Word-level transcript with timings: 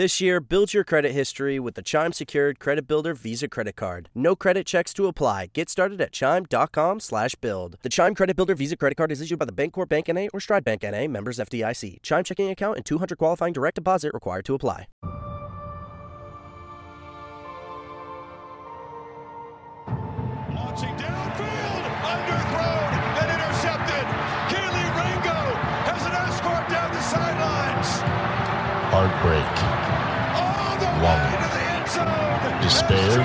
This 0.00 0.18
year, 0.18 0.40
build 0.40 0.72
your 0.72 0.82
credit 0.82 1.12
history 1.12 1.60
with 1.60 1.74
the 1.74 1.82
Chime 1.82 2.14
Secured 2.14 2.58
Credit 2.58 2.88
Builder 2.88 3.12
Visa 3.12 3.48
Credit 3.48 3.76
Card. 3.76 4.08
No 4.14 4.34
credit 4.34 4.66
checks 4.66 4.94
to 4.94 5.06
apply. 5.08 5.50
Get 5.52 5.68
started 5.68 6.00
at 6.00 6.10
chime.com 6.10 7.00
slash 7.00 7.34
build. 7.34 7.76
The 7.82 7.90
Chime 7.90 8.14
Credit 8.14 8.34
Builder 8.34 8.54
Visa 8.54 8.78
Credit 8.78 8.94
Card 8.96 9.12
is 9.12 9.20
issued 9.20 9.38
by 9.38 9.44
the 9.44 9.52
Bancorp 9.52 9.90
Bank 9.90 10.08
N.A. 10.08 10.28
or 10.28 10.40
Stride 10.40 10.64
Bank 10.64 10.84
N.A. 10.84 11.06
members 11.06 11.36
FDIC. 11.38 12.00
Chime 12.00 12.24
checking 12.24 12.48
account 12.48 12.78
and 12.78 12.86
200 12.86 13.18
qualifying 13.18 13.52
direct 13.52 13.74
deposit 13.74 14.14
required 14.14 14.46
to 14.46 14.54
apply. 14.54 14.86
Launching 20.48 20.96
downfield, 20.96 21.84
underthrown 22.08 22.90
and 23.20 23.28
intercepted. 23.36 24.06
Kelee 24.48 24.96
Ringo 24.96 25.40
has 25.84 26.06
an 26.06 26.12
escort 26.12 26.66
down 26.70 26.90
the 26.90 27.02
sidelines. 27.02 28.00
heartbreak, 28.90 29.59
All 31.02 31.06
the 31.06 31.22
Longing. 31.22 31.40
way 31.40 31.48
to 31.48 31.54
the 31.54 31.64
end 31.72 31.88
zone. 31.88 32.62
Despair. 32.62 33.20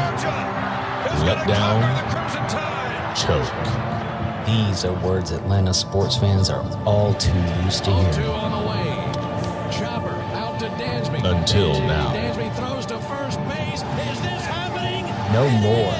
And 1.09 1.25
Let 1.25 1.47
down. 1.47 1.81
conquer 1.81 2.01
the 2.01 2.15
Crimson 2.15 2.47
Tide. 2.47 3.15
choke. 3.15 4.45
These 4.45 4.85
are 4.85 4.93
words 5.05 5.31
Atlanta 5.31 5.73
sports 5.73 6.15
fans 6.17 6.49
are 6.49 6.63
all 6.85 7.13
too 7.15 7.33
used 7.63 7.83
to 7.85 7.91
Two 7.91 8.21
hearing. 8.21 8.29
on 8.31 8.51
the 8.63 8.69
way. 8.69 9.71
Chopper 9.71 10.15
out 10.35 10.59
to 10.59 10.67
Until 11.27 11.73
now. 11.81 12.11
Dansby 12.13 12.55
throws 12.55 12.85
to 12.87 12.99
first 12.99 13.39
base. 13.49 13.81
Is 13.81 14.21
this 14.21 14.45
happening? 14.45 15.05
No 15.33 15.49
more 15.49 15.91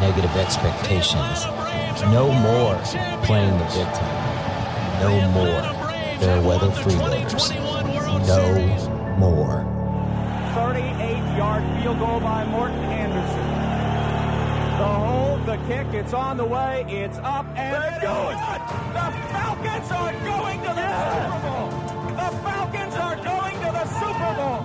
negative 0.00 0.36
expectations. 0.36 1.44
Atlanta 1.44 1.62
Braves 1.62 2.02
are 2.02 2.12
No 2.12 2.30
more 2.32 2.76
playing 3.24 3.56
the 3.58 3.64
victim. 3.64 4.06
No 5.00 5.20
more 5.30 5.86
Braves 5.86 6.22
fair 6.24 6.36
have 6.36 6.44
weather 6.44 6.68
freeloaders. 6.68 7.30
2021 7.30 7.94
World 7.94 8.24
Series. 8.26 8.86
No 9.18 9.30
more. 9.30 9.64
38 10.54 11.23
yard 11.36 11.64
field 11.80 11.98
goal 11.98 12.20
by 12.20 12.44
Morten 12.44 12.78
Andersen. 12.78 13.64
The 14.78 14.86
hold, 14.86 15.46
the 15.46 15.56
kick, 15.66 15.86
it's 15.92 16.12
on 16.12 16.36
the 16.36 16.44
way, 16.44 16.84
it's 16.88 17.18
up 17.18 17.46
and 17.56 17.82
it's 17.82 17.98
good. 18.04 18.36
The 18.94 19.12
Falcons 19.32 19.90
are 19.90 20.12
going 20.24 20.60
to 20.60 20.72
the 20.74 20.88
Super 21.10 21.38
Bowl. 21.42 21.70
The 22.14 22.30
Falcons 22.42 22.94
are 22.94 23.16
going 23.16 23.54
to 23.54 23.70
the 23.72 23.86
Super 23.86 24.34
Bowl. 24.36 24.62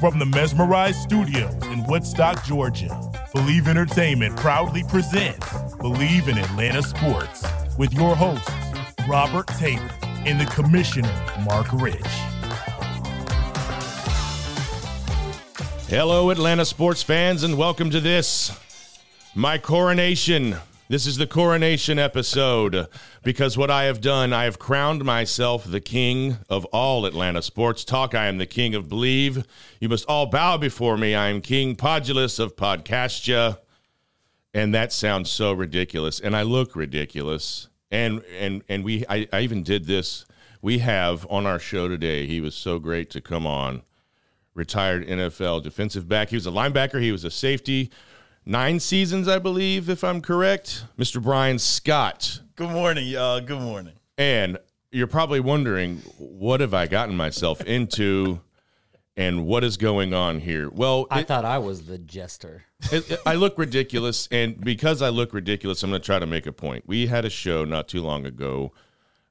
From 0.00 0.18
the 0.18 0.26
Mesmerized 0.26 0.98
Studios 1.00 1.54
in 1.66 1.84
Woodstock, 1.86 2.44
Georgia, 2.44 3.12
Believe 3.32 3.68
Entertainment 3.68 4.36
proudly 4.36 4.82
presents 4.84 5.74
Believe 5.76 6.28
in 6.28 6.38
Atlanta 6.38 6.82
Sports 6.82 7.44
with 7.78 7.92
your 7.92 8.14
hosts, 8.14 8.50
Robert 9.08 9.48
Taylor 9.48 9.90
and 10.24 10.40
the 10.40 10.46
Commissioner, 10.46 11.12
Mark 11.44 11.72
Rich. 11.72 12.31
Hello, 15.92 16.30
Atlanta 16.30 16.64
sports 16.64 17.02
fans, 17.02 17.42
and 17.42 17.58
welcome 17.58 17.90
to 17.90 18.00
this, 18.00 18.58
my 19.34 19.58
coronation. 19.58 20.56
This 20.88 21.06
is 21.06 21.18
the 21.18 21.26
coronation 21.26 21.98
episode 21.98 22.86
because 23.22 23.58
what 23.58 23.70
I 23.70 23.84
have 23.84 24.00
done, 24.00 24.32
I 24.32 24.44
have 24.44 24.58
crowned 24.58 25.04
myself 25.04 25.64
the 25.64 25.82
king 25.82 26.38
of 26.48 26.64
all 26.72 27.04
Atlanta 27.04 27.42
sports 27.42 27.84
talk. 27.84 28.14
I 28.14 28.24
am 28.24 28.38
the 28.38 28.46
king 28.46 28.74
of 28.74 28.88
believe. 28.88 29.44
You 29.80 29.90
must 29.90 30.06
all 30.06 30.24
bow 30.24 30.56
before 30.56 30.96
me. 30.96 31.14
I 31.14 31.28
am 31.28 31.42
King 31.42 31.76
Podulus 31.76 32.40
of 32.40 32.56
Podcastia. 32.56 33.58
And 34.54 34.74
that 34.74 34.94
sounds 34.94 35.30
so 35.30 35.52
ridiculous. 35.52 36.20
And 36.20 36.34
I 36.34 36.40
look 36.40 36.74
ridiculous. 36.74 37.68
And 37.90 38.24
and 38.40 38.64
and 38.66 38.82
we 38.82 39.04
I, 39.10 39.28
I 39.30 39.40
even 39.40 39.62
did 39.62 39.84
this. 39.84 40.24
We 40.62 40.78
have 40.78 41.26
on 41.28 41.44
our 41.44 41.58
show 41.58 41.86
today, 41.86 42.26
he 42.26 42.40
was 42.40 42.54
so 42.54 42.78
great 42.78 43.10
to 43.10 43.20
come 43.20 43.46
on 43.46 43.82
retired 44.54 45.06
NFL 45.06 45.62
defensive 45.62 46.08
back. 46.08 46.28
He 46.30 46.36
was 46.36 46.46
a 46.46 46.50
linebacker, 46.50 47.00
he 47.00 47.12
was 47.12 47.24
a 47.24 47.30
safety. 47.30 47.90
Nine 48.44 48.80
seasons, 48.80 49.28
I 49.28 49.38
believe, 49.38 49.88
if 49.88 50.02
I'm 50.02 50.20
correct. 50.20 50.84
Mr. 50.98 51.22
Bryan 51.22 51.58
Scott. 51.60 52.40
Good 52.56 52.70
morning, 52.70 53.06
y'all. 53.06 53.40
Good 53.40 53.60
morning. 53.60 53.94
And 54.18 54.58
you're 54.90 55.06
probably 55.06 55.38
wondering, 55.40 55.98
what 56.18 56.60
have 56.60 56.74
I 56.74 56.86
gotten 56.88 57.16
myself 57.16 57.60
into 57.62 58.40
and 59.16 59.46
what 59.46 59.62
is 59.62 59.76
going 59.76 60.12
on 60.12 60.40
here? 60.40 60.68
Well, 60.70 61.06
I 61.10 61.20
it- 61.20 61.28
thought 61.28 61.44
I 61.44 61.58
was 61.58 61.86
the 61.86 61.98
jester. 61.98 62.64
it- 62.90 63.10
it- 63.12 63.20
I 63.24 63.36
look 63.36 63.56
ridiculous, 63.58 64.26
and 64.32 64.60
because 64.60 65.02
I 65.02 65.08
look 65.10 65.32
ridiculous, 65.32 65.82
I'm 65.84 65.90
going 65.90 66.02
to 66.02 66.06
try 66.06 66.18
to 66.18 66.26
make 66.26 66.46
a 66.46 66.52
point. 66.52 66.82
We 66.86 67.06
had 67.06 67.24
a 67.24 67.30
show 67.30 67.64
not 67.64 67.86
too 67.88 68.02
long 68.02 68.26
ago. 68.26 68.72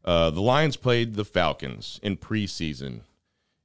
Uh, 0.05 0.29
the 0.29 0.41
Lions 0.41 0.77
played 0.77 1.15
the 1.15 1.25
Falcons 1.25 1.99
in 2.01 2.15
preseason. 2.17 3.01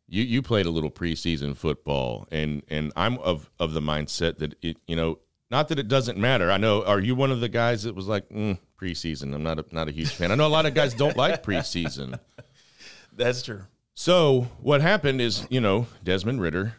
You 0.09 0.22
you 0.22 0.43
played 0.43 0.67
a 0.67 0.71
little 0.71 0.91
preseason 0.91 1.56
football, 1.56 2.27
and 2.31 2.62
and 2.69 2.93
I'm 2.97 3.19
of 3.19 3.50
of 3.59 3.72
the 3.72 3.81
mindset 3.81 4.39
that 4.39 4.55
it 4.62 4.78
you 4.87 4.97
know 4.97 5.19
not 5.50 5.69
that 5.69 5.78
it 5.78 5.89
doesn't 5.89 6.19
matter. 6.19 6.50
I 6.50 6.56
know. 6.56 6.84
Are 6.84 7.00
you 7.00 7.15
one 7.15 7.31
of 7.31 7.41
the 7.41 7.49
guys 7.49 7.84
that 7.84 7.94
was 7.94 8.06
like 8.06 8.28
mm, 8.28 8.59
preseason? 8.81 9.34
I'm 9.34 9.43
not 9.43 9.59
a, 9.59 9.65
not 9.71 9.89
a 9.89 9.93
huge 9.93 10.11
fan. 10.11 10.31
I 10.31 10.34
know 10.34 10.47
a 10.47 10.49
lot 10.49 10.67
of 10.67 10.75
guys 10.75 10.94
don't 10.94 11.17
like 11.17 11.43
preseason. 11.43 12.19
That's 13.12 13.43
true. 13.43 13.62
So 13.94 14.49
what 14.61 14.81
happened 14.81 15.21
is, 15.21 15.47
you 15.49 15.61
know, 15.61 15.87
Desmond 16.05 16.41
Ridder, 16.41 16.75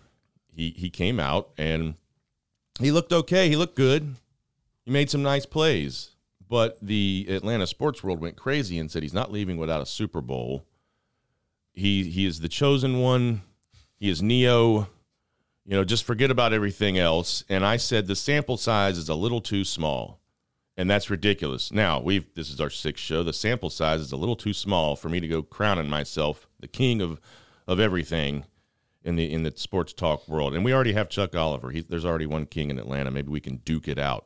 he 0.54 0.74
he 0.78 0.90
came 0.90 1.20
out 1.20 1.50
and 1.58 1.96
he 2.80 2.92
looked 2.92 3.12
okay. 3.12 3.50
He 3.50 3.56
looked 3.56 3.76
good. 3.76 4.16
He 4.86 4.92
made 4.92 5.10
some 5.10 5.24
nice 5.24 5.46
plays. 5.46 6.12
But 6.50 6.78
the 6.82 7.26
Atlanta 7.30 7.68
sports 7.68 8.04
world 8.04 8.22
went 8.22 8.38
crazy 8.38 8.80
and 8.80 8.90
said 8.90 9.04
he's 9.04 9.14
not 9.14 9.32
leaving 9.32 9.58
without 9.58 9.82
a 9.82 9.86
Super 9.86 10.22
Bowl. 10.22 10.64
He 11.78 12.10
he 12.10 12.26
is 12.26 12.40
the 12.40 12.50
chosen 12.50 13.00
one. 13.02 13.44
He 14.00 14.10
is 14.10 14.24
Neo. 14.24 14.90
You 15.64 15.76
know, 15.76 15.84
just 15.84 16.06
forget 16.06 16.32
about 16.32 16.52
everything 16.52 16.98
else. 16.98 17.44
And 17.50 17.64
I 17.64 17.78
said 17.78 18.08
the 18.08 18.16
sample 18.16 18.58
size 18.58 18.98
is 18.98 19.10
a 19.10 19.16
little 19.16 19.42
too 19.42 19.64
small. 19.64 20.20
And 20.76 20.90
that's 20.90 21.12
ridiculous. 21.12 21.72
Now, 21.72 22.00
we've 22.00 22.26
this 22.34 22.50
is 22.50 22.60
our 22.60 22.72
sixth 22.72 23.04
show. 23.04 23.22
The 23.22 23.32
sample 23.32 23.70
size 23.70 24.00
is 24.00 24.12
a 24.12 24.18
little 24.18 24.36
too 24.36 24.54
small 24.54 24.96
for 24.96 25.08
me 25.08 25.20
to 25.20 25.28
go 25.28 25.44
crowning 25.44 25.88
myself 25.88 26.48
the 26.60 26.68
king 26.68 27.00
of 27.00 27.22
of 27.68 27.80
everything 27.80 28.46
in 29.04 29.16
the 29.16 29.32
in 29.32 29.44
the 29.44 29.54
sports 29.56 29.94
talk 29.94 30.28
world. 30.28 30.56
And 30.56 30.66
we 30.66 30.74
already 30.74 30.94
have 30.94 31.10
Chuck 31.10 31.36
Oliver. 31.36 31.70
He, 31.70 31.82
there's 31.82 32.06
already 32.06 32.26
one 32.26 32.48
king 32.48 32.72
in 32.72 32.80
Atlanta. 32.80 33.12
Maybe 33.12 33.30
we 33.30 33.40
can 33.40 33.58
duke 33.58 33.88
it 33.88 34.00
out. 34.00 34.26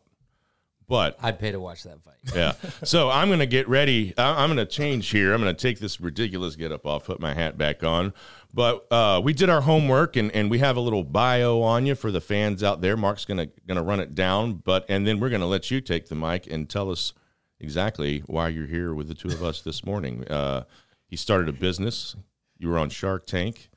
But 0.91 1.15
I'd 1.21 1.39
pay 1.39 1.53
to 1.53 1.59
watch 1.59 1.83
that 1.83 2.03
fight. 2.03 2.15
yeah. 2.35 2.51
So 2.83 3.09
I'm 3.09 3.29
going 3.29 3.39
to 3.39 3.45
get 3.45 3.69
ready. 3.69 4.13
I- 4.17 4.43
I'm 4.43 4.53
going 4.53 4.57
to 4.57 4.69
change 4.69 5.09
here. 5.09 5.33
I'm 5.33 5.41
going 5.41 5.55
to 5.55 5.59
take 5.59 5.79
this 5.79 6.01
ridiculous 6.01 6.57
get 6.57 6.73
up 6.73 6.85
off, 6.85 7.05
put 7.05 7.21
my 7.21 7.33
hat 7.33 7.57
back 7.57 7.81
on. 7.81 8.13
But 8.53 8.91
uh, 8.91 9.21
we 9.23 9.31
did 9.31 9.49
our 9.49 9.61
homework, 9.61 10.17
and, 10.17 10.29
and 10.33 10.51
we 10.51 10.59
have 10.59 10.75
a 10.75 10.81
little 10.81 11.05
bio 11.05 11.61
on 11.61 11.85
you 11.85 11.95
for 11.95 12.11
the 12.11 12.19
fans 12.19 12.61
out 12.61 12.81
there. 12.81 12.97
Mark's 12.97 13.23
going 13.23 13.37
to 13.37 13.45
going 13.65 13.77
to 13.77 13.81
run 13.81 14.01
it 14.01 14.15
down, 14.15 14.55
but 14.55 14.85
and 14.89 15.07
then 15.07 15.21
we're 15.21 15.29
going 15.29 15.39
to 15.39 15.47
let 15.47 15.71
you 15.71 15.79
take 15.79 16.09
the 16.09 16.15
mic 16.15 16.45
and 16.51 16.69
tell 16.69 16.91
us 16.91 17.13
exactly 17.61 18.21
why 18.25 18.49
you're 18.49 18.67
here 18.67 18.93
with 18.93 19.07
the 19.07 19.13
two 19.15 19.29
of 19.29 19.41
us 19.41 19.61
this 19.61 19.85
morning. 19.85 20.27
Uh, 20.27 20.65
he 21.07 21.15
started 21.15 21.47
a 21.47 21.53
business. 21.53 22.17
You 22.59 22.67
were 22.67 22.77
on 22.77 22.89
Shark 22.89 23.25
Tank, 23.25 23.69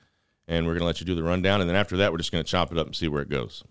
and 0.49 0.67
we're 0.67 0.73
going 0.73 0.81
to 0.81 0.87
let 0.87 0.99
you 0.99 1.07
do 1.07 1.15
the 1.15 1.23
rundown, 1.23 1.61
and 1.61 1.71
then 1.71 1.77
after 1.77 1.97
that, 1.99 2.11
we're 2.11 2.19
just 2.19 2.33
going 2.33 2.43
to 2.43 2.51
chop 2.51 2.73
it 2.73 2.79
up 2.79 2.89
and 2.89 2.97
see 2.97 3.07
where 3.07 3.23
it 3.23 3.29
goes. 3.29 3.63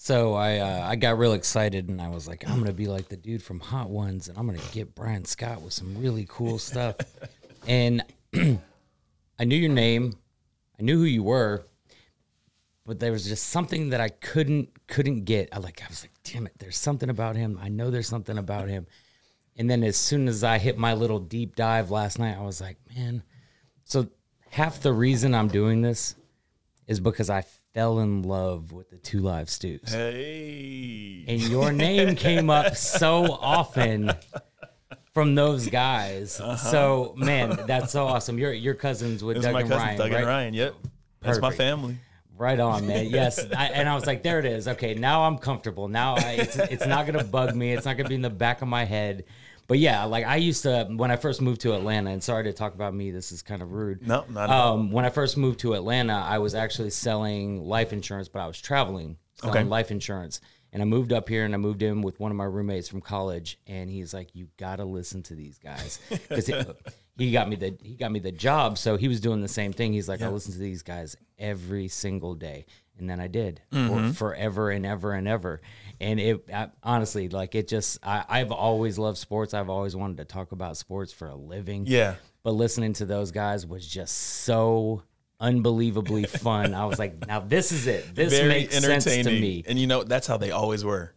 So 0.00 0.34
I 0.34 0.58
uh, 0.58 0.86
I 0.88 0.94
got 0.94 1.18
real 1.18 1.32
excited 1.32 1.88
and 1.88 2.00
I 2.00 2.08
was 2.08 2.28
like, 2.28 2.48
I'm 2.48 2.60
gonna 2.60 2.72
be 2.72 2.86
like 2.86 3.08
the 3.08 3.16
dude 3.16 3.42
from 3.42 3.58
Hot 3.58 3.90
Ones 3.90 4.28
and 4.28 4.38
I'm 4.38 4.46
gonna 4.46 4.60
get 4.70 4.94
Bryan 4.94 5.24
Scott 5.24 5.60
with 5.60 5.72
some 5.72 5.98
really 5.98 6.24
cool 6.28 6.60
stuff. 6.60 6.94
and 7.66 8.04
I 8.34 9.44
knew 9.44 9.56
your 9.56 9.72
name, 9.72 10.16
I 10.78 10.84
knew 10.84 10.98
who 10.98 11.04
you 11.04 11.24
were, 11.24 11.66
but 12.86 13.00
there 13.00 13.10
was 13.10 13.26
just 13.26 13.48
something 13.48 13.90
that 13.90 14.00
I 14.00 14.08
couldn't 14.08 14.68
couldn't 14.86 15.24
get. 15.24 15.48
I 15.52 15.58
like 15.58 15.82
I 15.82 15.88
was 15.88 16.04
like, 16.04 16.12
damn 16.22 16.46
it, 16.46 16.52
there's 16.58 16.78
something 16.78 17.10
about 17.10 17.34
him. 17.34 17.58
I 17.60 17.68
know 17.68 17.90
there's 17.90 18.08
something 18.08 18.38
about 18.38 18.68
him. 18.68 18.86
And 19.56 19.68
then 19.68 19.82
as 19.82 19.96
soon 19.96 20.28
as 20.28 20.44
I 20.44 20.58
hit 20.58 20.78
my 20.78 20.94
little 20.94 21.18
deep 21.18 21.56
dive 21.56 21.90
last 21.90 22.20
night, 22.20 22.38
I 22.38 22.42
was 22.42 22.60
like, 22.60 22.76
man. 22.96 23.24
So 23.82 24.08
half 24.50 24.80
the 24.80 24.92
reason 24.92 25.34
I'm 25.34 25.48
doing 25.48 25.82
this 25.82 26.14
is 26.86 27.00
because 27.00 27.28
I 27.28 27.42
fell 27.74 27.98
in 28.00 28.22
love 28.22 28.72
with 28.72 28.90
the 28.90 28.96
Two 28.96 29.20
Live 29.20 29.48
Stews 29.50 29.92
Hey. 29.92 31.24
and 31.28 31.40
your 31.42 31.72
name 31.72 32.16
came 32.16 32.50
up 32.50 32.76
so 32.76 33.24
often 33.32 34.12
from 35.14 35.34
those 35.34 35.68
guys. 35.68 36.40
Uh-huh. 36.40 36.56
So 36.56 37.14
man, 37.16 37.58
that's 37.66 37.92
so 37.92 38.06
awesome. 38.06 38.38
Your 38.38 38.52
your 38.52 38.74
cousins 38.74 39.22
with 39.22 39.38
It 39.38 39.42
Doug 39.42 39.52
my 39.54 39.60
and 39.60 39.68
cousin, 39.68 39.86
Ryan, 39.86 39.98
Doug 39.98 40.10
right? 40.12 40.18
and 40.18 40.26
Ryan. 40.26 40.54
Yep. 40.54 40.74
That's 41.20 41.40
my 41.40 41.50
family. 41.52 41.98
Right 42.36 42.60
on, 42.60 42.86
man. 42.86 43.06
Yes, 43.10 43.44
I, 43.56 43.66
and 43.66 43.88
I 43.88 43.96
was 43.96 44.06
like, 44.06 44.22
there 44.22 44.38
it 44.38 44.44
is. 44.44 44.68
Okay, 44.68 44.94
now 44.94 45.24
I'm 45.24 45.38
comfortable. 45.38 45.88
Now 45.88 46.14
I, 46.14 46.32
it's 46.38 46.56
it's 46.56 46.86
not 46.86 47.04
gonna 47.06 47.24
bug 47.24 47.54
me. 47.56 47.72
It's 47.72 47.84
not 47.84 47.96
gonna 47.96 48.08
be 48.08 48.14
in 48.14 48.22
the 48.22 48.30
back 48.30 48.62
of 48.62 48.68
my 48.68 48.84
head. 48.84 49.24
But 49.68 49.78
yeah, 49.78 50.04
like 50.04 50.24
I 50.24 50.36
used 50.36 50.62
to 50.64 50.88
when 50.96 51.10
I 51.10 51.16
first 51.16 51.40
moved 51.40 51.60
to 51.60 51.74
Atlanta. 51.74 52.10
And 52.10 52.22
sorry 52.22 52.44
to 52.44 52.52
talk 52.52 52.74
about 52.74 52.94
me. 52.94 53.10
This 53.10 53.30
is 53.32 53.42
kind 53.42 53.62
of 53.62 53.72
rude. 53.72 54.06
No, 54.06 54.24
not 54.30 54.44
at 54.44 54.50
all. 54.50 54.74
Um, 54.74 54.90
when 54.90 55.04
I 55.04 55.10
first 55.10 55.36
moved 55.36 55.60
to 55.60 55.74
Atlanta, 55.74 56.14
I 56.14 56.38
was 56.38 56.54
actually 56.54 56.90
selling 56.90 57.62
life 57.64 57.92
insurance, 57.92 58.28
but 58.28 58.40
I 58.40 58.46
was 58.46 58.60
traveling 58.60 59.18
selling 59.40 59.56
Okay. 59.56 59.68
life 59.68 59.90
insurance. 59.90 60.40
And 60.72 60.82
I 60.82 60.84
moved 60.84 61.12
up 61.14 61.28
here 61.28 61.44
and 61.46 61.54
I 61.54 61.58
moved 61.58 61.82
in 61.82 62.02
with 62.02 62.18
one 62.20 62.30
of 62.30 62.36
my 62.36 62.44
roommates 62.44 62.88
from 62.88 63.00
college. 63.00 63.58
And 63.66 63.88
he's 63.90 64.12
like, 64.12 64.34
You 64.34 64.48
got 64.56 64.76
to 64.76 64.84
listen 64.84 65.22
to 65.24 65.34
these 65.34 65.58
guys. 65.58 65.98
Because 66.10 66.46
he, 67.18 67.30
got 67.32 67.48
me 67.48 67.56
the 67.56 67.76
he 67.82 67.94
got 67.94 68.10
me 68.12 68.20
the 68.20 68.32
job. 68.32 68.78
So 68.78 68.96
he 68.96 69.08
was 69.08 69.20
doing 69.20 69.40
the 69.42 69.48
same 69.48 69.72
thing. 69.72 69.92
He's 69.92 70.08
like, 70.08 70.22
I 70.22 70.28
listen 70.28 70.52
to 70.52 70.58
these 70.58 70.82
guys 70.82 71.16
every 71.38 71.88
single 71.88 72.34
day, 72.34 72.66
and 72.98 73.08
then 73.08 73.18
I 73.20 73.26
did 73.28 73.60
Mm-hmm. 73.72 74.08
for 74.10 74.14
forever 74.14 74.70
and 74.70 74.84
ever 74.86 75.12
and 75.12 75.26
ever. 75.28 75.60
And 76.00 76.20
it 76.20 76.44
I, 76.52 76.68
honestly, 76.82 77.28
like 77.28 77.54
it 77.54 77.66
just, 77.68 77.98
I, 78.04 78.24
I've 78.28 78.52
always 78.52 78.98
loved 78.98 79.18
sports. 79.18 79.52
I've 79.54 79.68
always 79.70 79.96
wanted 79.96 80.18
to 80.18 80.24
talk 80.24 80.52
about 80.52 80.76
sports 80.76 81.12
for 81.12 81.28
a 81.28 81.34
living. 81.34 81.84
Yeah. 81.86 82.14
But 82.44 82.52
listening 82.52 82.92
to 82.94 83.04
those 83.04 83.30
guys 83.32 83.66
was 83.66 83.86
just 83.86 84.16
so 84.16 85.02
unbelievably 85.40 86.24
fun. 86.26 86.74
I 86.74 86.86
was 86.86 86.98
like, 86.98 87.26
now 87.26 87.40
this 87.40 87.72
is 87.72 87.86
it. 87.86 88.14
This 88.14 88.32
Very 88.32 88.48
makes 88.48 88.78
sense 88.78 89.04
to 89.04 89.24
me. 89.24 89.64
And 89.66 89.78
you 89.78 89.86
know, 89.86 90.04
that's 90.04 90.26
how 90.26 90.36
they 90.36 90.50
always 90.52 90.84
were. 90.84 91.12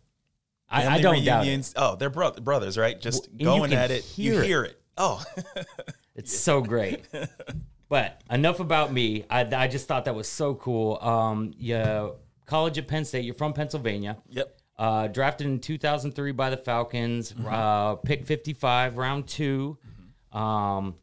I, 0.69 0.87
I 0.87 1.01
don't 1.01 1.23
doubt 1.25 1.45
it. 1.45 1.73
Oh, 1.75 1.95
they're 1.97 2.09
bro- 2.09 2.31
brothers, 2.31 2.77
right? 2.77 2.99
Just 2.99 3.27
Well, 3.39 3.57
going 3.57 3.73
at 3.73 3.91
it. 3.91 4.03
hear 4.03 4.33
you 4.35 4.39
it. 4.41 4.45
hear 4.45 4.63
it. 4.63 4.81
Oh, 4.97 5.23
It's 6.15 6.37
so 6.37 6.61
great. 6.61 7.05
but 7.89 8.21
enough 8.29 8.59
about 8.59 8.91
me. 8.93 9.25
I, 9.29 9.41
I 9.55 9.67
just 9.67 9.87
thought 9.87 10.05
that 10.05 10.15
was 10.15 10.27
so 10.27 10.55
cool. 10.55 10.97
Um, 11.01 11.53
yeah, 11.57 12.09
college 12.45 12.77
at 12.77 12.87
Penn 12.87 13.05
State. 13.05 13.25
You're 13.25 13.33
from 13.35 13.53
Pennsylvania. 13.53 14.17
yep. 14.29 14.57
Uh, 14.77 15.07
drafted 15.07 15.45
in 15.47 15.59
2003 15.59 16.31
by 16.31 16.49
the 16.49 16.57
Falcons. 16.57 17.33
Uh, 17.47 17.95
pick 17.95 18.25
55, 18.25 18.97
round 18.97 19.27
2 19.27 19.77
Um, 20.31 20.95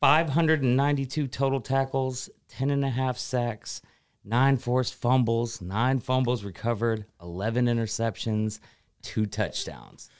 592 0.00 1.28
total 1.28 1.60
tackles, 1.60 2.28
10 2.48 2.70
and 2.70 2.84
a 2.84 2.90
half 2.90 3.16
sacks, 3.16 3.80
nine 4.24 4.56
forced 4.56 4.94
fumbles, 4.94 5.60
nine 5.62 6.00
fumbles 6.00 6.42
recovered, 6.42 7.06
11 7.22 7.66
interceptions, 7.66 8.58
two 9.00 9.26
touchdowns. 9.26 10.10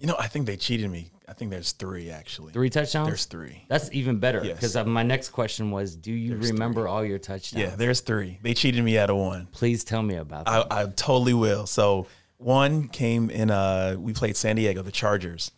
You 0.00 0.06
know, 0.06 0.16
I 0.18 0.26
think 0.26 0.46
they 0.46 0.56
cheated 0.56 0.90
me. 0.90 1.10
I 1.28 1.32
think 1.32 1.50
there's 1.50 1.72
three 1.72 2.10
actually. 2.10 2.52
Three 2.52 2.70
touchdowns? 2.70 3.08
There's 3.08 3.24
three. 3.24 3.64
That's 3.68 3.90
even 3.92 4.18
better 4.18 4.40
because 4.40 4.76
uh, 4.76 4.84
my 4.84 5.02
next 5.02 5.30
question 5.30 5.70
was 5.70 5.96
Do 5.96 6.12
you 6.12 6.36
remember 6.36 6.86
all 6.86 7.04
your 7.04 7.18
touchdowns? 7.18 7.62
Yeah, 7.62 7.74
there's 7.76 8.00
three. 8.00 8.38
They 8.42 8.54
cheated 8.54 8.84
me 8.84 8.96
out 8.98 9.10
of 9.10 9.16
one. 9.16 9.46
Please 9.52 9.82
tell 9.82 10.02
me 10.02 10.16
about 10.16 10.44
that. 10.44 10.66
I, 10.70 10.82
I 10.82 10.86
totally 10.86 11.34
will. 11.34 11.66
So 11.66 12.06
one 12.38 12.88
came 12.88 13.30
in. 13.30 13.50
Uh, 13.50 13.96
we 13.98 14.12
played 14.12 14.36
San 14.36 14.56
Diego, 14.56 14.82
the 14.82 14.92
Chargers, 14.92 15.50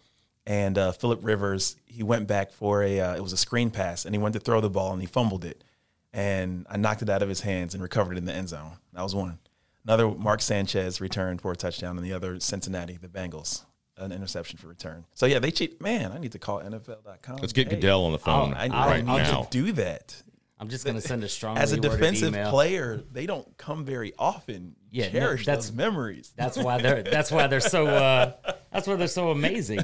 and 0.47 0.79
uh, 0.79 0.93
Philip 0.93 1.21
Rivers. 1.23 1.77
He 1.87 2.03
went 2.03 2.27
back 2.27 2.53
for 2.53 2.83
a. 2.83 3.01
Uh, 3.01 3.17
it 3.17 3.23
was 3.23 3.33
a 3.33 3.39
screen 3.39 3.71
pass, 3.71 4.05
and 4.05 4.15
he 4.15 4.19
went 4.19 4.35
to 4.35 4.41
throw 4.41 4.61
the 4.61 4.71
ball, 4.71 4.93
and 4.93 5.03
he 5.03 5.07
fumbled 5.07 5.45
it, 5.45 5.65
and 6.13 6.67
I 6.71 6.77
knocked 6.77 7.03
it 7.03 7.11
out 7.11 7.23
of 7.23 7.29
his 7.29 7.43
hands 7.43 7.75
and 7.75 7.83
recovered 7.83 8.15
it 8.15 8.19
in 8.19 8.25
the 8.25 8.35
end 8.35 8.49
zone. 8.49 8.73
That 8.95 9.03
was 9.03 9.15
one. 9.15 9.39
Another 9.85 10.09
Mark 10.11 10.41
Sanchez 10.41 11.01
returned 11.01 11.41
for 11.41 11.53
a 11.53 11.57
touchdown, 11.57 11.97
and 11.97 12.07
the 12.07 12.13
other 12.13 12.41
Cincinnati, 12.41 12.99
the 13.01 13.09
Bengals, 13.09 13.65
an 13.99 14.13
interception 14.13 14.59
for 14.59 14.69
return. 14.69 15.05
So 15.15 15.27
yeah, 15.27 15.39
they 15.39 15.51
cheat. 15.51 15.81
Man, 15.81 16.13
I 16.13 16.19
need 16.19 16.33
to 16.33 16.39
call 16.39 16.61
NFL.com. 16.61 17.37
Let's 17.37 17.53
get 17.53 17.69
Hey, 17.69 17.75
Goodell 17.77 18.05
on 18.05 18.13
the 18.13 18.19
phone 18.19 18.55
I, 18.55 18.65
I'll- 18.67 18.73
I 18.73 18.87
right 18.87 19.05
need 19.05 19.13
now. 19.17 19.43
to 19.43 19.49
do 19.51 19.73
that. 19.73 20.21
I'm 20.61 20.69
just 20.69 20.85
going 20.85 20.97
to 20.97 21.01
send 21.01 21.23
a 21.23 21.29
strong 21.29 21.57
As 21.57 21.71
a 21.71 21.77
defensive 21.77 22.35
email. 22.35 22.51
player, 22.51 23.01
they 23.13 23.27
don't 23.27 23.57
come 23.59 23.85
very 23.85 24.13
often. 24.19 24.75
Yeah, 24.91 25.05
no, 25.07 25.11
cherish 25.13 25.47
that's- 25.47 25.67
those 25.69 25.77
memories. 25.77 26.33
That's 26.37 26.57
why 26.59 26.81
they're 26.83 27.03
that's 27.05 27.31
why 27.31 27.47
they're 27.47 27.61
so 27.61 27.87
uh, 27.87 28.33
that's 28.73 28.89
why 28.89 28.97
they're 28.97 29.07
so 29.07 29.31
amazing. 29.31 29.81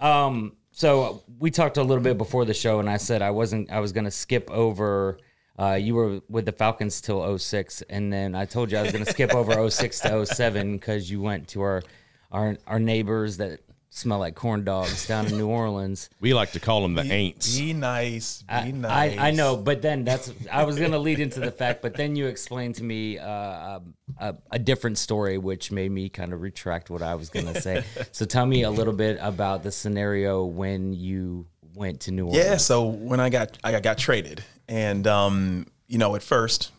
Um, 0.00 0.56
so 0.72 1.22
we 1.38 1.50
talked 1.50 1.76
a 1.76 1.82
little 1.82 2.02
bit 2.02 2.18
before 2.18 2.44
the 2.44 2.54
show, 2.54 2.80
and 2.80 2.88
I 2.90 2.96
said 2.96 3.22
I 3.22 3.30
wasn't 3.30 3.70
I 3.70 3.80
was 3.80 3.92
going 3.92 4.04
to 4.06 4.10
skip 4.10 4.50
over. 4.50 5.18
Uh, 5.58 5.74
you 5.74 5.94
were 5.96 6.20
with 6.28 6.46
the 6.46 6.52
Falcons 6.52 7.00
till 7.00 7.36
06, 7.36 7.82
and 7.90 8.12
then 8.12 8.34
I 8.36 8.44
told 8.44 8.70
you 8.70 8.78
I 8.78 8.82
was 8.82 8.92
going 8.92 9.04
to 9.04 9.10
skip 9.10 9.34
over 9.34 9.68
06 9.68 10.00
to 10.00 10.24
07 10.24 10.74
because 10.78 11.10
you 11.10 11.20
went 11.20 11.48
to 11.48 11.62
our 11.62 11.82
our 12.30 12.56
our 12.66 12.78
neighbors 12.78 13.38
that 13.38 13.60
smell 13.90 14.18
like 14.18 14.34
corn 14.34 14.64
dogs 14.64 15.06
down 15.06 15.26
in 15.26 15.36
New 15.36 15.48
Orleans. 15.48 16.10
We 16.20 16.34
like 16.34 16.52
to 16.52 16.60
call 16.60 16.82
them 16.82 16.94
the 16.94 17.02
ain'ts. 17.02 17.58
Be 17.58 17.72
nice. 17.72 18.42
Be 18.42 18.54
I, 18.54 18.70
nice. 18.70 19.18
I, 19.18 19.28
I 19.28 19.30
know, 19.30 19.56
but 19.56 19.82
then 19.82 20.04
that's 20.04 20.32
I 20.50 20.64
was 20.64 20.78
gonna 20.78 20.98
lead 20.98 21.20
into 21.20 21.40
the 21.40 21.50
fact, 21.50 21.82
but 21.82 21.94
then 21.94 22.16
you 22.16 22.26
explained 22.26 22.76
to 22.76 22.84
me 22.84 23.18
uh, 23.18 23.80
a, 24.18 24.36
a 24.50 24.58
different 24.58 24.98
story, 24.98 25.38
which 25.38 25.72
made 25.72 25.90
me 25.90 26.08
kind 26.08 26.32
of 26.32 26.40
retract 26.40 26.90
what 26.90 27.02
I 27.02 27.14
was 27.14 27.30
gonna 27.30 27.60
say. 27.60 27.84
so 28.12 28.24
tell 28.24 28.46
me 28.46 28.62
a 28.62 28.70
little 28.70 28.92
bit 28.92 29.18
about 29.20 29.62
the 29.62 29.72
scenario 29.72 30.44
when 30.44 30.92
you 30.92 31.46
went 31.74 32.00
to 32.02 32.12
New 32.12 32.26
Orleans. 32.26 32.44
Yeah. 32.44 32.56
So 32.56 32.84
when 32.86 33.20
I 33.20 33.30
got 33.30 33.58
I 33.64 33.80
got 33.80 33.98
traded, 33.98 34.44
and 34.68 35.06
um, 35.06 35.66
you 35.86 35.98
know, 35.98 36.14
at 36.14 36.22
first 36.22 36.72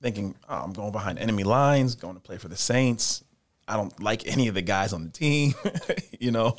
thinking, 0.00 0.34
oh, 0.48 0.62
I'm 0.62 0.72
going 0.72 0.92
behind 0.92 1.18
enemy 1.18 1.44
lines, 1.44 1.94
going 1.94 2.14
to 2.14 2.20
play 2.20 2.38
for 2.38 2.48
the 2.48 2.56
Saints. 2.56 3.24
I 3.68 3.76
don't 3.76 4.02
like 4.02 4.26
any 4.26 4.48
of 4.48 4.54
the 4.54 4.62
guys 4.62 4.92
on 4.92 5.04
the 5.04 5.10
team, 5.10 5.54
you 6.18 6.30
know. 6.30 6.56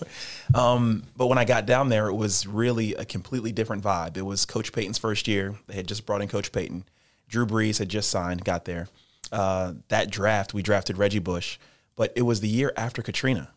Um, 0.54 1.04
but 1.18 1.28
when 1.28 1.38
I 1.38 1.46
got 1.46 1.66
down 1.66 1.90
there, 1.90 2.08
it 2.08 2.14
was 2.14 2.46
really 2.46 2.94
a 2.94 3.06
completely 3.06 3.52
different 3.52 3.84
vibe. 3.84 4.16
It 4.16 4.22
was 4.22 4.46
Coach 4.46 4.72
Payton's 4.72 4.98
first 4.98 5.28
year. 5.28 5.56
They 5.68 5.76
had 5.76 5.88
just 5.88 6.06
brought 6.06 6.22
in 6.22 6.28
Coach 6.28 6.52
Payton. 6.52 6.86
Drew 7.28 7.46
Brees 7.46 7.80
had 7.80 7.90
just 7.90 8.10
signed, 8.10 8.46
got 8.46 8.66
there. 8.66 8.88
Uh, 9.32 9.74
that 9.90 10.10
draft, 10.10 10.54
we 10.54 10.62
drafted 10.62 10.98
Reggie 10.98 11.20
Bush, 11.20 11.58
but 11.96 12.14
it 12.16 12.22
was 12.24 12.42
the 12.42 12.48
year 12.48 12.74
after 12.78 13.02
Katrina. 13.02 13.52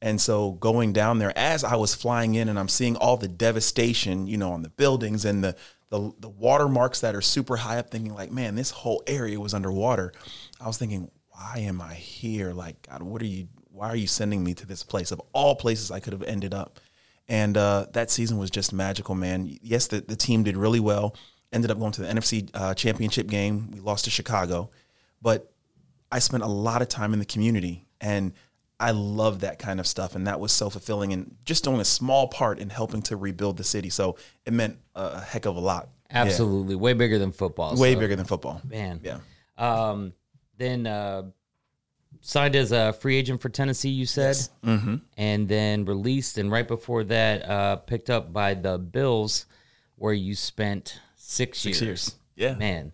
And 0.00 0.20
so 0.20 0.52
going 0.52 0.92
down 0.92 1.18
there, 1.18 1.36
as 1.36 1.64
I 1.64 1.76
was 1.76 1.94
flying 1.94 2.34
in 2.34 2.48
and 2.48 2.58
I'm 2.58 2.68
seeing 2.68 2.96
all 2.96 3.16
the 3.16 3.28
devastation, 3.28 4.26
you 4.26 4.36
know, 4.36 4.52
on 4.52 4.62
the 4.62 4.68
buildings 4.68 5.24
and 5.24 5.42
the 5.42 5.56
the, 5.90 6.12
the 6.18 6.28
watermarks 6.28 7.00
that 7.00 7.14
are 7.14 7.22
super 7.22 7.56
high 7.56 7.78
up, 7.78 7.90
thinking 7.90 8.14
like, 8.14 8.30
man, 8.30 8.54
this 8.54 8.70
whole 8.70 9.02
area 9.06 9.40
was 9.40 9.54
underwater. 9.54 10.12
I 10.60 10.66
was 10.66 10.76
thinking, 10.76 11.10
why 11.38 11.60
am 11.60 11.80
I 11.80 11.94
here? 11.94 12.52
Like, 12.52 12.88
God, 12.88 13.02
what 13.02 13.22
are 13.22 13.26
you? 13.26 13.48
Why 13.70 13.88
are 13.88 13.96
you 13.96 14.08
sending 14.08 14.42
me 14.42 14.54
to 14.54 14.66
this 14.66 14.82
place? 14.82 15.12
Of 15.12 15.22
all 15.32 15.54
places 15.54 15.90
I 15.90 16.00
could 16.00 16.12
have 16.12 16.24
ended 16.24 16.52
up. 16.52 16.80
And 17.28 17.56
uh, 17.56 17.86
that 17.92 18.10
season 18.10 18.38
was 18.38 18.50
just 18.50 18.72
magical, 18.72 19.14
man. 19.14 19.58
Yes, 19.62 19.86
the, 19.86 20.00
the 20.00 20.16
team 20.16 20.42
did 20.42 20.56
really 20.56 20.80
well. 20.80 21.14
Ended 21.52 21.70
up 21.70 21.78
going 21.78 21.92
to 21.92 22.00
the 22.00 22.08
NFC 22.08 22.50
uh, 22.54 22.74
Championship 22.74 23.28
game. 23.28 23.70
We 23.70 23.80
lost 23.80 24.06
to 24.06 24.10
Chicago, 24.10 24.70
but 25.22 25.52
I 26.10 26.18
spent 26.18 26.42
a 26.42 26.48
lot 26.48 26.82
of 26.82 26.88
time 26.88 27.12
in 27.12 27.18
the 27.18 27.24
community 27.24 27.86
and 28.00 28.32
I 28.80 28.92
love 28.92 29.40
that 29.40 29.58
kind 29.58 29.78
of 29.78 29.86
stuff. 29.86 30.14
And 30.14 30.26
that 30.26 30.40
was 30.40 30.52
so 30.52 30.70
fulfilling 30.70 31.12
and 31.12 31.36
just 31.44 31.64
doing 31.64 31.80
a 31.80 31.84
small 31.84 32.28
part 32.28 32.58
in 32.58 32.70
helping 32.70 33.02
to 33.02 33.16
rebuild 33.16 33.58
the 33.58 33.64
city. 33.64 33.90
So 33.90 34.16
it 34.46 34.52
meant 34.52 34.78
a 34.94 35.20
heck 35.20 35.44
of 35.46 35.56
a 35.56 35.60
lot. 35.60 35.90
Yeah. 36.10 36.22
absolutely, 36.22 36.74
way 36.74 36.94
bigger 36.94 37.18
than 37.18 37.32
football. 37.32 37.76
Way 37.76 37.92
so, 37.92 38.00
bigger 38.00 38.16
than 38.16 38.24
football. 38.24 38.62
man. 38.64 39.00
Yeah. 39.04 39.18
Um, 39.58 40.14
then 40.58 40.86
uh, 40.86 41.22
signed 42.20 42.56
as 42.56 42.72
a 42.72 42.92
free 42.92 43.16
agent 43.16 43.40
for 43.40 43.48
Tennessee. 43.48 43.88
You 43.90 44.06
said, 44.06 44.36
mm-hmm. 44.64 44.96
and 45.16 45.48
then 45.48 45.84
released, 45.84 46.38
and 46.38 46.50
right 46.50 46.66
before 46.66 47.04
that, 47.04 47.48
uh, 47.48 47.76
picked 47.76 48.10
up 48.10 48.32
by 48.32 48.54
the 48.54 48.78
Bills, 48.78 49.46
where 49.96 50.12
you 50.12 50.34
spent 50.34 51.00
six, 51.16 51.58
Six 51.58 51.80
years. 51.80 52.14
Yeah. 52.36 52.54
man. 52.54 52.92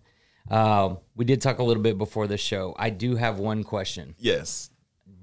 Um, 0.49 0.99
we 1.15 1.25
did 1.25 1.41
talk 1.41 1.57
a 1.59 1.63
little 1.63 1.81
bit 1.81 1.97
before 1.97 2.27
the 2.27 2.37
show. 2.37 2.75
I 2.77 2.91
do 2.91 3.15
have 3.15 3.39
one 3.39 3.63
question. 3.63 4.13
Yes. 4.19 4.69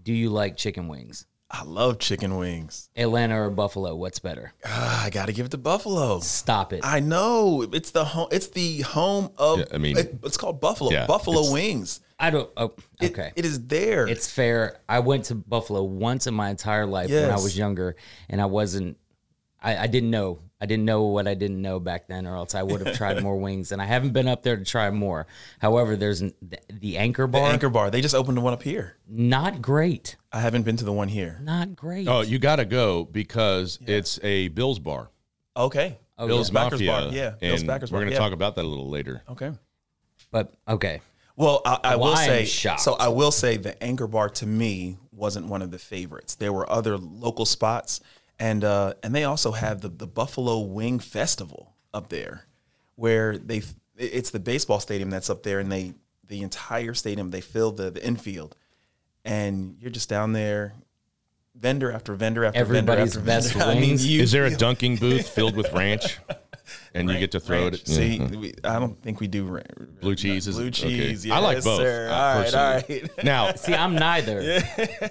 Do 0.03 0.13
you 0.13 0.31
like 0.31 0.57
chicken 0.57 0.89
wings? 0.89 1.27
I 1.49 1.65
love 1.65 1.99
chicken 1.99 2.39
wings. 2.39 2.89
Atlanta 2.97 3.41
or 3.41 3.51
Buffalo? 3.51 3.95
What's 3.95 4.19
better? 4.19 4.53
Ah, 4.65 5.05
I 5.05 5.11
got 5.11 5.27
to 5.27 5.33
give 5.33 5.47
it 5.47 5.51
to 5.51 5.59
Buffalo. 5.59 6.19
Stop 6.21 6.73
it. 6.73 6.81
I 6.83 7.01
know 7.01 7.63
it's 7.73 7.91
the 7.91 8.05
home. 8.05 8.29
It's 8.33 8.49
the 8.49 8.81
home 8.81 9.31
of. 9.37 9.59
Yeah, 9.61 9.65
I 9.73 9.79
mean- 9.79 9.99
it- 9.99 10.19
it's 10.25 10.37
called 10.39 10.61
Buffalo. 10.61 10.91
Yeah, 10.91 11.07
Buffalo 11.07 11.53
wings. 11.53 12.01
I 12.19 12.31
don't. 12.31 12.51
Oh, 12.57 12.75
It- 13.01 13.13
okay. 13.13 13.33
it 13.37 13.45
is 13.45 13.67
there. 13.67 14.07
It's 14.07 14.31
fair. 14.31 14.79
I 14.89 15.01
went 15.01 15.27
to 15.27 15.35
Buffalo 15.35 15.83
once 15.83 16.27
in 16.27 16.35
my 16.35 16.51
entire 16.51 16.87
life 16.87 17.11
when 17.11 17.25
I 17.25 17.29
Yes. 17.29 17.43
was 17.43 17.57
younger, 17.59 17.97
and 18.29 18.41
I 18.41 18.47
wasn't. 18.47 18.97
I, 19.65 19.77
I 19.77 19.87
didn't 19.87 20.11
know. 20.11 20.41
I 20.61 20.67
didn't 20.67 20.85
know 20.85 21.05
what 21.05 21.27
I 21.29 21.35
didn't 21.35 21.61
know 21.63 21.79
back 21.81 22.07
then, 22.09 22.27
or 22.27 22.37
else 22.37 22.55
I 22.55 22.63
would 22.63 22.85
have 22.87 22.97
tried 22.97 23.21
more 23.23 23.37
wings. 23.37 23.73
And 23.73 23.81
I 23.83 23.85
haven't 23.85 24.13
been 24.13 24.29
up 24.29 24.43
there 24.43 24.57
to 24.57 24.65
try 24.65 24.91
more. 24.91 25.27
However, 25.61 25.97
there's 25.97 26.21
an, 26.21 26.35
the, 26.43 26.59
the 26.73 26.99
Anchor 26.99 27.23
the 27.25 27.29
Bar. 27.29 27.51
Anchor 27.53 27.69
Bar. 27.69 27.91
They 27.91 28.01
just 28.01 28.15
opened 28.15 28.41
one 28.43 28.53
up 28.53 28.63
here. 28.63 28.97
Not 29.09 29.61
great. 29.63 30.17
I 30.33 30.41
haven't 30.41 30.63
been 30.63 30.77
to 30.79 30.85
the 30.85 30.93
one 30.93 31.09
here. 31.09 31.39
Not 31.43 31.75
great. 31.77 32.07
Oh, 32.09 32.21
you 32.23 32.39
got 32.39 32.57
to 32.57 32.65
go 32.65 33.05
because 33.05 33.79
it's 33.87 34.19
a 34.23 34.49
Bills 34.49 34.79
bar. 34.79 35.11
Okay. 35.57 35.99
Oh, 36.19 36.27
Bills 36.29 36.51
yeah. 36.51 36.55
Backers 36.55 36.81
Mafia. 36.81 36.93
bar. 36.93 37.13
Yeah, 37.13 37.31
Bills 37.41 37.61
and 37.61 37.67
Backers 37.69 37.91
we're 37.91 37.97
bar, 37.97 38.03
going 38.05 38.11
to 38.11 38.15
yeah. 38.15 38.19
talk 38.21 38.33
about 38.33 38.55
that 38.57 38.65
a 38.65 38.69
little 38.69 38.89
later. 38.89 39.23
Okay. 39.29 39.53
but 40.31 40.55
okay. 40.69 41.01
Well, 41.37 41.63
I, 41.65 41.79
I 41.85 41.97
Well, 41.97 42.11
will 42.11 42.17
say. 42.17 42.45
So 42.77 42.95
I 42.95 43.09
will 43.09 43.31
say 43.31 43.57
the 43.57 43.81
Anchor 43.83 44.07
Bar 44.07 44.29
to 44.31 44.47
me 44.47 44.99
wasn't 45.13 45.47
one 45.47 45.63
of 45.63 45.71
the 45.71 45.79
favorites. 45.79 46.35
There 46.35 46.53
were 46.53 46.69
other 46.71 46.99
local 46.99 47.47
spots, 47.47 48.01
and 48.39 48.65
uh, 48.65 48.95
and 49.03 49.15
they 49.15 49.25
also 49.25 49.53
have 49.53 49.81
the 49.81 49.89
the 49.89 50.07
Buffalo 50.07 50.61
Wing 50.61 50.99
Festival 50.99 51.75
up 51.95 52.09
there, 52.09 52.47
where 52.97 53.39
they 53.39 53.63
it's 53.97 54.31
the 54.31 54.41
baseball 54.41 54.81
stadium 54.81 55.11
that's 55.11 55.31
up 55.31 55.43
there, 55.43 55.59
and 55.59 55.71
they 55.71 55.95
the 56.27 56.43
entire 56.43 56.95
stadium 56.95 57.31
they 57.31 57.41
fill 57.41 57.73
the 57.73 57.91
the 57.91 58.05
infield, 58.05 58.57
and 59.25 59.77
you're 59.81 59.91
just 59.91 60.09
down 60.09 60.33
there. 60.33 60.75
Vendor 61.55 61.93
after 61.93 62.15
vendor 62.15 62.45
after 62.45 62.59
Everybody's 62.59 63.15
vendor 63.15 63.31
after 63.31 63.43
best 63.49 63.53
vendor. 63.55 63.71
I 63.71 63.75
mean, 63.81 63.91
wings. 63.91 64.07
you, 64.07 64.23
Is 64.23 64.33
there 64.33 64.47
a 64.47 64.51
dunking 64.57 64.97
booth 64.97 65.29
filled 65.29 65.57
with 65.57 65.73
ranch? 65.73 66.19
And 66.95 67.11
you 67.11 67.19
get 67.19 67.33
to 67.33 67.41
throw 67.41 67.65
ranch. 67.65 67.75
it. 67.83 67.89
See, 67.89 68.19
Mhm. 68.19 68.37
we, 68.37 68.55
I 68.65 68.79
don't 68.79 69.01
think 69.03 69.21
we 69.21 69.27
do 69.27 69.45
ra- 69.45 69.63
Blue 70.01 70.15
cheese 70.15 70.47
is 70.47 70.57
blue 70.57 70.67
okay. 70.69 70.71
cheese. 70.89 71.31
I 71.31 71.39
like 71.39 71.63
both, 71.65 71.81
Sir. 71.81 72.09
all 72.09 72.13
right, 72.13 72.55
all 72.55 72.81
personally. 72.81 73.01
right. 73.03 73.25
Now, 73.25 73.53
See, 73.55 73.75
I'm 73.75 73.95
neither. 73.95 74.63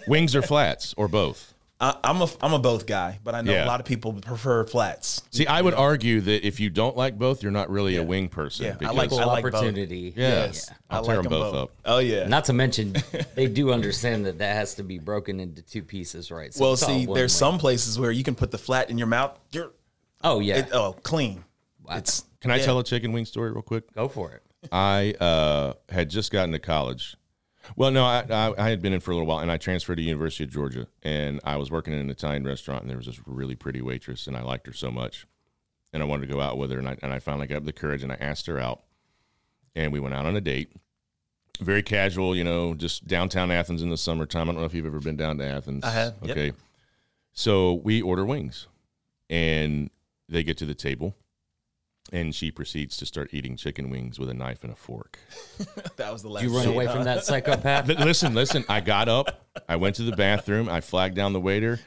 wings 0.07 0.36
or 0.36 0.41
flats 0.41 0.93
or 0.98 1.07
both. 1.07 1.50
I, 1.83 1.97
I'm 2.03 2.21
a 2.21 2.27
I'm 2.41 2.53
a 2.53 2.59
both 2.59 2.85
guy, 2.85 3.17
but 3.23 3.33
I 3.33 3.41
know 3.41 3.51
Yeah. 3.53 3.65
a 3.65 3.67
lot 3.67 3.79
of 3.79 3.88
people 3.88 4.13
prefer 4.13 4.63
flats. 4.65 5.23
See, 5.31 5.47
I 5.47 5.59
would 5.59 5.73
argue 5.73 6.21
that 6.21 6.45
if 6.45 6.59
you 6.59 6.69
don't 6.69 6.95
like 6.95 7.17
both, 7.17 7.41
you're 7.41 7.51
not 7.51 7.71
really 7.71 7.95
a 7.97 8.03
wing 8.03 8.29
person. 8.29 8.65
Yeah, 8.67 8.71
I 8.73 8.75
because- 8.75 8.95
like 8.95 9.09
Full 9.09 9.19
I 9.19 9.25
like 9.25 9.43
both. 9.43 9.55
opportunity. 9.55 10.13
Yeah. 10.15 10.51
I'll 10.91 11.01
I 11.01 11.07
tear 11.07 11.15
like 11.15 11.23
them 11.23 11.33
'em 11.33 11.39
both 11.39 11.55
up. 11.55 11.71
Oh 11.83 11.97
yeah. 11.97 12.27
Not 12.27 12.45
to 12.45 12.53
mention, 12.53 12.95
they 13.35 13.47
do 13.47 13.71
understand 13.73 14.27
that 14.27 14.38
that 14.38 14.55
has 14.55 14.75
to 14.75 14.83
be 14.83 15.00
broken 15.00 15.39
into 15.39 15.63
two 15.63 15.81
pieces, 15.81 16.29
right? 16.29 16.53
So 16.53 16.63
well, 16.63 16.77
see, 16.77 17.07
there's 17.07 17.33
way. 17.33 17.39
some 17.39 17.57
places 17.57 18.00
where 18.00 18.11
you 18.11 18.23
can 18.23 18.35
put 18.35 18.51
the 18.51 18.59
flat 18.59 18.91
in 18.91 18.97
your 19.00 19.07
mouth. 19.07 19.39
You're 19.51 19.71
Oh 20.23 20.39
yeah, 20.39 20.57
it, 20.59 20.69
oh 20.73 20.93
clean. 21.01 21.43
It's 21.89 22.23
Can 22.41 22.51
I 22.51 22.59
tell 22.59 22.77
a 22.77 22.83
chicken 22.83 23.11
wing 23.11 23.25
story 23.25 23.51
real 23.51 23.63
quick? 23.63 23.91
go 23.95 24.07
for 24.07 24.31
it. 24.33 24.43
I 24.71 25.15
uh, 25.19 25.73
had 25.89 26.11
just 26.11 26.31
gotten 26.31 26.51
to 26.51 26.59
college. 26.59 27.17
Well, 27.75 27.91
no, 27.91 28.03
I, 28.03 28.25
I, 28.29 28.53
I 28.57 28.69
had 28.69 28.81
been 28.81 28.93
in 28.93 28.99
for 28.99 29.11
a 29.11 29.13
little 29.15 29.27
while, 29.27 29.39
and 29.39 29.51
I 29.51 29.57
transferred 29.57 29.95
to 29.97 30.01
University 30.01 30.43
of 30.43 30.51
Georgia, 30.51 30.87
and 31.03 31.39
I 31.43 31.57
was 31.57 31.71
working 31.71 31.93
in 31.93 31.99
an 31.99 32.09
Italian 32.09 32.43
restaurant, 32.43 32.81
and 32.81 32.89
there 32.89 32.97
was 32.97 33.05
this 33.05 33.19
really 33.25 33.55
pretty 33.55 33.81
waitress, 33.81 34.27
and 34.27 34.35
I 34.35 34.41
liked 34.41 34.67
her 34.67 34.73
so 34.73 34.91
much, 34.91 35.27
and 35.93 36.01
I 36.01 36.05
wanted 36.05 36.27
to 36.27 36.33
go 36.33 36.41
out 36.41 36.57
with 36.57 36.71
her, 36.71 36.79
and 36.79 36.89
I, 36.89 36.97
and 37.01 37.13
I 37.13 37.19
finally 37.19 37.47
got 37.47 37.65
the 37.65 37.73
courage, 37.73 38.03
and 38.03 38.11
I 38.11 38.17
asked 38.19 38.47
her 38.47 38.59
out, 38.59 38.81
and 39.75 39.93
we 39.93 39.99
went 39.99 40.15
out 40.15 40.25
on 40.25 40.35
a 40.35 40.41
date. 40.41 40.73
Very 41.59 41.83
casual, 41.83 42.35
you 42.35 42.43
know, 42.43 42.73
just 42.73 43.07
downtown 43.07 43.51
Athens 43.51 43.83
in 43.83 43.89
the 43.89 43.97
summertime. 43.97 44.49
I 44.49 44.53
don't 44.53 44.61
know 44.61 44.65
if 44.65 44.73
you've 44.73 44.85
ever 44.85 44.99
been 44.99 45.17
down 45.17 45.37
to 45.37 45.45
Athens. 45.45 45.83
I 45.83 45.91
have, 45.91 46.15
yep. 46.23 46.31
Okay. 46.31 46.53
So 47.33 47.73
we 47.73 48.01
order 48.01 48.25
wings, 48.25 48.67
and 49.29 49.89
they 50.27 50.43
get 50.43 50.57
to 50.57 50.65
the 50.65 50.73
table, 50.73 51.15
and 52.11 52.35
she 52.35 52.51
proceeds 52.51 52.97
to 52.97 53.05
start 53.05 53.29
eating 53.33 53.55
chicken 53.55 53.89
wings 53.89 54.19
with 54.19 54.29
a 54.29 54.33
knife 54.33 54.63
and 54.63 54.71
a 54.73 54.75
fork. 54.75 55.17
That 55.97 56.11
was 56.11 56.23
the 56.23 56.29
last. 56.29 56.43
You 56.43 56.49
run 56.49 56.63
shit, 56.65 56.73
away 56.73 56.85
huh? 56.87 56.95
from 56.95 57.03
that 57.03 57.23
psychopath. 57.25 57.87
Li- 57.89 57.95
listen, 57.95 58.33
listen. 58.33 58.65
I 58.67 58.81
got 58.81 59.07
up. 59.07 59.45
I 59.69 59.75
went 59.75 59.95
to 59.97 60.03
the 60.03 60.15
bathroom. 60.15 60.67
I 60.67 60.81
flagged 60.81 61.15
down 61.15 61.33
the 61.33 61.39
waiter. 61.39 61.79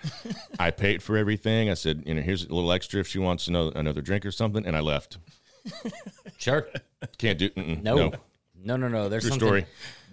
I 0.58 0.70
paid 0.70 1.02
for 1.02 1.16
everything. 1.16 1.68
I 1.68 1.74
said, 1.74 2.04
you 2.06 2.14
know, 2.14 2.20
here's 2.22 2.44
a 2.44 2.54
little 2.54 2.70
extra 2.72 3.00
if 3.00 3.08
she 3.08 3.18
wants 3.18 3.46
to 3.46 3.50
know 3.52 3.72
another 3.74 4.00
drink 4.02 4.24
or 4.24 4.30
something, 4.30 4.64
and 4.64 4.76
I 4.76 4.80
left. 4.80 5.18
Sure. 6.38 6.68
Can't 7.18 7.38
do. 7.38 7.50
Mm-mm, 7.50 7.82
No. 7.82 7.96
no. 7.96 8.12
No, 8.62 8.76
no, 8.76 8.88
no. 8.88 9.08
There's 9.08 9.24
True 9.24 9.30
something. 9.30 9.48
story. 9.48 9.66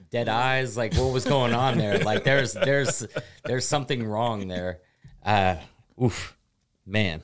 Dead 0.09 0.27
eyes. 0.27 0.75
Like 0.75 0.93
what 0.95 1.13
was 1.13 1.23
going 1.25 1.53
on 1.53 1.77
there? 1.77 1.99
Like 1.99 2.23
there's 2.23 2.53
there's 2.53 3.05
there's 3.45 3.67
something 3.67 4.03
wrong 4.05 4.47
there. 4.47 4.79
Uh, 5.23 5.55
oof, 6.01 6.35
man. 6.85 7.21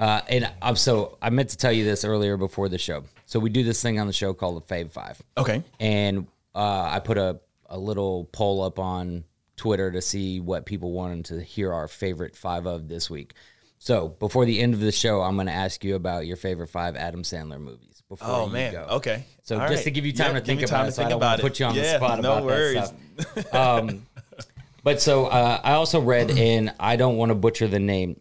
Uh, 0.00 0.22
and 0.28 0.50
I'm 0.62 0.74
so 0.76 1.18
I 1.22 1.28
meant 1.30 1.50
to 1.50 1.56
tell 1.56 1.70
you 1.72 1.84
this 1.84 2.04
earlier 2.04 2.36
before 2.36 2.68
the 2.70 2.78
show. 2.78 3.04
So 3.26 3.38
we 3.38 3.50
do 3.50 3.62
this 3.62 3.80
thing 3.82 4.00
on 4.00 4.06
the 4.08 4.12
show 4.12 4.32
called 4.34 4.66
the 4.66 4.74
Fave 4.74 4.90
Five. 4.90 5.20
Okay. 5.36 5.62
and 5.78 6.26
uh, 6.54 6.88
I 6.90 6.98
put 7.00 7.18
a, 7.18 7.38
a 7.66 7.78
little 7.78 8.24
poll 8.32 8.62
up 8.62 8.78
on 8.80 9.24
Twitter 9.56 9.90
to 9.92 10.00
see 10.02 10.40
what 10.40 10.64
people 10.66 10.90
wanted 10.92 11.26
to 11.26 11.40
hear 11.42 11.72
our 11.72 11.86
favorite 11.86 12.34
five 12.34 12.66
of 12.66 12.88
this 12.88 13.08
week. 13.10 13.34
So 13.78 14.08
before 14.08 14.46
the 14.46 14.58
end 14.60 14.74
of 14.74 14.80
the 14.80 14.90
show, 14.90 15.20
I'm 15.20 15.36
going 15.36 15.46
to 15.46 15.52
ask 15.52 15.84
you 15.84 15.94
about 15.96 16.26
your 16.26 16.36
favorite 16.36 16.68
five 16.68 16.96
Adam 16.96 17.22
Sandler 17.22 17.60
movies. 17.60 18.02
Before 18.08 18.26
Oh 18.28 18.46
you 18.46 18.52
man. 18.52 18.72
go. 18.72 18.86
Okay. 18.92 19.24
So 19.42 19.54
All 19.56 19.68
just 19.68 19.76
right. 19.76 19.84
to 19.84 19.90
give 19.92 20.04
you 20.06 20.12
time 20.12 20.34
Yeah, 20.34 20.40
to 20.40 20.44
think 20.46 20.60
time 20.62 20.68
about 20.68 20.82
to 20.82 20.88
it, 20.88 20.92
so 20.94 21.04
I 21.04 21.08
don't 21.10 21.40
put 21.40 21.60
you 21.60 21.66
on 21.66 21.72
it. 21.72 21.74
the 21.76 21.80
Yeah, 21.86 21.96
spot 21.98 22.20
no 22.20 22.32
about 22.32 22.44
worries. 22.44 22.90
that 23.16 23.46
stuff. 23.46 23.54
Um, 23.54 24.06
but 24.82 25.00
so 25.00 25.26
uh, 25.26 25.60
I 25.62 25.72
also 25.74 26.00
read, 26.00 26.30
and 26.36 26.74
I 26.80 26.96
don't 26.96 27.16
want 27.16 27.28
to 27.30 27.34
butcher 27.36 27.68
the 27.68 27.78
name. 27.78 28.20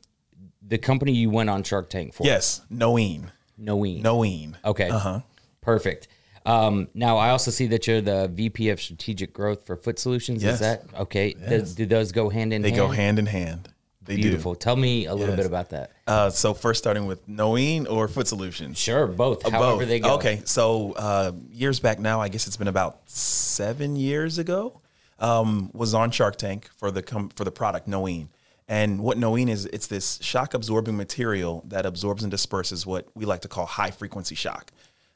The 0.69 0.77
company 0.77 1.11
you 1.11 1.29
went 1.29 1.49
on 1.49 1.63
Shark 1.63 1.89
Tank 1.89 2.13
for, 2.13 2.23
Yes. 2.25 2.61
Noene. 2.71 3.31
Noene. 3.59 4.01
Noene. 4.01 4.55
Okay. 4.63 4.89
Uh-huh. 4.89 5.19
Perfect. 5.61 6.07
Um, 6.45 6.87
now 6.93 7.17
I 7.17 7.31
also 7.31 7.51
see 7.51 7.67
that 7.67 7.85
you're 7.87 8.01
the 8.01 8.29
VP 8.33 8.69
of 8.69 8.79
Strategic 8.81 9.33
Growth 9.33 9.65
for 9.65 9.75
Foot 9.75 9.99
Solutions. 9.99 10.41
Yes. 10.41 10.53
Is 10.55 10.59
that 10.61 10.83
okay? 11.01 11.33
Does, 11.33 11.75
do 11.75 11.85
those 11.85 12.11
go 12.11 12.29
hand 12.29 12.53
in 12.53 12.63
hand? 12.63 12.65
They 12.65 12.69
hand? 12.77 12.89
go 12.89 12.93
hand 12.95 13.19
in 13.19 13.25
hand. 13.25 13.69
They 14.03 14.15
do. 14.17 14.55
Tell 14.55 14.75
me 14.75 15.05
a 15.05 15.13
little 15.13 15.35
Yes. 15.35 15.37
bit 15.37 15.45
about 15.45 15.69
that. 15.69 15.91
Uh, 16.07 16.29
so 16.31 16.55
first 16.55 16.79
starting 16.81 17.05
with 17.05 17.27
Noene 17.27 17.85
or 17.85 18.07
Foot 18.07 18.27
Solutions. 18.27 18.77
Sure, 18.79 19.05
both. 19.05 19.45
Uh, 19.45 19.51
However 19.51 19.79
both. 19.79 19.87
they 19.87 19.99
go. 19.99 20.15
Okay, 20.15 20.41
so 20.45 20.93
uh, 20.93 21.31
years 21.51 21.79
back 21.79 21.99
now, 21.99 22.19
I 22.19 22.29
guess 22.29 22.47
it's 22.47 22.57
been 22.57 22.67
about 22.69 23.01
seven 23.09 23.95
years 23.95 24.39
ago. 24.39 24.81
Um, 25.19 25.69
was 25.73 25.93
on 25.93 26.09
Shark 26.11 26.37
Tank 26.37 26.69
for 26.77 26.89
the 26.91 27.03
com- 27.03 27.29
for 27.35 27.43
the 27.43 27.51
product 27.51 27.87
Noene, 27.87 28.29
and 28.69 29.01
what 29.01 29.17
Noene 29.17 29.49
is, 29.49 29.65
it's 29.65 29.87
this 29.87 30.19
shock 30.21 30.53
absorbing 30.53 30.95
material 30.95 31.63
that 31.67 31.87
absorbs 31.87 32.21
and 32.21 32.29
disperses 32.29 32.85
what 32.85 33.07
we 33.15 33.25
like 33.25 33.41
to 33.41 33.47
call 33.47 33.65
high 33.65 33.89
frequency 33.89 34.35
shock. 34.35 34.71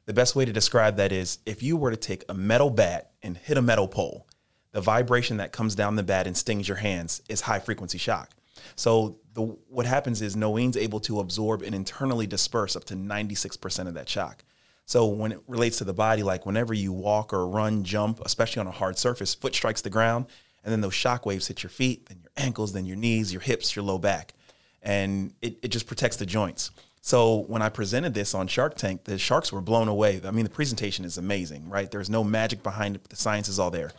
The 0.05 0.13
best 0.13 0.35
way 0.35 0.43
to 0.43 0.51
describe 0.51 0.97
that 0.97 1.11
is 1.11 1.37
if 1.45 1.61
you 1.61 1.77
were 1.77 1.91
to 1.91 1.95
take 1.95 2.25
a 2.27 2.33
metal 2.33 2.71
bat 2.71 3.11
and 3.21 3.37
hit 3.37 3.57
a 3.57 3.61
metal 3.61 3.87
pole, 3.87 4.27
the 4.71 4.81
vibration 4.81 5.37
that 5.37 5.51
comes 5.51 5.75
down 5.75 5.95
the 5.95 6.03
bat 6.03 6.25
and 6.25 6.35
stings 6.35 6.67
your 6.67 6.77
hands 6.77 7.21
is 7.29 7.41
high 7.41 7.59
frequency 7.59 7.99
shock. 7.99 8.31
So 8.75 9.19
the 9.35 9.41
what 9.41 9.85
happens 9.85 10.23
is 10.23 10.35
Noene's 10.35 10.75
able 10.75 10.99
to 11.01 11.19
absorb 11.19 11.61
and 11.61 11.75
internally 11.75 12.25
disperse 12.25 12.75
up 12.75 12.85
to 12.85 12.95
96% 12.95 13.87
of 13.87 13.93
that 13.93 14.09
shock. 14.09 14.43
So 14.85 15.05
when 15.05 15.31
it 15.31 15.39
relates 15.47 15.77
to 15.77 15.83
the 15.83 15.93
body, 15.93 16.23
like 16.23 16.47
whenever 16.47 16.73
you 16.73 16.91
walk 16.91 17.31
or 17.33 17.47
run, 17.47 17.83
jump, 17.83 18.19
especially 18.25 18.61
on 18.61 18.67
a 18.67 18.71
hard 18.71 18.97
surface, 18.97 19.35
foot 19.35 19.53
strikes 19.53 19.81
the 19.81 19.91
ground, 19.91 20.25
and 20.63 20.71
then 20.71 20.81
those 20.81 20.93
shock 20.93 21.25
waves 21.25 21.47
hit 21.47 21.63
your 21.63 21.69
feet, 21.69 22.07
then 22.07 22.19
your 22.21 22.31
ankles, 22.37 22.73
then 22.73 22.85
your 22.85 22.95
knees, 22.95 23.31
your 23.31 23.41
hips, 23.41 23.75
your 23.75 23.83
low 23.83 23.97
back. 23.97 24.33
And 24.81 25.33
it, 25.41 25.57
it 25.61 25.67
just 25.69 25.87
protects 25.87 26.17
the 26.17 26.25
joints. 26.25 26.71
So 27.01 27.39
when 27.47 27.61
I 27.61 27.69
presented 27.69 28.13
this 28.13 28.33
on 28.33 28.47
Shark 28.47 28.75
Tank, 28.75 29.03
the 29.03 29.17
sharks 29.17 29.51
were 29.51 29.61
blown 29.61 29.89
away. 29.89 30.21
I 30.23 30.31
mean, 30.31 30.45
the 30.45 30.49
presentation 30.49 31.03
is 31.03 31.17
amazing, 31.17 31.69
right? 31.69 31.91
There's 31.91 32.09
no 32.09 32.23
magic 32.23 32.63
behind 32.63 32.95
it. 32.95 33.03
The 33.09 33.17
science 33.17 33.49
is 33.49 33.59
all 33.59 33.71
there. 33.71 33.91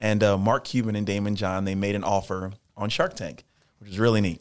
And 0.00 0.22
uh, 0.24 0.36
Mark 0.36 0.64
Cuban 0.64 0.96
and 0.96 1.06
Daymond 1.06 1.36
John, 1.36 1.64
they 1.64 1.76
made 1.76 1.94
an 1.94 2.02
offer 2.02 2.52
on 2.76 2.88
Shark 2.88 3.14
Tank, 3.14 3.44
which 3.78 3.90
is 3.90 3.98
really 3.98 4.20
neat. 4.20 4.40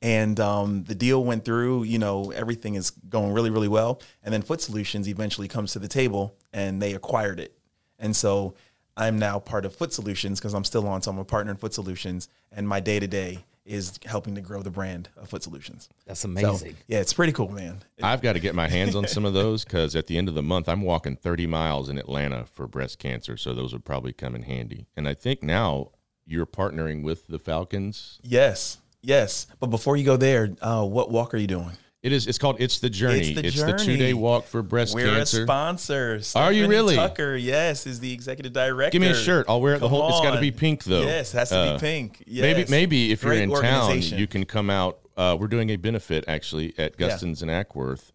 And 0.00 0.38
um, 0.38 0.84
the 0.84 0.94
deal 0.94 1.24
went 1.24 1.44
through, 1.44 1.82
you 1.82 1.98
know, 1.98 2.30
everything 2.30 2.74
is 2.74 2.90
going 2.90 3.32
really, 3.32 3.50
really 3.50 3.68
well. 3.68 4.00
And 4.22 4.32
then 4.32 4.42
Foot 4.42 4.60
Solutions 4.60 5.08
eventually 5.08 5.48
comes 5.48 5.72
to 5.72 5.78
the 5.78 5.88
table 5.88 6.36
and 6.52 6.80
they 6.80 6.94
acquired 6.94 7.40
it. 7.40 7.52
And 7.98 8.14
so 8.14 8.54
I'm 8.98 9.18
now 9.18 9.38
part 9.38 9.64
of 9.64 9.74
Foot 9.74 9.92
Solutions 9.92 10.40
because 10.40 10.52
I'm 10.54 10.64
still 10.64 10.86
on. 10.88 11.00
So 11.02 11.10
I'm 11.10 11.18
a 11.18 11.24
partner 11.24 11.52
in 11.52 11.56
Foot 11.58 11.72
Solutions. 11.72 12.28
And 12.52 12.68
my 12.68 12.80
day 12.80 12.98
to 13.00 13.06
day 13.06 13.44
is 13.64 13.98
helping 14.06 14.34
to 14.34 14.40
grow 14.40 14.62
the 14.62 14.70
brand 14.70 15.08
of 15.16 15.28
Foot 15.28 15.42
Solutions. 15.42 15.88
That's 16.06 16.20
So, 16.20 16.28
amazing. 16.28 16.76
yeah, 16.88 16.98
it's 17.00 17.12
pretty 17.12 17.32
cool, 17.32 17.50
man. 17.50 17.78
I've 18.02 18.22
got 18.22 18.32
to 18.32 18.40
get 18.40 18.54
my 18.54 18.66
hands 18.66 18.96
on 18.96 19.06
some 19.06 19.24
of 19.24 19.34
those 19.42 19.64
because 19.64 19.94
at 19.94 20.06
the 20.08 20.18
end 20.18 20.28
of 20.28 20.34
the 20.34 20.42
month, 20.42 20.68
I'm 20.68 20.82
walking 20.82 21.16
30 21.16 21.46
miles 21.46 21.88
in 21.88 21.96
Atlanta 21.98 22.44
for 22.46 22.66
breast 22.66 22.98
cancer. 22.98 23.36
So 23.36 23.54
those 23.54 23.72
would 23.72 23.84
probably 23.84 24.12
come 24.12 24.34
in 24.34 24.42
handy. 24.42 24.86
And 24.96 25.06
I 25.06 25.14
think 25.14 25.42
now 25.42 25.90
you're 26.26 26.46
partnering 26.46 27.02
with 27.02 27.26
the 27.28 27.38
Falcons. 27.38 28.18
Yes, 28.22 28.78
yes. 29.02 29.46
But 29.60 29.68
before 29.68 29.96
you 29.96 30.04
go 30.04 30.16
there, 30.16 30.54
uh, 30.60 30.84
what 30.84 31.10
walk 31.10 31.34
are 31.34 31.38
you 31.38 31.46
doing? 31.46 31.72
It 32.02 32.12
is. 32.12 32.28
It's 32.28 32.38
called 32.38 32.56
It's 32.60 32.78
the 32.78 32.88
Journey. 32.88 33.32
It's 33.32 33.56
the 33.60 33.72
the 33.72 33.78
two 33.78 33.96
day 33.96 34.14
walk 34.14 34.46
for 34.46 34.62
breast 34.62 34.94
We're 34.94 35.06
cancer. 35.06 35.42
a 35.42 35.46
sponsor. 35.46 36.12
Are 36.36 36.52
you 36.52 36.60
Stephanie 36.62 36.68
really? 36.68 36.94
Tucker, 36.94 37.34
yes, 37.34 37.86
is 37.88 37.98
the 37.98 38.12
executive 38.12 38.52
director. 38.52 38.92
Give 38.92 39.02
me 39.02 39.08
a 39.08 39.14
shirt. 39.14 39.46
I'll 39.48 39.60
wear 39.60 39.74
it 39.74 39.80
the 39.80 39.88
whole. 39.88 40.08
It's 40.08 40.20
got 40.20 40.34
to 40.36 40.40
be 40.40 40.52
pink 40.52 40.84
though. 40.84 41.02
Yes, 41.02 41.34
it 41.34 41.38
has 41.38 41.48
to 41.48 41.56
Uh, 41.56 41.74
be 41.74 41.80
pink. 41.80 42.22
Maybe 42.26 42.60
Yes. 42.60 42.68
maybe 42.68 43.10
if 43.10 43.22
Great 43.22 43.48
you're 43.48 43.56
in 43.58 43.62
town, 43.62 44.00
you 44.00 44.28
can 44.28 44.44
come 44.44 44.70
out. 44.70 45.00
Uh, 45.16 45.36
we're 45.38 45.48
doing 45.48 45.70
a 45.70 45.76
benefit 45.76 46.24
actually 46.28 46.72
at 46.78 46.94
Yeah. 46.98 47.08
Guston's 47.08 47.42
in 47.42 47.48
Acworth 47.48 48.12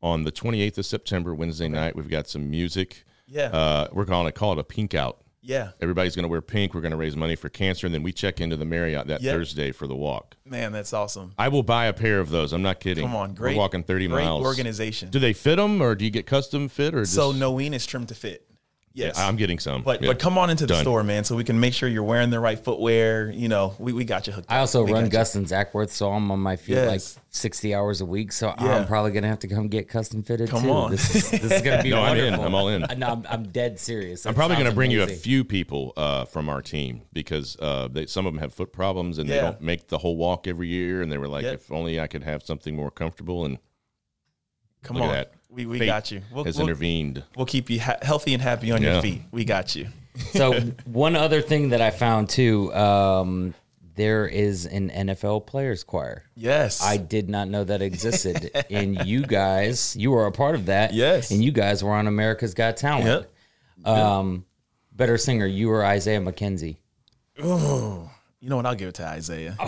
on 0.00 0.22
the 0.22 0.30
28th 0.30 0.78
of 0.78 0.86
September, 0.86 1.34
Wednesday 1.34 1.66
night. 1.66 1.96
We've 1.96 2.08
got 2.08 2.28
some 2.28 2.48
music. 2.48 3.04
Yeah. 3.26 3.46
Uh, 3.46 3.88
we're 3.92 4.04
gonna 4.04 4.30
call 4.30 4.52
it 4.52 4.60
a 4.60 4.64
pink 4.64 4.94
out. 4.94 5.18
Yeah, 5.46 5.70
Everybody's 5.80 6.16
going 6.16 6.22
to 6.24 6.28
wear 6.28 6.40
pink. 6.40 6.72
We're 6.74 6.80
going 6.80 6.90
to 6.92 6.96
raise 6.96 7.14
money 7.16 7.36
for 7.36 7.48
cancer, 7.50 7.86
and 7.86 7.94
then 7.94 8.02
we 8.02 8.12
check 8.12 8.40
into 8.40 8.56
the 8.56 8.64
Marriott 8.64 9.06
that 9.08 9.20
Yeah. 9.20 9.32
Thursday 9.32 9.72
for 9.72 9.86
the 9.86 9.94
walk. 9.94 10.36
man, 10.46 10.72
that's 10.72 10.92
awesome. 10.92 11.32
I 11.36 11.48
will 11.48 11.62
buy 11.62 11.84
a 11.86 11.92
pair 11.92 12.18
of 12.20 12.30
those. 12.30 12.52
I'm 12.54 12.62
not 12.62 12.80
kidding. 12.80 13.04
Come 13.04 13.14
on, 13.14 13.34
great. 13.34 13.54
We're 13.54 13.58
walking 13.60 13.82
30 13.82 14.08
great 14.08 14.24
miles. 14.24 14.44
organization. 14.44 15.10
Do 15.10 15.18
they 15.18 15.32
fit 15.34 15.56
them, 15.56 15.80
or 15.82 15.94
do 15.94 16.04
you 16.04 16.10
get 16.10 16.26
custom 16.26 16.68
fit, 16.68 16.94
or 16.94 17.02
just, 17.02 17.14
so 17.14 17.32
Noeen 17.32 17.74
is 17.74 17.84
trimmed 17.86 18.08
to 18.08 18.14
fit. 18.14 18.46
Yes, 18.96 19.18
I'm 19.18 19.34
getting 19.34 19.58
some. 19.58 19.82
But 19.82 20.00
Yeah. 20.02 20.06
but 20.08 20.20
come 20.20 20.38
on 20.38 20.50
into 20.50 20.66
the 20.66 20.74
Done. 20.74 20.82
store, 20.82 21.02
man, 21.02 21.24
so 21.24 21.34
we 21.34 21.42
can 21.42 21.58
make 21.58 21.74
sure 21.74 21.88
you're 21.88 22.04
wearing 22.04 22.30
the 22.30 22.38
right 22.38 22.58
footwear. 22.58 23.28
You 23.30 23.48
know, 23.48 23.74
we, 23.80 23.92
we 23.92 24.04
got 24.04 24.28
you 24.28 24.32
hooked. 24.32 24.50
I 24.50 24.58
also 24.58 24.84
We 24.84 24.92
run 24.92 25.02
got 25.04 25.06
you. 25.06 25.10
Guston's 25.18 25.50
Acworth, 25.50 25.90
so 25.90 26.12
I'm 26.12 26.30
on 26.30 26.38
my 26.38 26.54
feet 26.54 26.74
Yes. 26.74 27.16
like 27.16 27.24
60 27.30 27.74
hours 27.74 28.00
a 28.00 28.06
week. 28.06 28.30
So 28.30 28.54
Yeah. 28.60 28.76
I'm 28.76 28.86
probably 28.86 29.10
gonna 29.10 29.26
have 29.26 29.40
to 29.40 29.48
come 29.48 29.66
get 29.66 29.88
custom 29.88 30.22
fitted 30.22 30.48
Come 30.48 30.62
too. 30.62 30.70
on. 30.70 30.90
This 30.92 31.12
is, 31.16 31.30
this 31.32 31.50
is 31.50 31.62
gonna 31.62 31.82
be 31.82 31.90
No, 31.94 32.02
I'm 32.02 32.16
in. 32.16 32.34
I'm 32.34 32.54
all 32.54 32.68
in. 32.68 32.84
Uh, 32.84 32.94
No, 32.94 33.08
I'm, 33.08 33.26
I'm 33.28 33.42
dead 33.48 33.80
serious. 33.80 34.26
I'm 34.26 34.34
probably 34.34 34.54
going 34.54 34.66
to 34.66 34.70
sounds 34.70 34.76
bring 34.76 34.90
you 34.92 35.02
a 35.02 35.06
few 35.08 35.42
people 35.42 35.92
uh, 35.96 36.24
from 36.26 36.48
our 36.48 36.62
team 36.62 37.02
because 37.12 37.56
uh, 37.58 37.88
they, 37.90 38.06
some 38.06 38.26
of 38.26 38.32
them 38.32 38.40
have 38.40 38.54
foot 38.54 38.72
problems 38.72 39.18
and 39.18 39.28
they 39.28 39.40
don't 39.40 39.60
make 39.60 39.88
the 39.88 39.98
whole 39.98 40.16
walk 40.16 40.46
every 40.46 40.68
year. 40.68 41.02
And 41.02 41.10
they 41.10 41.18
were 41.18 41.26
like, 41.28 41.42
Yep. 41.42 41.54
if 41.54 41.72
only 41.72 41.98
I 41.98 42.06
could 42.06 42.22
have 42.22 42.44
something 42.44 42.76
more 42.76 42.92
comfortable. 42.92 43.44
And 43.44 43.58
Come 44.84 44.96
look 44.98 45.08
on, 45.08 45.14
at 45.16 45.32
that. 45.32 45.38
we 45.50 45.66
we 45.66 45.80
Fate 45.80 45.86
got 45.86 46.10
you. 46.12 46.22
We'll, 46.32 46.44
has 46.44 46.56
we'll, 46.56 46.68
intervened. 46.68 47.24
we'll 47.36 47.46
keep 47.46 47.68
you 47.70 47.80
ha- 47.80 47.98
healthy 48.02 48.32
and 48.34 48.40
happy 48.42 48.70
on 48.70 48.80
Yeah. 48.82 48.92
your 48.94 49.02
feet. 49.02 49.22
We 49.32 49.44
got 49.44 49.74
you. 49.74 49.88
so 50.32 50.60
one 50.84 51.16
other 51.16 51.40
thing 51.42 51.70
that 51.70 51.80
I 51.80 51.90
found 51.90 52.28
too, 52.28 52.72
um, 52.72 53.52
there 53.96 54.26
is 54.28 54.64
an 54.66 54.90
NFL 54.90 55.46
players 55.46 55.82
choir. 55.82 56.22
Yes, 56.36 56.80
I 56.82 56.96
did 56.98 57.28
not 57.28 57.48
know 57.48 57.64
that 57.64 57.82
existed, 57.82 58.50
and 58.70 59.04
you 59.06 59.22
guys, 59.26 59.96
you 59.96 60.12
were 60.12 60.26
a 60.26 60.32
part 60.32 60.54
of 60.54 60.66
that. 60.66 60.94
Yes. 60.94 61.30
and 61.32 61.42
you 61.42 61.50
guys 61.50 61.82
were 61.82 61.92
on 61.92 62.06
America's 62.06 62.54
Got 62.54 62.76
Talent. 62.76 63.26
Yep. 63.84 63.86
Um, 63.86 64.44
better 64.92 65.18
singer, 65.18 65.46
you 65.46 65.68
were 65.68 65.84
Isaiah 65.84 66.20
McKenzie. 66.20 66.76
Oh, 67.42 68.08
You 68.40 68.48
know 68.50 68.56
what? 68.56 68.66
I'll 68.66 68.74
give 68.76 68.88
it 68.90 68.94
to 68.96 69.06
Isaiah. 69.06 69.56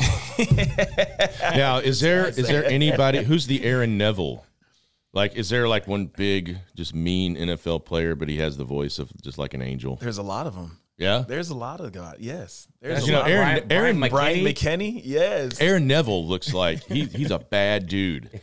Now, 1.57 1.79
is 1.79 2.01
there 2.01 2.29
is 2.29 2.47
there 2.47 2.65
anybody 2.65 3.23
who's 3.25 3.47
the 3.47 3.65
Aaron 3.65 3.97
Neville? 3.99 4.45
Like, 5.17 5.35
is 5.35 5.49
there 5.49 5.67
like 5.67 5.89
one 5.89 6.07
big, 6.15 6.59
just 6.75 6.95
mean 6.95 7.37
NFL 7.37 7.87
player, 7.87 8.15
but 8.15 8.29
he 8.29 8.37
has 8.37 8.59
the 8.59 8.65
voice 8.65 8.99
of 8.99 9.11
just 9.23 9.39
like 9.39 9.55
an 9.55 9.63
angel? 9.63 9.97
There's 9.97 10.19
a 10.19 10.23
lot 10.23 10.47
of 10.47 10.55
them. 10.55 10.79
Yeah, 10.99 11.25
There's 11.27 11.49
a 11.51 11.55
lot 11.55 11.81
of 11.81 11.93
God. 11.93 12.17
Yes. 12.21 12.69
There's 12.81 13.07
you 13.07 13.13
a 13.15 13.17
know, 13.17 13.21
lot. 13.23 13.31
Aaron 13.31 13.67
Brian- 13.69 13.73
Aaron 13.73 13.99
Brian 13.99 14.11
Brian 14.11 14.39
McKinney? 14.45 14.95
McKinney. 14.97 15.03
Yes. 15.05 15.61
Aaron 15.61 15.87
Neville 15.87 16.27
looks 16.27 16.53
like 16.55 16.83
he 16.85 17.05
he's 17.07 17.31
a 17.31 17.39
bad 17.39 17.87
dude. 17.87 18.41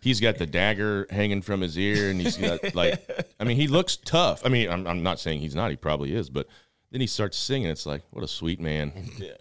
He's 0.00 0.20
got 0.20 0.38
the 0.38 0.46
dagger 0.46 1.06
hanging 1.10 1.42
from 1.42 1.60
his 1.60 1.76
ear, 1.78 2.10
and 2.10 2.20
he's 2.20 2.36
got 2.36 2.74
like, 2.76 3.08
I 3.40 3.44
mean, 3.44 3.56
he 3.56 3.66
looks 3.68 3.96
tough. 3.96 4.42
I 4.44 4.48
mean, 4.50 4.68
I'm 4.68 4.84
I'm 4.86 5.02
not 5.04 5.18
saying 5.20 5.40
he's 5.40 5.54
not. 5.56 5.70
He 5.70 5.76
probably 5.76 6.12
is, 6.14 6.28
but 6.30 6.46
then 6.92 7.00
he 7.00 7.06
starts 7.08 7.36
singing. 7.36 7.68
It's 7.68 7.86
like, 7.86 8.02
what 8.10 8.22
a 8.24 8.28
sweet 8.28 8.60
man, 8.60 8.92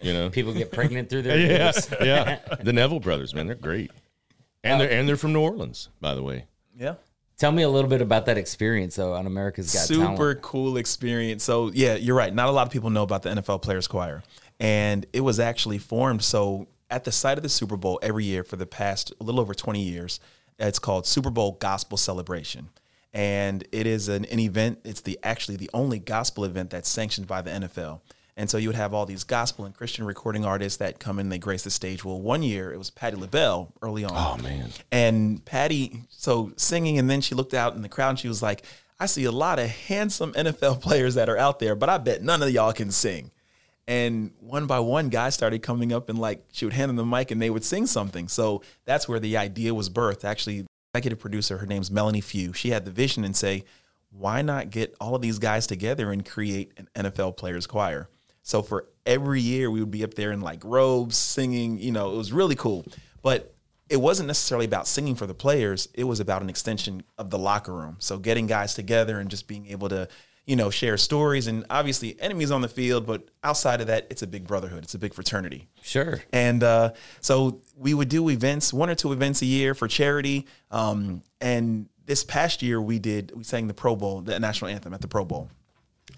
you 0.01 0.13
know? 0.13 0.29
People 0.31 0.53
get 0.53 0.71
pregnant 0.71 1.09
through 1.09 1.21
their 1.23 1.37
Yeah, 1.51 1.65
ears. 1.67 1.87
yeah. 2.01 2.39
The 2.63 2.73
Neville 2.73 2.99
brothers, 2.99 3.33
man, 3.35 3.45
they're 3.47 3.55
great, 3.55 3.91
and 4.63 4.81
they're 4.81 4.89
and 4.91 5.07
they're 5.07 5.17
from 5.17 5.33
New 5.33 5.41
Orleans, 5.41 5.89
by 6.01 6.15
the 6.15 6.23
way. 6.23 6.45
Yeah. 6.77 6.95
Tell 7.37 7.51
me 7.51 7.63
a 7.63 7.69
little 7.69 7.89
bit 7.89 8.01
about 8.01 8.27
that 8.27 8.37
experience 8.37 8.95
though 8.95 9.13
on 9.13 9.27
America's 9.27 9.73
Got 9.73 9.87
super 9.87 10.15
Talent. 10.15 10.41
cool 10.41 10.77
experience. 10.77 11.43
So 11.43 11.71
yeah, 11.73 11.95
you're 11.95 12.15
right. 12.15 12.33
Not 12.33 12.47
a 12.47 12.51
lot 12.51 12.65
of 12.65 12.71
people 12.71 12.89
know 12.89 13.03
about 13.03 13.23
the 13.23 13.29
NFL 13.29 13.61
Players 13.61 13.87
Choir, 13.87 14.23
and 14.59 15.05
it 15.11 15.19
was 15.21 15.39
actually 15.39 15.77
formed 15.77 16.23
so 16.23 16.67
at 16.89 17.03
the 17.03 17.11
site 17.11 17.37
of 17.37 17.43
the 17.43 17.49
Super 17.49 17.75
Bowl 17.75 17.99
every 18.01 18.23
year 18.23 18.43
for 18.43 18.55
the 18.55 18.65
past 18.65 19.13
a 19.19 19.23
little 19.23 19.41
over 19.41 19.53
20 19.53 19.81
years. 19.81 20.19
It's 20.57 20.79
called 20.79 21.05
Super 21.05 21.29
Bowl 21.29 21.57
Gospel 21.59 21.97
Celebration, 21.97 22.69
and 23.13 23.67
it 23.73 23.85
is 23.85 24.07
an, 24.07 24.23
an 24.25 24.39
event. 24.39 24.79
It's 24.85 25.01
the 25.01 25.19
actually 25.21 25.57
the 25.57 25.69
only 25.73 25.99
gospel 25.99 26.45
event 26.45 26.69
that's 26.69 26.87
sanctioned 26.87 27.27
by 27.27 27.41
the 27.41 27.51
NFL. 27.51 27.99
And 28.37 28.49
so 28.49 28.57
you 28.57 28.67
would 28.67 28.75
have 28.75 28.93
all 28.93 29.05
these 29.05 29.23
gospel 29.23 29.63
and 29.63 29.73
Christian 29.73 30.05
recording 30.05 30.43
artists 30.43 30.77
that 30.79 30.99
come 30.99 31.19
in, 31.19 31.29
they 31.29 31.37
grace 31.37 31.63
the 31.63 31.69
stage. 31.69 32.03
Well, 32.03 32.19
one 32.19 32.43
year 32.43 32.73
it 32.73 32.77
was 32.77 32.89
Patti 32.89 33.15
LaBelle 33.15 33.71
early 33.81 34.03
on. 34.03 34.11
Oh 34.13 34.41
man, 34.43 34.69
And 34.91 35.43
Patty, 35.45 36.01
so 36.09 36.51
singing, 36.57 36.99
and 36.99 37.09
then 37.09 37.21
she 37.21 37.33
looked 37.33 37.53
out 37.53 37.75
in 37.75 37.81
the 37.81 37.89
crowd 37.89 38.09
and 38.09 38.19
she 38.19 38.27
was 38.27 38.41
like, 38.41 38.63
I 38.99 39.05
see 39.05 39.23
a 39.23 39.31
lot 39.31 39.59
of 39.59 39.69
handsome 39.69 40.33
NFL 40.33 40.81
players 40.81 41.15
that 41.15 41.29
are 41.29 41.37
out 41.37 41.59
there, 41.59 41.75
but 41.75 41.87
I 41.87 41.97
bet 41.97 42.23
none 42.23 42.43
of 42.43 42.49
y'all 42.51 42.73
can 42.73 42.91
sing. 42.91 43.31
And 43.87 44.31
one 44.39 44.65
by 44.65 44.79
one, 44.79 45.09
guys 45.09 45.35
started 45.35 45.61
coming 45.61 45.93
up 45.93 46.09
and 46.09 46.17
like 46.17 46.43
she 46.51 46.65
would 46.65 46.73
hand 46.73 46.89
them 46.89 46.95
the 46.95 47.05
mic 47.05 47.31
and 47.31 47.41
they 47.41 47.49
would 47.49 47.63
sing 47.63 47.85
something. 47.85 48.27
So 48.27 48.63
that's 48.83 49.07
where 49.07 49.19
the 49.19 49.37
idea 49.37 49.73
was 49.73 49.89
birthed. 49.89 50.25
Actually, 50.25 50.65
executive 50.93 51.19
producer, 51.19 51.59
her 51.59 51.67
name's 51.67 51.91
Melanie 51.91 52.21
Few. 52.21 52.51
She 52.51 52.69
had 52.69 52.83
the 52.83 52.91
vision 52.91 53.23
and 53.23 53.35
say, 53.35 53.63
why 54.09 54.41
not 54.41 54.69
get 54.69 54.95
all 54.99 55.13
of 55.13 55.21
these 55.21 55.39
guys 55.39 55.67
together 55.67 56.11
and 56.11 56.25
create 56.25 56.71
an 56.77 56.87
NFL 56.95 57.37
players 57.37 57.67
choir? 57.67 58.09
So 58.45 58.61
for 58.61 58.87
every 59.07 59.41
year, 59.41 59.71
we 59.71 59.79
would 59.79 59.91
be 59.91 60.03
up 60.03 60.13
there 60.13 60.31
in 60.31 60.39
like 60.39 60.63
robes, 60.63 61.17
singing. 61.17 61.79
You 61.79 61.91
know, 61.91 62.13
it 62.13 62.17
was 62.17 62.31
really 62.31 62.55
cool. 62.55 62.85
But 63.23 63.55
it 63.89 63.97
wasn't 63.97 64.27
necessarily 64.27 64.67
about 64.67 64.87
singing 64.87 65.15
for 65.15 65.25
the 65.25 65.33
players. 65.33 65.89
It 65.95 66.03
was 66.03 66.19
about 66.19 66.43
an 66.43 66.49
extension 66.49 67.03
of 67.17 67.31
the 67.31 67.39
locker 67.39 67.73
room. 67.73 67.97
So 67.99 68.19
getting 68.19 68.45
guys 68.45 68.75
together 68.75 69.19
and 69.19 69.31
just 69.31 69.47
being 69.47 69.65
able 69.65 69.89
to, 69.89 70.07
you 70.45 70.55
know, 70.55 70.69
share 70.69 70.95
stories. 70.97 71.47
And 71.47 71.65
obviously, 71.71 72.21
enemies 72.21 72.51
on 72.51 72.61
the 72.61 72.67
field, 72.67 73.07
but 73.07 73.27
outside 73.43 73.81
of 73.81 73.87
that, 73.87 74.05
it's 74.11 74.21
a 74.21 74.27
big 74.27 74.45
brotherhood. 74.45 74.83
It's 74.83 74.93
a 74.93 74.99
big 74.99 75.15
fraternity. 75.15 75.67
Sure. 75.81 76.21
And 76.31 76.63
uh, 76.63 76.93
so 77.21 77.61
we 77.75 77.95
would 77.95 78.09
do 78.09 78.29
events, 78.29 78.71
one 78.71 78.91
or 78.91 78.95
two 78.95 79.11
events 79.11 79.41
a 79.41 79.47
year 79.47 79.73
for 79.73 79.87
charity. 79.87 80.45
Um, 80.69 81.23
and 81.41 81.89
this 82.05 82.23
past 82.23 82.61
year, 82.61 82.79
we 82.79 82.99
did 82.99 83.31
we 83.35 83.43
sang 83.43 83.65
the 83.65 83.73
Pro 83.73 83.95
Bowl, 83.95 84.21
the 84.21 84.39
national 84.39 84.69
anthem 84.69 84.93
at 84.93 85.01
the 85.01 85.07
Pro 85.07 85.25
Bowl. 85.25 85.49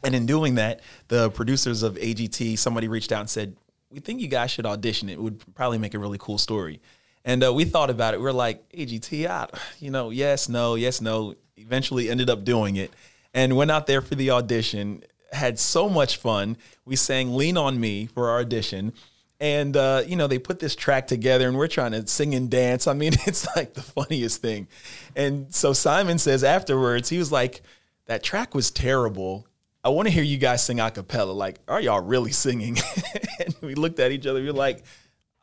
And 0.03 0.15
in 0.15 0.25
doing 0.25 0.55
that, 0.55 0.81
the 1.07 1.29
producers 1.31 1.83
of 1.83 1.95
AGT, 1.95 2.57
somebody 2.57 2.87
reached 2.87 3.11
out 3.11 3.21
and 3.21 3.29
said, 3.29 3.55
"We 3.89 3.99
think 3.99 4.21
you 4.21 4.27
guys 4.27 4.51
should 4.51 4.65
audition. 4.65 5.09
It 5.09 5.19
would 5.19 5.43
probably 5.55 5.77
make 5.77 5.93
a 5.93 5.99
really 5.99 6.17
cool 6.17 6.37
story." 6.37 6.81
And 7.25 7.43
uh, 7.43 7.53
we 7.53 7.65
thought 7.65 7.89
about 7.89 8.13
it. 8.13 8.21
We 8.21 8.27
are 8.27 8.33
like, 8.33 8.69
AGT, 8.71 9.27
I, 9.27 9.49
you 9.79 9.91
know, 9.91 10.11
yes, 10.11 10.47
no, 10.47 10.75
yes, 10.75 11.01
no. 11.01 11.35
Eventually, 11.57 12.09
ended 12.09 12.29
up 12.29 12.45
doing 12.45 12.77
it, 12.77 12.93
and 13.33 13.57
went 13.57 13.69
out 13.69 13.85
there 13.85 14.01
for 14.01 14.15
the 14.15 14.31
audition. 14.31 15.03
Had 15.33 15.59
so 15.59 15.89
much 15.89 16.17
fun. 16.17 16.55
We 16.85 16.95
sang 16.95 17.35
"Lean 17.35 17.57
on 17.57 17.79
Me" 17.79 18.05
for 18.05 18.29
our 18.29 18.39
audition. 18.39 18.93
And 19.39 19.75
uh, 19.75 20.03
you 20.07 20.15
know 20.15 20.27
they 20.27 20.39
put 20.39 20.59
this 20.59 20.75
track 20.75 21.07
together, 21.07 21.47
and 21.47 21.57
we're 21.57 21.67
trying 21.67 21.91
to 21.91 22.07
sing 22.07 22.33
and 22.33 22.49
dance. 22.49 22.87
I 22.87 22.93
mean, 22.93 23.13
it's 23.27 23.47
like 23.55 23.73
the 23.73 23.81
funniest 23.81 24.41
thing. 24.41 24.67
And 25.15 25.53
so 25.53 25.73
Simon 25.73 26.19
says 26.19 26.43
afterwards, 26.43 27.09
he 27.09 27.17
was 27.17 27.31
like, 27.31 27.61
"That 28.05 28.23
track 28.23 28.55
was 28.55 28.71
terrible. 28.71 29.46
I 29.87 29.89
want 29.89 30.09
to 30.09 30.13
hear 30.13 30.23
you 30.23 30.37
guys 30.37 30.65
sing 30.65 30.81
a 30.81 30.91
cappella. 30.91 31.31
Like, 31.31 31.61
are 31.69 31.79
y'all 31.79 32.01
really 32.01 32.33
singing?" 32.33 32.77
and 33.39 33.55
we 33.61 33.73
looked 33.73 34.01
at 34.01 34.11
each 34.11 34.27
other. 34.27 34.41
We 34.41 34.47
were 34.47 34.51
like, 34.51 34.83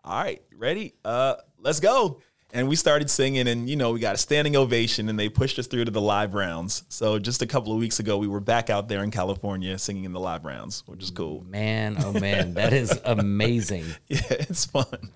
"All 0.05 0.23
right, 0.23 0.43
ready? 0.55 0.93
Uh, 1.03 1.37
let's 1.59 1.81
go." 1.81 2.21
And 2.53 2.69
we 2.69 2.77
started 2.77 3.09
singing, 3.09 3.49
and 3.49 3.71
you 3.71 3.77
know, 3.77 3.93
we 3.93 4.01
got 4.01 4.17
a 4.17 4.19
standing 4.19 4.55
ovation, 4.55 5.09
and 5.09 5.19
they 5.19 5.31
pushed 5.31 5.59
us 5.59 5.67
through 5.67 5.87
to 5.87 5.91
the 5.91 6.01
live 6.03 6.35
rounds. 6.35 6.85
So 6.91 7.19
just 7.19 7.41
a 7.41 7.47
couple 7.47 7.73
of 7.73 7.79
weeks 7.79 8.01
ago, 8.01 8.19
we 8.19 8.29
were 8.29 8.39
back 8.39 8.69
out 8.69 8.87
there 8.87 9.03
in 9.03 9.11
California 9.11 9.79
singing 9.79 10.05
in 10.05 10.13
the 10.13 10.21
live 10.21 10.45
rounds, 10.45 10.83
which 10.85 11.03
is 11.03 11.11
cool. 11.11 11.43
Man, 11.49 11.97
oh 12.05 12.13
man, 12.13 12.53
that 12.53 12.75
is 12.75 13.01
amazing. 13.07 13.87
Yeah, 14.09 14.21
it's 14.29 14.67
fun. 14.67 15.11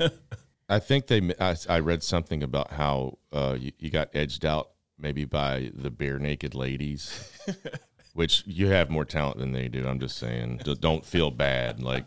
I 0.68 0.80
think 0.80 1.06
they. 1.06 1.32
I, 1.38 1.54
I 1.68 1.78
read 1.78 2.02
something 2.02 2.42
about 2.42 2.72
how 2.72 3.18
uh, 3.32 3.56
you, 3.56 3.70
you 3.78 3.90
got 3.90 4.08
edged 4.14 4.44
out 4.44 4.70
maybe 4.98 5.26
by 5.26 5.70
the 5.74 5.92
Barenaked 5.92 6.56
Ladies, 6.56 7.30
which 8.14 8.42
you 8.46 8.68
have 8.68 8.88
more 8.90 9.04
talent 9.04 9.38
than 9.38 9.52
they 9.52 9.68
do. 9.68 9.86
I'm 9.86 10.00
just 10.00 10.16
saying. 10.18 10.60
Don't 10.80 11.04
feel 11.04 11.30
bad. 11.30 11.82
Like 11.82 12.04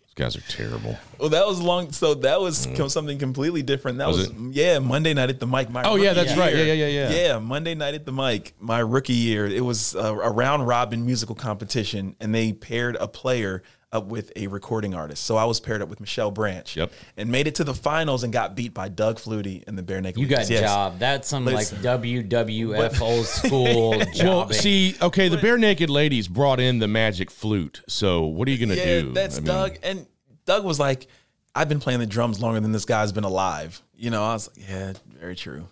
these 0.00 0.14
guys 0.14 0.36
are 0.36 0.42
terrible. 0.42 0.96
Well, 1.18 1.30
that 1.30 1.46
was 1.46 1.60
long. 1.60 1.90
So 1.92 2.14
that 2.14 2.40
was 2.40 2.68
co- 2.76 2.88
something 2.88 3.18
completely 3.18 3.62
different. 3.62 3.98
That 3.98 4.06
Mm. 4.08 4.16
Was 4.18 4.28
was, 4.32 4.56
yeah, 4.56 4.78
Monday 4.78 5.14
night 5.14 5.30
at 5.30 5.40
the 5.40 5.46
mic. 5.46 5.68
My 5.70 5.82
Oh, 5.82 5.96
yeah, 5.96 6.10
rookie 6.10 6.20
that's 6.24 6.38
right. 6.38 6.54
Yeah, 6.54 6.62
yeah, 6.64 6.72
yeah, 6.74 6.86
yeah. 7.10 7.10
Yeah, 7.26 7.38
Monday 7.38 7.74
night 7.74 7.94
at 7.94 8.04
the 8.06 8.12
mic. 8.12 8.54
My 8.60 8.78
rookie 8.78 9.14
year. 9.14 9.46
It 9.46 9.64
was 9.64 9.94
a, 9.94 9.98
a 10.14 10.30
round 10.30 10.66
robin 10.66 11.04
musical 11.04 11.34
competition, 11.34 12.14
and 12.20 12.34
they 12.34 12.52
paired 12.52 12.96
a 12.96 13.08
player 13.08 13.62
up 13.96 14.06
with 14.06 14.30
a 14.36 14.46
recording 14.46 14.94
artist. 14.94 15.24
So 15.24 15.36
I 15.36 15.44
was 15.44 15.58
paired 15.58 15.82
up 15.82 15.88
with 15.88 15.98
Michelle 15.98 16.30
Branch. 16.30 16.76
Yep. 16.76 16.92
And 17.16 17.30
made 17.30 17.46
it 17.48 17.56
to 17.56 17.64
the 17.64 17.74
finals 17.74 18.22
and 18.22 18.32
got 18.32 18.54
beat 18.54 18.72
by 18.74 18.88
Doug 18.88 19.16
Flutie 19.18 19.64
and 19.66 19.76
the 19.76 19.82
Bare 19.82 20.00
Naked. 20.00 20.20
You 20.20 20.28
got 20.28 20.36
Ladies. 20.38 20.50
Yes. 20.50 20.60
job. 20.62 20.98
That's 21.00 21.26
some 21.28 21.44
Listen. 21.44 21.82
like 21.82 22.00
WWF 22.00 23.00
old 23.00 23.26
school 23.26 23.98
jobbing. 24.14 24.26
Well, 24.26 24.48
see, 24.50 24.94
okay, 25.02 25.28
the 25.28 25.38
Barenaked 25.38 25.88
Ladies 25.88 26.28
brought 26.28 26.60
in 26.60 26.78
the 26.78 26.88
magic 26.88 27.30
flute. 27.30 27.82
So 27.88 28.24
what 28.24 28.46
are 28.46 28.50
you 28.52 28.58
gonna 28.64 28.78
Yeah, 28.78 29.00
do? 29.00 29.12
that's 29.12 29.36
I 29.38 29.40
mean, 29.40 29.46
Doug. 29.46 29.76
And 29.82 30.06
Doug 30.44 30.64
was 30.64 30.78
like, 30.78 31.06
"I've 31.54 31.68
been 31.68 31.80
playing 31.80 32.00
the 32.00 32.06
drums 32.06 32.40
longer 32.40 32.60
than 32.60 32.72
this 32.72 32.84
guy's 32.84 33.10
been 33.12 33.24
alive." 33.24 33.82
You 33.96 34.10
know, 34.10 34.22
I 34.22 34.34
was 34.34 34.48
like, 34.56 34.68
"Yeah, 34.68 34.92
very 35.18 35.34
true. 35.34 35.66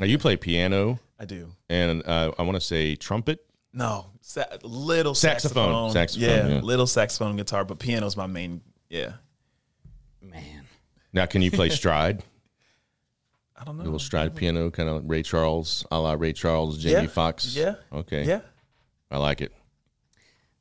Now 0.00 0.06
you 0.06 0.18
play 0.18 0.36
piano 0.36 0.98
I 1.20 1.24
do." 1.26 1.48
and 1.68 2.02
uh, 2.06 2.32
I 2.38 2.42
want 2.42 2.56
to 2.56 2.60
say 2.60 2.96
trumpet. 2.96 3.45
No, 3.76 4.06
sa- 4.22 4.46
little 4.62 5.14
Saxophone. 5.14 5.90
saxophone. 5.90 5.92
Saxophone, 5.92 6.50
yeah, 6.50 6.54
yeah. 6.56 6.60
little 6.62 6.86
saxophone 6.86 7.28
and 7.30 7.38
guitar, 7.38 7.62
but 7.64 7.78
piano's 7.78 8.16
my 8.16 8.26
main. 8.26 8.62
Yeah, 8.88 9.12
man. 10.22 10.64
Now, 11.12 11.26
can 11.26 11.42
you 11.42 11.50
play 11.50 11.68
stride? 11.80 12.24
I 13.54 13.64
don't 13.64 13.74
A 13.74 13.78
know. 13.78 13.84
little 13.84 13.98
stride 13.98 14.34
piano, 14.34 14.70
kind 14.70 14.88
of 14.88 15.02
Ray 15.08 15.22
Charles, 15.22 15.84
a 15.90 15.98
la 16.00 16.12
Ray 16.18 16.32
Charles, 16.32 16.78
Jamie 16.78 17.02
Yeah, 17.02 17.06
Foxx. 17.06 17.54
Yeah. 17.54 17.74
Okay. 17.92 18.24
Yeah. 18.24 18.40
I 19.10 19.18
like 19.18 19.40
it. 19.42 19.52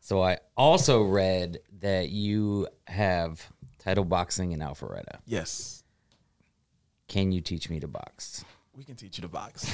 So 0.02 0.22
I 0.22 0.38
also 0.56 1.02
read 1.04 1.60
that 1.80 2.10
you 2.10 2.68
have 2.88 3.46
title 3.80 4.06
boxing 4.06 4.52
in 4.52 4.60
Alpharetta. 4.60 5.20
Yes. 5.26 5.84
Can 7.08 7.32
you 7.32 7.42
teach 7.42 7.70
me 7.70 7.80
to 7.80 7.88
box? 7.88 8.44
We 8.76 8.84
can 8.84 8.96
teach 8.96 9.18
you 9.18 9.22
to 9.22 9.28
box. 9.30 9.74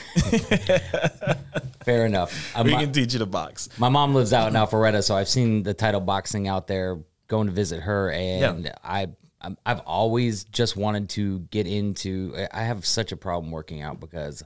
Fair 1.83 2.05
enough. 2.05 2.55
We 2.63 2.71
can 2.71 2.91
teach 2.91 3.13
you 3.13 3.19
to 3.19 3.25
box. 3.25 3.69
my 3.77 3.89
mom 3.89 4.13
lives 4.13 4.33
out 4.33 4.47
in 4.47 4.53
Alpharetta, 4.53 5.03
so 5.03 5.15
I've 5.15 5.29
seen 5.29 5.63
the 5.63 5.73
title 5.73 6.01
boxing 6.01 6.47
out 6.47 6.67
there. 6.67 6.99
Going 7.27 7.47
to 7.47 7.53
visit 7.53 7.79
her, 7.81 8.11
and 8.11 8.71
I, 8.83 9.07
I'm- 9.39 9.57
I've 9.65 9.79
always 9.81 10.43
just 10.43 10.75
wanted 10.75 11.07
to 11.11 11.39
get 11.49 11.65
into. 11.65 12.35
I 12.51 12.63
have 12.63 12.85
such 12.85 13.13
a 13.13 13.17
problem 13.17 13.51
working 13.51 13.81
out 13.81 13.99
because 14.01 14.43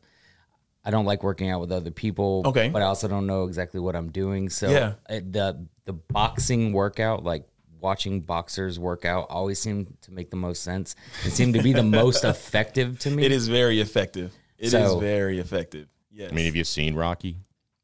I 0.85 0.91
don't 0.91 1.05
like 1.05 1.23
working 1.23 1.49
out 1.49 1.61
with 1.61 1.71
other 1.71 1.89
people. 1.89 2.43
Okay. 2.45 2.69
but 2.69 2.83
I 2.83 2.85
also 2.85 3.07
don't 3.07 3.25
know 3.25 3.45
exactly 3.45 3.79
what 3.79 3.95
I'm 3.95 4.11
doing. 4.11 4.49
So 4.49 4.69
Yeah. 4.69 4.93
the 5.09 5.65
the 5.85 5.93
boxing 5.93 6.73
workout, 6.73 7.23
like 7.23 7.47
watching 7.81 8.21
boxers 8.21 8.77
work 8.79 9.03
out, 9.03 9.25
always 9.31 9.57
seemed 9.59 9.97
to 10.03 10.11
make 10.11 10.29
the 10.29 10.37
most 10.37 10.61
sense. 10.63 10.95
It 11.25 11.31
seemed 11.31 11.55
to 11.55 11.63
be 11.63 11.73
the 11.73 11.83
most 11.83 12.23
effective 12.33 12.99
to 12.99 13.09
me. 13.09 13.25
It 13.25 13.31
is 13.31 13.47
very 13.47 13.81
effective. 13.81 14.31
It 14.57 14.65
is 14.65 14.71
So- 14.71 14.99
very 14.99 15.39
effective. 15.39 15.87
Yes. 16.11 16.31
I 16.31 16.35
mean, 16.35 16.45
have 16.45 16.55
you 16.55 16.63
seen 16.63 16.95
Rocky? 16.95 17.37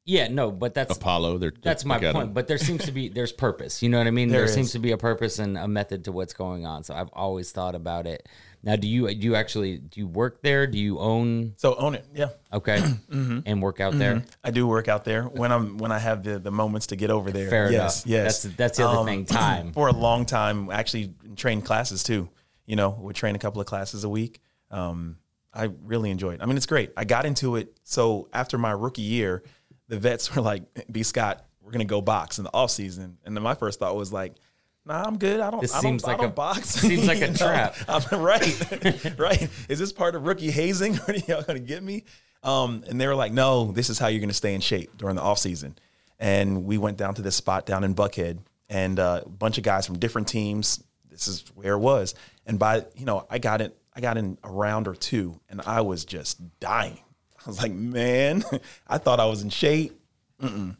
Yeah, 0.04 0.30
no, 0.30 0.52
but 0.52 0.74
that's 0.74 0.98
Apollo. 0.98 1.38
They're 1.38 1.54
that's 1.62 1.86
my 1.86 2.00
point. 2.00 2.14
them. 2.14 2.34
But 2.34 2.48
there 2.48 2.58
seems 2.58 2.86
to 2.86 2.92
be 2.92 3.08
there's 3.10 3.32
purpose. 3.32 3.84
You 3.84 3.90
know 3.90 4.00
what 4.00 4.08
I 4.08 4.12
mean? 4.12 4.30
There, 4.30 4.40
There 4.46 4.48
seems 4.48 4.72
to 4.72 4.80
be 4.80 4.92
a 4.92 4.98
purpose 4.98 5.38
and 5.38 5.58
a 5.58 5.68
method 5.68 6.06
to 6.06 6.12
what's 6.12 6.34
going 6.34 6.66
on. 6.66 6.84
So 6.84 6.96
I've 6.96 7.10
always 7.14 7.52
thought 7.52 7.76
about 7.76 8.08
it. 8.08 8.28
Now, 8.64 8.76
do 8.78 8.88
you 8.88 9.08
do 9.14 9.28
you 9.28 9.36
actually 9.36 9.78
do 9.78 10.00
you 10.00 10.08
work 10.08 10.42
there? 10.42 10.66
Do 10.66 10.80
you 10.80 10.98
own 10.98 11.54
So 11.58 11.76
own 11.76 11.94
it. 11.96 12.06
Yeah. 12.16 12.30
okay 12.52 12.78
Mm-hmm. 13.12 13.40
and 13.46 13.62
work 13.62 13.80
out 13.80 13.96
there? 13.98 14.24
I 14.44 14.50
do 14.50 14.66
work 14.68 14.88
out 14.88 15.04
there 15.06 15.24
when 15.26 15.52
I'm 15.52 15.78
when 15.78 15.92
I 15.92 16.00
have 16.00 16.24
the, 16.24 16.40
the 16.40 16.52
moments 16.52 16.88
to 16.88 16.96
get 16.96 17.12
over 17.12 17.30
there. 17.32 17.50
Fair 17.50 17.72
yes, 17.72 18.04
enough. 18.06 18.12
Yes, 18.12 18.42
That's- 18.44 18.58
that's 18.58 18.78
the 18.80 18.88
other 18.88 19.00
Um, 19.00 19.06
thing, 19.06 19.26
time. 19.26 19.72
For 19.74 19.88
a 19.88 19.94
long 19.94 20.26
time, 20.26 20.72
actually 20.72 21.14
trained 21.36 21.64
classes 21.66 22.02
too. 22.02 22.28
You 22.66 22.76
know, 22.76 22.90
would 23.02 23.16
train 23.16 23.36
a 23.36 23.40
couple 23.40 23.62
of 23.62 23.68
classes 23.68 24.04
a 24.04 24.10
week. 24.10 24.42
Um, 24.72 25.18
I 25.54 25.70
really 25.84 26.10
enjoy 26.12 26.34
it. 26.34 26.42
I 26.42 26.46
mean, 26.46 26.58
it's 26.58 26.66
great. 26.66 26.92
I 26.96 27.04
got 27.04 27.26
into 27.26 27.56
it. 27.58 27.78
So 27.84 28.30
after 28.34 28.58
my 28.58 28.72
rookie 28.72 29.02
year, 29.02 29.44
the 29.88 29.98
vets 30.00 30.34
were 30.36 30.42
like, 30.42 30.64
"B 30.92 31.04
Scott, 31.04 31.46
we're 31.62 31.72
gonna 31.72 31.86
go 31.86 32.02
box 32.02 32.38
in 32.38 32.44
the 32.44 32.54
off 32.54 32.72
season." 32.72 33.18
And 33.26 33.36
then 33.36 33.44
my 33.44 33.56
first 33.56 33.80
thought 33.80 33.96
was 33.96 34.12
like. 34.14 34.34
Nah, 34.84 35.04
I'm 35.04 35.20
good. 35.20 35.40
I 35.42 35.52
don't. 35.52 35.62
This 35.62 35.76
I 35.76 35.80
seems 35.80 36.02
don't, 36.02 36.10
I 36.10 36.14
like 36.14 36.22
don't 36.22 36.32
a- 36.32 36.34
box. 36.34 36.70
seems 36.70 37.06
like 37.06 37.22
a 37.22 37.32
trap. 37.38 37.76
I'm 37.88 38.20
right, 38.20 39.20
right. 39.20 39.48
Is 39.70 39.78
this 39.78 39.94
part 39.94 40.16
of 40.16 40.26
rookie 40.26 40.50
hazing? 40.50 40.98
Are 41.08 41.14
y'all 41.28 41.44
gonna 41.44 41.60
get 41.60 41.84
me? 41.84 42.06
Um, 42.42 42.84
and 42.88 43.00
they 43.00 43.06
were 43.06 43.14
like, 43.14 43.32
no, 43.32 43.72
this 43.72 43.92
is 43.92 44.00
how 44.00 44.08
you're 44.08 44.22
gonna 44.22 44.34
stay 44.34 44.56
in 44.56 44.62
shape 44.62 44.98
during 44.98 45.16
the 45.16 45.22
off 45.22 45.38
season. 45.38 45.78
And 46.20 46.66
we 46.66 46.80
went 46.80 46.98
down 46.98 47.14
to 47.14 47.22
this 47.22 47.36
spot 47.36 47.68
down 47.68 47.84
in 47.84 47.94
Buckhead, 47.94 48.40
and 48.70 49.00
uh, 49.00 49.22
a 49.24 49.30
bunch 49.30 49.60
of 49.60 49.64
guys 49.64 49.86
from 49.86 50.00
different 50.00 50.28
teams. 50.28 50.84
This 51.12 51.28
is 51.28 51.44
where 51.54 51.74
it 51.74 51.80
was. 51.80 52.16
And 52.48 52.58
by 52.58 52.84
you 52.96 53.06
know, 53.06 53.28
I 53.30 53.38
got 53.38 53.62
it. 53.62 53.78
I 53.94 54.02
got 54.02 54.18
in 54.18 54.38
a 54.44 54.50
round 54.50 54.88
or 54.88 54.96
two, 54.96 55.40
and 55.50 55.62
I 55.62 55.82
was 55.82 56.06
just 56.06 56.60
dying. 56.60 57.00
I 57.46 57.50
was 57.50 57.62
like, 57.62 57.74
man, 57.74 58.44
I 58.88 58.98
thought 58.98 59.20
I 59.20 59.26
was 59.26 59.42
in 59.42 59.50
shape. 59.50 60.00
Mm-mm. 60.42 60.78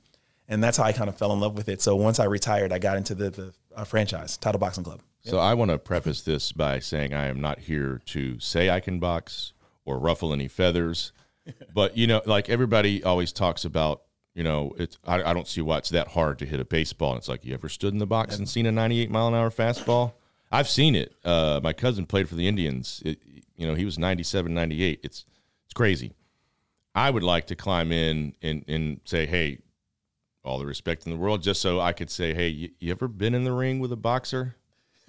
And 0.48 0.64
that's 0.64 0.78
how 0.78 0.84
I 0.84 0.92
kind 0.92 1.10
of 1.10 1.18
fell 1.18 1.32
in 1.34 1.40
love 1.40 1.56
with 1.56 1.70
it. 1.70 1.82
So 1.82 1.96
once 1.96 2.20
I 2.20 2.26
retired, 2.26 2.74
I 2.74 2.80
got 2.80 2.98
into 2.98 3.16
the, 3.16 3.30
the 3.30 3.54
uh, 3.76 3.84
franchise, 3.86 4.38
Title 4.38 4.60
Boxing 4.60 4.84
Club. 4.84 5.02
So 5.24 5.38
I 5.38 5.54
want 5.54 5.70
to 5.70 5.78
preface 5.78 6.22
this 6.22 6.52
by 6.52 6.80
saying 6.80 7.14
I 7.14 7.28
am 7.28 7.40
not 7.40 7.60
here 7.60 8.02
to 8.08 8.40
say 8.40 8.70
I 8.70 8.80
can 8.80 9.00
box 9.00 9.54
or 9.86 10.00
ruffle 10.00 10.34
any 10.34 10.48
feathers, 10.48 11.12
but 11.74 11.96
you 11.96 12.08
know, 12.08 12.22
like 12.26 12.50
everybody 12.50 13.04
always 13.04 13.32
talks 13.32 13.64
about, 13.64 14.02
you 14.34 14.44
know, 14.44 14.74
it's 14.78 14.98
I, 15.06 15.22
I 15.24 15.34
don't 15.34 15.48
see 15.48 15.62
why 15.62 15.78
it's 15.78 15.90
that 15.90 16.10
hard 16.10 16.40
to 16.40 16.46
hit 16.46 16.60
a 16.60 16.66
baseball. 16.66 17.12
And 17.12 17.20
it's 17.20 17.30
like 17.30 17.46
you 17.46 17.54
ever 17.54 17.70
stood 17.70 17.94
in 17.94 18.00
the 18.00 18.08
box 18.08 18.38
and 18.38 18.50
seen 18.50 18.66
a 18.66 18.72
98 18.72 19.12
mile 19.12 19.28
an 19.28 19.36
hour 19.36 19.52
fastball? 19.52 20.14
I've 20.52 20.68
seen 20.70 20.96
it. 20.96 21.16
Uh, 21.24 21.60
my 21.64 21.74
cousin 21.74 22.06
played 22.06 22.28
for 22.28 22.36
the 22.36 22.48
Indians. 22.48 23.02
It, 23.06 23.22
you 23.56 23.66
know, 23.68 23.76
he 23.76 23.86
was 23.86 23.98
97, 23.98 24.54
98. 24.54 25.00
It's 25.04 25.26
it's 25.66 25.74
crazy. 25.74 26.14
I 26.94 27.10
would 27.10 27.24
like 27.24 27.48
to 27.48 27.56
climb 27.56 27.92
in 27.94 28.34
and, 28.42 28.66
and 28.68 29.00
say, 29.06 29.26
hey, 29.26 29.60
all 30.44 30.60
the 30.60 30.66
respect 30.66 31.06
in 31.06 31.12
the 31.12 31.18
world, 31.18 31.42
just 31.42 31.62
so 31.62 31.80
I 31.80 31.94
could 31.94 32.10
say, 32.10 32.34
hey, 32.34 32.50
you, 32.50 32.70
you 32.80 32.92
ever 32.92 33.08
been 33.08 33.34
in 33.34 33.44
the 33.46 33.54
ring 33.54 33.80
with 33.80 33.92
a 33.94 33.96
boxer? 33.96 34.56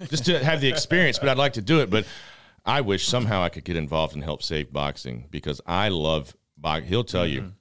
just 0.09 0.25
to 0.27 0.41
have 0.43 0.61
the 0.61 0.69
experience, 0.69 1.19
but 1.19 1.27
I'd 1.27 1.37
like 1.37 1.53
to 1.53 1.61
do 1.61 1.81
it. 1.81 1.89
But 1.89 2.05
I 2.65 2.79
wish 2.81 3.05
somehow 3.05 3.43
I 3.43 3.49
could 3.49 3.65
get 3.65 3.75
involved 3.75 4.13
and 4.15 4.23
help 4.23 4.41
save 4.43 4.71
boxing 4.71 5.27
because 5.29 5.59
I 5.65 5.89
love 5.89 6.33
boxing. 6.57 6.87
He'll 6.87 7.03
tell 7.03 7.25
Mm-hmm. 7.25 7.33
you, 7.47 7.53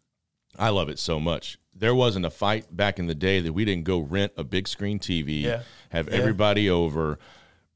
I 0.59 0.69
love 0.69 0.89
it 0.89 0.99
so 1.01 1.19
much. 1.19 1.59
There 1.75 1.95
wasn't 1.95 2.27
a 2.27 2.31
fight 2.31 2.77
back 2.77 2.99
in 3.01 3.07
the 3.07 3.15
day 3.15 3.41
that 3.41 3.53
we 3.53 3.65
didn't 3.65 3.85
go 3.85 3.99
rent 3.99 4.33
a 4.37 4.45
big 4.45 4.69
screen 4.69 4.99
TV, 5.01 5.43
Yeah. 5.43 5.63
have 5.89 6.09
Yeah. 6.09 6.15
everybody 6.15 6.69
over, 6.71 7.19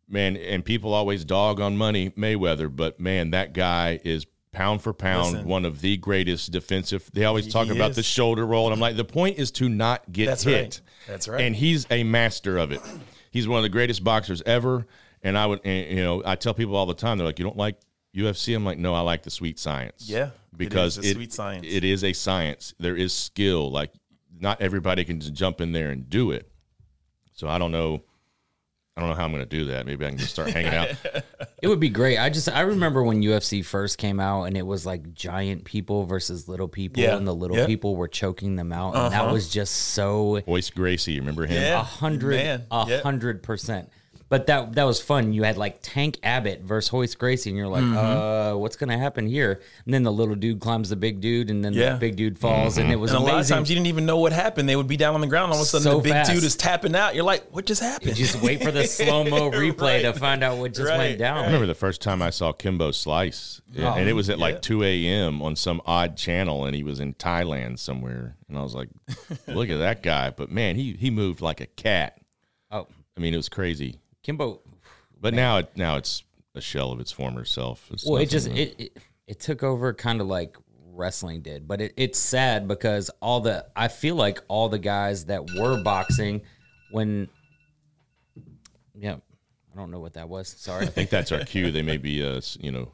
man. 0.09 0.37
And 0.37 0.65
people 0.65 0.95
always 0.95 1.25
dog 1.25 1.61
on 1.61 1.77
money 1.77 2.11
Mayweather, 2.11 2.75
but 2.75 3.01
man, 3.01 3.31
that 3.31 3.53
guy 3.53 4.01
is 4.05 4.27
pound 4.53 4.81
for 4.83 4.95
pound 4.95 5.33
Listen. 5.35 5.49
one 5.49 5.65
of 5.65 5.81
the 5.83 5.97
greatest 5.99 6.51
defensive. 6.51 7.11
They 7.13 7.25
always 7.25 7.53
talk 7.53 7.69
about 7.69 7.91
is. 7.91 7.97
the 7.97 8.03
shoulder 8.03 8.47
roll, 8.47 8.67
and 8.67 8.73
I'm 8.73 8.81
like, 8.81 8.97
the 8.97 9.05
point 9.05 9.39
is 9.39 9.51
to 9.53 9.69
not 9.69 10.11
get 10.11 10.27
That's 10.27 10.45
hit. 10.45 10.63
right. 10.63 10.81
That's 11.07 11.29
right. 11.29 11.41
And 11.43 11.55
he's 11.55 11.87
a 11.91 12.05
master 12.05 12.57
of 12.57 12.73
it. 12.73 12.81
He's 13.31 13.47
one 13.47 13.59
of 13.59 13.63
the 13.65 13.69
greatest 13.69 14.03
boxers 14.03 14.43
ever. 14.47 14.87
And 15.23 15.37
I 15.37 15.47
would, 15.47 15.61
and, 15.65 15.91
you 15.91 16.03
know, 16.03 16.23
I 16.25 16.37
tell 16.37 16.55
people 16.55 16.77
all 16.77 16.87
the 16.87 16.95
time, 16.95 17.19
they're 17.19 17.27
like, 17.27 17.39
you 17.39 17.45
don't 17.45 17.57
like 17.57 17.77
UFC? 18.17 18.55
I'm 18.55 18.65
like, 18.65 18.79
no, 18.79 18.95
I 18.95 19.01
like 19.01 19.25
the 19.25 19.31
sweet 19.31 19.59
science. 19.59 20.09
Yeah, 20.09 20.31
because 20.57 20.99
is 20.99 21.11
a 21.11 21.15
sweet 21.15 21.33
science. 21.33 21.67
It 21.69 21.85
is 21.85 22.03
a 22.05 22.13
science. 22.13 22.75
There 22.79 22.97
is 22.97 23.13
skill. 23.13 23.71
Like, 23.71 23.93
not 24.39 24.61
everybody 24.63 25.05
can 25.05 25.21
just 25.21 25.35
jump 25.35 25.61
in 25.61 25.73
there 25.73 25.91
and 25.91 26.09
do 26.09 26.31
it. 26.31 26.51
So 27.33 27.49
I 27.49 27.59
don't 27.59 27.73
know. 27.73 28.05
I 28.97 29.03
don't 29.03 29.11
know 29.11 29.17
how 29.17 29.25
I'm 29.25 29.31
going 29.31 29.43
to 29.43 29.49
do 29.49 29.67
that. 29.67 29.85
Maybe 29.85 30.07
I 30.07 30.09
can 30.09 30.17
just 30.17 30.33
start 30.33 30.51
hanging 30.51 30.73
out. 30.75 30.89
It 31.63 31.69
would 31.69 31.81
be 31.81 31.89
great. 31.89 32.19
I 32.19 32.29
just 32.29 32.51
I 32.51 32.61
remember 32.61 33.03
when 33.03 33.23
UFC 33.23 33.65
first 33.65 33.97
came 33.99 34.21
out 34.21 34.45
and 34.45 34.57
it 34.59 34.65
was 34.65 34.85
like 34.87 35.15
giant 35.15 35.65
people 35.65 36.05
versus 36.05 36.49
little 36.49 36.69
people, 36.69 37.03
Yeah. 37.03 37.17
and 37.17 37.27
the 37.27 37.35
little 37.35 37.57
Yeah. 37.57 37.67
people 37.67 37.97
were 37.97 38.09
choking 38.09 38.57
them 38.57 38.73
out, 38.73 38.95
and 38.95 39.13
that 39.13 39.23
Uh-huh. 39.23 39.33
was 39.33 39.49
just 39.49 39.75
so 39.75 40.43
Royce 40.47 40.69
Gracie, 40.71 41.19
remember 41.19 41.47
him? 41.47 41.61
Yeah. 41.61 41.81
a 41.81 41.83
hundred, 41.83 42.63
a 42.71 43.01
hundred 43.01 43.43
percent. 43.43 43.89
But 44.29 44.49
that 44.49 44.73
that 44.75 44.83
was 44.85 45.01
fun. 45.01 45.33
You 45.33 45.45
had 45.45 45.57
like 45.57 45.79
Tank 45.83 46.19
Abbott 46.25 46.63
versus 46.63 46.93
Royce 46.93 47.15
Gracie, 47.15 47.49
and 47.51 47.57
you're 47.57 47.69
like, 47.69 47.85
Mm-hmm. 47.85 47.97
uh, 47.97 48.57
what's 48.57 48.75
gonna 48.75 48.99
happen 48.99 49.25
here? 49.29 49.61
And 49.85 49.95
then 49.95 50.03
the 50.03 50.11
little 50.11 50.35
dude 50.35 50.59
climbs 50.59 50.89
the 50.89 50.97
big 50.97 51.21
dude, 51.21 51.49
and 51.49 51.65
then 51.65 51.73
Yeah. 51.75 51.93
the 51.93 51.99
big 51.99 52.17
dude 52.17 52.37
falls, 52.37 52.77
and 52.77 52.91
it 52.91 52.97
was 52.97 53.13
and 53.13 53.21
a 53.21 53.23
lot 53.25 53.39
of 53.41 53.47
times 53.47 53.71
you 53.71 53.77
didn't 53.77 53.87
even 53.87 54.05
know 54.05 54.17
what 54.19 54.33
happened. 54.33 54.69
They 54.69 54.75
would 54.75 54.89
be 54.89 54.97
down 54.97 55.15
on 55.15 55.21
the 55.21 55.29
ground. 55.29 55.53
All 55.53 55.59
of 55.59 55.63
a 55.63 55.67
sudden, 55.67 55.85
So 55.85 55.97
the 55.99 56.03
big 56.03 56.13
fast. 56.13 56.33
dude 56.33 56.43
is 56.43 56.57
tapping 56.57 56.97
out. 56.97 57.15
You're 57.15 57.23
like, 57.23 57.45
what 57.55 57.67
just 57.67 57.81
happened? 57.81 58.19
You 58.19 58.25
just 58.27 58.43
wait 58.43 58.65
for 58.65 58.73
the 58.73 58.85
slow 58.89 59.23
mo 59.23 59.49
replay 59.53 60.03
to 60.03 60.13
find 60.13 60.43
out 60.43 60.59
what 60.59 60.75
just 60.75 60.89
Right. 60.91 60.99
went 60.99 61.19
down. 61.21 61.39
I 61.39 61.47
remember 61.47 61.67
the 61.67 61.75
first 61.77 62.03
time 62.03 62.21
I 62.21 62.31
saw 62.31 62.51
Kimbo 62.53 62.91
Slice, 62.91 63.61
and 63.77 64.09
it 64.09 64.13
was 64.15 64.29
at 64.29 64.41
like 64.41 64.61
2 64.61 64.83
a.m. 64.83 65.41
on 65.41 65.55
some 65.55 65.81
odd 65.87 66.17
channel, 66.17 66.65
and 66.65 66.75
he 66.75 66.83
was 66.83 66.99
in 66.99 67.15
Thailand 67.15 67.79
somewhere. 67.79 68.35
And 68.49 68.59
I 68.59 68.63
was 68.63 68.75
like, 68.75 68.89
look 69.47 69.71
at 69.71 69.79
that 69.79 70.03
guy. 70.03 70.31
But 70.31 70.51
man, 70.51 70.75
he, 70.75 70.95
he 70.95 71.11
moved 71.11 71.41
like 71.41 71.61
a 71.61 71.67
cat. 71.67 72.19
Oh, 72.73 72.89
I 73.17 73.21
mean, 73.21 73.33
it 73.33 73.37
was 73.37 73.49
crazy. 73.49 74.01
Kimbo. 74.27 74.61
But 75.21 75.33
now, 75.35 75.59
it, 75.59 75.71
now 75.77 75.97
it's 75.97 76.25
a 76.55 76.61
shell 76.61 76.91
of 76.93 77.01
its 77.01 77.13
former 77.13 77.45
self. 77.45 77.89
It's 77.93 78.05
Well, 78.05 78.21
it 78.21 78.29
just 78.29 78.47
to- 78.49 78.55
it, 78.61 78.75
it 78.79 78.99
it 79.27 79.41
took 79.41 79.63
over 79.63 79.93
kind 79.95 80.21
of 80.21 80.27
like 80.27 80.57
wrestling 80.93 81.43
did, 81.43 81.67
but 81.69 81.81
it, 81.81 81.95
it's 81.97 82.19
sad 82.19 82.67
because 82.69 83.09
all 83.21 83.41
the 83.41 83.67
I 83.77 83.89
feel 83.89 84.15
like 84.17 84.41
all 84.49 84.69
the 84.69 84.79
guys 84.79 85.27
that 85.27 85.43
were 85.59 85.83
boxing 85.83 86.43
when 86.91 87.29
yeah, 88.99 89.17
I 89.73 89.77
don't 89.77 89.91
know 89.91 90.01
what 90.01 90.15
that 90.15 90.29
was. 90.29 90.49
Sorry. 90.49 90.87
I 90.87 90.89
think 90.89 91.11
that's 91.11 91.33
our 91.33 91.41
cue. 91.45 91.71
They 91.71 91.83
may 91.83 91.99
be, 91.99 92.25
uh, 92.25 92.41
you 92.61 92.73
know, 92.73 92.93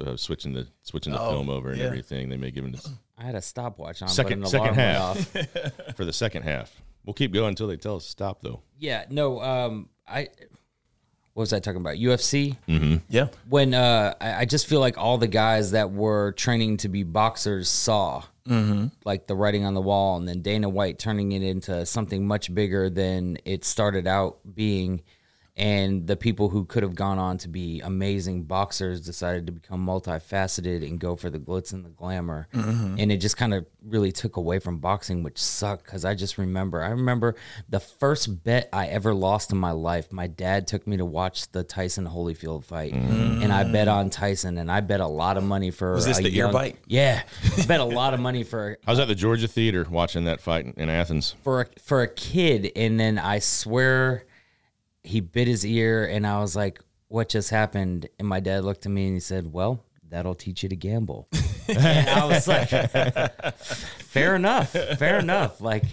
uh, 0.00 0.16
switching 0.16 0.52
the 0.52 0.66
switching 0.82 1.12
the 1.12 1.20
Oh, 1.20 1.30
film 1.30 1.48
over 1.50 1.70
and 1.70 1.78
yeah. 1.78 1.86
everything. 1.86 2.28
They 2.28 2.36
may 2.36 2.50
give 2.50 2.64
us 2.74 2.88
I 3.16 3.24
had 3.24 3.34
a 3.34 3.42
stopwatch 3.42 4.02
on. 4.02 4.08
second 4.08 4.40
but 4.40 4.46
an 4.46 4.50
second 4.50 4.78
alarm 4.78 5.14
half 5.14 5.36
off. 5.36 5.94
for 5.96 6.04
the 6.04 6.12
second 6.12 6.42
half. 6.42 6.82
We'll 7.04 7.14
keep 7.14 7.32
going 7.32 7.50
until 7.50 7.68
they 7.68 7.76
tell 7.76 7.96
us 7.96 8.04
to 8.04 8.10
stop, 8.10 8.42
though. 8.42 8.62
Yeah, 8.78 9.04
no. 9.10 9.40
Um, 9.40 9.88
I 10.08 10.28
what 11.36 11.42
was 11.42 11.52
I 11.52 11.60
talking 11.60 11.82
about? 11.82 11.96
UFC. 11.96 12.56
yeah, 13.10 13.26
when 13.46 13.74
uh, 13.74 14.14
I, 14.18 14.34
I 14.36 14.44
just 14.46 14.66
feel 14.66 14.80
like 14.80 14.96
all 14.96 15.18
the 15.18 15.28
guys 15.28 15.72
that 15.72 15.92
were 15.92 16.32
training 16.32 16.78
to 16.78 16.88
be 16.88 17.02
boxers 17.02 17.68
saw 17.68 18.22
like 19.04 19.26
the 19.26 19.34
writing 19.36 19.66
on 19.66 19.74
the 19.74 19.82
wall, 19.82 20.16
and 20.16 20.26
then 20.26 20.40
Dana 20.40 20.66
White 20.70 20.98
turning 20.98 21.32
it 21.32 21.42
into 21.42 21.84
something 21.84 22.26
much 22.26 22.54
bigger 22.54 22.88
than 22.88 23.36
it 23.44 23.66
started 23.66 24.06
out 24.06 24.38
being. 24.54 25.02
And 25.56 26.06
the 26.06 26.16
people 26.16 26.50
who 26.50 26.66
could 26.66 26.82
have 26.82 26.94
gone 26.94 27.18
on 27.18 27.38
to 27.38 27.48
be 27.48 27.80
amazing 27.80 28.42
boxers 28.42 29.00
decided 29.00 29.46
to 29.46 29.52
become 29.52 29.86
multifaceted 29.86 30.86
and 30.86 30.98
go 30.98 31.16
for 31.16 31.30
the 31.30 31.38
glitz 31.38 31.72
and 31.72 31.82
the 31.82 31.88
glamour. 31.88 32.46
Mm-hmm. 32.52 32.96
And 32.98 33.10
it 33.10 33.18
just 33.18 33.38
kind 33.38 33.54
of 33.54 33.64
really 33.82 34.12
took 34.12 34.36
away 34.36 34.58
from 34.58 34.78
boxing, 34.78 35.22
which 35.22 35.38
sucked 35.38 35.84
because 35.84 36.04
I 36.04 36.14
just 36.14 36.36
remember. 36.36 36.82
I 36.82 36.88
remember 36.88 37.36
the 37.68 37.80
first 37.80 38.44
bet 38.44 38.68
I 38.72 38.88
ever 38.88 39.14
lost 39.14 39.52
in 39.52 39.58
my 39.58 39.70
life. 39.70 40.12
My 40.12 40.26
dad 40.26 40.66
took 40.66 40.86
me 40.86 40.98
to 40.98 41.04
watch 41.04 41.50
the 41.52 41.62
Tyson 41.62 42.06
Holyfield 42.06 42.64
fight, 42.64 42.92
mm. 42.92 43.42
and 43.42 43.52
I 43.52 43.64
bet 43.64 43.88
on 43.88 44.10
Tyson, 44.10 44.58
and 44.58 44.70
I 44.70 44.80
bet 44.80 45.00
a 45.00 45.06
lot 45.06 45.36
of 45.36 45.44
money 45.44 45.70
for. 45.70 45.94
Was 45.94 46.04
this 46.04 46.18
a 46.18 46.22
the 46.22 46.36
ear 46.36 46.52
bite? 46.52 46.76
Yeah, 46.86 47.22
I 47.56 47.66
bet 47.66 47.80
a 47.80 47.84
lot 47.96 48.14
of 48.14 48.20
money 48.20 48.44
for 48.44 48.78
I 48.86 48.90
was 48.90 49.00
at 49.00 49.08
the 49.08 49.14
Georgia 49.14 49.48
Theater 49.48 49.86
watching 49.88 50.24
that 50.24 50.40
fight 50.40 50.66
in, 50.66 50.72
in 50.76 50.88
Athens. 50.90 51.34
for 51.42 51.62
a, 51.62 51.66
for 51.80 52.02
a 52.02 52.08
kid, 52.08 52.72
and 52.76 52.98
then 53.00 53.18
I 53.18 53.38
swear 53.38 54.24
he 55.06 55.20
bit 55.20 55.48
his 55.48 55.64
ear, 55.64 56.04
and 56.06 56.26
I 56.26 56.40
was 56.40 56.56
like, 56.56 56.80
"What 57.08 57.28
just 57.28 57.50
happened?" 57.50 58.08
And 58.18 58.28
my 58.28 58.40
dad 58.40 58.64
looked 58.64 58.86
at 58.86 58.92
me 58.92 59.06
and 59.06 59.14
he 59.14 59.20
said, 59.20 59.52
"Well, 59.52 59.84
that'll 60.08 60.34
teach 60.34 60.62
you 60.62 60.68
to 60.68 60.76
gamble." 60.76 61.28
and 61.68 62.08
I 62.08 62.26
was 62.26 62.48
like, 62.48 62.68
"Fair 63.58 64.36
enough, 64.36 64.70
fair 64.70 65.18
enough." 65.18 65.60
Like, 65.60 65.84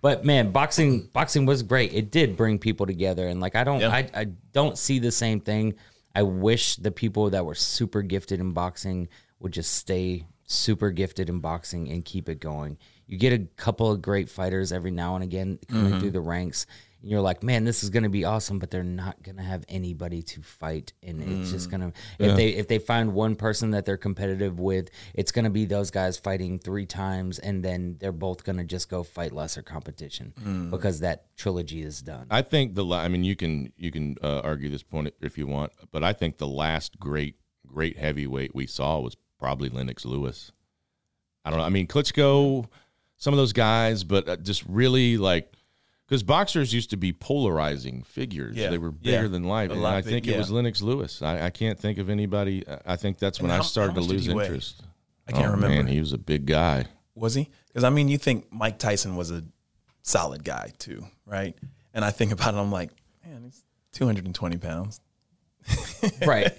but 0.00 0.24
man, 0.24 0.50
boxing 0.50 1.08
boxing 1.12 1.46
was 1.46 1.62
great. 1.62 1.92
It 1.92 2.10
did 2.10 2.36
bring 2.36 2.58
people 2.58 2.86
together, 2.86 3.28
and 3.28 3.40
like 3.40 3.56
I 3.56 3.64
don't. 3.64 3.82
I 3.82 4.08
I 4.14 4.24
don't 4.52 4.76
see 4.76 4.98
the 4.98 5.12
same 5.12 5.40
thing. 5.40 5.74
I 6.14 6.22
wish 6.22 6.76
the 6.76 6.90
people 6.90 7.30
that 7.30 7.44
were 7.44 7.54
super 7.54 8.02
gifted 8.02 8.40
in 8.40 8.52
boxing 8.52 9.08
would 9.40 9.52
just 9.52 9.74
stay 9.74 10.26
super 10.44 10.90
gifted 10.90 11.28
in 11.28 11.40
boxing 11.40 11.90
and 11.90 12.04
keep 12.04 12.28
it 12.28 12.40
going. 12.40 12.78
You 13.06 13.18
get 13.18 13.32
a 13.32 13.46
couple 13.56 13.90
of 13.90 14.02
great 14.02 14.28
fighters 14.28 14.72
every 14.72 14.90
now 14.90 15.14
and 15.14 15.24
again 15.24 15.58
coming 15.68 15.90
mm-hmm. 15.90 16.00
through 16.00 16.10
the 16.12 16.20
ranks, 16.20 16.66
you're 17.04 17.20
like, 17.20 17.42
man, 17.42 17.64
this 17.64 17.82
is 17.82 17.90
gonna 17.90 18.08
be 18.08 18.24
awesome, 18.24 18.58
but 18.58 18.70
they're 18.70 18.82
not 18.84 19.22
gonna 19.22 19.42
have 19.42 19.64
anybody 19.68 20.22
to 20.22 20.42
fight, 20.42 20.92
and 21.02 21.22
it's 21.22 21.50
just 21.50 21.70
gonna 21.70 21.92
if 22.18 22.36
they 22.36 22.48
if 22.50 22.68
they 22.68 22.78
find 22.78 23.12
one 23.12 23.34
person 23.36 23.72
that 23.72 23.84
they're 23.84 23.96
competitive 23.96 24.60
with, 24.60 24.90
it's 25.14 25.32
gonna 25.32 25.50
be 25.50 25.64
those 25.64 25.90
guys 25.90 26.16
fighting 26.16 26.58
three 26.58 26.86
times, 26.86 27.38
and 27.38 27.64
then 27.64 27.96
they're 27.98 28.12
both 28.12 28.44
gonna 28.44 28.64
just 28.64 28.88
go 28.88 29.02
fight 29.02 29.32
lesser 29.32 29.62
competition 29.62 30.32
because 30.70 31.00
that 31.00 31.26
trilogy 31.36 31.82
is 31.82 32.00
done. 32.02 32.26
I 32.30 32.42
think 32.42 32.74
the 32.74 32.84
la- 32.84 33.00
I 33.00 33.08
mean 33.08 33.24
you 33.24 33.36
can 33.36 33.72
you 33.76 33.90
can 33.90 34.16
uh, 34.22 34.40
argue 34.44 34.68
this 34.70 34.82
point 34.82 35.12
if 35.20 35.36
you 35.36 35.46
want, 35.46 35.72
but 35.90 36.04
I 36.04 36.12
think 36.12 36.38
the 36.38 36.46
last 36.46 36.98
great 37.00 37.36
great 37.66 37.96
heavyweight 37.98 38.54
we 38.54 38.66
saw 38.66 39.00
was 39.00 39.16
probably 39.38 39.68
Lennox 39.68 40.04
Lewis. 40.04 40.52
I 41.44 41.50
don't 41.50 41.58
know. 41.58 41.64
I 41.64 41.70
mean 41.70 41.88
Klitschko, 41.88 42.66
some 43.16 43.34
of 43.34 43.38
those 43.38 43.52
guys, 43.52 44.04
but 44.04 44.28
uh, 44.28 44.36
just 44.36 44.62
really 44.68 45.16
like 45.16 45.52
because 46.12 46.22
boxers 46.22 46.74
used 46.74 46.90
to 46.90 46.98
be 46.98 47.10
polarizing 47.10 48.02
figures. 48.02 48.54
Yeah. 48.54 48.68
They 48.68 48.76
were 48.76 48.90
bigger 48.92 49.22
Yeah. 49.22 49.28
than 49.28 49.44
life, 49.44 49.70
A 49.70 49.72
and 49.72 49.82
lot 49.82 49.94
I 49.94 50.02
big- 50.02 50.10
think 50.12 50.26
it 50.26 50.32
yeah. 50.32 50.36
was 50.38 50.50
Lennox 50.50 50.82
Lewis. 50.82 51.22
I, 51.22 51.46
I 51.46 51.50
can't 51.50 51.78
think 51.80 51.96
of 51.96 52.10
anybody. 52.10 52.64
I 52.84 52.96
think 52.96 53.18
that's 53.18 53.40
when 53.40 53.50
And 53.50 53.62
I 53.62 53.64
started 53.64 53.94
to 53.94 54.02
lose 54.02 54.28
interest. 54.28 54.82
I 55.26 55.32
can't 55.32 55.46
Oh, 55.46 55.50
remember. 55.52 55.74
Man, 55.74 55.86
he 55.86 56.00
was 56.00 56.12
a 56.12 56.18
big 56.18 56.44
guy. 56.44 56.84
Was 57.14 57.34
he? 57.34 57.48
Because 57.68 57.84
I 57.84 57.88
mean, 57.88 58.08
you 58.08 58.18
think 58.18 58.52
Mike 58.52 58.78
Tyson 58.78 59.16
was 59.16 59.30
a 59.30 59.42
solid 60.02 60.44
guy 60.44 60.72
too, 60.78 61.06
right? 61.24 61.56
And 61.94 62.04
I 62.04 62.10
think 62.10 62.30
about 62.30 62.52
it, 62.52 62.58
I'm 62.58 62.70
like, 62.70 62.90
man, 63.24 63.44
he's 63.44 63.64
220 63.92 64.58
pounds. 64.58 65.00
right? 66.26 66.52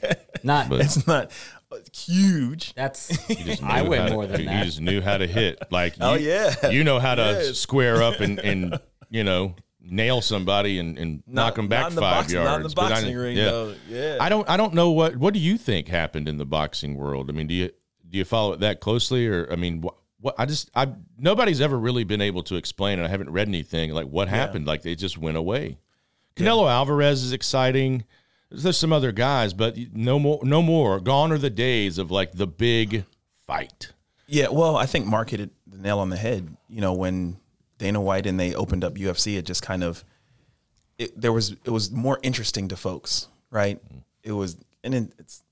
Not 0.43 0.69
But- 0.69 0.81
It's 0.81 1.05
not 1.05 1.31
uh, 1.71 1.77
huge. 1.95 2.73
that's 2.73 3.07
just 3.27 3.61
I 3.63 3.81
weigh 3.87 3.97
how 3.99 4.07
to- 4.07 4.13
more 4.13 4.25
than 4.27 4.39
he 4.39 4.45
that. 4.47 4.65
just 4.65 4.81
knew 4.81 5.01
how 5.01 5.17
to 5.17 5.27
hit. 5.27 5.59
Like, 5.71 5.95
Oh, 6.01 6.15
you, 6.15 6.29
yeah. 6.29 6.69
you 6.69 6.83
know 6.83 6.99
how 6.99 7.15
to 7.15 7.21
Yes. 7.21 7.59
square 7.59 8.01
up 8.01 8.19
and, 8.19 8.39
and 8.39 8.79
you 9.13 9.23
know 9.23 9.55
nail 9.85 10.21
somebody 10.21 10.79
and, 10.79 10.97
and 10.97 11.23
knock 11.27 11.55
them 11.55 11.67
back 11.67 11.81
not 11.81 11.89
in 11.91 11.95
the 11.95 12.01
five 12.01 12.15
boxing, 12.23 12.35
yards. 12.35 12.49
Not 12.49 12.55
in 12.57 12.63
the 12.63 12.69
But 12.75 12.91
I- 12.91 13.11
ring, 13.13 13.37
yeah. 13.37 13.43
though. 13.45 13.75
Yeah. 13.89 14.17
I 14.19 14.27
don't 14.29 14.49
I 14.49 14.57
don't 14.57 14.73
know 14.73 14.91
what 14.91 15.15
what 15.15 15.33
do 15.33 15.39
you 15.39 15.57
think 15.57 15.87
happened 15.87 16.27
in 16.27 16.37
the 16.37 16.45
boxing 16.45 16.95
world? 16.95 17.29
I 17.29 17.33
mean, 17.33 17.47
do 17.47 17.53
you 17.53 17.69
do 18.09 18.17
you 18.17 18.25
follow 18.25 18.53
it 18.53 18.59
that 18.61 18.79
closely, 18.79 19.27
or 19.27 19.47
I 19.51 19.55
mean, 19.55 19.81
what, 19.81 19.95
what 20.19 20.35
I 20.37 20.45
just 20.45 20.69
I 20.75 20.87
nobody's 21.17 21.61
ever 21.61 21.77
really 21.77 22.03
been 22.03 22.21
able 22.21 22.43
to 22.43 22.55
explain, 22.55 22.99
and 22.99 23.07
I 23.07 23.09
haven't 23.09 23.29
read 23.31 23.47
anything 23.47 23.91
like 23.93 24.07
what 24.07 24.27
happened. 24.27 24.65
Like 24.67 24.81
they 24.81 24.95
just 24.95 25.17
went 25.17 25.37
away. 25.37 25.77
Canelo 26.35 26.69
Alvarez 26.69 27.23
is 27.23 27.31
exciting. 27.33 28.05
There's 28.49 28.77
some 28.77 28.93
other 28.93 29.11
guys, 29.11 29.53
but 29.53 29.75
no 29.93 30.17
more. 30.19 30.39
No 30.43 30.61
more. 30.61 30.99
Gone 30.99 31.31
are 31.31 31.37
the 31.37 31.49
days 31.49 31.97
of 31.97 32.09
like 32.11 32.31
the 32.33 32.47
big 32.47 33.05
fight. 33.47 33.91
Yeah, 34.27 34.47
well, 34.49 34.77
I 34.77 34.85
think 34.85 35.05
Mark 35.05 35.31
hit 35.31 35.39
it 35.41 35.49
the 35.67 35.77
nail 35.77 35.99
on 35.99 36.09
the 36.09 36.17
head. 36.17 36.55
You 36.69 36.81
know, 36.81 36.93
when 36.93 37.37
Dana 37.77 37.99
White 38.01 38.25
and 38.25 38.39
they 38.39 38.53
opened 38.53 38.83
up 38.83 38.95
UFC, 38.95 39.37
it 39.37 39.45
just 39.45 39.61
kind 39.61 39.83
of 39.83 40.03
it, 40.97 41.19
there 41.19 41.33
was 41.33 41.51
it 41.65 41.69
was 41.71 41.91
more 41.91 42.19
interesting 42.23 42.67
to 42.69 42.75
folks, 42.75 43.27
right? 43.49 43.79
It 44.23 44.31
was, 44.31 44.57
and 44.83 44.93
it, 44.93 45.13
it's 45.19 45.43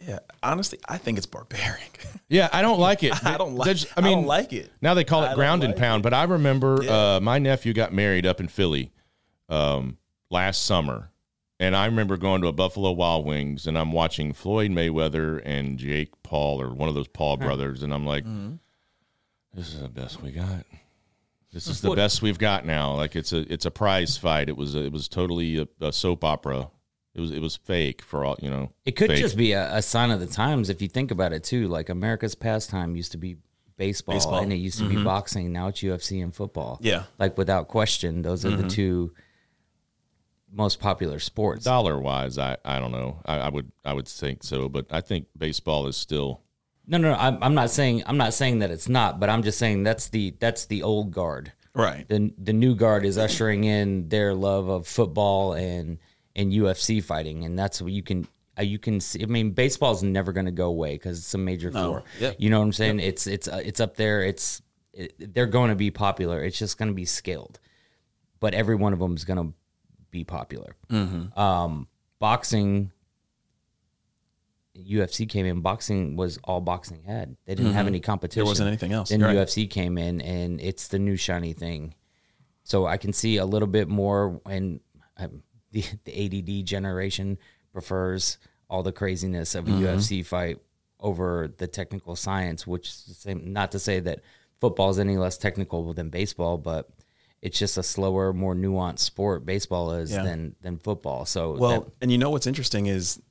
yeah. 0.00 0.18
Honestly, 0.42 0.78
I 0.88 0.96
think 0.98 1.18
it's 1.18 1.26
barbaric. 1.26 2.00
Yeah, 2.30 2.50
I 2.52 2.60
don't 2.60 2.78
like 2.78 3.02
it. 3.02 3.24
I 3.24 3.38
don't 3.38 3.54
like. 3.54 3.64
There's- 3.64 3.86
I, 3.96 4.02
don't 4.02 4.26
like 4.26 4.52
it. 4.52 4.70
Now 4.82 4.92
they 4.92 5.02
call 5.04 5.22
it 5.22 5.28
don't 5.28 5.34
ground 5.36 5.64
and 5.64 5.74
pound, 5.74 6.00
it. 6.00 6.02
but 6.02 6.12
I 6.12 6.24
remember 6.24 6.80
Yeah. 6.82 7.16
uh, 7.16 7.20
my 7.20 7.38
nephew 7.38 7.72
got 7.72 7.90
married 7.90 8.26
up 8.26 8.38
in 8.38 8.48
Philly 8.48 8.92
um, 9.48 9.96
last 10.30 10.66
summer, 10.66 11.10
and 11.58 11.74
I 11.74 11.86
remember 11.86 12.18
going 12.18 12.42
to 12.42 12.48
a 12.48 12.52
Buffalo 12.52 12.92
Wild 12.92 13.24
Wings, 13.24 13.66
and 13.66 13.78
I'm 13.78 13.92
watching 13.92 14.34
Floyd 14.34 14.70
Mayweather 14.72 15.40
and 15.42 15.78
Jake 15.78 16.10
Paul, 16.22 16.60
or 16.60 16.68
one 16.74 16.90
of 16.90 16.94
those 16.94 17.08
Paul 17.08 17.38
brothers, 17.38 17.82
and 17.82 17.94
I'm 17.94 18.04
like, 18.04 18.24
Mm-hmm. 18.24 18.56
this 19.54 19.72
is 19.72 19.80
the 19.80 19.88
best 19.88 20.20
we 20.22 20.30
got. 20.30 20.66
This 21.52 21.66
is 21.66 21.80
the 21.80 21.94
best 21.94 22.20
we've 22.20 22.38
got 22.38 22.66
now. 22.66 22.94
Like 22.94 23.16
it's 23.16 23.32
a 23.32 23.50
it's 23.52 23.64
a 23.64 23.70
prize 23.70 24.16
fight. 24.16 24.48
It 24.48 24.56
was 24.56 24.74
it 24.74 24.92
was 24.92 25.08
totally 25.08 25.58
a, 25.58 25.68
a 25.80 25.92
soap 25.92 26.24
opera. 26.24 26.68
It 27.14 27.20
was 27.20 27.30
it 27.30 27.40
was 27.40 27.56
fake 27.56 28.02
for 28.02 28.24
all 28.24 28.36
you 28.40 28.50
know. 28.50 28.72
It 28.84 28.92
could 28.92 29.08
fake. 29.08 29.18
just 29.18 29.36
be 29.36 29.52
a, 29.52 29.76
a 29.76 29.82
sign 29.82 30.10
of 30.10 30.20
the 30.20 30.26
times 30.26 30.68
if 30.68 30.82
you 30.82 30.88
think 30.88 31.10
about 31.10 31.32
it 31.32 31.44
too. 31.44 31.68
Like 31.68 31.88
America's 31.88 32.34
pastime 32.34 32.96
used 32.96 33.12
to 33.12 33.18
be 33.18 33.38
baseball, 33.78 34.14
Baseball. 34.16 34.38
and 34.40 34.52
it 34.52 34.56
used 34.56 34.78
to 34.78 34.88
be 34.88 34.96
mm-hmm. 34.96 35.04
boxing. 35.04 35.52
Now 35.52 35.68
it's 35.68 35.80
UFC 35.80 36.22
and 36.22 36.34
football. 36.34 36.78
Yeah. 36.82 37.04
like 37.18 37.38
without 37.38 37.68
question, 37.68 38.22
those 38.22 38.44
are 38.44 38.50
the 38.50 38.56
mm-hmm. 38.56 38.68
two 38.68 39.14
most 40.52 40.80
popular 40.80 41.18
sports. 41.18 41.64
dollar 41.64 41.98
wise. 41.98 42.36
I 42.36 42.58
I 42.64 42.78
don't 42.78 42.92
know. 42.92 43.20
I, 43.24 43.38
I 43.38 43.48
would 43.48 43.72
I 43.84 43.94
would 43.94 44.08
think 44.08 44.42
so, 44.42 44.68
but 44.68 44.86
I 44.90 45.00
think 45.00 45.28
baseball 45.36 45.86
is 45.86 45.96
still. 45.96 46.42
No, 46.88 46.98
no, 46.98 47.12
no 47.12 47.18
I'm, 47.18 47.38
I'm 47.42 47.54
not 47.54 47.70
saying 47.70 48.02
I'm 48.06 48.16
not 48.16 48.32
saying 48.34 48.60
that 48.60 48.70
it's 48.70 48.88
not, 48.88 49.20
but 49.20 49.28
I'm 49.28 49.42
just 49.42 49.58
saying 49.58 49.82
that's 49.84 50.08
the 50.08 50.34
that's 50.40 50.64
the 50.66 50.82
old 50.82 51.12
guard. 51.12 51.52
Right. 51.74 52.08
The 52.08 52.32
the 52.38 52.52
new 52.52 52.74
guard 52.74 53.04
is 53.04 53.18
ushering 53.18 53.64
in 53.64 54.08
their 54.08 54.34
love 54.34 54.68
of 54.68 54.86
football 54.86 55.52
and 55.52 55.98
and 56.34 56.52
UFC 56.52 57.02
fighting, 57.02 57.44
and 57.44 57.58
that's 57.58 57.80
what 57.82 57.92
you 57.92 58.02
can. 58.02 58.26
uh, 58.58 58.62
You 58.62 58.78
can 58.78 59.00
see. 59.00 59.22
I 59.22 59.26
mean, 59.26 59.50
baseball's 59.52 60.02
never 60.02 60.32
going 60.32 60.46
to 60.46 60.52
go 60.52 60.66
away 60.68 60.94
because 60.94 61.18
it's 61.18 61.34
a 61.34 61.38
major 61.38 61.70
four. 61.70 62.04
Yep. 62.20 62.36
You 62.38 62.50
know 62.50 62.58
what 62.58 62.64
I'm 62.66 62.72
saying? 62.72 63.00
It's 63.00 63.26
it's 63.26 63.48
uh, 63.48 63.60
it's 63.64 63.80
up 63.80 63.96
there. 63.96 64.22
It's 64.22 64.62
it, 64.92 65.34
they're 65.34 65.46
going 65.46 65.70
to 65.70 65.76
be 65.76 65.90
popular. 65.90 66.42
It's 66.42 66.58
just 66.58 66.78
going 66.78 66.88
to 66.88 66.94
be 66.94 67.04
scaled, 67.04 67.60
but 68.40 68.54
every 68.54 68.74
one 68.76 68.92
of 68.92 68.98
them 68.98 69.14
is 69.14 69.24
going 69.24 69.48
to 69.48 69.54
be 70.10 70.24
popular. 70.24 70.74
Mm-hmm. 70.90 71.38
Um, 71.38 71.86
boxing, 72.18 72.90
UFC 74.84 75.28
came 75.28 75.46
in. 75.46 75.60
Boxing 75.60 76.16
was 76.16 76.38
all 76.44 76.60
boxing 76.60 77.02
had. 77.04 77.36
They 77.46 77.54
didn't 77.54 77.72
have 77.72 77.86
any 77.86 78.00
competition. 78.00 78.40
Mm-hmm. 78.42 78.44
There 78.46 78.50
wasn't 78.50 78.68
anything 78.68 78.92
else. 78.92 79.08
Then 79.10 79.20
You're 79.20 79.28
right. 79.30 79.36
UFC 79.38 79.68
came 79.68 79.98
in, 79.98 80.20
and 80.20 80.60
it's 80.60 80.88
the 80.88 80.98
new 80.98 81.16
shiny 81.16 81.52
thing. 81.52 81.94
So 82.64 82.86
I 82.86 82.96
can 82.98 83.12
see 83.12 83.38
a 83.38 83.46
little 83.46 83.68
bit 83.68 83.88
more, 83.88 84.40
and 84.46 84.80
um, 85.16 85.42
the 85.72 85.84
the 86.04 86.60
ADD 86.60 86.66
generation 86.66 87.38
prefers 87.72 88.38
all 88.70 88.82
the 88.82 88.92
craziness 88.92 89.54
of 89.54 89.66
a 89.66 89.70
Mm-hmm. 89.70 89.84
UFC 89.84 90.24
fight 90.24 90.58
over 91.00 91.48
the 91.58 91.66
technical 91.66 92.16
science, 92.16 92.66
which 92.66 92.88
is 92.88 93.04
the 93.06 93.14
same. 93.14 93.52
Not 93.52 93.72
to 93.72 93.78
say 93.78 94.00
that 94.00 94.20
football 94.60 94.90
is 94.90 94.98
any 94.98 95.16
less 95.16 95.38
technical 95.38 95.92
than 95.94 96.10
baseball, 96.10 96.58
but 96.58 96.90
it's 97.40 97.58
just 97.58 97.78
a 97.78 97.82
slower, 97.84 98.32
more 98.32 98.54
nuanced 98.54 98.98
sport. 98.98 99.46
Baseball 99.46 99.92
is 99.92 100.10
Yeah. 100.10 100.24
than 100.24 100.56
than 100.60 100.78
football. 100.78 101.24
So 101.24 101.52
Well, 101.56 101.80
that- 101.82 101.92
and 102.02 102.12
you 102.12 102.18
know 102.18 102.30
what's 102.30 102.46
interesting 102.48 102.86
is 102.86 103.22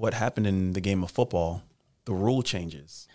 what 0.00 0.14
happened 0.14 0.46
in 0.46 0.72
the 0.72 0.80
game 0.80 1.02
of 1.02 1.10
football. 1.10 1.62
The 2.06 2.14
rule 2.14 2.42
changes 2.42 3.06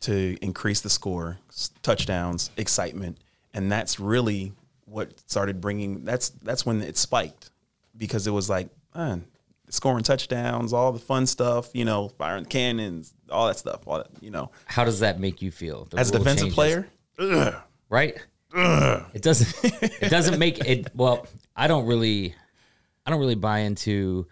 to 0.00 0.36
increase 0.42 0.80
the 0.80 0.90
score, 0.90 1.38
touchdowns, 1.82 2.50
excitement, 2.56 3.18
and 3.54 3.70
that's 3.70 3.98
really 4.00 4.52
what 4.84 5.18
started 5.30 5.60
bringing. 5.60 6.04
That's 6.04 6.30
that's 6.30 6.66
when 6.66 6.82
it 6.82 6.96
spiked 6.96 7.50
because 7.96 8.26
it 8.26 8.32
was 8.32 8.50
like, 8.50 8.68
man, 8.94 9.24
scoring 9.70 10.02
touchdowns, 10.02 10.72
all 10.72 10.90
the 10.92 10.98
fun 10.98 11.26
stuff, 11.26 11.70
you 11.72 11.84
know, 11.84 12.08
firing 12.18 12.44
cannons, 12.44 13.14
all 13.30 13.46
that 13.46 13.56
stuff, 13.58 13.86
all 13.86 13.98
that, 13.98 14.08
you 14.20 14.30
know. 14.30 14.50
how 14.66 14.84
does 14.84 15.00
that 15.00 15.20
make 15.20 15.40
you 15.40 15.50
feel? 15.52 15.86
the 15.90 15.98
As 15.98 16.10
a 16.10 16.18
defensive 16.18 16.54
changes? 16.54 16.84
player, 17.16 17.62
right? 17.88 18.16
It 19.14 19.22
doesn't. 19.22 19.54
It 19.82 20.10
doesn't 20.10 20.38
make 20.38 20.58
it. 20.58 20.88
Well, 20.94 21.26
I 21.54 21.68
don't 21.68 21.86
really, 21.86 22.34
I 23.04 23.10
don't 23.10 23.20
really 23.20 23.34
buy 23.34 23.60
into 23.60 24.26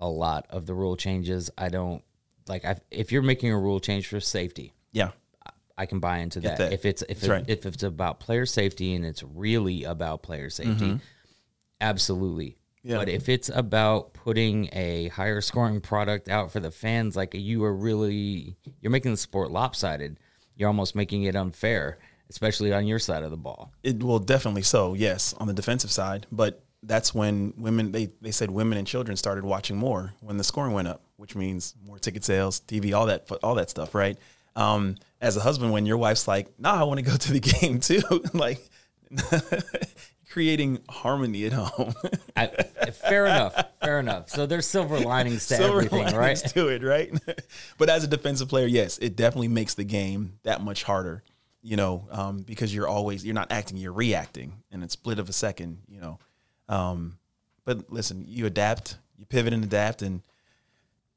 a 0.00 0.08
lot 0.08 0.46
of 0.50 0.66
the 0.66 0.74
rule 0.74 0.96
changes. 0.96 1.50
I 1.56 1.68
don't 1.68 2.02
like. 2.48 2.64
I, 2.64 2.76
if 2.90 3.12
you're 3.12 3.22
making 3.22 3.52
a 3.52 3.58
rule 3.58 3.80
change 3.80 4.06
for 4.08 4.20
safety, 4.20 4.72
yeah, 4.92 5.10
I 5.76 5.86
can 5.86 6.00
buy 6.00 6.18
into 6.18 6.40
that. 6.40 6.58
that. 6.58 6.72
If 6.72 6.84
it's 6.84 7.02
if 7.08 7.22
it, 7.22 7.28
right. 7.28 7.44
if 7.48 7.66
it's 7.66 7.82
about 7.82 8.20
player 8.20 8.46
safety 8.46 8.94
and 8.94 9.04
it's 9.04 9.22
really 9.22 9.84
about 9.84 10.22
player 10.22 10.50
safety, 10.50 11.00
absolutely. 11.80 12.46
Mm-hmm. 12.46 12.90
Yeah. 12.90 12.98
But 12.98 13.08
if 13.08 13.30
it's 13.30 13.48
about 13.48 14.12
putting 14.12 14.68
a 14.72 15.08
higher 15.08 15.40
scoring 15.40 15.80
product 15.80 16.28
out 16.28 16.52
for 16.52 16.60
the 16.60 16.70
fans, 16.70 17.16
like 17.16 17.32
you 17.32 17.64
are 17.64 17.74
really 17.74 18.56
you're 18.80 18.92
making 18.92 19.12
the 19.12 19.16
sport 19.16 19.50
lopsided. 19.50 20.18
You're 20.56 20.68
almost 20.68 20.94
making 20.94 21.24
it 21.24 21.34
unfair, 21.34 21.98
especially 22.30 22.72
on 22.72 22.86
your 22.86 22.98
side 22.98 23.22
of 23.22 23.30
the 23.30 23.36
ball. 23.36 23.72
It 23.82 24.02
will 24.02 24.18
definitely 24.18 24.62
so, 24.62 24.94
yes, 24.94 25.34
on 25.38 25.46
the 25.46 25.52
defensive 25.52 25.90
side. 25.90 26.26
But 26.30 26.63
that's 26.86 27.14
when 27.14 27.54
women 27.56 27.92
they, 27.92 28.06
they 28.20 28.30
said 28.30 28.50
women 28.50 28.78
and 28.78 28.86
children 28.86 29.16
started 29.16 29.44
watching 29.44 29.76
more 29.76 30.12
when 30.20 30.36
the 30.36 30.44
scoring 30.44 30.72
went 30.72 30.88
up, 30.88 31.02
which 31.16 31.34
means 31.34 31.74
more 31.84 31.98
ticket 31.98 32.24
sales, 32.24 32.60
TV, 32.66 32.94
all 32.94 33.06
that 33.06 33.30
all 33.42 33.54
that 33.56 33.70
stuff, 33.70 33.94
right? 33.94 34.18
Um, 34.56 34.96
as 35.20 35.36
a 35.36 35.40
husband, 35.40 35.72
when 35.72 35.86
your 35.86 35.96
wife's 35.96 36.28
like, 36.28 36.48
"Nah, 36.58 36.80
I 36.80 36.84
want 36.84 36.98
to 36.98 37.04
go 37.04 37.16
to 37.16 37.32
the 37.32 37.40
game 37.60 37.80
too," 37.80 38.02
like 38.34 38.60
creating 40.30 40.80
harmony 40.88 41.46
at 41.46 41.52
home. 41.52 41.94
I, 42.36 42.46
fair 42.92 43.26
enough. 43.26 43.54
Fair 43.80 44.00
enough. 44.00 44.30
So 44.30 44.46
there's 44.46 44.66
silver 44.66 44.98
linings 44.98 45.46
to 45.48 45.56
Silver 45.56 45.78
everything, 45.78 45.98
linings 45.98 46.16
right? 46.16 46.52
to 46.52 46.68
it, 46.68 46.82
right? 46.82 47.12
but 47.78 47.88
as 47.88 48.04
a 48.04 48.08
defensive 48.08 48.48
player, 48.48 48.66
yes, 48.66 48.98
it 48.98 49.16
definitely 49.16 49.48
makes 49.48 49.74
the 49.74 49.84
game 49.84 50.38
that 50.42 50.62
much 50.62 50.82
harder. 50.82 51.22
You 51.62 51.76
know, 51.76 52.06
um, 52.10 52.42
because 52.42 52.74
you're 52.74 52.88
always 52.88 53.24
you're 53.24 53.34
not 53.34 53.50
acting, 53.50 53.78
you're 53.78 53.92
reacting 53.92 54.62
in 54.70 54.82
a 54.82 54.90
split 54.90 55.18
of 55.18 55.30
a 55.30 55.32
second. 55.32 55.78
You 55.88 56.00
know, 56.00 56.18
um, 56.68 57.18
but 57.64 57.90
listen, 57.90 58.24
you 58.28 58.46
adapt, 58.46 58.98
you 59.18 59.24
pivot 59.26 59.52
and 59.52 59.64
adapt, 59.64 60.02
and 60.02 60.22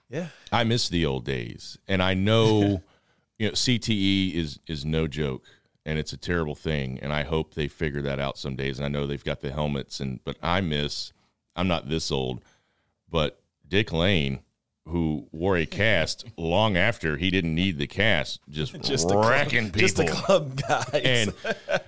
yeah, 0.10 0.28
I 0.52 0.64
miss 0.64 0.90
the 0.90 1.06
old 1.06 1.26
days, 1.26 1.78
and 1.88 2.02
I 2.02 2.14
know, 2.14 2.82
you 3.40 3.48
know, 3.48 3.54
CTE 3.54 4.34
is 4.34 4.60
is 4.68 4.86
no 4.86 5.08
joke, 5.08 5.44
and 5.86 6.00
it's 6.00 6.14
a 6.14 6.18
terrible 6.18 6.56
thing. 6.56 7.00
And 7.02 7.12
I 7.12 7.24
hope 7.24 7.54
they 7.54 7.68
figure 7.68 8.02
that 8.04 8.20
out 8.20 8.38
some 8.38 8.56
days. 8.56 8.78
And 8.80 8.86
I 8.86 8.90
know 8.90 9.06
they've 9.06 9.24
got 9.24 9.42
the 9.42 9.52
helmets, 9.52 10.00
and 10.00 10.24
but 10.24 10.38
I 10.42 10.62
miss. 10.62 11.12
I'm 11.56 11.68
not 11.68 11.90
this 11.90 12.12
old, 12.12 12.42
but 13.10 13.42
Dick 13.68 13.92
Lane, 13.92 14.40
who 14.86 15.28
wore 15.32 15.58
a 15.58 15.66
cast 15.66 16.24
long 16.38 16.78
after 16.78 17.18
he 17.18 17.30
didn't 17.32 17.56
need 17.56 17.78
the 17.80 17.88
cast, 17.88 18.40
just, 18.48 18.80
Just 18.82 19.08
the 19.08 19.16
club- 19.16 19.30
wrecking 19.30 19.66
people. 19.66 19.80
Just 19.82 19.98
the 19.98 20.06
club 20.08 20.62
guys. 20.68 21.02
and 21.04 21.34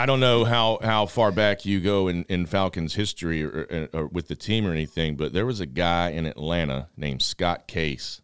I 0.00 0.06
don't 0.06 0.20
know 0.20 0.44
how, 0.46 0.78
how 0.82 1.04
far 1.04 1.30
back 1.30 1.66
you 1.66 1.78
go 1.78 2.08
in, 2.08 2.24
in 2.30 2.46
Falcons 2.46 2.94
history 2.94 3.44
or, 3.44 3.90
or 3.92 4.06
with 4.06 4.28
the 4.28 4.34
team 4.34 4.66
or 4.66 4.70
anything, 4.70 5.14
but 5.14 5.34
there 5.34 5.44
was 5.44 5.60
a 5.60 5.66
guy 5.66 6.08
in 6.12 6.24
Atlanta 6.24 6.88
named 6.96 7.20
Scott 7.20 7.66
Case. 7.66 8.22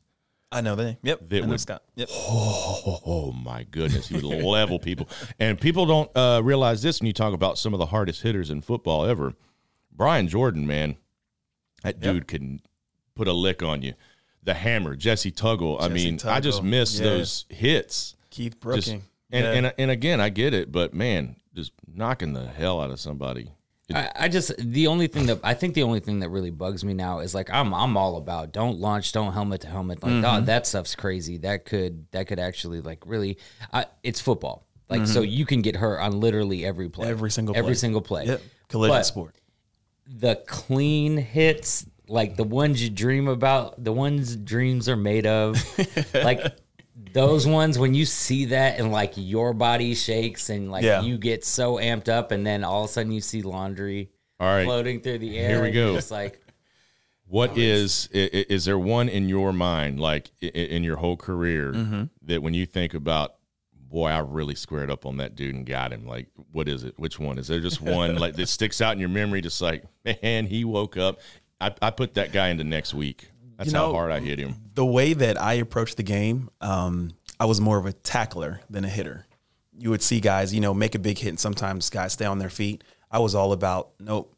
I 0.51 0.63
know 0.63 0.75
the 0.75 0.85
name. 0.85 0.97
Yep. 1.03 1.29
That 1.29 1.37
I 1.37 1.41
know 1.41 1.47
would- 1.49 1.61
Scott. 1.61 1.83
Yep. 1.97 2.09
Oh, 2.13 3.01
oh 3.05 3.33
my 3.33 3.65
goodness, 3.65 4.09
he 4.09 4.15
would 4.15 4.25
level 4.25 4.79
people. 4.79 5.07
And 5.39 5.61
people 5.61 5.85
don't 5.85 6.11
uh, 6.17 6.41
realize 6.43 6.81
this 6.83 6.99
when 7.01 7.09
you 7.09 7.13
talk 7.13 7.35
about 7.35 7.59
some 7.59 7.75
of 7.75 7.79
the 7.79 7.87
hardest 7.87 8.23
hitters 8.23 8.49
in 8.49 8.63
football 8.63 9.05
ever. 9.05 9.35
Brian 9.93 10.29
Jordan, 10.29 10.67
man, 10.67 10.97
that 11.83 12.01
dude 12.01 12.27
can 12.27 12.61
put 13.15 13.29
a 13.29 13.35
lick 13.35 13.63
on 13.63 13.83
you. 13.83 13.93
The 14.43 14.55
hammer, 14.55 14.97
Jessie 14.97 15.31
Tuggle. 15.31 15.79
I 15.79 15.89
Jesse 15.89 16.11
mean, 16.11 16.21
I 16.25 16.41
just 16.41 16.63
miss 16.63 16.99
yeah. 16.99 17.05
those 17.05 17.45
hits. 17.51 18.15
Keith 18.31 18.53
Just- 18.55 18.63
Brooking. 18.63 19.03
and, 19.31 19.45
Yeah. 19.45 19.53
and 19.53 19.75
and 19.77 19.91
again, 19.91 20.23
I 20.23 20.31
get 20.31 20.55
it, 20.55 20.73
but 20.73 20.95
man, 20.95 21.37
just 21.57 21.73
knocking 21.93 22.33
the 22.35 22.47
hell 22.47 22.81
out 22.81 22.91
of 22.91 23.01
somebody. 23.01 23.51
I, 23.95 24.11
I 24.17 24.29
just 24.29 24.53
the 24.59 24.89
only 24.89 25.07
thing 25.07 25.27
that 25.27 25.39
I 25.45 25.55
think 25.55 25.75
the 25.75 25.85
only 25.85 26.01
thing 26.01 26.19
that 26.21 26.29
really 26.29 26.51
bugs 26.51 26.85
me 26.85 26.93
now 26.93 27.21
is 27.21 27.35
like 27.37 27.51
I'm 27.51 27.73
I'm 27.73 27.97
all 27.97 28.17
about 28.17 28.53
don't 28.53 28.79
launch, 28.79 29.13
don't 29.13 29.33
helmet 29.33 29.61
to 29.61 29.69
helmet. 29.69 30.03
Like 30.03 30.13
Mm-hmm. 30.13 30.25
oh, 30.25 30.41
that 30.43 30.67
stuff's 30.67 30.97
crazy. 30.97 31.39
That 31.39 31.65
could 31.65 32.07
that 32.11 32.27
could 32.27 32.41
actually 32.41 32.81
like 32.81 33.05
really. 33.07 33.39
I, 33.73 33.87
it's 34.03 34.21
football. 34.21 34.67
Like 34.89 35.07
so 35.07 35.23
you 35.23 35.47
can 35.47 35.63
get 35.63 35.75
hurt 35.77 35.99
on 35.99 36.21
literally 36.21 36.65
every 36.65 36.89
play, 36.89 37.07
Mm-hmm. 37.07 37.13
Every 37.13 37.31
single 37.31 37.57
every 37.57 37.75
single 37.75 38.01
play. 38.03 38.27
Yep. 38.27 38.43
Collision 38.69 38.97
But 38.97 39.03
sport. 39.03 39.35
The 40.09 40.37
clean 40.47 41.17
hits, 41.17 41.87
like 42.09 42.37
the 42.37 42.45
ones 42.45 42.83
you 42.83 42.91
dream 42.91 43.27
about, 43.29 43.83
the 43.83 43.93
ones 43.93 44.37
dreams 44.37 44.89
are 44.89 44.97
made 44.97 45.27
of, 45.27 45.57
like 46.15 46.41
those 47.17 47.47
ones 47.47 47.79
when 47.79 47.95
you 47.95 48.05
see 48.05 48.45
that 48.47 48.79
and 48.79 48.93
like 48.93 49.13
your 49.17 49.53
body 49.55 49.95
shakes 49.95 50.51
and 50.51 50.71
like 50.71 50.85
Yeah. 50.85 51.01
you 51.03 51.17
get 51.19 51.45
so 51.45 51.77
amped 51.77 52.09
up 52.09 52.31
and 52.31 52.47
then 52.47 52.63
all 52.63 52.85
of 52.85 52.91
a 52.91 52.93
sudden 52.93 53.11
you 53.11 53.21
see 53.23 53.43
laundry 53.43 54.11
All 54.39 54.47
right, 54.47 54.65
floating 54.65 55.01
through 55.01 55.19
the 55.19 55.39
air. 55.39 55.49
Here 55.49 55.61
we 55.63 55.67
and 55.69 55.75
you're 55.75 55.87
go. 55.89 55.95
Just 55.95 56.11
like 56.11 56.41
What 57.27 57.57
is 57.59 58.09
i- 58.15 58.19
i- 58.33 58.47
is 58.51 58.67
there 58.67 58.79
one 58.79 59.09
in 59.09 59.29
your 59.29 59.53
mind, 59.53 59.99
like 59.99 60.31
i- 60.43 60.47
i- 60.55 60.59
in 60.77 60.85
your 60.85 60.97
whole 60.97 61.17
career, 61.17 61.73
Mm-hmm. 61.73 62.03
that 62.27 62.43
when 62.43 62.55
you 62.55 62.67
think 62.67 62.93
about, 62.95 63.35
boy, 63.73 64.09
I 64.09 64.19
really 64.19 64.55
squared 64.55 64.91
up 64.91 65.07
on 65.07 65.17
that 65.17 65.35
dude 65.35 65.55
and 65.55 65.67
got 65.67 65.93
him? 65.93 66.07
Like, 66.07 66.29
what 66.53 66.69
is 66.69 66.85
it? 66.85 66.99
Which 66.99 67.19
one 67.19 67.39
is 67.39 67.49
there? 67.49 67.61
Just 67.61 67.81
one 67.81 68.17
like 68.17 68.35
that 68.37 68.49
sticks 68.49 68.81
out 68.81 68.93
in 68.93 69.01
your 69.01 69.09
memory? 69.09 69.41
Just 69.41 69.61
like, 69.63 69.85
man, 70.23 70.47
he 70.47 70.65
woke 70.65 70.97
up. 70.97 71.19
I, 71.61 71.73
I 71.81 71.91
put 71.91 72.15
that 72.15 72.33
guy 72.33 72.49
into 72.51 72.65
next 72.65 72.93
week. 72.95 73.31
That's 73.57 73.73
You 73.73 73.79
how 73.79 73.93
hard 73.93 74.13
I 74.13 74.21
hit 74.21 74.39
him. 74.39 74.55
the 74.75 74.85
way 74.85 75.13
that 75.15 75.41
I 75.41 75.55
approached 75.55 75.97
the 75.97 76.03
game, 76.03 76.51
um, 76.61 77.13
I 77.41 77.47
was 77.47 77.61
more 77.61 77.79
of 77.79 77.87
a 77.87 77.93
tackler 77.93 78.61
than 78.69 78.85
a 78.85 78.89
hitter. 78.89 79.27
You 79.79 79.91
would 79.91 80.03
see 80.03 80.21
guys, 80.21 80.55
you 80.55 80.61
know, 80.61 80.73
make 80.75 80.95
a 80.95 80.99
big 80.99 81.19
hit, 81.19 81.29
and 81.31 81.41
sometimes 81.41 81.89
guys 81.91 82.13
stay 82.13 82.25
on 82.27 82.39
their 82.39 82.51
feet. 82.51 82.83
I 83.11 83.19
was 83.19 83.35
all 83.35 83.53
about 83.53 83.91
nope. 84.01 84.35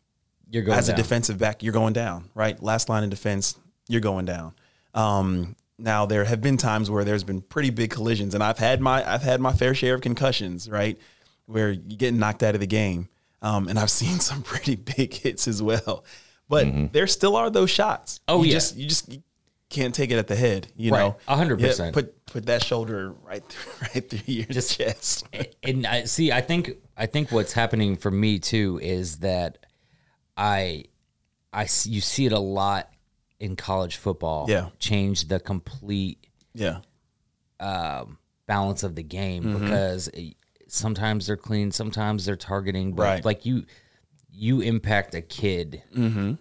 you're 0.51 0.63
going 0.63 0.79
As 0.79 0.87
down. 0.89 0.95
a 0.95 0.97
defensive 0.97 1.39
back, 1.39 1.63
you're 1.63 1.73
going 1.73 1.93
down, 1.93 2.31
right? 2.35 2.61
Last 2.63 2.89
line 2.89 3.05
of 3.05 3.11
defense, 3.11 3.57
you're 3.89 4.01
going 4.01 4.25
down. 4.25 4.53
Um, 4.95 5.55
now 5.79 6.07
there 6.07 6.25
have 6.25 6.41
been 6.41 6.57
times 6.57 6.91
where 6.91 7.05
there's 7.05 7.23
been 7.25 7.41
pretty 7.41 7.71
big 7.71 7.91
collisions, 7.91 8.35
and 8.35 8.43
I've 8.43 8.59
had 8.59 8.81
my 8.81 9.09
I've 9.09 9.23
had 9.23 9.41
my 9.41 9.53
fair 9.53 9.75
share 9.75 9.95
of 9.95 10.01
concussions, 10.01 10.69
right? 10.69 10.99
Where 11.47 11.71
you're 11.71 11.97
getting 11.97 12.19
knocked 12.19 12.43
out 12.43 12.55
of 12.55 12.61
the 12.61 12.67
game, 12.67 13.09
um, 13.43 13.69
and 13.69 13.79
I've 13.79 13.91
seen 14.03 14.19
some 14.21 14.43
pretty 14.43 14.75
big 14.77 15.15
hits 15.15 15.47
as 15.49 15.63
well. 15.63 16.05
But 16.49 16.93
there 16.93 17.07
still 17.07 17.37
are 17.37 17.51
those 17.51 17.71
shots. 17.71 18.21
Oh, 18.29 18.43
you 18.43 18.49
yeah. 18.49 18.55
just 18.55 18.77
you 18.77 18.89
just 18.89 19.13
you 19.13 19.23
can't 19.71 19.95
take 19.95 20.11
it 20.11 20.17
at 20.17 20.27
the 20.29 20.37
head. 20.37 20.69
You 20.77 20.93
Right. 20.93 21.01
know, 21.01 21.17
A 21.29 21.37
hundred 21.37 21.61
Yeah, 21.61 21.67
percent. 21.69 21.95
Put 21.95 22.25
put 22.27 22.47
that 22.47 22.65
shoulder 22.65 23.13
right 23.23 23.45
through, 23.47 23.73
right 23.95 24.09
through 24.11 24.21
your 24.35 24.47
Just- 24.47 24.79
chest. 24.79 25.27
and 25.63 25.87
I 25.87 26.05
see. 26.05 26.33
I 26.33 26.41
think 26.41 26.73
I 26.97 27.07
think 27.07 27.31
what's 27.33 27.53
happening 27.53 27.97
for 27.97 28.11
me 28.11 28.39
too 28.39 28.79
is 28.83 29.19
that 29.19 29.67
I 30.37 30.85
I 31.53 31.65
s- 31.65 31.87
you 31.87 32.01
see 32.01 32.27
it 32.27 32.33
a 32.33 32.39
lot 32.39 32.91
in 33.41 33.57
college 33.57 33.97
football. 33.97 34.47
Yeah. 34.49 34.69
change 34.79 35.29
the 35.29 35.39
complete 35.41 36.27
Yeah, 36.55 36.79
Um, 37.61 38.19
balance 38.47 38.83
of 38.83 38.95
the 38.95 39.03
game 39.03 39.45
Mm-hmm. 39.45 39.65
because 39.65 40.09
it- 40.09 40.37
sometimes 40.67 41.27
they're 41.27 41.37
clean, 41.37 41.71
sometimes 41.71 42.25
they're 42.25 42.37
targeting, 42.37 42.93
but 42.95 43.03
Right. 43.03 43.25
like 43.25 43.47
you 43.47 43.65
you 44.39 44.61
impact 44.61 45.15
a 45.15 45.21
kid 45.23 45.83
Mm-hmm. 45.95 46.33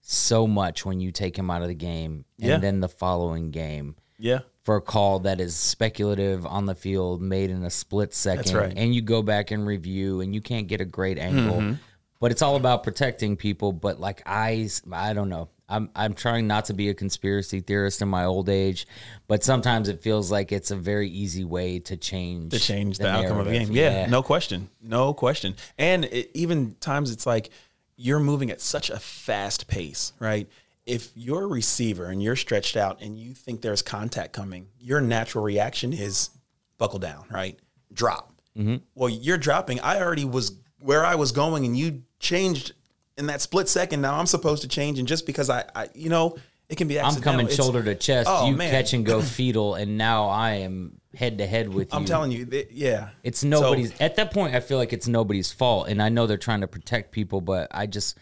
so 0.00 0.46
much 0.46 0.84
when 0.84 1.00
you 1.00 1.10
take 1.12 1.36
him 1.38 1.50
out 1.50 1.62
of 1.62 1.68
the 1.68 1.74
game, 1.74 2.24
and 2.40 2.48
Yeah. 2.50 2.58
then 2.58 2.80
the 2.80 2.88
following 2.88 3.50
game. 3.50 3.96
yeah, 4.18 4.40
for 4.64 4.76
a 4.76 4.80
call 4.80 5.20
that 5.20 5.40
is 5.40 5.54
speculative 5.54 6.44
on 6.46 6.66
the 6.66 6.74
field, 6.74 7.22
made 7.22 7.50
in 7.50 7.62
a 7.62 7.70
split 7.70 8.12
second, 8.14 8.52
right. 8.54 8.72
and 8.76 8.94
you 8.94 9.00
go 9.00 9.22
back 9.22 9.50
and 9.52 9.66
review, 9.66 10.20
and 10.20 10.34
you 10.34 10.40
can't 10.40 10.66
get 10.68 10.80
a 10.80 10.84
great 10.84 11.18
angle. 11.18 11.58
Mm-hmm. 11.60 11.74
But 12.18 12.32
it's 12.32 12.40
all 12.42 12.56
about 12.56 12.82
protecting 12.82 13.36
people. 13.36 13.72
But 13.72 14.00
like 14.00 14.22
I, 14.26 14.68
I 14.90 15.12
don't 15.12 15.28
know. 15.28 15.50
I'm 15.68 15.90
I'm 15.96 16.14
trying 16.14 16.46
not 16.46 16.66
to 16.66 16.74
be 16.74 16.88
a 16.90 16.94
conspiracy 16.94 17.60
theorist 17.60 18.00
in 18.02 18.08
my 18.08 18.24
old 18.24 18.48
age, 18.48 18.86
but 19.26 19.42
sometimes 19.42 19.88
it 19.88 20.00
feels 20.00 20.30
like 20.30 20.52
it's 20.52 20.70
a 20.70 20.76
very 20.76 21.08
easy 21.08 21.44
way 21.44 21.80
to 21.80 21.96
change 21.96 22.52
to 22.52 22.60
change 22.60 22.98
the, 22.98 23.08
outcome 23.08 23.38
of 23.38 23.46
the 23.46 23.52
game. 23.52 23.72
Yeah, 23.72 24.06
no 24.06 24.22
question, 24.22 24.68
no 24.80 25.12
question. 25.12 25.54
And 25.76 26.04
it, 26.04 26.30
even 26.34 26.76
times 26.80 27.10
it's 27.10 27.26
like 27.26 27.50
you're 27.96 28.20
moving 28.20 28.50
at 28.50 28.60
such 28.60 28.90
a 28.90 28.98
fast 28.98 29.66
pace, 29.66 30.12
right? 30.20 30.48
If 30.84 31.10
you're 31.16 31.42
a 31.42 31.48
receiver 31.48 32.06
and 32.06 32.22
you're 32.22 32.36
stretched 32.36 32.76
out 32.76 33.00
and 33.00 33.18
you 33.18 33.32
think 33.32 33.60
there's 33.60 33.82
contact 33.82 34.32
coming, 34.32 34.68
your 34.78 35.00
natural 35.00 35.42
reaction 35.42 35.92
is 35.92 36.30
buckle 36.78 37.00
down, 37.00 37.24
right? 37.28 37.58
Drop. 37.92 38.32
Mm-hmm. 38.56 38.76
Well, 38.94 39.08
you're 39.08 39.38
dropping. 39.38 39.80
I 39.80 40.00
already 40.00 40.24
was 40.24 40.52
where 40.78 41.04
I 41.04 41.16
was 41.16 41.32
going, 41.32 41.64
and 41.64 41.76
you 41.76 42.02
changed 42.20 42.72
in 43.16 43.26
that 43.26 43.40
split 43.40 43.68
second. 43.68 44.00
Now 44.00 44.18
I'm 44.18 44.26
supposed 44.26 44.62
to 44.62 44.68
change, 44.68 44.98
and 44.98 45.08
just 45.08 45.26
because 45.26 45.50
I, 45.50 45.64
I 45.74 45.88
you 45.94 46.08
know, 46.10 46.36
it 46.68 46.76
can 46.76 46.88
be. 46.88 47.00
I'm 47.00 47.16
coming 47.20 47.46
It's- 47.46 47.56
shoulder 47.56 47.82
to 47.82 47.94
chest. 47.94 48.28
Oh, 48.30 48.48
you 48.48 48.56
man. 48.56 48.70
catch 48.70 48.92
and 48.92 49.04
go 49.04 49.20
fetal, 49.38 49.74
and 49.74 49.96
now 49.98 50.28
I 50.28 50.52
am 50.56 51.00
head 51.14 51.38
to 51.38 51.46
head 51.46 51.68
with 51.72 51.92
you. 51.92 51.98
I'm 51.98 52.04
telling 52.04 52.30
you, 52.30 52.44
th- 52.44 52.68
yeah, 52.70 53.10
It's 53.22 53.40
So- 53.40 53.48
nobody's 53.48 53.98
at 54.00 54.16
that 54.16 54.32
point. 54.32 54.54
I 54.54 54.60
feel 54.60 54.78
like 54.78 54.92
it's 54.92 55.08
nobody's 55.08 55.52
fault, 55.52 55.88
and 55.88 56.02
I 56.02 56.08
know 56.08 56.26
they're 56.26 56.36
trying 56.36 56.60
to 56.60 56.66
protect 56.68 57.12
people, 57.12 57.40
but 57.40 57.68
I 57.70 57.86
just, 57.86 58.18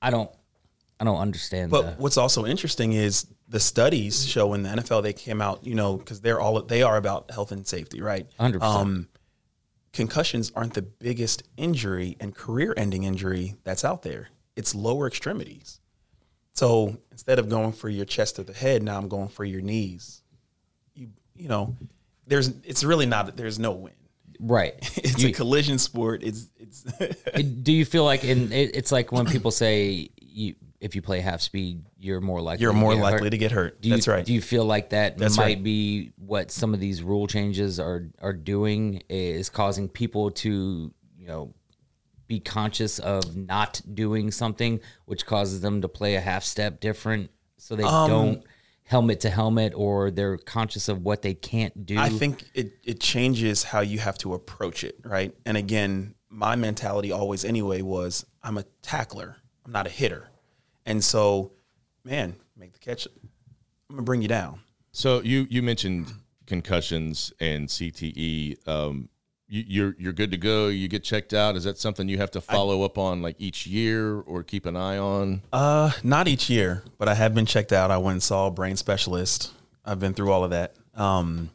I 0.00 0.10
don't, 0.10 0.30
I 1.00 1.04
don't 1.04 1.18
understand. 1.18 1.70
But 1.70 1.82
the, 1.82 2.02
what's 2.02 2.16
also 2.16 2.46
interesting 2.46 2.92
is 2.92 3.26
the 3.48 3.58
studies 3.58 4.24
show 4.28 4.54
in 4.54 4.62
the 4.62 4.68
NFL 4.68 5.02
they 5.02 5.12
came 5.12 5.42
out, 5.42 5.66
you 5.66 5.74
know, 5.74 5.96
because 5.96 6.20
they're 6.20 6.38
all 6.40 6.62
they 6.62 6.82
are 6.82 6.96
about 6.96 7.32
health 7.32 7.50
and 7.50 7.66
safety, 7.66 8.00
right? 8.00 8.26
100%. 8.38 8.62
Um, 8.62 9.08
concussions 9.92 10.52
aren't 10.54 10.74
the 10.74 10.82
biggest 10.82 11.42
injury 11.56 12.16
and 12.20 12.34
career-ending 12.34 13.04
injury 13.04 13.56
that's 13.64 13.84
out 13.84 14.02
there. 14.02 14.28
It's 14.56 14.74
lower 14.74 15.06
extremities. 15.06 15.80
So 16.52 16.96
instead 17.10 17.38
of 17.38 17.48
going 17.48 17.72
for 17.72 17.88
your 17.88 18.04
chest 18.04 18.38
or 18.38 18.42
the 18.42 18.52
head, 18.52 18.82
now 18.82 18.98
I'm 18.98 19.08
going 19.08 19.28
for 19.28 19.44
your 19.44 19.60
knees. 19.62 20.22
You 20.94 21.08
you 21.34 21.48
know, 21.48 21.76
there's 22.26 22.48
it's 22.64 22.84
really 22.84 23.06
not 23.06 23.26
that 23.26 23.36
there's 23.36 23.58
no 23.58 23.72
win. 23.72 23.94
right? 24.38 24.74
It's 24.98 25.22
You- 25.22 25.30
a 25.30 25.32
collision 25.32 25.78
sport. 25.78 26.22
It's 26.22 26.48
it's 26.58 26.82
do 27.62 27.72
you 27.72 27.84
feel 27.84 28.04
like 28.04 28.24
in 28.24 28.52
it, 28.52 28.76
it's 28.76 28.92
like 28.92 29.10
when 29.12 29.26
people 29.26 29.50
say 29.50 30.10
you, 30.20 30.54
if 30.80 30.94
you 30.94 31.02
play 31.02 31.20
half 31.20 31.40
speed, 31.40 31.84
you're 31.98 32.20
more 32.20 32.40
likely 32.40 32.62
you're 32.62 32.72
to 32.72 32.78
more 32.78 32.94
get 32.94 33.02
likely 33.02 33.20
hurt? 33.24 33.30
to 33.30 33.38
get 33.38 33.52
hurt. 33.52 33.78
You, 33.82 33.90
That's 33.90 34.08
right. 34.08 34.24
Do 34.24 34.32
you 34.32 34.40
feel 34.40 34.64
like 34.64 34.90
that 34.90 35.18
That's 35.18 35.36
might 35.36 35.42
right. 35.44 35.62
be 35.62 36.12
what 36.16 36.50
some 36.50 36.72
of 36.74 36.80
these 36.80 37.02
rule 37.02 37.26
changes 37.26 37.78
are 37.78 38.08
are 38.20 38.32
doing 38.32 39.02
is 39.08 39.48
causing 39.50 39.88
people 39.88 40.30
to 40.30 40.92
you 41.18 41.26
know 41.26 41.54
be 42.26 42.40
conscious 42.40 42.98
of 43.00 43.36
not 43.36 43.80
doing 43.92 44.30
something, 44.30 44.80
which 45.04 45.26
causes 45.26 45.60
them 45.60 45.82
to 45.82 45.88
play 45.88 46.14
a 46.14 46.20
half 46.20 46.44
step 46.44 46.80
different, 46.80 47.30
so 47.56 47.74
they 47.74 47.82
Um, 47.82 48.08
don't 48.08 48.44
helmet 48.84 49.20
to 49.20 49.30
helmet, 49.30 49.72
or 49.76 50.10
they're 50.10 50.36
conscious 50.38 50.88
of 50.88 51.02
what 51.04 51.22
they 51.22 51.34
can't 51.34 51.86
do. 51.86 51.98
I 51.98 52.08
think 52.08 52.44
it, 52.54 52.72
it 52.84 53.00
changes 53.00 53.64
how 53.64 53.80
you 53.80 53.98
have 53.98 54.16
to 54.18 54.34
approach 54.34 54.82
it, 54.84 54.96
right? 55.04 55.32
And 55.44 55.56
again, 55.56 56.14
my 56.28 56.56
mentality 56.56 57.12
always 57.12 57.44
anyway 57.44 57.82
was 57.82 58.24
I'm 58.42 58.56
a 58.58 58.64
tackler, 58.82 59.36
I'm 59.66 59.72
not 59.72 59.86
a 59.86 59.90
hitter. 59.90 60.29
And 60.90 61.04
so, 61.04 61.52
man, 62.04 62.34
make 62.56 62.72
the 62.72 62.80
catch. 62.80 63.06
I'm 63.88 63.96
gonna 63.96 64.02
bring 64.02 64.22
you 64.22 64.28
down. 64.28 64.58
So 64.90 65.20
you 65.20 65.46
you 65.48 65.62
mentioned 65.62 66.12
concussions 66.46 67.32
and 67.38 67.68
CTE. 67.68 68.66
Um, 68.66 69.08
you, 69.46 69.64
you're 69.68 69.96
you're 70.00 70.12
good 70.12 70.32
to 70.32 70.36
go. 70.36 70.66
You 70.66 70.88
get 70.88 71.04
checked 71.04 71.32
out. 71.32 71.54
Is 71.54 71.62
that 71.62 71.78
something 71.78 72.08
you 72.08 72.18
have 72.18 72.32
to 72.32 72.40
follow 72.40 72.82
up 72.82 72.98
on 72.98 73.22
like 73.22 73.36
each 73.38 73.68
year 73.68 74.20
or 74.20 74.42
keep 74.42 74.66
an 74.66 74.76
eye 74.76 74.98
on? 74.98 75.42
Uh, 75.52 75.92
not 76.02 76.26
each 76.26 76.50
year, 76.50 76.82
but 76.98 77.08
I 77.08 77.14
have 77.14 77.36
been 77.36 77.46
checked 77.46 77.72
out. 77.72 77.92
I 77.92 77.98
went 77.98 78.14
and 78.14 78.22
saw 78.22 78.48
a 78.48 78.50
brain 78.50 78.76
specialist. 78.76 79.52
I've 79.84 80.00
been 80.00 80.12
through 80.12 80.32
all 80.32 80.42
of 80.42 80.50
that. 80.50 80.74
Um, 80.94 81.50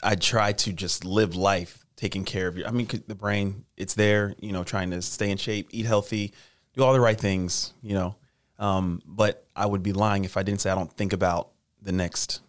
I 0.00 0.14
try 0.14 0.52
to 0.52 0.72
just 0.72 1.04
live 1.04 1.34
life 1.34 1.84
taking 1.96 2.24
care 2.24 2.46
of 2.46 2.56
your. 2.56 2.68
I 2.68 2.70
mean, 2.70 2.88
the 3.08 3.16
brain, 3.16 3.64
it's 3.76 3.94
there. 3.94 4.36
You 4.38 4.52
know, 4.52 4.62
trying 4.62 4.92
to 4.92 5.02
stay 5.02 5.28
in 5.28 5.38
shape, 5.38 5.70
eat 5.72 5.86
healthy, 5.86 6.34
do 6.74 6.84
all 6.84 6.92
the 6.92 7.00
right 7.00 7.18
things. 7.18 7.72
You 7.82 7.94
know, 7.94 8.16
um, 8.58 9.00
but 9.06 9.46
I 9.54 9.66
would 9.66 9.82
be 9.82 9.92
lying 9.92 10.24
if 10.24 10.36
I 10.36 10.42
didn't 10.42 10.60
say 10.60 10.70
I 10.70 10.74
don't 10.74 10.92
think 10.92 11.12
about 11.12 11.50
the 11.80 11.92
next 11.92 12.40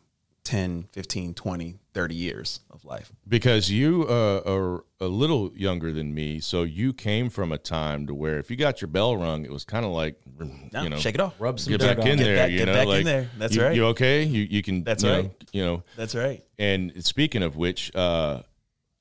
10, 0.45 0.88
15, 0.93 1.34
20, 1.34 1.78
30 1.93 2.16
years 2.16 2.62
of 2.72 2.86
life. 2.86 3.12
Because 3.28 3.70
you 3.70 4.05
uh, 4.08 4.41
are 4.45 4.86
a 5.01 5.08
little 5.08 5.51
younger 5.53 5.91
than 5.91 6.14
me, 6.14 6.39
so 6.39 6.64
you 6.64 6.93
came 6.93 7.30
from 7.30 7.51
a 7.51 7.58
time 7.58 8.08
to 8.08 8.14
where 8.14 8.39
if 8.39 8.49
you 8.49 8.55
got 8.55 8.80
your 8.82 8.88
bell 8.88 9.18
rung, 9.18 9.43
it 9.43 9.51
was 9.51 9.66
kind 9.66 9.86
of 9.86 9.91
like, 9.91 10.16
No, 10.72 10.84
you 10.84 10.89
know, 10.89 10.97
shake 10.97 11.16
it 11.16 11.22
off. 11.22 11.36
Rub 11.39 11.60
some 11.60 11.72
get 11.72 11.82
dirt 11.82 11.97
back 11.97 12.05
on 12.05 12.12
in 12.12 12.20
it. 12.20 12.24
there. 12.24 12.36
back- 12.38 12.51
you 12.51 12.58
get 12.60 12.66
know, 12.68 12.74
back 12.74 12.84
in 12.84 12.88
like, 12.89 13.05
there. 13.05 13.30
That's 13.38 13.55
you, 13.55 13.62
right. 13.64 13.76
You 13.76 13.86
okay? 13.88 14.24
You 14.24 14.47
you 14.49 14.64
can. 14.64 14.84
That's 14.86 15.03
you 15.03 15.10
know, 15.10 15.18
right. 15.22 15.43
you 15.51 15.66
know, 15.66 15.84
That's 15.97 16.16
right. 16.16 16.41
and 16.58 17.03
speaking 17.05 17.43
of 17.43 17.58
which, 17.58 17.93
uh, 17.93 18.43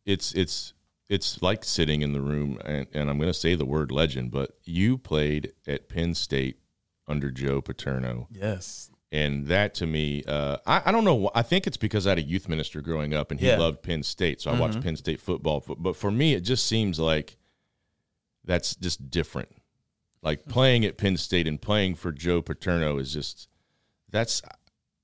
it's 0.05 0.33
it's 0.33 0.73
it's 1.09 1.41
like 1.43 1.63
sitting 1.65 2.03
in 2.03 2.13
the 2.13 2.21
room, 2.21 2.59
and, 2.65 2.89
and 2.93 3.09
I'm 3.09 3.19
going 3.19 3.31
to 3.31 3.35
say 3.39 3.55
the 3.55 3.65
word 3.65 3.93
legend, 3.93 4.33
but 4.33 4.57
you 4.65 4.99
played 4.99 5.53
at 5.69 5.89
Penn 5.89 6.15
State 6.15 6.59
under 7.09 7.31
Joe 7.31 7.61
Paterno, 7.61 8.27
Yes. 8.31 8.91
and 9.13 9.47
that 9.47 9.75
to 9.77 9.87
me, 9.87 10.25
uh, 10.27 10.57
I, 10.67 10.83
I 10.87 10.93
don't 10.93 11.05
know. 11.05 11.31
I 11.35 11.43
think 11.43 11.67
it's 11.67 11.77
because 11.77 12.07
I 12.07 12.11
had 12.11 12.19
a 12.19 12.23
youth 12.23 12.49
minister 12.49 12.81
growing 12.81 13.15
up, 13.15 13.31
and 13.31 13.39
he 13.41 13.47
Yeah. 13.47 13.53
Mm-hmm. 13.53 13.61
loved 13.63 13.83
Penn 13.83 14.03
State, 14.03 14.41
so 14.41 14.51
I 14.51 14.59
watched 14.59 14.81
Penn 14.83 14.97
State 14.97 15.21
football. 15.21 15.63
But, 15.67 15.83
but 15.83 15.97
for 15.97 16.11
me, 16.11 16.35
it 16.35 16.41
just 16.41 16.67
seems 16.67 16.99
like 16.99 17.37
that's 18.45 18.75
just 18.77 19.11
different. 19.11 19.51
Like 20.23 20.41
Mm-hmm. 20.41 20.51
playing 20.51 20.85
at 20.85 20.97
Penn 20.99 21.17
State 21.17 21.47
and 21.47 21.61
playing 21.61 21.95
for 21.95 22.11
Joe 22.13 22.43
Paterno 22.43 22.99
is 22.99 23.13
just 23.13 23.49
that's. 24.11 24.43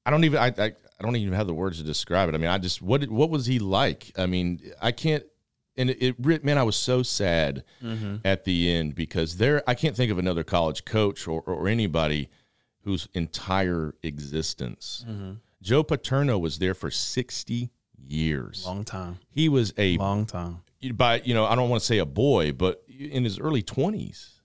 I 0.04 0.10
don't 0.10 0.24
even 0.24 0.38
I, 0.40 0.46
I 0.58 0.64
I 0.64 1.02
don't 1.04 1.14
even 1.16 1.34
have 1.34 1.46
the 1.46 1.54
words 1.54 1.78
to 1.78 1.84
describe 1.84 2.28
it. 2.28 2.34
I 2.34 2.38
mean, 2.38 2.50
I 2.50 2.58
just 2.58 2.82
what 2.82 3.08
what 3.08 3.30
was 3.30 3.46
he 3.46 3.58
like? 3.60 4.10
I 4.18 4.26
mean, 4.26 4.60
I 4.80 4.90
can't. 4.90 5.24
And 5.76 5.90
it, 5.90 6.16
it 6.18 6.44
man, 6.44 6.58
I 6.58 6.62
was 6.62 6.76
so 6.76 7.02
sad 7.02 7.64
at 8.24 8.44
the 8.44 8.70
end 8.70 8.94
because 8.94 9.36
there 9.36 9.62
I 9.66 9.74
can't 9.74 9.96
think 9.96 10.12
of 10.12 10.18
another 10.18 10.44
college 10.44 10.84
coach 10.84 11.26
or, 11.26 11.40
or 11.42 11.68
anybody 11.68 12.28
whose 12.84 13.08
entire 13.14 13.94
existence. 14.02 15.04
Joe 15.62 15.82
Paterno 15.82 16.38
was 16.38 16.58
there 16.58 16.74
for 16.74 16.90
sixty 16.90 17.70
years. 17.96 18.64
Long 18.66 18.84
time. 18.84 19.18
He 19.30 19.48
was 19.48 19.72
a 19.78 19.96
Long 19.96 20.26
time. 20.26 20.62
by 20.94 21.22
you 21.24 21.34
know 21.34 21.46
I 21.46 21.54
don't 21.54 21.70
want 21.70 21.80
to 21.80 21.86
say 21.86 21.98
a 21.98 22.06
boy, 22.06 22.52
but 22.52 22.82
in 22.88 23.24
his 23.24 23.38
early 23.38 23.62
twenties, 23.62 24.40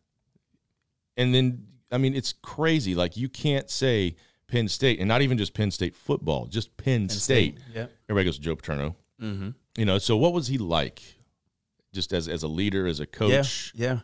and 1.17 1.33
then 1.33 1.65
I 1.91 1.97
mean 1.97 2.15
it's 2.15 2.33
crazy. 2.33 2.95
Like 2.95 3.17
you 3.17 3.27
can't 3.27 3.69
say 3.69 4.15
Penn 4.47 4.67
State, 4.67 4.99
and 4.99 5.07
not 5.07 5.21
even 5.21 5.37
just 5.37 5.53
Penn 5.53 5.71
State 5.71 5.95
football, 5.95 6.45
just 6.45 6.77
Penn, 6.77 7.09
State. 7.09 7.57
Yep. 7.73 7.91
Everybody 8.09 8.25
goes 8.25 8.37
to 8.37 8.41
Joe 8.41 8.55
Paterno. 8.55 8.95
Mm-hmm. 9.21 9.49
You 9.77 9.85
know, 9.85 9.97
so 9.97 10.15
what 10.17 10.33
was 10.33 10.47
he 10.47 10.57
like, 10.57 11.01
just 11.97 12.13
as 12.13 12.27
as 12.27 12.43
a 12.43 12.47
leader, 12.47 12.85
as 12.85 12.99
a 12.99 13.07
coach? 13.07 13.73
Yeah, 13.75 13.87
yeah. 13.87 13.99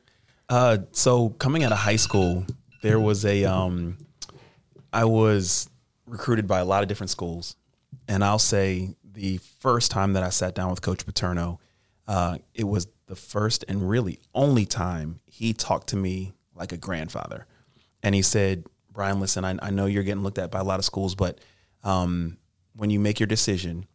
Uh, 0.50 0.80
so 0.92 1.30
coming 1.30 1.64
out 1.64 1.72
of 1.72 1.78
high 1.78 1.96
school, 1.96 2.44
there 2.82 3.00
was 3.00 3.24
a 3.24 3.46
um, 3.46 3.98
I 4.92 5.06
was 5.06 5.70
recruited 6.08 6.48
by 6.48 6.60
a 6.60 6.66
lot 6.66 6.82
of 6.82 6.90
different 6.90 7.12
schools, 7.12 7.56
and 8.08 8.24
I'll 8.24 8.40
say 8.40 8.96
the 9.04 9.38
first 9.60 9.92
time 9.92 10.14
that 10.14 10.24
I 10.24 10.30
sat 10.30 10.56
down 10.56 10.72
with 10.72 10.82
Coach 10.82 11.06
Paterno, 11.06 11.60
uh, 12.08 12.40
it 12.56 12.64
was 12.64 12.88
the 13.06 13.16
first 13.16 13.64
and 13.68 13.88
really 13.88 14.20
only 14.34 14.66
time 14.66 15.20
he 15.28 15.54
talked 15.54 15.90
to 15.90 15.96
me 15.96 16.34
like 16.56 16.72
a 16.72 16.78
grandfather, 16.78 17.46
and 18.02 18.16
he 18.16 18.24
said, 18.24 18.66
"Bryan, 18.92 19.20
listen, 19.20 19.46
I, 19.46 19.56
I 19.62 19.70
know 19.70 19.86
you're 19.86 20.04
getting 20.04 20.24
looked 20.24 20.40
at 20.40 20.50
by 20.50 20.60
a 20.60 20.64
lot 20.64 20.80
of 20.80 20.86
schools, 20.86 21.14
but 21.14 21.40
um, 21.84 22.38
when 22.76 22.90
you 22.90 23.00
make 23.00 23.20
your 23.20 23.28
decision." 23.28 23.86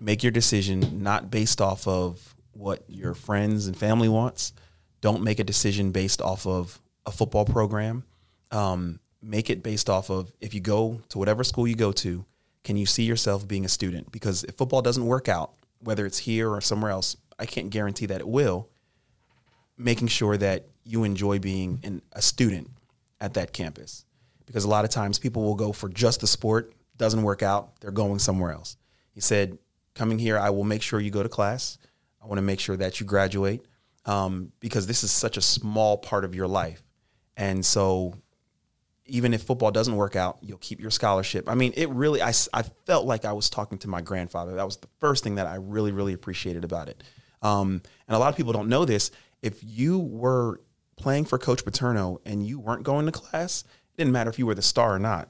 make 0.00 0.24
your 0.24 0.32
decision 0.32 1.02
not 1.02 1.30
based 1.30 1.60
off 1.60 1.86
of 1.86 2.33
what 2.54 2.84
your 2.88 3.14
friends 3.14 3.66
and 3.66 3.76
family 3.76 4.08
wants. 4.08 4.52
Don't 5.00 5.22
make 5.22 5.38
a 5.38 5.44
decision 5.44 5.90
based 5.90 6.22
off 6.22 6.46
of 6.46 6.80
a 7.06 7.12
football 7.12 7.44
program. 7.44 8.04
Um, 8.50 9.00
make 9.20 9.50
it 9.50 9.62
based 9.62 9.90
off 9.90 10.10
of 10.10 10.32
if 10.40 10.54
you 10.54 10.60
go 10.60 11.00
to 11.08 11.18
whatever 11.18 11.44
school 11.44 11.66
you 11.66 11.74
go 11.74 11.92
to, 11.92 12.24
can 12.62 12.76
you 12.76 12.86
see 12.86 13.02
yourself 13.02 13.46
being 13.46 13.64
a 13.64 13.68
student? 13.68 14.10
Because 14.12 14.44
if 14.44 14.54
football 14.54 14.82
doesn't 14.82 15.04
work 15.04 15.28
out, 15.28 15.52
whether 15.80 16.06
it's 16.06 16.18
here 16.18 16.50
or 16.50 16.60
somewhere 16.60 16.90
else, 16.90 17.16
I 17.38 17.46
can't 17.46 17.70
guarantee 17.70 18.06
that 18.06 18.20
it 18.20 18.28
will. 18.28 18.68
Making 19.76 20.08
sure 20.08 20.36
that 20.36 20.66
you 20.84 21.04
enjoy 21.04 21.38
being 21.38 21.80
an, 21.82 22.00
a 22.12 22.22
student 22.22 22.70
at 23.20 23.34
that 23.34 23.52
campus. 23.52 24.04
Because 24.46 24.64
a 24.64 24.68
lot 24.68 24.84
of 24.84 24.90
times 24.90 25.18
people 25.18 25.42
will 25.42 25.54
go 25.54 25.72
for 25.72 25.88
just 25.88 26.20
the 26.20 26.26
sport, 26.26 26.72
doesn't 26.96 27.22
work 27.22 27.42
out, 27.42 27.80
they're 27.80 27.90
going 27.90 28.18
somewhere 28.18 28.52
else. 28.52 28.76
He 29.12 29.20
said, 29.20 29.58
coming 29.94 30.18
here, 30.18 30.38
I 30.38 30.50
will 30.50 30.64
make 30.64 30.82
sure 30.82 31.00
you 31.00 31.10
go 31.10 31.22
to 31.22 31.28
class. 31.28 31.78
I 32.24 32.26
want 32.26 32.38
to 32.38 32.42
make 32.42 32.60
sure 32.60 32.76
that 32.76 33.00
you 33.00 33.06
graduate 33.06 33.64
um, 34.06 34.52
because 34.60 34.86
this 34.86 35.04
is 35.04 35.10
such 35.10 35.36
a 35.36 35.42
small 35.42 35.98
part 35.98 36.24
of 36.24 36.34
your 36.34 36.48
life. 36.48 36.82
And 37.36 37.64
so, 37.64 38.14
even 39.06 39.34
if 39.34 39.42
football 39.42 39.70
doesn't 39.70 39.96
work 39.96 40.16
out, 40.16 40.38
you'll 40.40 40.56
keep 40.56 40.80
your 40.80 40.90
scholarship. 40.90 41.46
I 41.46 41.54
mean, 41.54 41.74
it 41.76 41.90
really, 41.90 42.22
I, 42.22 42.32
I 42.54 42.62
felt 42.86 43.04
like 43.04 43.26
I 43.26 43.32
was 43.34 43.50
talking 43.50 43.76
to 43.78 43.88
my 43.88 44.00
grandfather. 44.00 44.54
That 44.54 44.64
was 44.64 44.78
the 44.78 44.88
first 44.98 45.22
thing 45.22 45.34
that 45.34 45.46
I 45.46 45.56
really, 45.56 45.92
really 45.92 46.14
appreciated 46.14 46.64
about 46.64 46.88
it. 46.88 47.02
Um, 47.42 47.82
and 48.08 48.16
a 48.16 48.18
lot 48.18 48.30
of 48.30 48.36
people 48.36 48.54
don't 48.54 48.70
know 48.70 48.86
this. 48.86 49.10
If 49.42 49.62
you 49.62 49.98
were 49.98 50.62
playing 50.96 51.26
for 51.26 51.36
Coach 51.36 51.66
Paterno 51.66 52.22
and 52.24 52.46
you 52.46 52.58
weren't 52.58 52.82
going 52.82 53.04
to 53.04 53.12
class, 53.12 53.62
it 53.62 53.98
didn't 53.98 54.14
matter 54.14 54.30
if 54.30 54.38
you 54.38 54.46
were 54.46 54.54
the 54.54 54.62
star 54.62 54.94
or 54.94 54.98
not 54.98 55.28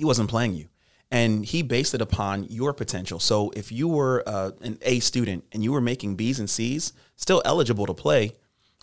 he 0.00 0.04
wasn't 0.06 0.30
playing 0.30 0.54
you 0.54 0.66
and 1.10 1.44
he 1.44 1.62
based 1.62 1.94
it 1.94 2.00
upon 2.00 2.44
your 2.44 2.72
potential. 2.72 3.18
So 3.18 3.50
if 3.56 3.72
you 3.72 3.88
were 3.88 4.22
uh, 4.26 4.52
an 4.60 4.78
a 4.82 5.00
student 5.00 5.44
and 5.52 5.64
you 5.64 5.72
were 5.72 5.80
making 5.80 6.16
b's 6.16 6.38
and 6.38 6.48
c's 6.48 6.92
still 7.16 7.42
eligible 7.44 7.86
to 7.86 7.94
play 7.94 8.32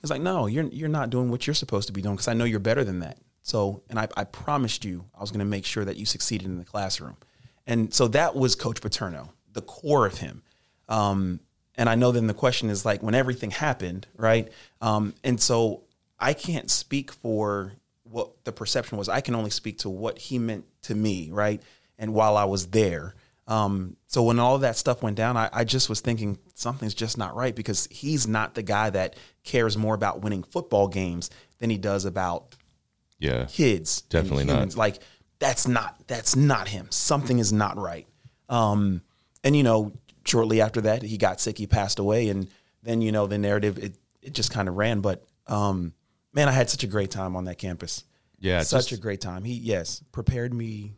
it's 0.04 0.12
like 0.12 0.22
no 0.22 0.46
you're, 0.48 0.66
you're 0.66 0.90
not 0.90 1.10
doing 1.10 1.30
what 1.30 1.48
you're 1.48 1.54
supposed 1.54 1.88
to 1.88 1.94
be 1.94 2.02
doing 2.02 2.16
because 2.16 2.28
i 2.28 2.34
know 2.34 2.44
you're 2.44 2.60
better 2.60 2.84
than 2.84 3.00
that. 3.00 3.18
So 3.42 3.82
and 3.90 3.98
i, 4.00 4.08
I 4.16 4.24
promised 4.26 4.86
you 4.86 5.06
i 5.16 5.22
was 5.22 5.32
going 5.32 5.40
to 5.40 5.46
make 5.46 5.66
sure 5.66 5.86
that 5.86 5.98
you 5.98 6.06
succeeded 6.06 6.48
in 6.48 6.58
the 6.58 6.66
classroom. 6.66 7.18
And 7.66 7.94
so 7.94 8.08
that 8.10 8.36
was 8.36 8.56
coach 8.56 8.82
paterno 8.82 9.34
the 9.54 9.62
core 9.62 10.06
of 10.06 10.18
him. 10.18 10.44
Um, 10.90 11.40
and 11.76 11.90
i 11.90 11.96
know 11.96 12.12
then 12.12 12.28
the 12.28 12.34
question 12.34 12.70
is 12.70 12.86
like 12.86 13.02
when 13.02 13.16
everything 13.16 13.52
happened 13.52 14.08
right? 14.16 14.52
Um, 14.82 15.14
and 15.24 15.40
so 15.42 15.84
i 16.20 16.34
can't 16.34 16.70
speak 16.70 17.12
for 17.12 17.74
what 18.10 18.44
the 18.46 18.52
perception 18.52 18.98
was. 18.98 19.10
I 19.10 19.22
can 19.22 19.36
only 19.36 19.50
speak 19.50 19.80
to 19.80 19.90
what 19.90 20.18
he 20.18 20.40
meant 20.40 20.66
to 20.84 20.96
me, 20.96 21.30
right? 21.32 21.62
And 21.98 22.14
while 22.14 22.38
I 22.38 22.46
was 22.46 22.68
there. 22.68 23.16
Um, 23.48 23.96
so 24.08 24.24
when 24.24 24.40
all 24.40 24.56
of 24.56 24.62
that 24.62 24.76
stuff 24.76 25.02
went 25.02 25.16
down, 25.16 25.38
I, 25.38 25.50
I 25.54 25.64
just 25.64 25.88
was 25.90 26.02
thinking 26.02 26.38
something's 26.54 26.94
just 26.94 27.18
not 27.18 27.36
right 27.36 27.56
because 27.56 27.88
he's 27.90 28.28
not 28.28 28.56
the 28.56 28.62
guy 28.64 28.90
that 28.90 29.16
cares 29.44 29.78
more 29.78 29.96
about 29.96 30.22
winning 30.22 30.44
football 30.44 30.88
games 30.90 31.30
than 31.60 31.70
he 31.70 31.78
does 31.78 32.04
about 32.06 32.56
Yeah, 33.20 33.46
kids. 33.46 34.02
Definitely 34.02 34.44
not. 34.46 34.76
Like 34.76 35.00
that's 35.40 35.68
not 35.68 35.96
that's 36.08 36.36
not 36.36 36.68
him. 36.68 36.88
Something 36.90 37.40
is 37.40 37.54
not 37.54 37.78
right. 37.78 38.06
Um, 38.50 39.02
and 39.44 39.56
you 39.56 39.64
know, 39.64 39.94
shortly 40.26 40.60
after 40.62 40.82
that, 40.82 41.02
he 41.02 41.18
got 41.18 41.40
sick. 41.40 41.58
He 41.58 41.68
passed 41.68 42.00
away, 42.00 42.28
and 42.30 42.48
then 42.84 43.02
you 43.02 43.12
know 43.14 43.28
the 43.28 43.38
narrative 43.38 43.78
it 43.78 43.96
it 44.22 44.34
just 44.34 44.52
kind 44.52 44.68
of 44.68 44.76
ran. 44.76 45.00
But 45.00 45.26
um, 45.48 45.94
man, 46.34 46.50
I 46.50 46.52
had 46.52 46.70
such 46.70 46.84
a 46.84 46.88
great 46.88 47.12
time 47.12 47.36
on 47.38 47.46
that 47.46 47.58
campus. 47.58 48.04
yeah. 48.40 48.62
such 48.62 48.90
just- 48.90 49.00
a 49.00 49.02
great 49.02 49.22
time. 49.22 49.46
He 49.46 49.54
yes 49.54 50.04
prepared 50.12 50.54
me 50.54 50.94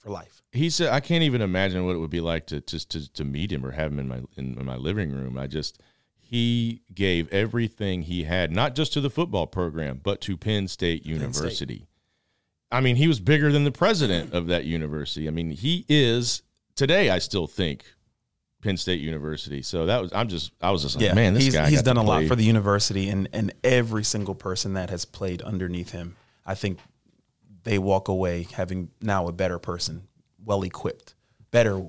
for 0.00 0.10
life. 0.10 0.42
he 0.52 0.70
said 0.70 0.92
I 0.92 1.00
can't 1.00 1.22
even 1.22 1.42
imagine 1.42 1.84
what 1.84 1.94
it 1.94 1.98
would 1.98 2.10
be 2.10 2.20
like 2.20 2.46
to 2.46 2.60
just 2.60 2.90
to, 2.90 3.12
to 3.12 3.24
meet 3.24 3.52
him 3.52 3.64
or 3.64 3.70
have 3.70 3.92
him 3.92 3.98
in 3.98 4.08
my 4.08 4.22
in, 4.36 4.58
in 4.58 4.66
my 4.66 4.76
living 4.76 5.12
room. 5.12 5.38
I 5.38 5.46
just 5.46 5.80
he 6.18 6.82
gave 6.94 7.28
everything 7.32 8.02
he 8.02 8.22
had, 8.22 8.52
not 8.52 8.76
just 8.76 8.92
to 8.92 9.00
the 9.00 9.10
football 9.10 9.48
program, 9.48 10.00
but 10.02 10.20
to 10.22 10.36
Penn 10.36 10.68
State 10.68 11.04
University. 11.04 11.88
I 12.70 12.80
mean, 12.80 12.94
he 12.94 13.08
was 13.08 13.18
bigger 13.18 13.50
than 13.50 13.64
the 13.64 13.72
president 13.72 14.32
of 14.32 14.46
that 14.46 14.64
university. 14.64 15.26
I 15.26 15.32
mean, 15.32 15.50
he 15.50 15.84
is 15.88 16.42
today. 16.76 17.10
I 17.10 17.18
still 17.18 17.48
think 17.48 17.84
Penn 18.62 18.76
State 18.76 19.00
University. 19.00 19.60
So 19.62 19.86
that 19.86 20.00
was 20.00 20.12
I'm 20.12 20.28
just 20.28 20.52
I 20.60 20.70
was 20.70 20.82
just 20.82 21.00
like, 21.00 21.14
man, 21.14 21.34
this 21.34 21.44
he's 21.44 21.54
guy 21.54 21.68
he's 21.68 21.82
done 21.82 21.96
a 21.96 22.02
lot 22.02 22.24
for 22.26 22.36
the 22.36 22.44
university, 22.44 23.08
and 23.08 23.28
and 23.32 23.52
every 23.64 24.04
single 24.04 24.34
person 24.34 24.74
that 24.74 24.90
has 24.90 25.04
played 25.04 25.42
underneath 25.42 25.90
him, 25.90 26.16
I 26.46 26.54
think 26.54 26.78
they 27.64 27.78
walk 27.78 28.08
away 28.08 28.46
having 28.52 28.90
now 29.00 29.26
a 29.28 29.32
better 29.32 29.58
person, 29.58 30.06
well 30.44 30.62
equipped, 30.62 31.14
better 31.50 31.82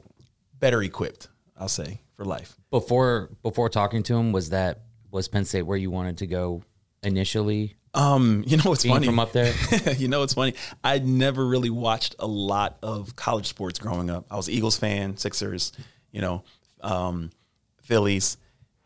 better 0.60 0.82
equipped. 0.82 1.28
I'll 1.58 1.68
say 1.68 2.02
for 2.16 2.26
life. 2.26 2.56
Before 2.70 3.30
before 3.42 3.70
talking 3.70 4.04
to 4.04 4.16
him, 4.16 4.32
was 4.32 4.50
that 4.50 4.82
was 5.12 5.28
Penn 5.28 5.46
State 5.46 5.64
where 5.64 5.78
you 5.78 5.92
wanted 5.92 6.18
to 6.20 6.28
go 6.28 6.64
initially? 7.04 7.76
Um, 7.94 8.44
you 8.48 8.56
know 8.56 8.70
what's 8.70 8.86
funny 8.86 9.06
from 9.06 9.20
up 9.20 9.34
there? 9.34 9.54
you 9.98 10.08
know 10.08 10.22
what's 10.22 10.34
funny? 10.34 10.54
I 10.84 11.00
never 11.00 11.46
really 11.46 11.70
watched 11.70 12.16
a 12.20 12.28
lot 12.28 12.78
of 12.82 13.16
college 13.18 13.48
sports 13.48 13.80
growing 13.80 14.10
up. 14.10 14.26
I 14.32 14.38
was 14.38 14.50
Eagles 14.50 14.78
fan, 14.78 15.18
Sixers, 15.18 15.74
you 16.12 16.22
know, 16.22 16.44
um, 16.80 17.32
Phillies, 17.82 18.38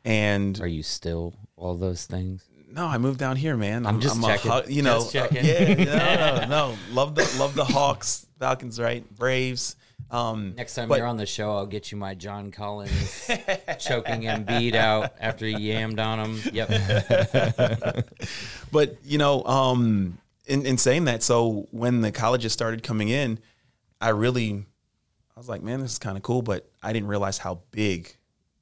and 0.04 0.60
Are 0.60 0.68
you 0.68 0.82
still 0.82 1.36
all 1.56 1.76
those 1.76 2.06
things? 2.06 2.48
No, 2.72 2.86
I 2.88 2.98
moved 2.98 3.20
down 3.20 3.36
here, 3.38 3.56
man. 3.56 3.86
I'm 3.86 4.02
just 4.02 4.18
a 4.18 4.22
checking. 4.22 4.52
Haw- 4.52 4.64
you 4.68 4.82
know, 4.82 5.00
Just 5.00 5.14
checking. 5.14 5.46
yeah, 5.46 5.76
no, 5.76 6.40
no, 6.42 6.48
no. 6.48 6.78
Love 6.92 7.16
the 7.16 7.36
love 7.40 7.56
the 7.56 7.64
Hawks, 7.66 8.26
Falcons, 8.40 8.80
right? 8.80 9.04
Braves. 9.16 9.76
Um, 10.12 10.54
Next 10.56 10.76
time 10.76 10.88
but- 10.90 10.98
you're 11.00 11.08
on 11.08 11.18
the 11.18 11.26
show, 11.26 11.56
I'll 11.56 11.66
get 11.66 11.92
you 11.92 11.98
my 11.98 12.14
John 12.16 12.52
Collins 12.52 13.28
choking 13.80 14.22
Embiid 14.24 14.76
out 14.76 15.14
after 15.20 15.46
he 15.46 15.56
yammed 15.56 16.00
on 16.00 16.20
him. 16.20 16.42
Yep. 16.54 18.06
but 18.72 18.98
you 19.04 19.18
know, 19.18 19.44
um, 19.46 20.18
in, 20.46 20.66
in 20.66 20.78
saying 20.78 21.06
that, 21.06 21.24
so 21.24 21.68
when 21.72 22.02
the 22.02 22.12
colleges 22.12 22.54
started 22.54 22.84
coming 22.84 23.10
in, 23.10 23.40
I 24.00 24.10
really, 24.10 24.66
I 25.36 25.40
was 25.40 25.50
like, 25.50 25.64
man, 25.64 25.80
this 25.82 25.94
is 25.94 26.00
kind 26.00 26.18
of 26.18 26.24
cool, 26.24 26.42
but 26.42 26.70
I 26.84 26.94
didn't 26.94 27.08
realize 27.08 27.38
how 27.38 27.62
big 27.72 28.16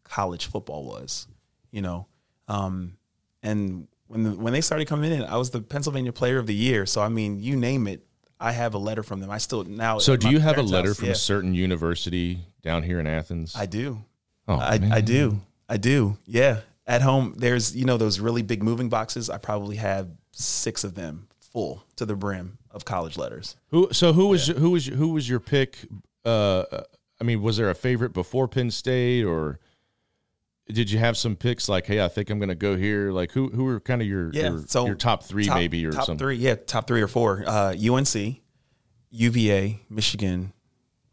college 0.03 0.45
football 0.45 0.85
was, 0.85 1.27
you 1.71 1.81
know, 1.81 2.07
um, 2.47 2.97
and 3.41 3.87
when 4.13 4.23
the, 4.23 4.31
when 4.31 4.53
they 4.53 4.61
started 4.61 4.87
coming 4.87 5.11
in, 5.11 5.23
I 5.23 5.37
was 5.37 5.49
the 5.49 5.61
Pennsylvania 5.61 6.13
Player 6.13 6.37
of 6.37 6.47
the 6.47 6.53
Year. 6.53 6.85
So 6.85 7.01
I 7.01 7.09
mean, 7.09 7.39
you 7.39 7.55
name 7.55 7.87
it, 7.87 8.05
I 8.39 8.51
have 8.51 8.73
a 8.73 8.77
letter 8.77 9.03
from 9.03 9.19
them. 9.19 9.31
I 9.31 9.37
still 9.37 9.63
now. 9.63 9.99
So, 9.99 10.15
do 10.15 10.29
you 10.29 10.39
have 10.39 10.57
a 10.57 10.61
letter 10.61 10.89
house, 10.89 10.97
from 10.97 11.05
yeah. 11.07 11.13
a 11.13 11.15
certain 11.15 11.53
university 11.53 12.39
down 12.61 12.83
here 12.83 12.99
in 12.99 13.07
Athens? 13.07 13.55
I 13.55 13.65
do. 13.65 14.03
Oh, 14.47 14.57
I, 14.57 14.79
man. 14.79 14.91
I 14.91 15.01
do. 15.01 15.39
I 15.69 15.77
do. 15.77 16.17
Yeah. 16.25 16.59
At 16.85 17.01
home, 17.01 17.35
there's 17.37 17.75
you 17.75 17.85
know 17.85 17.97
those 17.97 18.19
really 18.19 18.41
big 18.41 18.61
moving 18.61 18.89
boxes. 18.89 19.29
I 19.29 19.37
probably 19.37 19.77
have 19.77 20.09
six 20.31 20.83
of 20.83 20.95
them 20.95 21.27
full 21.39 21.83
to 21.95 22.05
the 22.05 22.15
brim 22.15 22.57
of 22.69 22.83
college 22.83 23.17
letters. 23.17 23.55
Who? 23.69 23.93
So 23.93 24.11
who 24.11 24.27
was 24.27 24.47
who 24.47 24.71
was 24.71 24.87
who 24.87 25.09
was 25.09 25.29
your 25.29 25.39
pick? 25.39 25.77
Uh, 26.25 26.63
I 27.21 27.23
mean, 27.23 27.41
was 27.41 27.55
there 27.55 27.69
a 27.69 27.75
favorite 27.75 28.11
before 28.11 28.49
Penn 28.49 28.71
State, 28.71 29.23
or 29.23 29.59
did 30.67 30.89
you 30.89 30.97
have 30.99 31.17
some 31.17 31.35
picks 31.35 31.67
like, 31.67 31.85
hey, 31.85 32.03
I 32.03 32.07
think 32.07 32.29
I'm 32.29 32.39
going 32.39 32.49
to 32.49 32.55
go 32.55 32.75
here? 32.77 33.11
Like, 33.11 33.31
who 33.33 33.49
who 33.49 33.65
were 33.65 33.79
kind 33.79 34.01
of 34.01 34.07
your 34.07 34.31
Yeah. 34.33 34.49
your, 34.51 34.63
so 34.67 34.85
your 34.85 34.95
top 34.95 35.23
three 35.23 35.45
top- 35.45 35.55
maybe 35.57 35.85
or 35.85 35.91
top 35.91 36.05
something? 36.05 36.17
three. 36.25 36.35
Yeah, 36.37 36.55
top 36.55 36.87
three 36.87 37.01
or 37.01 37.07
four. 37.07 37.43
Uh, 37.45 37.73
UNC, 37.75 38.41
UVA, 39.11 39.79
Michigan, 39.89 40.53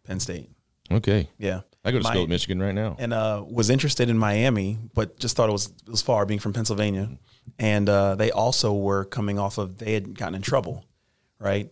Penn 0.04 0.20
State. 0.20 0.50
Okay, 0.90 1.28
Yeah. 1.38 1.60
I 1.84 1.92
go 1.92 1.98
to 1.98 2.04
school 2.04 2.24
at 2.24 2.28
Michigan 2.28 2.60
right 2.60 2.74
now. 2.74 2.94
and 2.98 3.14
uh, 3.14 3.42
was 3.48 3.70
interested 3.70 4.10
in 4.10 4.18
Miami, 4.18 4.76
but 4.92 5.18
just 5.18 5.34
thought 5.34 5.48
it 5.48 5.52
was 5.52 5.66
it 5.68 5.88
was 5.88 6.02
far 6.02 6.26
being 6.26 6.38
from 6.40 6.52
Pennsylvania. 6.52 7.08
And 7.58 7.88
uh, 7.88 8.16
they 8.16 8.30
also 8.30 8.74
were 8.74 9.06
coming 9.06 9.38
off 9.38 9.56
of 9.56 9.78
they 9.78 9.94
had 9.94 10.14
gotten 10.18 10.34
in 10.34 10.42
trouble, 10.42 10.84
right? 11.38 11.70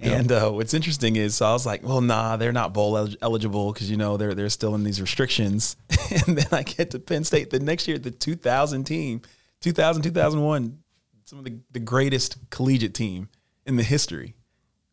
And 0.00 0.30
uh, 0.30 0.50
what's 0.50 0.74
interesting 0.74 1.16
is, 1.16 1.34
so 1.34 1.46
I 1.46 1.52
was 1.52 1.66
like, 1.66 1.82
well, 1.82 2.00
nah, 2.00 2.36
they're 2.36 2.52
not 2.52 2.72
bowl 2.72 2.96
elig- 2.96 3.16
eligible 3.20 3.72
because 3.72 3.90
you 3.90 3.96
know 3.96 4.16
they're 4.16 4.34
they're 4.34 4.48
still 4.48 4.74
in 4.74 4.84
these 4.84 5.00
restrictions. 5.00 5.76
and 6.26 6.38
then 6.38 6.46
I 6.52 6.62
get 6.62 6.92
to 6.92 6.98
Penn 6.98 7.24
State 7.24 7.50
the 7.50 7.58
next 7.58 7.88
year, 7.88 7.98
the 7.98 8.10
2000 8.10 8.84
team, 8.84 9.22
2000 9.60 10.02
2001, 10.02 10.78
some 11.24 11.38
of 11.38 11.44
the, 11.44 11.58
the 11.72 11.80
greatest 11.80 12.38
collegiate 12.50 12.94
team 12.94 13.28
in 13.66 13.76
the 13.76 13.82
history, 13.82 14.36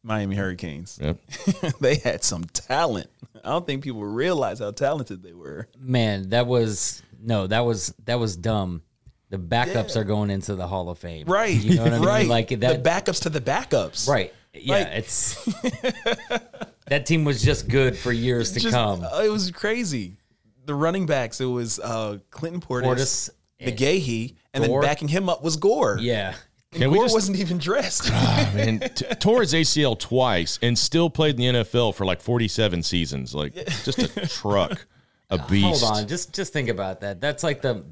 Miami 0.03 0.35
Hurricanes. 0.35 0.99
Yep. 1.01 1.17
they 1.79 1.95
had 1.95 2.23
some 2.23 2.43
talent. 2.45 3.09
I 3.43 3.49
don't 3.49 3.65
think 3.65 3.83
people 3.83 4.03
realize 4.03 4.59
how 4.59 4.71
talented 4.71 5.21
they 5.21 5.33
were. 5.33 5.67
Man, 5.79 6.29
that 6.29 6.47
was 6.47 7.03
no, 7.21 7.47
that 7.47 7.61
was 7.61 7.93
that 8.05 8.19
was 8.19 8.35
dumb. 8.35 8.81
The 9.29 9.37
backups 9.37 9.95
are 9.95 10.03
going 10.03 10.29
into 10.29 10.55
the 10.55 10.67
Hall 10.67 10.89
of 10.89 10.99
Fame. 10.99 11.25
Right. 11.27 11.55
You 11.55 11.75
know 11.75 11.83
what 11.83 11.93
I 11.93 11.97
mean? 11.97 12.07
right. 12.07 12.27
Like 12.27 12.49
that 12.49 12.83
the 12.83 12.89
backups 12.89 13.23
to 13.23 13.29
the 13.29 13.41
backups. 13.41 14.07
Right. 14.07 14.33
Yeah, 14.61 14.75
Like- 14.75 14.87
it's 14.93 15.43
that 16.87 17.05
team 17.05 17.23
was 17.23 17.41
just 17.41 17.67
good 17.67 17.97
for 17.97 18.11
years 18.11 18.51
to 18.53 18.59
Just- 18.59 18.73
come. 18.73 19.03
uh, 19.03 19.21
it 19.23 19.29
was 19.29 19.51
crazy. 19.51 20.17
The 20.65 20.75
running 20.75 21.05
backs, 21.05 21.39
it 21.41 21.45
was 21.45 21.79
uh, 21.79 22.17
Clinton 22.31 22.59
Portis, 22.61 22.85
Portis, 22.85 23.29
McGahee, 23.61 24.35
and 24.53 24.65
Gore. 24.65 24.81
then 24.81 24.89
backing 24.89 25.07
him 25.07 25.29
up 25.29 25.43
was 25.43 25.57
Gore. 25.57 25.97
yeah. 26.01 26.33
And 26.71 26.81
Can 26.81 26.91
Gore 26.91 27.03
just- 27.05 27.13
wasn't 27.13 27.37
even 27.39 27.57
dressed. 27.57 28.09
Ah, 28.11 28.51
man, 28.55 28.79
t- 28.79 29.05
tore 29.19 29.41
his 29.41 29.53
ACL 29.53 29.97
twice 29.97 30.59
and 30.61 30.77
still 30.77 31.09
played 31.09 31.39
in 31.39 31.55
the 31.55 31.59
NFL 31.63 31.95
for 31.95 32.05
like 32.05 32.19
47 32.21 32.83
seasons. 32.83 33.33
Like 33.33 33.53
just 33.83 33.99
a 33.99 34.27
truck, 34.27 34.85
a 35.29 35.37
beast. 35.47 35.83
Hold 35.83 35.97
on, 35.99 36.07
just 36.07 36.33
just 36.33 36.51
think 36.51 36.67
about 36.69 37.01
that. 37.01 37.21
That's 37.21 37.43
like 37.43 37.61
the 37.61 37.85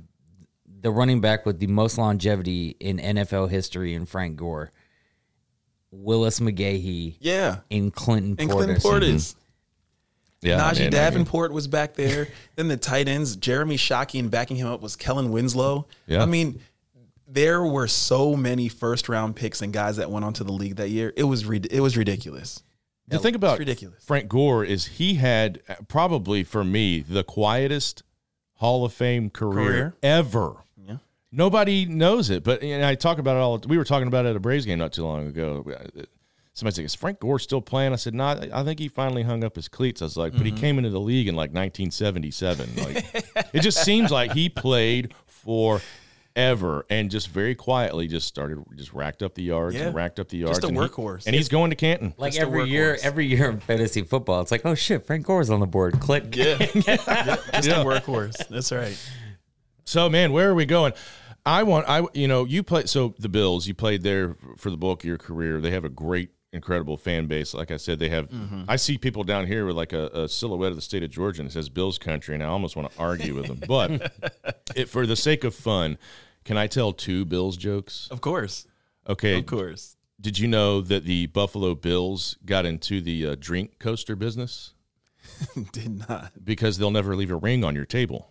the 0.82 0.92
running 0.92 1.22
back 1.22 1.46
with 1.46 1.60
the 1.60 1.68
most 1.68 1.98
longevity 1.98 2.76
in 2.80 2.98
NFL 2.98 3.50
history 3.50 3.94
in 3.94 4.06
Frank 4.06 4.36
Gore. 4.36 4.72
Willis 5.96 6.40
McGahee 6.40 7.16
yeah. 7.20 7.58
and 7.72 7.94
Clinton 7.94 8.36
And 8.40 8.50
Portis. 8.50 8.54
Clinton 8.54 8.78
Portis. 8.78 9.36
Yeah, 10.42 10.60
Najeh 10.60 10.76
I 10.78 10.80
mean- 10.82 10.90
Davenport 10.92 11.54
was 11.54 11.68
back 11.68 11.94
there. 11.94 12.28
then 12.58 12.68
the 12.68 12.76
tight 12.78 13.08
ends, 13.08 13.36
Jeremy 13.38 13.78
Shockey, 13.78 14.20
and 14.20 14.30
backing 14.30 14.58
him 14.58 14.68
up 14.68 14.82
was 14.82 14.96
Kellen 14.96 15.32
Winslow. 15.32 15.88
Yeah. 16.06 16.22
I 16.22 16.26
mean, 16.26 16.60
there 17.28 17.64
were 17.64 17.88
so 17.88 18.36
many 18.36 18.68
first 18.68 19.08
round 19.08 19.36
picks 19.38 19.62
and 19.62 19.72
guys 19.72 19.96
that 19.98 20.12
went 20.12 20.26
onto 20.26 20.44
the 20.44 20.52
league 20.52 20.76
that 20.76 20.90
year. 20.90 21.14
It 21.16 21.24
was 21.24 21.46
rid- 21.46 21.72
it 21.72 21.80
was 21.80 21.96
ridiculous. 21.96 22.62
The 23.08 23.20
thing 23.20 23.36
about 23.36 23.60
ridiculous. 23.60 24.04
Frank 24.04 24.28
Gore 24.28 24.64
is 24.66 24.86
he 24.86 25.16
had 25.16 25.62
uh, 25.70 25.76
probably 25.88 26.44
for 26.44 26.64
me 26.64 27.02
the 27.02 27.24
quietest 27.24 28.02
Hall 28.56 28.86
of 28.86 28.94
Fame 28.94 29.30
career, 29.30 29.54
Career. 29.66 29.94
ever. 30.02 30.56
Yeah. 31.34 31.38
Nobody 31.38 31.86
knows 31.86 32.30
it, 32.30 32.44
but 32.44 32.62
you 32.64 32.78
know, 32.78 32.88
I 32.88 32.96
talk 32.96 33.18
about 33.18 33.38
it 33.38 33.40
all. 33.40 33.60
We 33.68 33.78
were 33.78 33.84
talking 33.84 34.08
about 34.08 34.26
it 34.26 34.30
at 34.30 34.36
a 34.36 34.40
Braves 34.40 34.66
game 34.66 34.80
not 34.80 34.94
too 34.94 35.04
long 35.04 35.28
ago. 35.28 35.66
Somebody 36.54 36.76
said, 36.76 36.86
"Is 36.86 36.94
Frank 36.94 37.20
Gore 37.20 37.40
still 37.40 37.62
playing?" 37.62 37.94
I 37.94 37.96
said, 37.96 38.14
"No, 38.14 38.26
I 38.26 38.50
I 38.54 38.64
think 38.64 38.80
he 38.80 38.88
finally 38.88 39.24
hung 39.24 39.44
up 39.44 39.56
his 39.56 39.68
cleats." 39.68 40.02
I 40.02 40.06
was 40.06 40.16
like, 40.16 40.34
"But 40.34 40.46
he 40.46 40.52
mm-hmm. 40.52 40.62
came 40.62 40.78
into 40.78 40.92
the 40.92 41.00
league 41.00 41.28
in 41.28 41.36
like 41.36 41.52
1977. 41.52 42.76
Like, 42.76 43.48
it 43.54 43.62
just 43.62 43.84
seems 43.84 44.12
like 44.12 44.34
he 44.34 44.50
played 44.50 45.16
forever 45.26 46.86
and 46.90 47.10
just 47.10 47.30
very 47.30 47.56
quietly 47.56 48.08
just 48.08 48.28
started, 48.28 48.64
just 48.76 48.94
racked 48.94 49.24
up 49.24 49.34
the 49.34 49.44
yards 49.44 49.76
Yeah. 49.76 49.88
and 49.88 49.96
racked 49.96 50.20
up 50.20 50.30
the 50.30 50.38
yards. 50.38 50.60
Just 50.60 50.64
a 50.66 50.68
and 50.68 50.78
he- 50.78 50.84
workhorse. 50.84 51.26
and 51.26 51.36
he's 51.36 51.50
going 51.50 51.72
to 51.72 51.76
Canton. 51.76 52.14
Like 52.18 52.34
Just 52.34 52.42
every 52.42 52.70
year, 52.70 52.98
every 53.02 53.26
year 53.26 53.50
in 53.50 53.60
fantasy 53.60 54.04
football, 54.04 54.42
it's 54.42 54.52
like, 54.52 54.66
oh 54.66 54.76
shit, 54.76 55.06
Frank 55.06 55.26
Gore's 55.26 55.50
on 55.50 55.60
the 55.60 55.68
board. 55.68 56.00
Click. 56.00 56.36
Yeah. 56.36 56.58
Just 56.74 56.88
a 56.88 57.84
workhorse. 57.84 58.48
That's 58.48 58.72
right. 58.72 58.98
So, 59.86 60.10
man, 60.10 60.32
where 60.32 60.50
are 60.50 60.56
we 60.56 60.66
going? 60.66 60.94
I 61.46 61.64
want 61.64 61.88
I 61.90 62.06
you 62.14 62.28
know 62.28 62.46
you 62.46 62.64
play 62.64 62.86
so 62.86 63.14
the 63.20 63.30
Bills 63.30 63.68
you 63.68 63.74
played 63.74 64.04
there 64.04 64.36
for 64.58 64.70
the 64.70 64.78
bulk 64.78 65.04
of 65.04 65.06
your 65.06 65.18
career. 65.18 65.60
They 65.60 65.72
have 65.72 65.84
a 65.84 65.90
great, 65.90 66.30
incredible 66.54 66.96
fan 66.98 67.28
base. 67.28 67.54
Like 67.54 67.72
I 67.72 67.78
said, 67.78 68.00
they 68.00 68.10
have. 68.10 68.30
I 68.68 68.78
see 68.78 68.98
people 68.98 69.24
down 69.24 69.46
here 69.48 69.66
with 69.66 69.76
like 69.76 69.92
a, 69.94 70.08
a 70.08 70.30
silhouette 70.30 70.70
of 70.72 70.78
the 70.78 70.82
state 70.82 71.04
of 71.04 71.10
Georgia 71.10 71.42
and 71.42 71.50
it 71.50 71.54
says 71.54 71.68
Bills 71.70 71.98
country, 71.98 72.34
and 72.34 72.44
I 72.44 72.48
almost 72.48 72.76
want 72.76 72.92
to 72.92 73.00
argue 73.00 73.36
with 73.36 73.48
them. 73.48 73.62
But 73.68 74.14
it, 74.76 74.90
for 74.90 75.06
the 75.06 75.16
sake 75.16 75.44
of 75.44 75.54
fun, 75.54 75.98
can 76.46 76.58
I 76.58 76.68
tell 76.68 76.94
two 76.94 77.26
Bills 77.26 77.58
jokes? 77.58 78.08
Of 78.10 78.22
course. 78.22 78.66
Okay. 79.08 79.40
Of 79.40 79.46
course. 79.46 79.98
Did 80.22 80.40
you 80.40 80.48
know 80.48 80.80
that 80.80 81.04
the 81.04 81.28
Buffalo 81.28 81.76
Bills 81.76 82.38
got 82.46 82.66
into 82.66 83.02
the 83.02 83.28
uh, 83.28 83.36
drink 83.38 83.80
coaster 83.80 84.16
business 84.16 84.74
Did 85.74 86.08
not. 86.08 86.32
because 86.44 86.78
they'll 86.78 86.92
never 86.92 87.16
leave 87.16 87.32
a 87.32 87.36
ring 87.36 87.64
on 87.66 87.76
your 87.76 87.86
table? 87.86 88.30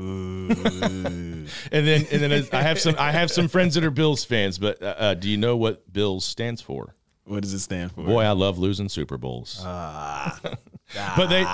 and 0.00 1.46
then 1.70 2.06
and 2.10 2.22
then 2.22 2.46
I 2.52 2.62
have 2.62 2.80
some 2.80 2.94
I 2.98 3.12
have 3.12 3.30
some 3.30 3.48
friends 3.48 3.74
that 3.74 3.84
are 3.84 3.90
Bills 3.90 4.24
fans, 4.24 4.58
but 4.58 4.82
uh, 4.82 4.94
uh, 4.96 5.14
do 5.14 5.28
you 5.28 5.36
know 5.36 5.56
what 5.56 5.92
Bills 5.92 6.24
stands 6.24 6.62
for? 6.62 6.94
What 7.24 7.42
does 7.42 7.52
it 7.52 7.60
stand 7.60 7.92
for? 7.92 8.04
Boy, 8.04 8.22
I 8.22 8.32
love 8.32 8.58
losing 8.58 8.88
Super 8.88 9.18
Bowls. 9.18 9.60
Ah. 9.62 10.40
but 11.16 11.26
they 11.26 11.46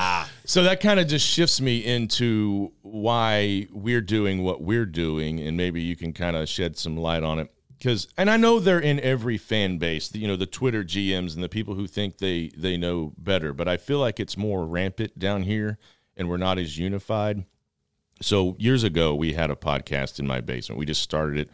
so 0.44 0.62
that 0.62 0.80
kind 0.80 1.01
of 1.01 1.09
just 1.09 1.26
shifts 1.26 1.61
me 1.61 1.84
into 1.84 2.72
why 2.82 3.66
we're 3.72 4.01
doing 4.01 4.42
what 4.42 4.62
we're 4.62 4.86
doing, 4.86 5.40
and 5.40 5.57
maybe 5.57 5.82
you 5.82 5.97
can 5.97 6.12
kind 6.12 6.36
of 6.36 6.49
shed 6.49 6.78
some 6.78 6.97
light 6.97 7.24
on 7.24 7.40
it. 7.40 7.53
Because 7.76 8.07
and 8.16 8.30
I 8.30 8.36
know 8.36 8.61
they're 8.61 8.80
in 8.80 9.01
every 9.01 9.38
fan 9.38 9.78
base, 9.78 10.14
you 10.14 10.28
know, 10.28 10.36
the 10.36 10.47
Twitter 10.47 10.84
GMs 10.84 11.34
and 11.34 11.42
the 11.42 11.49
people 11.49 11.74
who 11.74 11.88
think 11.88 12.18
they 12.18 12.51
they 12.57 12.76
know 12.76 13.12
better. 13.18 13.53
But 13.53 13.66
I 13.66 13.76
feel 13.76 13.99
like 13.99 14.20
it's 14.20 14.36
more 14.36 14.64
rampant 14.64 15.18
down 15.18 15.42
here, 15.42 15.78
and 16.16 16.28
we're 16.28 16.36
not 16.36 16.59
as 16.59 16.78
unified. 16.78 17.44
So 18.22 18.56
years 18.58 18.82
ago, 18.82 19.14
we 19.14 19.34
had 19.34 19.50
a 19.50 19.54
podcast 19.56 20.18
in 20.18 20.26
my 20.26 20.40
basement. 20.40 20.78
We 20.78 20.86
just 20.86 21.02
started 21.02 21.38
it 21.38 21.50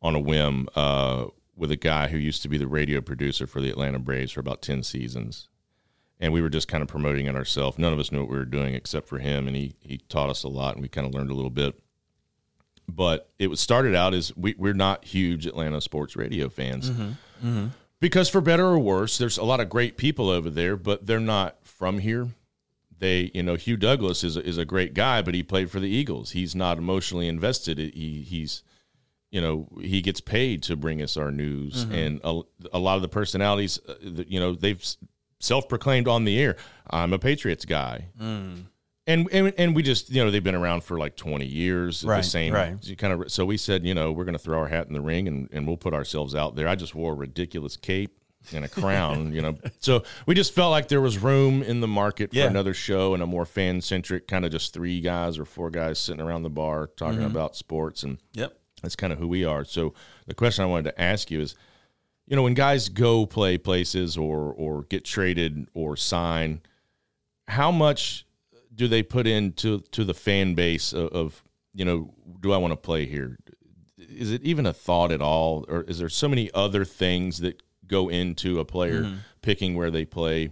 on 0.00 0.14
a 0.14 0.20
whim 0.20 0.68
uh, 0.76 1.26
with 1.56 1.72
a 1.72 1.76
guy 1.76 2.08
who 2.08 2.18
used 2.18 2.42
to 2.42 2.48
be 2.48 2.56
the 2.56 2.68
radio 2.68 3.00
producer 3.00 3.46
for 3.46 3.60
the 3.60 3.68
Atlanta 3.68 3.98
Braves 3.98 4.30
for 4.32 4.40
about 4.40 4.62
ten 4.62 4.82
seasons, 4.82 5.48
and 6.20 6.32
we 6.32 6.40
were 6.40 6.48
just 6.48 6.68
kind 6.68 6.82
of 6.82 6.88
promoting 6.88 7.26
it 7.26 7.34
ourselves. 7.34 7.78
None 7.78 7.92
of 7.92 7.98
us 7.98 8.12
knew 8.12 8.20
what 8.20 8.30
we 8.30 8.36
were 8.36 8.44
doing 8.44 8.74
except 8.74 9.08
for 9.08 9.18
him, 9.18 9.48
and 9.48 9.56
he 9.56 9.74
he 9.80 9.98
taught 9.98 10.30
us 10.30 10.44
a 10.44 10.48
lot, 10.48 10.74
and 10.74 10.82
we 10.82 10.88
kind 10.88 11.06
of 11.06 11.14
learned 11.14 11.30
a 11.30 11.34
little 11.34 11.50
bit. 11.50 11.78
But 12.88 13.28
it 13.38 13.48
was 13.48 13.60
started 13.60 13.94
out 13.94 14.14
as 14.14 14.34
we, 14.36 14.54
we're 14.56 14.72
not 14.72 15.04
huge 15.04 15.46
Atlanta 15.46 15.80
sports 15.80 16.16
radio 16.16 16.48
fans 16.48 16.90
because 18.00 18.28
for 18.30 18.40
better 18.40 18.64
or 18.64 18.78
worse, 18.78 19.18
there's 19.18 19.36
a 19.36 19.44
lot 19.44 19.60
of 19.60 19.68
great 19.68 19.96
people 19.98 20.30
over 20.30 20.48
there, 20.48 20.76
but 20.76 21.06
they're 21.06 21.20
not 21.20 21.58
from 21.66 21.98
here. 21.98 22.28
They, 22.98 23.30
you 23.34 23.42
know, 23.42 23.54
Hugh 23.54 23.76
Douglas 23.76 24.24
is 24.24 24.36
a, 24.36 24.44
is 24.44 24.58
a 24.58 24.64
great 24.64 24.94
guy, 24.94 25.22
but 25.22 25.34
he 25.34 25.42
played 25.42 25.70
for 25.70 25.80
the 25.80 25.88
Eagles. 25.88 26.32
He's 26.32 26.54
not 26.54 26.78
emotionally 26.78 27.28
invested. 27.28 27.78
He 27.78 28.22
he's, 28.28 28.62
you 29.30 29.40
know, 29.40 29.68
he 29.80 30.00
gets 30.00 30.20
paid 30.20 30.62
to 30.64 30.76
bring 30.76 31.00
us 31.02 31.16
our 31.16 31.30
news, 31.30 31.84
and 31.92 32.20
a, 32.24 32.40
a 32.72 32.78
lot 32.78 32.96
of 32.96 33.02
the 33.02 33.08
personalities, 33.08 33.78
uh, 33.88 33.94
that, 34.02 34.28
you 34.28 34.40
know, 34.40 34.54
they've 34.54 34.84
self 35.38 35.68
proclaimed 35.68 36.08
on 36.08 36.24
the 36.24 36.40
air, 36.40 36.56
"I'm 36.90 37.12
a 37.12 37.18
Patriots 37.18 37.64
guy." 37.64 38.06
And, 39.06 39.26
and 39.32 39.54
and 39.56 39.74
we 39.74 39.82
just 39.82 40.10
you 40.10 40.22
know 40.22 40.30
they've 40.30 40.44
been 40.44 40.54
around 40.54 40.84
for 40.84 40.98
like 40.98 41.16
20 41.16 41.46
years 41.46 42.04
Right, 42.04 42.18
the 42.18 42.22
same 42.24 42.52
right. 42.52 42.98
kind 42.98 43.14
of 43.14 43.32
so 43.32 43.46
we 43.46 43.56
said 43.56 43.82
you 43.86 43.94
know 43.94 44.12
we're 44.12 44.26
going 44.26 44.36
to 44.36 44.38
throw 44.38 44.58
our 44.58 44.68
hat 44.68 44.86
in 44.86 44.92
the 44.92 45.00
ring 45.00 45.26
and, 45.26 45.48
and 45.50 45.66
we'll 45.66 45.78
put 45.78 45.94
ourselves 45.94 46.34
out 46.34 46.56
there 46.56 46.68
i 46.68 46.74
just 46.74 46.94
wore 46.94 47.12
a 47.12 47.16
ridiculous 47.16 47.74
cape 47.74 48.17
and 48.54 48.64
a 48.64 48.68
crown, 48.68 49.32
you 49.32 49.42
know. 49.42 49.56
So 49.80 50.02
we 50.26 50.34
just 50.34 50.54
felt 50.54 50.70
like 50.70 50.88
there 50.88 51.00
was 51.00 51.18
room 51.18 51.62
in 51.62 51.80
the 51.80 51.88
market 51.88 52.30
for 52.30 52.36
Yeah. 52.36 52.46
another 52.46 52.74
show 52.74 53.14
and 53.14 53.22
a 53.22 53.26
more 53.26 53.46
fan 53.46 53.80
centric 53.80 54.26
kind 54.26 54.44
of 54.44 54.50
just 54.50 54.72
three 54.72 55.00
guys 55.00 55.38
or 55.38 55.44
four 55.44 55.70
guys 55.70 55.98
sitting 55.98 56.20
around 56.20 56.42
the 56.42 56.50
bar 56.50 56.88
talking 56.96 57.18
mm-hmm. 57.20 57.26
about 57.26 57.56
sports 57.56 58.02
and 58.02 58.18
Yep. 58.34 58.56
that's 58.82 58.96
kind 58.96 59.12
of 59.12 59.18
who 59.18 59.28
we 59.28 59.44
are. 59.44 59.64
So 59.64 59.94
the 60.26 60.34
question 60.34 60.62
I 60.64 60.66
wanted 60.66 60.90
to 60.90 61.00
ask 61.00 61.30
you 61.30 61.40
is, 61.40 61.54
you 62.26 62.36
know, 62.36 62.42
when 62.42 62.54
guys 62.54 62.88
go 62.88 63.24
play 63.24 63.56
places 63.56 64.16
or 64.16 64.52
or 64.52 64.82
get 64.82 65.04
traded 65.04 65.68
or 65.74 65.96
sign, 65.96 66.60
how 67.48 67.70
much 67.70 68.26
do 68.74 68.86
they 68.86 69.02
put 69.02 69.26
into 69.26 69.80
to 69.92 70.04
the 70.04 70.14
fan 70.14 70.54
base 70.54 70.92
of, 70.92 71.08
of 71.08 71.42
you 71.74 71.84
know, 71.84 72.14
do 72.40 72.52
I 72.52 72.56
want 72.58 72.72
to 72.72 72.76
play 72.76 73.06
here? 73.06 73.38
Is 73.96 74.30
it 74.30 74.42
even 74.42 74.66
a 74.66 74.72
thought 74.72 75.10
at 75.10 75.20
all, 75.20 75.64
or 75.68 75.82
is 75.82 75.98
there 75.98 76.08
so 76.08 76.28
many 76.28 76.50
other 76.54 76.84
things 76.84 77.38
that 77.38 77.62
go 77.88 78.08
into 78.08 78.60
a 78.60 78.64
player 78.64 79.12
picking 79.42 79.74
where 79.74 79.90
they 79.90 80.04
play? 80.04 80.50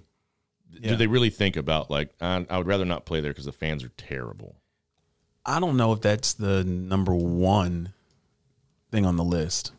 Yeah. 0.70 0.90
Do 0.90 0.96
they 0.96 1.06
really 1.06 1.30
think 1.30 1.56
about 1.56 1.90
like 1.90 2.10
I, 2.20 2.44
I 2.50 2.58
would 2.58 2.66
rather 2.66 2.84
not 2.84 3.06
play 3.06 3.20
there 3.20 3.32
because 3.32 3.46
the 3.46 3.52
fans 3.52 3.84
are 3.84 3.90
terrible? 3.96 4.56
I 5.44 5.60
don't 5.60 5.76
know 5.76 5.92
if 5.92 6.00
that's 6.00 6.34
the 6.34 6.64
number 6.64 7.14
one 7.14 7.92
thing 8.90 9.06
on 9.06 9.16
the 9.16 9.24
list. 9.24 9.72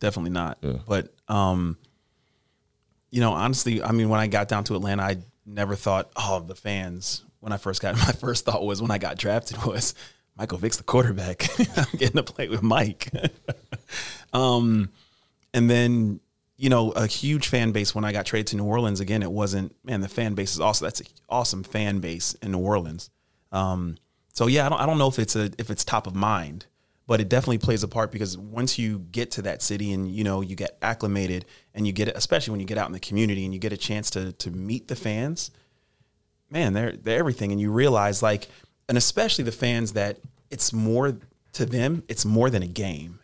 Definitely 0.00 0.30
not. 0.30 0.58
Yeah. 0.62 0.78
But 0.86 1.12
um, 1.28 1.76
you 3.10 3.20
know, 3.20 3.32
honestly, 3.32 3.82
I 3.82 3.92
mean, 3.92 4.08
when 4.08 4.20
I 4.20 4.26
got 4.26 4.48
down 4.48 4.64
to 4.64 4.76
Atlanta, 4.76 5.02
I 5.02 5.16
never 5.46 5.74
thought, 5.74 6.10
oh, 6.16 6.40
the 6.40 6.54
fans. 6.54 7.24
When 7.40 7.52
I 7.52 7.56
first 7.56 7.80
got, 7.80 7.94
my 8.06 8.12
first 8.12 8.44
thought 8.44 8.64
was 8.64 8.82
when 8.82 8.90
I 8.90 8.98
got 8.98 9.18
drafted 9.18 9.62
was 9.64 9.94
Michael 10.36 10.58
Vick's 10.58 10.76
the 10.76 10.82
quarterback. 10.84 11.48
I'm 11.76 11.98
getting 11.98 12.16
to 12.16 12.22
play 12.22 12.48
with 12.48 12.62
Mike. 12.62 13.10
um, 14.32 14.90
and 15.52 15.68
then 15.68 16.20
you 16.58 16.68
know, 16.68 16.90
a 16.90 17.06
huge 17.06 17.48
fan 17.48 17.70
base 17.70 17.94
when 17.94 18.04
I 18.04 18.12
got 18.12 18.26
traded 18.26 18.48
to 18.48 18.56
New 18.56 18.64
Orleans. 18.64 19.00
Again, 19.00 19.22
it 19.22 19.30
wasn't 19.30 19.74
man. 19.84 20.00
The 20.00 20.08
fan 20.08 20.34
base 20.34 20.52
is 20.52 20.60
also 20.60 20.84
that's 20.84 21.00
an 21.00 21.06
awesome 21.28 21.62
fan 21.62 22.00
base 22.00 22.34
in 22.42 22.52
New 22.52 22.58
Orleans. 22.58 23.10
Um, 23.52 23.96
so 24.34 24.48
yeah, 24.48 24.66
I 24.66 24.68
don't 24.68 24.80
I 24.80 24.86
don't 24.86 24.98
know 24.98 25.06
if 25.06 25.18
it's 25.20 25.36
a 25.36 25.50
if 25.56 25.70
it's 25.70 25.84
top 25.84 26.08
of 26.08 26.16
mind, 26.16 26.66
but 27.06 27.20
it 27.20 27.28
definitely 27.28 27.58
plays 27.58 27.84
a 27.84 27.88
part 27.88 28.10
because 28.10 28.36
once 28.36 28.76
you 28.76 28.98
get 28.98 29.30
to 29.32 29.42
that 29.42 29.62
city 29.62 29.92
and 29.92 30.10
you 30.10 30.24
know 30.24 30.40
you 30.40 30.56
get 30.56 30.76
acclimated 30.82 31.46
and 31.74 31.86
you 31.86 31.92
get 31.92 32.08
especially 32.08 32.50
when 32.50 32.60
you 32.60 32.66
get 32.66 32.76
out 32.76 32.88
in 32.88 32.92
the 32.92 33.00
community 33.00 33.44
and 33.44 33.54
you 33.54 33.60
get 33.60 33.72
a 33.72 33.76
chance 33.76 34.10
to 34.10 34.32
to 34.32 34.50
meet 34.50 34.88
the 34.88 34.96
fans, 34.96 35.52
man, 36.50 36.72
they're 36.72 36.92
they're 36.92 37.20
everything, 37.20 37.52
and 37.52 37.60
you 37.60 37.70
realize 37.70 38.20
like, 38.20 38.48
and 38.88 38.98
especially 38.98 39.44
the 39.44 39.52
fans 39.52 39.92
that 39.92 40.18
it's 40.50 40.72
more 40.72 41.18
to 41.52 41.66
them, 41.66 42.02
it's 42.08 42.24
more 42.24 42.50
than 42.50 42.64
a 42.64 42.68
game, 42.68 43.20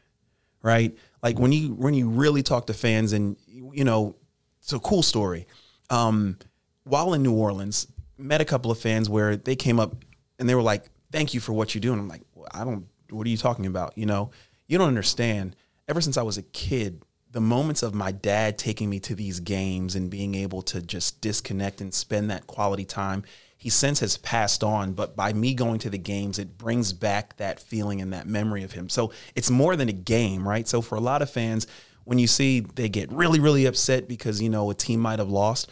right? 0.62 0.96
Like 1.24 1.38
when 1.38 1.52
you 1.52 1.68
when 1.70 1.94
you 1.94 2.10
really 2.10 2.42
talk 2.42 2.66
to 2.66 2.74
fans, 2.74 3.14
and 3.14 3.36
you 3.48 3.82
know, 3.82 4.14
it's 4.60 4.74
a 4.74 4.78
cool 4.78 5.02
story. 5.02 5.46
Um, 5.88 6.38
while 6.84 7.14
in 7.14 7.22
New 7.22 7.32
Orleans, 7.32 7.86
met 8.18 8.42
a 8.42 8.44
couple 8.44 8.70
of 8.70 8.78
fans 8.78 9.08
where 9.08 9.34
they 9.34 9.56
came 9.56 9.80
up 9.80 9.96
and 10.38 10.46
they 10.46 10.54
were 10.54 10.62
like, 10.62 10.84
"Thank 11.10 11.32
you 11.32 11.40
for 11.40 11.54
what 11.54 11.74
you 11.74 11.80
do," 11.80 11.92
and 11.92 12.00
I'm 12.02 12.08
like, 12.08 12.20
well, 12.34 12.46
"I 12.52 12.62
don't. 12.62 12.86
What 13.08 13.26
are 13.26 13.30
you 13.30 13.38
talking 13.38 13.64
about? 13.64 13.96
You 13.96 14.04
know, 14.04 14.32
you 14.68 14.76
don't 14.76 14.86
understand. 14.86 15.56
Ever 15.88 16.02
since 16.02 16.18
I 16.18 16.22
was 16.22 16.36
a 16.36 16.42
kid." 16.42 17.02
The 17.30 17.40
moments 17.40 17.82
of 17.82 17.94
my 17.94 18.12
dad 18.12 18.58
taking 18.58 18.88
me 18.88 19.00
to 19.00 19.14
these 19.16 19.40
games 19.40 19.96
and 19.96 20.08
being 20.08 20.36
able 20.36 20.62
to 20.62 20.80
just 20.80 21.20
disconnect 21.20 21.80
and 21.80 21.92
spend 21.92 22.30
that 22.30 22.46
quality 22.46 22.84
time, 22.84 23.24
he 23.64 23.70
since 23.70 24.00
has 24.00 24.18
passed 24.18 24.62
on. 24.62 24.92
But 24.92 25.16
by 25.16 25.32
me 25.32 25.54
going 25.54 25.78
to 25.78 25.88
the 25.88 25.96
games, 25.96 26.38
it 26.38 26.58
brings 26.58 26.92
back 26.92 27.34
that 27.38 27.58
feeling 27.58 28.02
and 28.02 28.12
that 28.12 28.26
memory 28.26 28.62
of 28.62 28.72
him. 28.72 28.90
So 28.90 29.10
it's 29.34 29.48
more 29.50 29.74
than 29.74 29.88
a 29.88 29.92
game, 29.94 30.46
right? 30.46 30.68
So 30.68 30.82
for 30.82 30.96
a 30.96 31.00
lot 31.00 31.22
of 31.22 31.30
fans, 31.30 31.66
when 32.04 32.18
you 32.18 32.26
see 32.26 32.60
they 32.60 32.90
get 32.90 33.10
really, 33.10 33.40
really 33.40 33.64
upset 33.64 34.06
because 34.06 34.42
you 34.42 34.50
know 34.50 34.68
a 34.68 34.74
team 34.74 35.00
might 35.00 35.18
have 35.18 35.30
lost, 35.30 35.70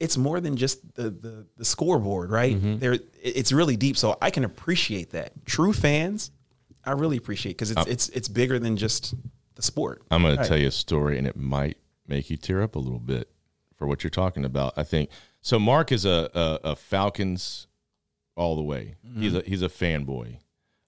it's 0.00 0.16
more 0.16 0.40
than 0.40 0.56
just 0.56 0.96
the 0.96 1.10
the, 1.10 1.46
the 1.56 1.64
scoreboard, 1.64 2.32
right? 2.32 2.56
Mm-hmm. 2.56 2.78
There, 2.78 2.98
it's 3.22 3.52
really 3.52 3.76
deep. 3.76 3.96
So 3.96 4.18
I 4.20 4.30
can 4.30 4.42
appreciate 4.42 5.10
that. 5.10 5.30
True 5.46 5.72
fans, 5.72 6.32
I 6.84 6.90
really 6.90 7.18
appreciate 7.18 7.52
because 7.52 7.70
it's 7.70 7.80
uh, 7.80 7.84
it's 7.86 8.08
it's 8.08 8.26
bigger 8.26 8.58
than 8.58 8.76
just 8.76 9.14
the 9.54 9.62
sport. 9.62 10.02
I'm 10.10 10.22
going 10.22 10.34
to 10.34 10.40
Right. 10.40 10.48
tell 10.48 10.58
you 10.58 10.66
a 10.66 10.72
story, 10.72 11.18
and 11.18 11.26
it 11.28 11.36
might 11.36 11.76
make 12.08 12.30
you 12.30 12.36
tear 12.36 12.62
up 12.62 12.74
a 12.74 12.80
little 12.80 12.98
bit 12.98 13.30
for 13.76 13.86
what 13.86 14.02
you're 14.02 14.10
talking 14.10 14.44
about. 14.44 14.72
I 14.76 14.82
think 14.82 15.10
so. 15.40 15.58
Mark 15.58 15.92
is 15.92 16.04
a 16.04 16.30
a, 16.34 16.70
a 16.70 16.76
Falcons 16.76 17.66
all 18.36 18.56
the 18.56 18.62
way. 18.62 18.96
Mm-hmm. 19.06 19.22
He's 19.22 19.34
a 19.34 19.42
he's 19.42 19.62
a 19.62 19.68
fanboy. 19.68 20.38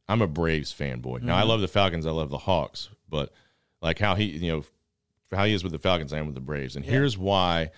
I'm 0.09 0.23
a 0.23 0.27
Braves 0.27 0.75
fanboy. 0.75 1.23
Now 1.23 1.37
I 1.37 1.41
mm-hmm. 1.41 1.51
love 1.51 1.61
the 1.61 1.69
Falcons. 1.69 2.07
I 2.07 2.11
love 2.11 2.31
the 2.31 2.39
Hawks, 2.39 2.89
but 3.09 3.33
like 3.81 3.99
how 3.99 4.15
he 4.15 4.25
you 4.25 4.53
know 4.53 4.65
how 5.33 5.45
he 5.45 5.55
is 5.55 5.63
with 5.63 5.73
the 5.73 5.79
Falcons, 5.79 6.13
I 6.13 6.19
am 6.19 6.27
with 6.27 6.35
the 6.35 6.41
Braves. 6.41 6.77
And 6.77 6.85
here's 6.85 7.17
why. 7.17 7.71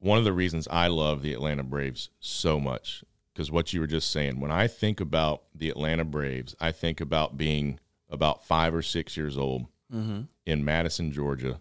One 0.00 0.16
of 0.16 0.24
the 0.24 0.32
reasons 0.32 0.68
I 0.70 0.86
love 0.86 1.22
the 1.22 1.32
Atlanta 1.32 1.64
Braves 1.64 2.10
so 2.20 2.60
much 2.60 3.02
because 3.38 3.52
what 3.52 3.72
you 3.72 3.80
were 3.80 3.86
just 3.86 4.10
saying. 4.10 4.40
When 4.40 4.50
I 4.50 4.66
think 4.66 5.00
about 5.00 5.42
the 5.54 5.70
Atlanta 5.70 6.04
Braves, 6.04 6.56
I 6.60 6.72
think 6.72 7.00
about 7.00 7.36
being 7.36 7.78
about 8.10 8.44
five 8.44 8.74
or 8.74 8.82
six 8.82 9.16
years 9.16 9.38
old 9.38 9.66
mm-hmm. 9.94 10.22
in 10.44 10.64
Madison, 10.64 11.12
Georgia, 11.12 11.60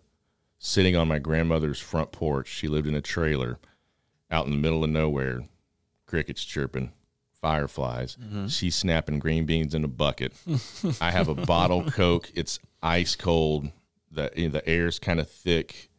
sitting 0.58 0.96
on 0.96 1.08
my 1.08 1.20
grandmother's 1.20 1.80
front 1.80 2.12
porch. 2.12 2.48
She 2.48 2.68
lived 2.68 2.88
in 2.88 2.96
a 2.96 3.02
trailer 3.02 3.60
out 4.32 4.46
in 4.46 4.52
the 4.52 4.58
middle 4.58 4.84
of 4.84 4.90
nowhere, 4.90 5.42
crickets 6.06 6.44
chirping, 6.44 6.92
fireflies. 7.42 8.18
Mm-hmm. 8.22 8.48
She's 8.48 8.76
snapping 8.76 9.20
green 9.20 9.46
beans 9.46 9.74
in 9.76 9.84
a 9.84 9.88
bucket. 9.88 10.34
I 11.02 11.12
have 11.12 11.28
a 11.30 11.36
bottle 11.36 11.84
Coke. 11.92 12.30
It's 12.36 12.60
ice 12.82 13.16
cold. 13.16 13.70
The 14.12 14.32
you 14.36 14.48
know, 14.48 14.54
the 14.54 14.68
air's 14.68 15.00
kind 15.00 15.20
of 15.20 15.30
thick. 15.30 15.90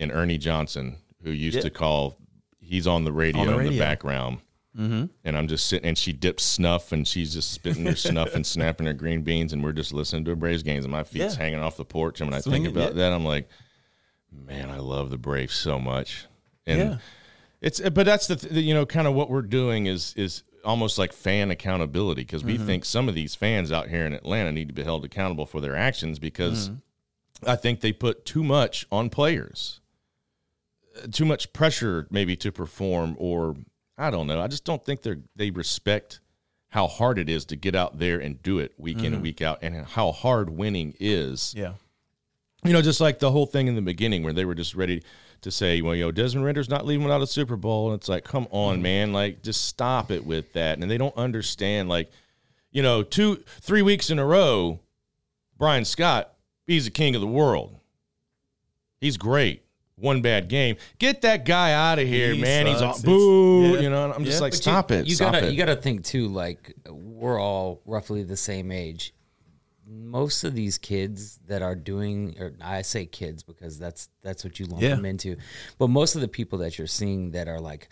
And 0.00 0.12
Ernie 0.12 0.38
Johnson, 0.38 0.96
who 1.22 1.30
used 1.30 1.56
Yeah. 1.56 1.62
to 1.62 1.70
call, 1.70 2.18
he's 2.60 2.86
on 2.86 3.04
the 3.04 3.12
radio, 3.12 3.40
On 3.42 3.46
the 3.48 3.52
in 3.54 3.58
the 3.58 3.64
radio. 3.70 3.78
background. 3.84 4.38
Mm-hmm. 4.78 5.06
And 5.24 5.36
I'm 5.36 5.48
just 5.48 5.66
sitting, 5.66 5.88
and 5.88 5.98
she 5.98 6.12
dips 6.12 6.44
snuff, 6.44 6.92
and 6.92 7.08
she's 7.08 7.34
just 7.34 7.50
spitting 7.50 7.84
her 7.86 7.96
snuff 7.96 8.34
and 8.34 8.46
snapping 8.46 8.86
her 8.86 8.92
green 8.92 9.22
beans, 9.22 9.52
and 9.52 9.64
we're 9.64 9.72
just 9.72 9.92
listening 9.92 10.24
to 10.26 10.30
a 10.32 10.36
Braves 10.36 10.62
games, 10.62 10.84
and 10.84 10.92
my 10.92 11.02
feet's 11.02 11.34
Yeah. 11.34 11.40
hanging 11.42 11.58
off 11.58 11.76
the 11.76 11.84
porch. 11.84 12.20
And 12.20 12.30
when 12.30 12.38
I 12.38 12.40
Swinging, 12.42 12.64
think 12.66 12.76
about 12.76 12.90
yeah. 12.94 13.08
that, 13.08 13.12
I'm 13.12 13.24
like, 13.24 13.48
man, 14.30 14.70
I 14.70 14.78
love 14.78 15.10
the 15.10 15.18
Braves 15.18 15.54
so 15.54 15.80
much. 15.80 16.26
And 16.64 16.78
Yeah. 16.78 16.98
It's, 17.60 17.80
but 17.80 18.06
that's 18.06 18.26
the, 18.26 18.36
th- 18.36 18.64
you 18.64 18.74
know, 18.74 18.86
kind 18.86 19.06
of 19.06 19.14
what 19.14 19.30
we're 19.30 19.42
doing 19.42 19.86
is 19.86 20.14
is 20.16 20.42
almost 20.64 20.98
like 20.98 21.12
fan 21.12 21.50
accountability 21.50 22.22
because 22.22 22.44
we 22.44 22.56
mm-hmm. 22.56 22.66
think 22.66 22.84
some 22.84 23.08
of 23.08 23.14
these 23.14 23.34
fans 23.34 23.72
out 23.72 23.88
here 23.88 24.04
in 24.04 24.12
Atlanta 24.12 24.52
need 24.52 24.68
to 24.68 24.74
be 24.74 24.82
held 24.82 25.04
accountable 25.04 25.46
for 25.46 25.60
their 25.60 25.76
actions 25.76 26.18
because 26.18 26.68
mm-hmm. 26.68 27.48
I 27.48 27.56
think 27.56 27.80
they 27.80 27.92
put 27.92 28.24
too 28.24 28.42
much 28.42 28.86
on 28.90 29.10
players, 29.10 29.80
Uh, 30.96 31.06
too 31.10 31.24
much 31.24 31.52
pressure 31.52 32.06
maybe 32.10 32.36
to 32.36 32.52
perform, 32.52 33.16
or 33.18 33.56
I 33.96 34.10
don't 34.10 34.26
know. 34.26 34.40
I 34.40 34.48
just 34.48 34.64
don't 34.64 34.84
think 34.84 35.02
they're 35.02 35.20
they 35.36 35.50
respect 35.50 36.20
how 36.70 36.86
hard 36.86 37.18
it 37.18 37.28
is 37.28 37.44
to 37.46 37.56
get 37.56 37.74
out 37.74 37.98
there 37.98 38.18
and 38.18 38.42
do 38.42 38.58
it 38.58 38.74
week 38.76 38.98
in 38.98 39.06
and 39.06 39.14
mm-hmm. 39.14 39.22
week 39.22 39.42
out, 39.42 39.58
and 39.62 39.86
how 39.86 40.12
hard 40.12 40.50
winning 40.50 40.94
is 41.00 41.54
Yeah. 41.56 41.74
you 42.62 42.72
know, 42.72 42.82
just 42.82 43.00
like 43.00 43.20
the 43.20 43.30
whole 43.30 43.46
thing 43.46 43.68
in 43.68 43.74
the 43.74 43.82
beginning 43.82 44.22
where 44.22 44.34
they 44.34 44.44
were 44.44 44.54
just 44.54 44.74
ready 44.74 45.02
to 45.42 45.50
say, 45.50 45.80
well, 45.80 45.94
you 45.94 46.04
know, 46.04 46.10
Desmond 46.10 46.44
Ridder's 46.44 46.68
not 46.68 46.84
leaving 46.84 47.04
without 47.04 47.22
a 47.22 47.26
Super 47.26 47.56
Bowl. 47.56 47.92
And 47.92 48.00
it's 48.00 48.08
like, 48.08 48.24
come 48.24 48.48
on, 48.50 48.74
mm-hmm. 48.74 48.82
man. 48.82 49.12
Like, 49.12 49.42
just 49.42 49.66
stop 49.66 50.10
it 50.10 50.24
with 50.24 50.52
that. 50.54 50.78
And 50.78 50.90
they 50.90 50.98
don't 50.98 51.16
understand, 51.16 51.88
like, 51.88 52.10
you 52.70 52.82
know, 52.82 53.02
two, 53.02 53.36
three 53.60 53.82
weeks 53.82 54.10
in 54.10 54.18
a 54.18 54.24
row, 54.26 54.80
Bryan 55.56 55.84
Scott, 55.84 56.32
he's 56.66 56.84
the 56.84 56.90
king 56.90 57.14
of 57.14 57.20
the 57.20 57.26
world. 57.26 57.78
He's 59.00 59.16
great. 59.16 59.62
One 59.96 60.22
bad 60.22 60.48
game. 60.48 60.76
Get 60.98 61.22
that 61.22 61.44
guy 61.44 61.72
out 61.72 61.98
of 61.98 62.06
here, 62.06 62.32
He 62.32 62.40
man. 62.40 62.66
He's 62.66 62.80
all 62.80 63.00
boo. 63.00 63.74
Yeah. 63.74 63.80
You 63.80 63.90
know, 63.90 64.04
and 64.04 64.12
I'm 64.12 64.24
just 64.24 64.36
Yeah. 64.36 64.42
like, 64.42 64.52
But 64.52 64.58
stop 64.58 64.90
you, 64.90 64.96
it. 64.98 65.06
You 65.06 65.14
stop 65.16 65.32
gotta 65.32 65.46
it. 65.48 65.50
you 65.50 65.58
gotta 65.58 65.74
think 65.74 66.04
too. 66.04 66.28
Like 66.28 66.72
we're 66.88 67.40
all 67.40 67.80
roughly 67.84 68.22
the 68.22 68.36
same 68.36 68.70
age. 68.70 69.12
Most 69.88 70.44
of 70.44 70.54
these 70.54 70.76
kids 70.76 71.38
that 71.46 71.62
are 71.62 71.74
doing, 71.74 72.36
or 72.38 72.52
I 72.60 72.82
say 72.82 73.06
kids 73.06 73.42
because 73.42 73.78
that's 73.78 74.10
that's 74.22 74.44
what 74.44 74.60
you 74.60 74.66
lump 74.66 74.82
Yeah. 74.82 74.96
them 74.96 75.06
into. 75.06 75.36
But 75.78 75.88
most 75.88 76.14
of 76.14 76.20
the 76.20 76.28
people 76.28 76.58
that 76.58 76.76
you're 76.76 76.86
seeing 76.86 77.30
that 77.30 77.48
are 77.48 77.60
like 77.60 77.88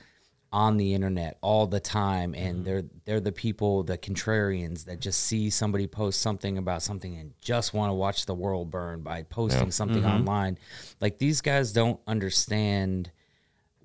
on 0.52 0.76
the 0.76 0.94
internet 0.94 1.38
all 1.40 1.66
the 1.66 1.80
time, 1.80 2.34
and 2.34 2.56
mm-hmm. 2.56 2.64
they're 2.64 2.84
they're 3.04 3.20
the 3.20 3.32
people, 3.32 3.82
the 3.82 3.98
contrarians 3.98 4.84
that 4.84 5.00
just 5.00 5.22
see 5.22 5.50
somebody 5.50 5.86
post 5.86 6.20
something 6.20 6.58
about 6.58 6.82
something 6.82 7.16
and 7.16 7.32
just 7.40 7.74
want 7.74 7.90
to 7.90 7.94
watch 7.94 8.26
the 8.26 8.34
world 8.34 8.70
burn 8.70 9.02
by 9.02 9.22
posting 9.22 9.70
something 9.70 10.02
mm-hmm. 10.02 10.16
online. 10.16 10.58
Like 11.00 11.18
these 11.18 11.40
guys 11.40 11.72
don't 11.72 12.00
understand 12.06 13.10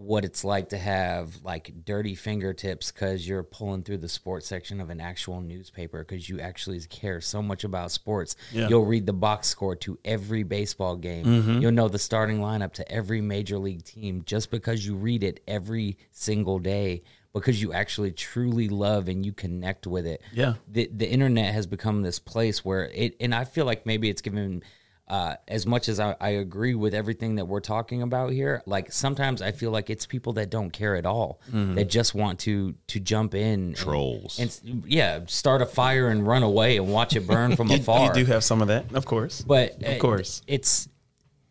what 0.01 0.25
it's 0.25 0.43
like 0.43 0.69
to 0.69 0.77
have 0.77 1.43
like 1.43 1.71
dirty 1.85 2.15
fingertips 2.15 2.91
because 2.91 3.27
you're 3.27 3.43
pulling 3.43 3.83
through 3.83 3.99
the 3.99 4.09
sports 4.09 4.47
section 4.47 4.81
of 4.81 4.89
an 4.89 4.99
actual 4.99 5.41
newspaper 5.41 5.99
because 6.03 6.27
you 6.27 6.39
actually 6.39 6.79
care 6.81 7.21
so 7.21 7.41
much 7.41 7.63
about 7.63 7.91
sports. 7.91 8.35
Yeah. 8.51 8.67
You'll 8.67 8.85
read 8.85 9.05
the 9.05 9.13
box 9.13 9.47
score 9.47 9.75
to 9.77 9.99
every 10.03 10.43
baseball 10.43 10.95
game. 10.95 11.25
Mm-hmm. 11.25 11.61
You'll 11.61 11.71
know 11.71 11.87
the 11.87 11.99
starting 11.99 12.39
lineup 12.39 12.73
to 12.73 12.91
every 12.91 13.21
major 13.21 13.57
league 13.57 13.83
team 13.83 14.23
just 14.25 14.49
because 14.49 14.85
you 14.85 14.95
read 14.95 15.23
it 15.23 15.41
every 15.47 15.97
single 16.11 16.57
day 16.57 17.03
because 17.33 17.61
you 17.61 17.71
actually 17.71 18.11
truly 18.11 18.69
love 18.69 19.07
and 19.07 19.25
you 19.25 19.31
connect 19.31 19.87
with 19.87 20.05
it. 20.05 20.21
Yeah. 20.33 20.55
The 20.67 20.89
the 20.93 21.09
internet 21.09 21.53
has 21.53 21.67
become 21.67 22.01
this 22.01 22.19
place 22.19 22.65
where 22.65 22.85
it 22.85 23.15
and 23.19 23.35
I 23.35 23.45
feel 23.45 23.65
like 23.65 23.85
maybe 23.85 24.09
it's 24.09 24.21
given 24.21 24.63
uh, 25.12 25.36
as 25.49 25.66
much 25.68 25.89
as 25.89 25.99
I, 25.99 26.16
I 26.22 26.30
agree 26.30 26.74
with 26.74 26.93
everything 26.93 27.36
that 27.36 27.43
we're 27.43 27.59
talking 27.59 28.01
about 28.01 28.32
here, 28.32 28.64
like 28.66 28.93
sometimes 28.93 29.41
I 29.41 29.51
feel 29.51 29.70
like 29.70 29.89
it's 29.89 30.05
people 30.05 30.32
that 30.34 30.49
don't 30.49 30.72
care 30.72 30.95
at 30.95 31.05
all 31.05 31.41
that 31.51 31.89
just 31.89 32.16
want 32.16 32.39
to 32.39 32.74
to 32.88 32.99
jump 33.01 33.36
in 33.36 33.74
Trolls. 33.74 34.39
and, 34.39 34.84
yeah, 34.88 35.20
start 35.28 35.62
a 35.62 35.66
fire 35.66 36.07
and 36.07 36.26
run 36.26 36.43
away 36.43 36.78
and 36.78 36.88
watch 36.88 37.14
it 37.18 37.28
burn 37.28 37.57
from 37.57 37.68
You, 37.72 37.76
afar. 37.80 38.07
you 38.07 38.24
do 38.24 38.32
have 38.32 38.41
some 38.41 38.62
of 38.62 38.70
that, 38.70 38.93
of 38.93 39.05
course. 39.05 39.41
but 39.41 39.84
of 39.84 39.99
course. 39.99 40.43
it's 40.47 40.88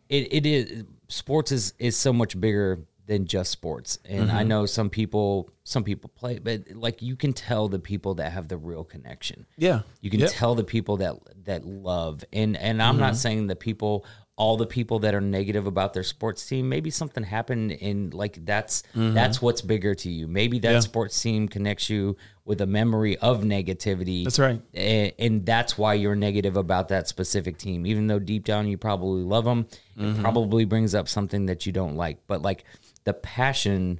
it, 0.09 0.33
it 0.33 0.45
is 0.47 0.83
sports 1.07 1.51
is 1.51 1.73
is 1.77 1.95
so 1.95 2.11
much 2.11 2.39
bigger 2.41 2.79
than 3.11 3.25
just 3.25 3.49
sports 3.51 3.99
and 4.05 4.27
Mm-hmm. 4.27 4.37
i 4.37 4.43
know 4.51 4.65
some 4.65 4.89
people 4.89 5.49
some 5.63 5.83
people 5.83 6.09
play 6.21 6.39
but 6.39 6.57
like 6.85 7.01
you 7.01 7.15
can 7.23 7.33
tell 7.33 7.67
the 7.75 7.79
people 7.91 8.13
that 8.19 8.31
have 8.31 8.47
the 8.47 8.57
real 8.69 8.85
connection 8.93 9.45
Yeah. 9.57 9.81
you 10.03 10.09
can 10.09 10.21
Yep. 10.21 10.29
tell 10.39 10.53
the 10.55 10.63
people 10.75 10.95
that 11.03 11.15
that 11.49 11.61
love 11.65 12.23
and 12.31 12.55
and 12.67 12.81
i'm 12.81 12.97
not 12.97 13.13
Mm-hmm. 13.13 13.25
saying 13.25 13.47
the 13.47 13.55
people 13.67 14.05
all 14.37 14.55
the 14.57 14.65
people 14.65 14.97
that 14.99 15.13
are 15.13 15.21
negative 15.39 15.65
about 15.67 15.93
their 15.93 16.03
sports 16.15 16.41
team 16.49 16.63
maybe 16.69 16.89
something 16.89 17.23
happened 17.37 17.71
in 17.89 18.09
like 18.21 18.35
that's 18.45 18.83
that's 18.95 19.41
what's 19.41 19.61
bigger 19.61 19.93
to 20.03 20.09
you 20.09 20.25
maybe 20.27 20.57
that 20.59 20.69
Mm-hmm. 20.69 20.75
Yeah. 20.75 20.91
sports 20.93 21.21
team 21.21 21.47
connects 21.55 21.89
you 21.89 22.15
with 22.49 22.59
a 22.61 22.65
memory 22.65 23.17
of 23.17 23.43
negativity 23.43 24.23
That's 24.23 24.39
right. 24.39 24.59
and, 24.73 25.11
and 25.19 25.45
that's 25.45 25.77
why 25.77 25.93
you're 26.01 26.15
negative 26.29 26.55
about 26.57 26.87
that 26.89 27.07
specific 27.07 27.57
team 27.57 27.85
even 27.85 28.07
though 28.07 28.19
deep 28.33 28.43
down 28.45 28.67
you 28.67 28.77
probably 28.77 29.23
love 29.35 29.43
them 29.45 29.67
Mm-hmm. 29.99 30.19
it 30.19 30.21
probably 30.21 30.65
brings 30.65 30.95
up 30.95 31.07
something 31.09 31.45
that 31.47 31.65
you 31.65 31.73
don't 31.73 31.95
like 31.97 32.17
but 32.25 32.41
like 32.41 32.63
the 33.03 33.13
passion 33.13 33.99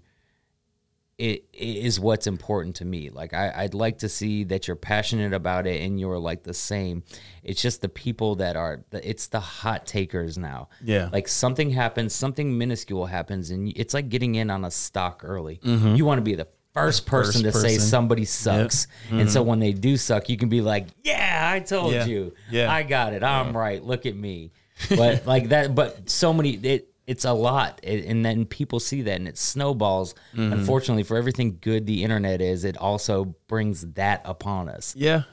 it, 1.17 1.45
it 1.53 1.77
is 1.85 1.99
what's 1.99 2.25
important 2.25 2.77
to 2.77 2.85
me. 2.85 3.11
Like 3.11 3.31
I, 3.33 3.51
i'd 3.57 3.75
like 3.75 3.99
to 3.99 4.09
see 4.09 4.43
that 4.45 4.67
you're 4.67 4.75
passionate 4.75 5.33
about 5.33 5.67
it 5.67 5.81
and 5.81 5.99
you're 5.99 6.17
like 6.17 6.41
the 6.41 6.53
same. 6.53 7.03
It's 7.43 7.61
just 7.61 7.81
the 7.81 7.89
people 7.89 8.35
that 8.35 8.55
are 8.55 8.83
it's 8.91 9.27
the 9.27 9.39
hot 9.39 9.85
takers 9.85 10.37
now. 10.39 10.69
Yeah. 10.83 11.09
like 11.13 11.27
something 11.27 11.69
happens 11.69 12.15
something 12.15 12.57
minuscule 12.57 13.05
happens 13.05 13.51
and 13.51 13.71
it's 13.75 13.93
like 13.93 14.09
getting 14.09 14.33
in 14.35 14.49
on 14.49 14.65
a 14.65 14.71
stock 14.71 15.21
early. 15.23 15.59
You 15.63 16.05
want 16.05 16.17
to 16.17 16.23
be 16.23 16.33
the 16.35 16.47
first 16.73 17.05
person 17.05 17.41
Mm-hmm. 17.43 17.51
First 17.51 17.65
to 17.65 17.69
say 17.69 17.77
somebody 17.77 18.25
sucks. 18.25 18.87
And 19.11 19.29
so 19.29 19.43
when 19.43 19.59
they 19.59 19.73
do 19.73 19.97
suck 19.97 20.27
you 20.27 20.37
can 20.37 20.49
be 20.49 20.61
like 20.61 20.87
yeah 21.03 21.51
i 21.53 21.59
told 21.59 21.93
Yeah. 21.93 22.05
you. 22.05 22.33
Yeah. 22.49 22.71
i 22.73 22.81
got 22.81 23.13
it. 23.13 23.21
I'm 23.23 23.55
right. 23.55 23.83
Look 23.83 24.07
at 24.07 24.15
me. 24.15 24.53
But 24.89 25.27
like 25.27 25.49
that 25.49 25.75
but 25.75 26.09
so 26.09 26.33
many 26.33 26.51
it 26.53 26.87
it's 27.07 27.25
a 27.25 27.33
lot 27.33 27.79
It- 27.83 28.05
and 28.05 28.23
then 28.25 28.45
people 28.45 28.79
see 28.79 29.01
that 29.03 29.15
and 29.15 29.27
it 29.27 29.37
snowballs 29.37 30.13
Mm-hmm. 30.33 30.53
unfortunately 30.53 31.03
for 31.03 31.17
everything 31.17 31.57
good 31.61 31.85
the 31.85 32.03
internet 32.03 32.41
is 32.41 32.63
it 32.63 32.77
also 32.77 33.35
brings 33.47 33.81
that 33.93 34.21
upon 34.25 34.69
us 34.69 34.95
Yeah. 34.97 35.23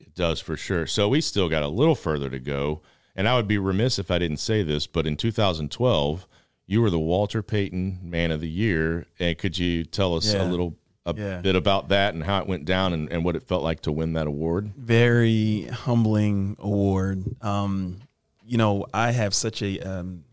It 0.00 0.14
does 0.14 0.40
for 0.40 0.56
sure. 0.56 0.86
So 0.86 1.08
we 1.08 1.20
still 1.20 1.48
got 1.48 1.62
a 1.62 1.68
little 1.68 1.94
further 1.96 2.30
to 2.30 2.38
go. 2.38 2.82
And 3.16 3.28
I 3.28 3.34
would 3.36 3.48
be 3.48 3.58
remiss 3.58 3.98
if 3.98 4.10
I 4.12 4.18
didn't 4.18 4.36
say 4.38 4.62
this, 4.62 4.86
but 4.86 5.06
in 5.08 5.16
2012, 5.16 6.26
you 6.66 6.80
were 6.82 6.90
the 6.90 6.98
Walter 7.00 7.42
Payton 7.42 7.98
Man 8.02 8.30
of 8.30 8.40
the 8.40 8.48
Year. 8.48 9.06
And 9.18 9.36
could 9.36 9.58
you 9.58 9.84
tell 9.84 10.14
us 10.14 10.32
a 10.34 10.44
little 10.44 10.76
a 11.04 11.14
Yeah. 11.16 11.40
bit 11.40 11.56
about 11.56 11.88
that 11.88 12.14
and 12.14 12.22
how 12.22 12.38
it 12.40 12.46
went 12.46 12.64
down 12.64 12.92
and, 12.92 13.10
and 13.12 13.24
what 13.24 13.34
it 13.34 13.42
felt 13.42 13.62
like 13.64 13.80
to 13.82 13.92
win 13.92 14.12
that 14.12 14.26
award? 14.28 14.72
very 14.76 15.62
humbling 15.64 16.54
award. 16.60 17.24
Um, 17.42 17.98
you 18.46 18.56
know, 18.58 18.86
I 18.94 19.10
have 19.10 19.34
such 19.34 19.62
a, 19.62 19.80
um, 19.80 20.24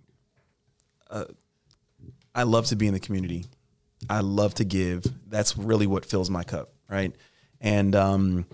uh, 1.09 1.25
I 2.33 2.43
love 2.43 2.67
to 2.67 2.75
be 2.75 2.87
in 2.87 2.93
the 2.93 2.99
community. 2.99 3.45
I 4.09 4.19
love 4.19 4.53
to 4.55 4.65
give. 4.65 5.05
That's 5.27 5.57
really 5.57 5.87
what 5.87 6.05
fills 6.05 6.29
my 6.29 6.43
cup, 6.43 6.73
right? 6.89 7.13
And 7.61 7.95
um, 7.95 8.45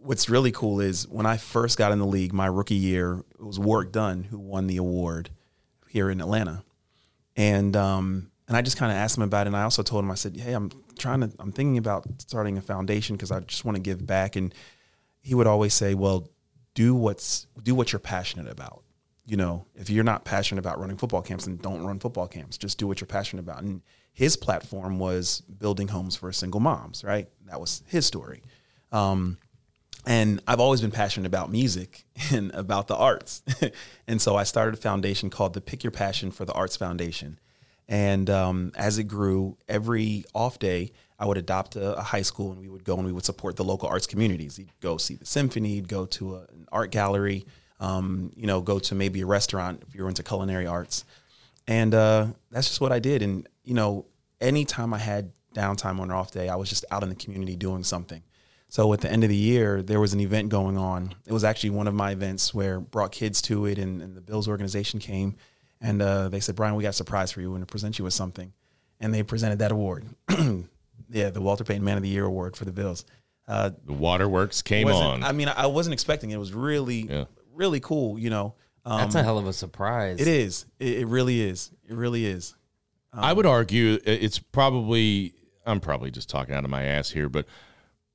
what's 0.00 0.28
really 0.28 0.52
cool 0.52 0.80
is 0.80 1.08
when 1.08 1.26
I 1.26 1.36
first 1.36 1.76
got 1.78 1.92
in 1.92 1.98
the 1.98 2.06
league, 2.06 2.32
my 2.32 2.46
rookie 2.46 2.74
year, 2.74 3.22
it 3.38 3.44
was 3.44 3.58
Warrick 3.58 3.92
Dunn 3.92 4.24
who 4.24 4.38
won 4.38 4.66
the 4.66 4.76
award 4.76 5.30
here 5.88 6.10
in 6.10 6.20
Atlanta, 6.20 6.64
and 7.36 7.76
um, 7.76 8.30
and 8.48 8.56
I 8.56 8.62
just 8.62 8.76
kind 8.76 8.92
of 8.92 8.98
asked 8.98 9.16
him 9.16 9.22
about 9.22 9.46
it. 9.46 9.48
And 9.48 9.56
I 9.56 9.62
also 9.62 9.82
told 9.82 10.04
him, 10.04 10.10
I 10.10 10.14
said, 10.14 10.36
hey, 10.36 10.52
I'm 10.52 10.70
trying 10.98 11.20
to, 11.20 11.30
I'm 11.38 11.52
thinking 11.52 11.78
about 11.78 12.04
starting 12.18 12.58
a 12.58 12.62
foundation 12.62 13.16
because 13.16 13.30
I 13.30 13.40
just 13.40 13.64
want 13.64 13.76
to 13.76 13.82
give 13.82 14.06
back. 14.06 14.36
And 14.36 14.54
he 15.20 15.34
would 15.34 15.46
always 15.46 15.74
say, 15.74 15.94
well, 15.94 16.28
do 16.74 16.94
what's 16.94 17.46
do 17.62 17.74
what 17.74 17.92
you're 17.92 18.00
passionate 18.00 18.50
about. 18.50 18.81
You 19.24 19.36
know, 19.36 19.66
if 19.74 19.88
you're 19.88 20.04
not 20.04 20.24
passionate 20.24 20.58
about 20.58 20.80
running 20.80 20.96
football 20.96 21.22
camps, 21.22 21.44
then 21.44 21.56
don't 21.56 21.84
run 21.84 22.00
football 22.00 22.26
camps. 22.26 22.58
Just 22.58 22.78
do 22.78 22.86
what 22.86 23.00
you're 23.00 23.06
passionate 23.06 23.42
about. 23.42 23.62
And 23.62 23.82
his 24.12 24.36
platform 24.36 24.98
was 24.98 25.40
building 25.42 25.88
homes 25.88 26.16
for 26.16 26.32
single 26.32 26.60
moms, 26.60 27.04
right? 27.04 27.28
That 27.46 27.60
was 27.60 27.82
his 27.86 28.04
story. 28.04 28.42
Um, 28.90 29.38
and 30.04 30.40
I've 30.48 30.60
always 30.60 30.80
been 30.80 30.90
passionate 30.90 31.26
about 31.26 31.50
music 31.50 32.04
and 32.32 32.50
about 32.52 32.88
the 32.88 32.96
arts. 32.96 33.42
and 34.06 34.20
so 34.20 34.36
I 34.36 34.42
started 34.42 34.74
a 34.74 34.80
foundation 34.80 35.30
called 35.30 35.54
the 35.54 35.60
Pick 35.60 35.84
Your 35.84 35.92
Passion 35.92 36.30
for 36.30 36.44
the 36.44 36.52
Arts 36.52 36.76
Foundation. 36.76 37.38
And 37.88 38.30
um, 38.30 38.72
as 38.74 38.98
it 38.98 39.04
grew, 39.04 39.58
every 39.68 40.24
off 40.34 40.58
day, 40.58 40.92
I 41.18 41.26
would 41.26 41.36
adopt 41.36 41.76
a, 41.76 41.98
a 41.98 42.02
high 42.02 42.22
school 42.22 42.50
and 42.52 42.60
we 42.60 42.68
would 42.68 42.84
go 42.84 42.96
and 42.96 43.04
we 43.04 43.12
would 43.12 43.24
support 43.24 43.56
the 43.56 43.64
local 43.64 43.88
arts 43.88 44.06
communities. 44.06 44.56
He'd 44.56 44.72
go 44.80 44.96
see 44.96 45.14
the 45.14 45.26
symphony, 45.26 45.74
he'd 45.74 45.88
go 45.88 46.06
to 46.06 46.36
a, 46.36 46.38
an 46.40 46.66
art 46.72 46.90
gallery, 46.90 47.44
um, 47.82 48.32
you 48.36 48.46
know, 48.46 48.60
go 48.60 48.78
to 48.78 48.94
maybe 48.94 49.20
a 49.22 49.26
restaurant 49.26 49.82
if 49.86 49.94
you're 49.94 50.08
into 50.08 50.22
culinary 50.22 50.66
arts. 50.66 51.04
And 51.66 51.92
uh, 51.94 52.26
that's 52.50 52.68
just 52.68 52.80
what 52.80 52.92
I 52.92 53.00
did. 53.00 53.22
And, 53.22 53.48
you 53.64 53.74
know, 53.74 54.06
anytime 54.40 54.94
I 54.94 54.98
had 54.98 55.32
downtime 55.54 55.98
on 56.00 56.10
an 56.10 56.12
off 56.12 56.30
day, 56.30 56.48
I 56.48 56.56
was 56.56 56.68
just 56.68 56.84
out 56.90 57.02
in 57.02 57.08
the 57.08 57.14
community 57.14 57.56
doing 57.56 57.82
something. 57.84 58.22
So 58.68 58.92
at 58.92 59.00
the 59.00 59.10
end 59.10 59.22
of 59.24 59.30
the 59.30 59.36
year, 59.36 59.82
there 59.82 60.00
was 60.00 60.14
an 60.14 60.20
event 60.20 60.48
going 60.48 60.78
on. 60.78 61.14
It 61.26 61.32
was 61.32 61.44
actually 61.44 61.70
one 61.70 61.86
of 61.88 61.94
my 61.94 62.12
events 62.12 62.54
where 62.54 62.80
brought 62.80 63.12
kids 63.12 63.42
to 63.42 63.66
it, 63.66 63.78
and, 63.78 64.00
and 64.00 64.16
the 64.16 64.20
Bills 64.22 64.48
organization 64.48 64.98
came, 64.98 65.34
and 65.80 66.00
uh, 66.00 66.30
they 66.30 66.40
said, 66.40 66.56
"Bryan, 66.56 66.74
we 66.74 66.82
got 66.82 66.90
a 66.90 66.92
surprise 66.94 67.30
for 67.32 67.42
you. 67.42 67.50
We're 67.50 67.56
going 67.56 67.66
to 67.66 67.70
present 67.70 67.98
you 67.98 68.04
with 68.04 68.14
something," 68.14 68.50
and 68.98 69.12
they 69.12 69.22
presented 69.24 69.58
that 69.58 69.72
award. 69.72 70.06
yeah, 71.10 71.28
the 71.28 71.42
Walter 71.42 71.64
Payton 71.64 71.84
Man 71.84 71.98
of 71.98 72.02
the 72.02 72.08
Year 72.08 72.24
award 72.24 72.56
for 72.56 72.64
the 72.64 72.72
Bills. 72.72 73.04
Uh, 73.46 73.72
The 73.84 73.92
waterworks 73.92 74.62
came 74.62 74.86
on. 74.88 75.22
I 75.22 75.32
mean, 75.32 75.48
I 75.48 75.66
wasn't 75.66 75.92
expecting 75.92 76.30
it. 76.30 76.36
It 76.36 76.38
was 76.38 76.54
really, 76.54 77.02
Yeah. 77.02 77.24
Really 77.54 77.80
cool. 77.80 78.18
You 78.18 78.30
know, 78.30 78.54
um, 78.84 78.98
that's 78.98 79.14
a 79.14 79.22
hell 79.22 79.38
of 79.38 79.46
a 79.46 79.52
surprise 79.52 80.20
it 80.20 80.28
is. 80.28 80.66
It, 80.78 81.00
it 81.00 81.06
really 81.06 81.40
is. 81.40 81.70
It 81.88 81.94
really 81.94 82.26
is. 82.26 82.54
I 83.14 83.32
would 83.32 83.44
argue 83.44 83.98
it's 84.04 84.38
probably 84.38 85.34
I'm 85.66 85.80
probably 85.80 86.10
just 86.10 86.30
talking 86.30 86.54
out 86.54 86.64
of 86.64 86.70
my 86.70 86.84
ass 86.84 87.10
here, 87.10 87.28
but 87.28 87.46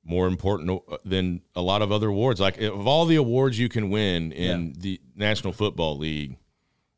more 0.04 0.26
important 0.26 0.80
than 1.04 1.42
a 1.54 1.60
lot 1.60 1.82
of 1.82 1.92
other 1.92 2.08
awards. 2.08 2.40
Like 2.40 2.60
of 2.60 2.86
all 2.86 3.04
the 3.04 3.16
awards 3.16 3.58
you 3.58 3.68
can 3.68 3.90
win 3.90 4.32
in 4.32 4.74
the 4.78 5.00
National 5.14 5.52
Football 5.52 5.98
League, 5.98 6.38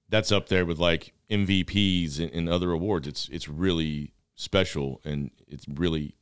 that's 0.09 0.33
up 0.33 0.49
there 0.49 0.65
with 0.65 0.79
like 0.79 1.13
MVPs 1.29 2.21
and, 2.21 2.31
and 2.33 2.49
other 2.49 2.73
awards. 2.73 3.07
It's 3.07 3.29
it's 3.29 3.49
really 3.49 4.15
special 4.35 5.01
and 5.05 5.31
it's 5.47 5.67
really 5.69 6.15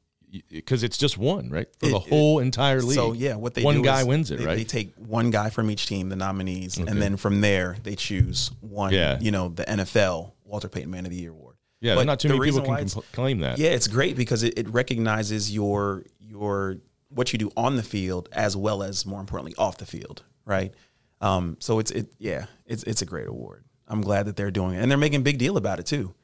because 0.50 0.82
it's 0.82 0.98
just 0.98 1.16
one 1.18 1.48
right 1.50 1.68
for 1.78 1.86
the 1.88 1.96
It- 1.96 2.02
it- 2.06 2.08
whole 2.08 2.38
entire 2.40 2.80
league. 2.82 2.94
So 2.96 3.12
yeah, 3.12 3.34
what 3.36 3.54
they 3.54 3.62
one 3.62 3.82
guy 3.82 4.04
wins 4.04 4.30
it, 4.30 4.38
they, 4.38 4.44
right? 4.46 4.56
They 4.58 4.64
take 4.64 4.94
one 4.96 5.30
guy 5.30 5.50
from 5.50 5.70
each 5.70 5.86
team, 5.86 6.08
the 6.08 6.16
nominees, 6.16 6.76
and 6.78 7.00
then 7.00 7.16
from 7.16 7.40
there 7.40 7.76
they 7.82 7.94
choose 7.96 8.50
one. 8.60 8.92
Yeah. 8.92 9.18
you 9.20 9.30
know, 9.30 9.48
the 9.48 9.64
NFL 9.64 10.32
Walter 10.44 10.68
Payton 10.68 10.90
Man 10.90 11.04
of 11.04 11.10
the 11.10 11.16
Year 11.16 11.30
award. 11.30 11.56
yeah, 11.80 11.94
But 11.94 12.06
not 12.06 12.20
too 12.20 12.28
the 12.28 12.34
many 12.38 12.50
people 12.50 12.62
can 12.66 12.84
compl- 12.86 13.04
claim 13.12 13.38
that. 13.40 13.58
Yeah, 13.58 13.70
it's 13.70 13.86
great 13.88 14.16
because 14.16 14.42
it, 14.42 14.54
it 14.58 14.68
recognizes 14.68 15.52
your 15.52 16.04
your 16.20 16.76
what 17.10 17.32
you 17.32 17.38
do 17.38 17.50
on 17.56 17.76
the 17.76 17.82
field 17.82 18.28
as 18.32 18.54
well 18.56 18.82
as 18.82 19.06
more 19.06 19.20
importantly 19.20 19.54
off 19.56 19.78
the 19.78 19.86
field, 19.86 20.22
right? 20.44 20.74
Um, 21.20 21.56
so 21.58 21.78
it's 21.78 21.90
it 21.90 22.12
yeah, 22.18 22.46
it's 22.66 22.82
it's 22.84 23.02
a 23.02 23.06
great 23.06 23.26
award. 23.26 23.64
I'm 23.90 24.02
glad 24.02 24.26
that 24.26 24.36
they're 24.36 24.50
doing 24.50 24.74
it, 24.74 24.82
and 24.82 24.90
they're 24.90 24.98
making 24.98 25.20
a 25.20 25.24
big 25.24 25.38
deal 25.38 25.56
about 25.56 25.80
it 25.80 25.86
too. 25.86 26.14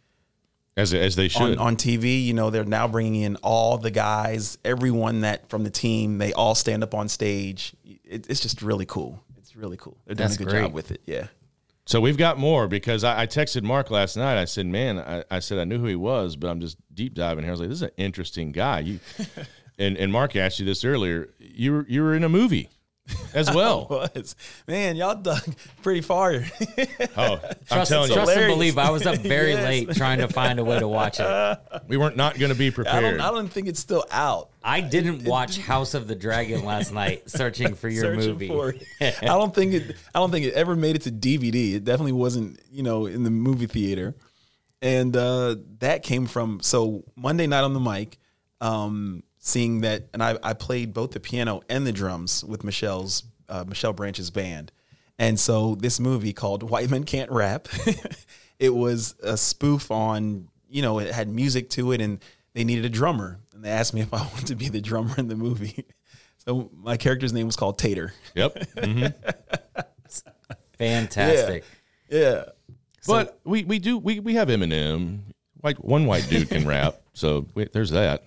As 0.77 0.95
as 0.95 1.17
they 1.17 1.29
should. 1.29 1.59
On, 1.59 1.59
on 1.59 1.77
TV, 1.77 2.25
you 2.25 2.35
know, 2.35 2.51
they're 2.51 2.65
now 2.65 2.89
bringing 2.89 3.23
in 3.23 3.37
all 3.37 3.79
the 3.79 3.91
guys, 3.91 4.59
everyone 4.65 5.21
that 5.23 5.49
from 5.49 5.65
the 5.65 5.71
team. 5.71 6.19
They 6.19 6.33
all 6.33 6.55
stand 6.55 6.83
up 6.83 6.95
on 6.95 7.09
stage. 7.09 7.75
It, 7.85 8.29
it's 8.29 8.41
just 8.41 8.63
really 8.63 8.87
cool. 8.87 9.23
It's 9.39 9.57
really 9.57 9.77
cool. 9.77 9.97
They're 10.07 10.15
doing 10.15 10.29
That's 10.29 10.37
a 10.37 10.39
good 10.39 10.49
great. 10.49 10.63
job 10.63 10.73
with 10.73 10.91
it. 10.91 11.01
Yeah. 11.07 11.29
So 11.87 12.01
we've 12.01 12.17
got 12.17 12.39
more 12.39 12.67
because 12.67 13.05
I, 13.05 13.23
I 13.23 13.27
texted 13.27 13.63
Mark 13.63 13.91
last 13.91 14.17
night. 14.17 14.41
I 14.41 14.47
said, 14.47 14.67
"Man, 14.67 14.99
I, 14.99 15.25
I 15.31 15.39
said 15.41 15.59
I 15.59 15.65
knew 15.65 15.79
who 15.79 15.87
he 15.87 15.97
was, 15.97 16.35
but 16.35 16.49
I'm 16.49 16.61
just 16.61 16.77
deep 16.95 17.15
diving 17.15 17.45
here." 17.45 17.51
I 17.51 17.53
was 17.53 17.61
like, 17.61 17.69
"This 17.69 17.79
is 17.79 17.83
an 17.83 17.91
interesting 17.97 18.53
guy." 18.53 18.81
You 18.81 19.01
and 19.79 19.97
and 19.97 20.11
Mark 20.11 20.35
asked 20.35 20.59
you 20.59 20.67
this 20.67 20.85
earlier. 20.85 21.29
You 21.39 21.73
were 21.73 21.87
you 21.89 22.03
were 22.03 22.15
in 22.15 22.25
a 22.25 22.29
movie 22.29 22.71
as 23.35 23.53
well. 23.55 23.87
was 24.15 24.35
man, 24.67 24.97
y'all 24.97 25.15
dug 25.15 25.43
pretty 25.83 26.01
far. 26.01 26.33
oh, 27.17 27.41
I'm 27.43 27.55
Trust, 27.67 27.91
telling 27.91 28.09
you, 28.11 28.15
trust 28.17 28.31
and 28.33 28.41
hilarious. 28.41 28.55
believe. 28.55 28.79
I 28.79 28.91
was 28.91 29.05
up 29.07 29.17
very 29.19 29.51
Yes. 29.53 29.65
late 29.65 29.97
trying 29.97 30.19
to 30.21 30.29
find 30.29 30.59
a 30.59 30.65
way 30.65 30.79
to 30.79 30.89
watch 30.89 31.19
it. 31.21 31.59
we 31.87 31.97
weren't 31.97 32.17
not 32.17 32.39
going 32.39 32.51
to 32.51 32.57
be 32.59 32.69
I 32.69 32.71
prepared. 32.71 33.19
don't, 33.19 33.21
I 33.21 33.31
don't 33.31 33.49
think 33.49 33.69
it's 33.69 33.81
still 33.81 34.05
out. 34.11 34.51
I 34.63 34.81
didn't 34.81 35.25
watch 35.25 35.59
House 35.59 35.93
of 35.93 36.09
the 36.09 36.15
Dragon 36.15 36.65
last 36.65 36.93
night, 36.93 37.29
searching 37.29 37.75
for 37.75 37.89
your 37.91 38.15
Searching 38.15 38.31
movie. 38.31 38.49
for 38.49 38.71
it. 38.71 38.83
I 39.23 39.27
don't 39.27 39.55
think 39.55 39.75
it. 39.75 39.97
I 40.15 40.19
don't 40.19 40.31
think 40.31 40.47
it 40.47 40.55
ever 40.55 40.75
made 40.75 40.97
it 40.97 41.03
to 41.03 41.11
DVD. 41.11 41.75
It 41.75 41.85
definitely 41.85 42.13
wasn't, 42.13 42.59
you 42.73 42.83
know, 42.83 43.05
in 43.07 43.23
the 43.25 43.31
movie 43.31 43.67
theater. 43.67 44.15
And 44.81 45.15
uh, 45.17 45.57
that 45.81 46.03
came 46.03 46.27
from 46.27 46.61
so 46.61 47.05
Monday 47.17 47.47
night 47.47 47.65
on 47.65 47.75
the 47.75 47.81
mic, 47.81 48.19
um, 48.61 49.23
seeing 49.47 49.83
that, 49.83 50.09
and 50.15 50.23
I, 50.23 50.39
I 50.43 50.55
played 50.55 50.95
both 50.95 51.11
the 51.11 51.21
piano 51.21 51.61
and 51.69 51.87
the 51.87 51.93
drums 51.93 52.43
with 52.43 52.65
Michelle's 52.65 53.25
uh, 53.51 53.63
Michelle 53.69 53.93
Branch's 53.93 54.31
band, 54.31 54.73
And 55.19 55.39
so 55.39 55.75
this 55.75 56.01
movie 56.01 56.33
called 56.33 56.63
White 56.63 56.89
Men 56.89 57.05
Can't 57.05 57.31
Rap, 57.31 57.69
it 58.59 58.71
was 58.75 59.15
a 59.23 59.37
spoof 59.37 59.91
on, 59.91 60.49
you 60.67 60.81
know, 60.81 60.99
it 60.99 61.13
had 61.15 61.29
music 61.29 61.69
to 61.71 61.93
it 61.93 62.01
and 62.01 62.21
they 62.55 62.65
needed 62.65 62.87
a 62.87 62.89
drummer. 62.89 63.39
And 63.55 63.63
they 63.63 63.69
asked 63.69 63.93
me 63.93 64.01
if 64.01 64.15
I 64.15 64.17
wanted 64.33 64.47
to 64.47 64.55
be 64.55 64.71
the 64.71 64.81
drummer 64.81 65.15
in 65.19 65.29
the 65.29 65.37
movie. 65.37 65.85
So 66.47 66.69
my 66.75 66.99
character's 66.99 67.33
name 67.33 67.47
was 67.47 67.57
called 67.57 67.79
Tater. 67.79 68.13
Yep. 68.35 68.69
hmm 68.79 69.07
Fantastic. 70.79 71.65
Yeah. 72.11 72.45
but 73.07 73.41
we, 73.45 73.65
we 73.65 73.79
do 73.79 73.97
we, 73.97 74.21
we 74.21 74.35
have 74.35 74.49
Eminem. 74.49 75.21
White 75.61 75.83
one 75.83 76.05
white 76.05 76.27
dude 76.29 76.51
can 76.51 76.67
rap, 76.67 76.97
so 77.15 77.47
wait, 77.55 77.73
there's 77.73 77.93
that. 77.93 78.25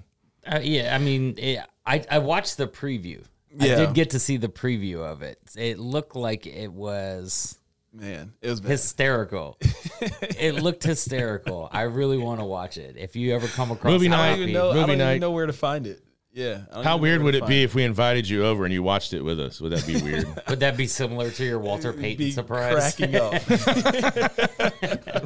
Uh, 0.52 0.60
yeah, 0.64 0.96
I 0.96 0.98
mean, 0.98 1.36
it, 1.38 1.60
I 1.86 2.04
I 2.10 2.20
watched 2.20 2.58
the 2.58 2.68
preview. 2.68 3.24
Yeah. 3.58 3.74
I 3.74 3.76
did 3.78 3.94
get 3.94 4.10
to 4.12 4.20
see 4.20 4.38
the 4.38 4.50
preview 4.50 4.98
of 5.00 5.22
it. 5.24 5.40
It 5.56 5.80
looked 5.80 6.16
like 6.16 6.46
it 6.46 6.72
was 6.72 7.58
Man, 7.94 8.34
it 8.42 8.50
was 8.50 8.62
bad. 8.62 8.72
hysterical. 8.72 9.58
it 10.22 10.56
looked 10.62 10.84
hysterical. 10.84 11.68
I 11.72 11.84
really 11.84 12.18
want 12.18 12.40
to 12.40 12.46
watch 12.46 12.78
it. 12.78 12.98
If 12.98 13.16
you 13.16 13.34
ever 13.34 13.48
come 13.48 13.72
across 13.72 13.92
Movie 13.92 14.06
a 14.08 14.10
night. 14.10 14.26
I 14.26 14.30
don't 14.32 14.40
even 14.42 14.54
know. 14.54 14.70
I 14.72 14.74
Movie 14.76 14.88
don't 14.88 14.98
night. 15.00 15.10
even 15.12 15.22
know 15.22 15.32
where 15.32 15.48
to 15.48 15.54
find 15.54 15.88
it. 15.88 16.04
Yeah. 16.34 16.66
How 16.84 16.98
weird 16.98 17.24
would 17.24 17.34
it 17.34 17.40
find 17.40 17.50
be 17.50 17.64
if 17.64 17.74
we 17.74 17.84
invited 17.84 18.30
you 18.30 18.46
over 18.46 18.66
and 18.66 18.72
you 18.72 18.84
watched 18.84 19.14
it 19.14 19.24
with 19.24 19.40
us? 19.40 19.60
Would 19.60 19.72
that 19.72 19.88
be 19.88 20.00
weird? 20.00 20.28
would 20.48 20.60
that 20.60 20.78
be 20.78 20.86
similar 20.86 21.32
to 21.32 21.44
your 21.44 21.58
Walter 21.58 21.92
Payton 21.92 22.18
Be 22.18 22.30
surprise? 22.32 22.94
cracking 22.96 23.16
up. 23.16 23.34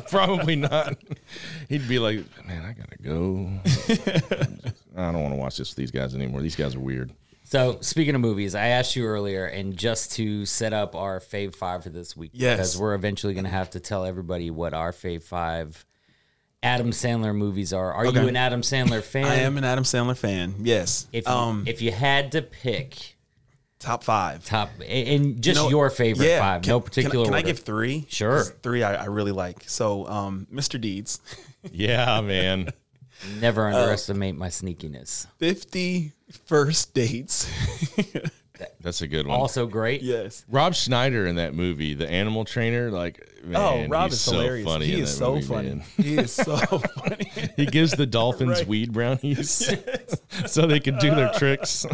Probably 0.10 0.56
not. 0.56 0.98
He'd 1.68 1.86
be 1.90 2.00
like, 2.00 2.24
"Man, 2.48 2.64
I 2.64 2.72
gotta 2.72 2.96
go. 3.02 3.50
I 4.96 5.12
don't 5.12 5.22
want 5.22 5.34
to 5.34 5.40
watch 5.40 5.58
this 5.58 5.70
with 5.70 5.78
these 5.78 5.92
guys 5.92 6.16
anymore. 6.16 6.42
These 6.42 6.56
guys 6.56 6.76
are 6.76 6.80
weird." 6.80 7.12
So 7.44 7.80
speaking 7.82 8.16
of 8.16 8.22
movies, 8.22 8.56
I 8.56 8.68
asked 8.68 8.96
you 8.96 9.06
earlier, 9.06 9.46
and 9.46 9.76
just 9.76 10.14
to 10.14 10.46
set 10.46 10.72
up 10.74 10.96
our 10.96 11.20
fave 11.20 11.54
five 11.56 11.84
for 11.84 11.90
this 11.90 12.16
week, 12.16 12.32
Yes. 12.34 12.58
because 12.58 12.78
we're 12.78 12.94
eventually 12.94 13.34
going 13.34 13.44
to 13.44 13.50
have 13.52 13.72
to 13.72 13.80
tell 13.82 14.06
everybody 14.06 14.50
what 14.52 14.74
our 14.74 14.92
fave 14.94 15.24
five 15.24 15.86
Adam 16.64 16.92
Sandler 16.92 17.36
movies 17.36 17.74
are. 17.74 17.92
Are 17.92 18.06
you 18.06 18.28
an 18.28 18.36
Adam 18.38 18.62
Sandler 18.62 19.02
fan? 19.02 19.26
I 19.28 19.36
am 19.38 19.58
an 19.58 19.64
Adam 19.66 19.84
Sandler 19.84 20.16
fan. 20.16 20.56
Yes. 20.60 21.08
If 21.12 21.26
you, 21.28 21.32
um, 21.34 21.64
if 21.68 21.82
you 21.82 21.92
had 21.92 22.32
to 22.34 22.42
pick 22.42 23.18
top 23.80 24.04
five. 24.04 24.46
top 24.46 24.70
and 24.88 25.42
just 25.42 25.58
You 25.58 25.64
know, 25.66 25.70
your 25.70 25.90
favorite 25.90 26.28
yeah, 26.28 26.40
five, 26.40 26.62
can- 26.62 26.70
no 26.70 26.80
can 26.80 26.86
I- 26.86 26.90
particular. 26.90 27.26
Can, 27.26 27.34
I 27.34 27.38
order. 27.40 27.48
give 27.48 27.60
three? 27.60 28.06
Sure, 28.08 28.44
Three 28.44 28.84
I, 28.84 28.94
I 29.04 29.06
really 29.06 29.32
like. 29.32 29.64
So, 29.68 30.08
um, 30.08 30.48
Mr. 30.54 30.80
Deeds, 30.80 31.20
Yeah, 31.72 32.22
man. 32.22 32.70
Never 33.40 33.68
uh, 33.68 33.74
underestimate 33.76 34.36
my 34.36 34.48
sneakiness. 34.48 35.28
50 35.38 36.12
First 36.46 36.94
Dates. 36.94 37.50
That's 38.82 39.02
a 39.02 39.08
good 39.08 39.26
one. 39.26 39.40
Also 39.40 39.66
great. 39.66 40.02
yes. 40.04 40.46
Rob 40.48 40.76
Schneider 40.76 41.26
in 41.26 41.36
that 41.38 41.54
movie, 41.56 41.94
the 41.96 42.08
animal 42.10 42.46
trainer, 42.46 42.92
like 42.92 43.20
man, 43.44 43.56
oh, 43.60 43.88
Rob 43.88 44.12
he's 44.12 44.14
is 44.14 44.22
so 44.22 44.34
hilarious. 44.34 44.66
funny. 44.68 44.86
he 44.86 44.94
in 44.94 45.00
is 45.02 45.12
that 45.12 45.18
so 45.18 45.34
movie, 45.36 45.46
funny. 45.48 45.70
man. 45.70 45.84
He 45.98 46.16
is 46.18 46.32
so 46.32 46.56
funny. 46.78 47.32
He 47.56 47.66
gives 47.66 47.92
the 47.94 48.06
dolphins 48.06 48.60
Right. 48.60 48.68
weed 48.68 48.94
brownies 48.94 49.50
so 50.46 50.68
they 50.68 50.80
can 50.80 50.98
do 51.00 51.10
their 51.16 51.32
tricks. 51.34 51.86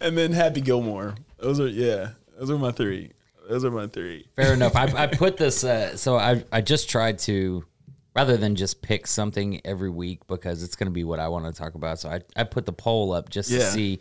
and 0.00 0.16
then 0.18 0.32
Happy 0.32 0.60
Gilmore. 0.60 1.14
Those 1.38 1.60
are 1.60 1.68
yeah. 1.68 2.10
Those 2.38 2.50
are 2.50 2.58
my 2.58 2.72
three. 2.72 3.12
Those 3.48 3.64
are 3.64 3.70
my 3.70 3.86
three. 3.86 4.26
Fair 4.36 4.54
enough. 4.54 4.74
I, 4.74 4.84
I 5.04 5.06
put 5.06 5.36
this. 5.36 5.62
Uh, 5.64 5.96
so 5.96 6.16
I 6.16 6.42
I 6.50 6.60
just 6.60 6.88
tried 6.88 7.18
to, 7.20 7.64
rather 8.14 8.36
than 8.36 8.54
just 8.54 8.80
pick 8.82 9.06
something 9.06 9.60
every 9.64 9.90
week 9.90 10.26
because 10.26 10.62
it's 10.62 10.76
going 10.76 10.86
to 10.86 10.92
be 10.92 11.04
what 11.04 11.18
I 11.18 11.28
want 11.28 11.46
to 11.46 11.52
talk 11.52 11.74
about. 11.74 11.98
So 11.98 12.08
I 12.08 12.20
I 12.36 12.44
put 12.44 12.66
the 12.66 12.72
poll 12.72 13.12
up 13.12 13.28
just 13.28 13.50
to 13.50 13.60
see, 13.62 14.00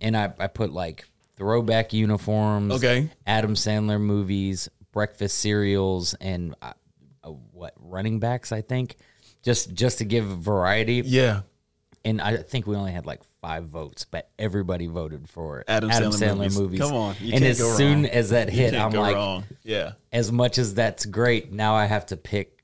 and 0.00 0.16
I 0.16 0.32
I 0.38 0.46
put 0.46 0.72
like 0.72 1.06
throwback 1.36 1.92
uniforms. 1.92 2.74
Okay. 2.74 3.10
Adam 3.26 3.54
Sandler 3.54 4.00
movies, 4.00 4.68
breakfast 4.92 5.38
cereals, 5.38 6.14
and 6.14 6.54
uh, 6.62 6.72
uh, 7.24 7.30
what 7.52 7.74
running 7.78 8.20
backs. 8.20 8.52
I 8.52 8.60
think 8.60 8.96
just 9.42 9.72
just 9.72 9.98
to 9.98 10.04
give 10.04 10.24
variety. 10.24 11.02
Yeah. 11.04 11.42
And 12.04 12.20
I 12.20 12.36
think 12.36 12.68
we 12.68 12.76
only 12.76 12.92
had 12.92 13.04
like 13.04 13.20
five 13.40 13.64
votes, 13.64 14.06
but 14.08 14.30
everybody 14.38 14.86
voted 14.86 15.28
for 15.28 15.64
Adam 15.66 15.90
Adam, 15.90 16.12
Sandler 16.12 16.14
Sandler, 16.14 16.36
movies. 16.36 16.58
movies. 16.58 16.80
Come 16.80 16.94
on, 16.94 17.16
you 17.18 17.34
and 17.34 17.44
as 17.44 17.58
soon 17.76 18.02
wrong. 18.02 18.06
as 18.06 18.30
that 18.30 18.48
hit, 18.48 18.76
I'm 18.76 18.92
like, 18.92 19.16
wrong. 19.16 19.42
Yeah. 19.64 19.92
as 20.12 20.30
much 20.30 20.58
as 20.58 20.74
that's 20.74 21.04
great, 21.04 21.50
now 21.52 21.74
I 21.74 21.86
have 21.86 22.06
to 22.06 22.16
pick 22.16 22.55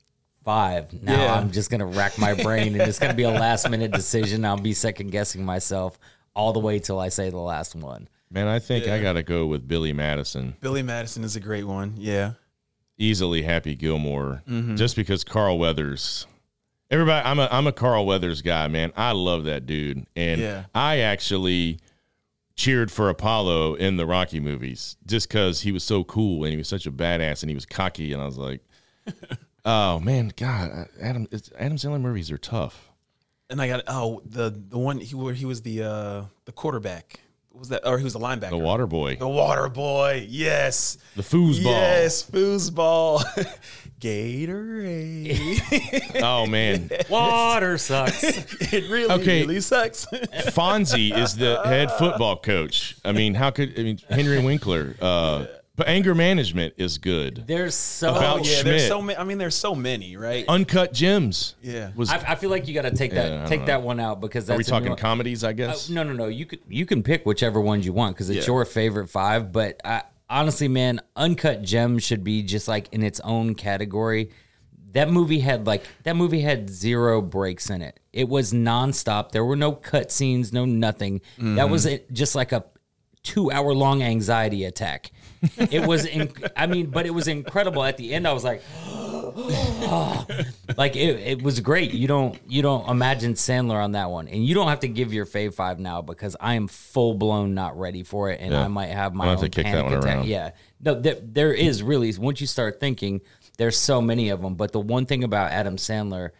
five. 0.43 0.91
Now 1.01 1.13
Yeah. 1.23 1.33
I'm 1.35 1.51
just 1.51 1.69
gonna 1.69 1.85
rack 1.85 2.17
my 2.17 2.33
brain, 2.33 2.73
and 2.73 2.81
it's 2.81 2.99
gonna 2.99 3.13
be 3.13 3.23
a 3.23 3.29
last 3.31 3.69
minute 3.69 3.91
decision. 3.91 4.45
I'll 4.45 4.57
be 4.57 4.73
second 4.73 5.11
guessing 5.11 5.43
myself 5.45 5.97
all 6.35 6.53
the 6.53 6.59
way 6.59 6.79
till 6.79 6.99
I 6.99 7.09
say 7.09 7.29
the 7.29 7.37
last 7.37 7.75
one. 7.75 8.07
Man, 8.31 8.47
I 8.47 8.57
think 8.59 8.87
I 8.87 8.99
got 8.99 9.13
to 9.13 9.21
go 9.21 9.45
with 9.45 9.67
Billy 9.67 9.93
Madison. 9.93 10.55
Billy 10.59 10.81
Madison 10.81 11.23
is 11.23 11.35
a 11.35 11.39
great 11.39 11.65
one. 11.65 11.93
Yeah. 11.97 12.31
Easily 12.97 13.43
Happy 13.43 13.75
Gilmore, 13.75 14.41
Mm-hmm. 14.49 14.75
just 14.75 14.95
because 14.95 15.23
Carl 15.23 15.59
Weathers. 15.59 16.25
Everybody, 16.89 17.23
I'm 17.27 17.39
a 17.39 17.47
I'm 17.51 17.67
a 17.67 17.71
Carl 17.71 18.05
Weathers 18.07 18.41
guy, 18.41 18.67
man. 18.67 18.91
I 18.97 19.11
love 19.11 19.43
that 19.45 19.65
dude, 19.65 20.05
and 20.15 20.41
Yeah. 20.41 20.63
I 20.73 20.99
actually 20.99 21.79
cheered 22.55 22.91
for 22.91 23.09
Apollo 23.09 23.75
in 23.75 23.97
the 23.97 24.05
Rocky 24.05 24.39
movies 24.39 24.95
just 25.07 25.27
because 25.27 25.61
he 25.61 25.71
was 25.71 25.83
so 25.83 26.03
cool 26.03 26.43
and 26.43 26.51
he 26.51 26.57
was 26.57 26.67
such 26.67 26.85
a 26.85 26.91
badass 26.91 27.41
and 27.41 27.49
he 27.49 27.55
was 27.55 27.65
cocky, 27.65 28.13
and 28.13 28.21
I 28.21 28.25
was 28.25 28.37
like, 28.37 28.61
oh 29.65 29.99
man, 29.99 30.31
God, 30.35 30.87
Adam 31.01 31.27
it's, 31.31 31.49
Adam 31.57 31.77
Sandler 31.77 32.01
movies 32.01 32.31
are 32.31 32.37
tough. 32.37 32.89
And 33.49 33.61
I 33.61 33.67
got 33.67 33.83
oh 33.87 34.21
the 34.25 34.49
the 34.49 34.77
one 34.79 34.99
he 34.99 35.15
where 35.15 35.33
he 35.33 35.45
was 35.45 35.61
the 35.61 35.83
uh 35.83 36.23
the 36.45 36.51
quarterback. 36.51 37.19
What 37.49 37.59
was 37.59 37.69
that? 37.69 37.87
Or 37.87 37.99
he 37.99 38.03
was 38.03 38.13
the 38.13 38.19
linebacker. 38.19 38.49
The 38.49 38.57
Water 38.57 38.87
Boy, 38.87 39.15
The 39.17 39.27
water 39.27 39.69
boy. 39.69 40.25
Yes. 40.27 40.97
the 41.15 41.21
foosball. 41.21 41.65
Yes, 41.65 42.27
foosball. 42.27 43.23
Gatorade. 43.99 46.21
Oh 46.23 46.47
man, 46.47 46.89
Water 47.09 47.77
sucks. 47.77 48.23
it 48.23 48.89
really, 48.89 49.11
Okay. 49.21 49.41
really 49.41 49.61
sucks. 49.61 50.07
Fonzie 50.07 51.15
is 51.15 51.35
the 51.35 51.61
head 51.63 51.91
football 51.91 52.37
coach. 52.37 52.95
I 53.05 53.11
mean, 53.11 53.35
how 53.35 53.51
could 53.51 53.79
I 53.79 53.83
mean 53.83 53.99
Henry 54.09 54.43
Winkler? 54.43 54.95
Uh, 54.99 55.45
but 55.75 55.87
anger 55.87 56.13
management 56.13 56.75
is 56.77 56.97
good. 56.99 57.45
There's 57.47 57.73
so 57.73 58.11
About 58.15 58.39
oh, 58.41 58.43
yeah, 58.43 58.51
Schmidt. 58.51 58.65
there's 58.65 58.87
so 58.87 59.01
many. 59.01 59.17
I 59.17 59.23
mean, 59.23 59.37
there's 59.39 59.55
so 59.55 59.73
many, 59.73 60.15
right? 60.17 60.45
Uncut 60.47 60.93
gems. 60.93 61.55
Yeah. 61.63 61.89
Was 61.95 62.09
I, 62.11 62.17
I 62.31 62.35
feel 62.35 62.49
like 62.51 62.67
you 62.67 62.73
got 62.75 62.83
to 62.83 62.91
take 62.91 63.11
that 63.13 63.29
don't 63.29 63.47
take 63.47 63.61
know. 63.61 63.65
that 63.67 63.81
one 63.81 63.99
out 63.99 64.21
because 64.21 64.45
that's 64.45 64.55
are 64.55 64.57
we 64.59 64.63
a 64.63 64.67
talking 64.67 64.89
new- 64.89 64.95
comedies? 64.95 65.43
I 65.43 65.49
Uh, 65.49 65.53
guess. 65.53 65.89
no, 65.89 66.03
no, 66.03 66.13
no. 66.13 66.27
You 66.27 66.45
could 66.45 66.59
you 66.69 66.85
can 66.85 67.01
pick 67.01 67.25
whichever 67.25 67.59
ones 67.59 67.85
you 67.85 67.93
want 67.93 68.15
because 68.15 68.29
it's 68.29 68.45
Yeah. 68.47 68.53
your 68.53 68.65
favorite 68.65 69.07
five. 69.09 69.51
But 69.51 69.81
I, 69.83 70.03
honestly, 70.29 70.67
man, 70.67 70.99
Uncut 71.15 71.63
Gems 71.63 72.03
should 72.03 72.23
be 72.23 72.43
just 72.43 72.67
like 72.67 72.87
in 72.93 73.01
its 73.01 73.19
own 73.21 73.55
category. 73.55 74.29
That 74.91 75.09
movie 75.09 75.39
had 75.39 75.65
like 75.65 75.83
that 76.03 76.15
movie 76.15 76.41
had 76.41 76.69
zero 76.69 77.19
breaks 77.19 77.71
in 77.71 77.81
it. 77.81 77.99
It 78.13 78.29
was 78.29 78.53
nonstop. 78.53 79.31
There 79.31 79.43
were 79.43 79.55
no 79.55 79.71
cut 79.71 80.11
scenes, 80.11 80.53
no 80.53 80.65
nothing. 80.65 81.21
That 81.39 81.71
was 81.71 81.87
it, 81.87 82.13
just 82.13 82.35
like 82.35 82.51
a 82.51 82.63
two 83.23 83.51
hour 83.51 83.73
long 83.73 84.03
anxiety 84.03 84.65
attack. 84.65 85.11
It 85.57 85.85
was, 85.85 86.05
in, 86.05 86.31
I 86.55 86.67
mean, 86.67 86.87
but 86.87 87.05
it 87.05 87.13
was 87.13 87.27
incredible. 87.27 87.83
At 87.83 87.97
the 87.97 88.13
end, 88.13 88.27
I 88.27 88.33
was 88.33 88.43
like, 88.43 88.61
like 90.77 90.95
it, 90.95 91.19
it 91.19 91.41
was 91.41 91.59
great. 91.59 91.93
You 91.93 92.07
don't 92.07 92.37
you 92.47 92.61
don't 92.61 92.87
imagine 92.89 93.33
Sandler 93.33 93.83
on 93.83 93.93
that 93.93 94.09
one, 94.09 94.27
and 94.27 94.45
you 94.45 94.53
don't 94.55 94.67
have 94.67 94.81
to 94.81 94.87
give 94.87 95.13
your 95.13 95.25
fave 95.25 95.53
five 95.53 95.79
now 95.79 96.01
because 96.01 96.35
I 96.39 96.55
am 96.55 96.67
full 96.67 97.13
blown 97.15 97.53
not 97.53 97.77
ready 97.77 98.03
for 98.03 98.29
it, 98.29 98.39
and 98.41 98.51
Yeah. 98.51 98.63
I 98.63 98.67
might 98.67 98.87
have 98.87 99.13
my 99.13 99.25
I'll 99.25 99.31
own 99.31 99.37
have 99.37 99.43
to 99.45 99.49
kick 99.49 99.65
that 99.65 99.73
panic 99.73 99.85
one 99.91 99.93
attack. 99.99 100.15
around. 100.17 100.27
Yeah, 100.27 100.51
no, 100.81 100.99
there, 100.99 101.17
there 101.21 101.53
is 101.53 101.83
really 101.83 102.13
once 102.17 102.41
you 102.41 102.47
start 102.47 102.79
thinking, 102.79 103.21
there's 103.57 103.77
so 103.77 104.01
many 104.01 104.29
of 104.29 104.41
them. 104.41 104.55
But 104.55 104.71
the 104.71 104.79
one 104.79 105.05
thing 105.05 105.23
about 105.23 105.51
Adam 105.51 105.77
Sandler 105.77 106.31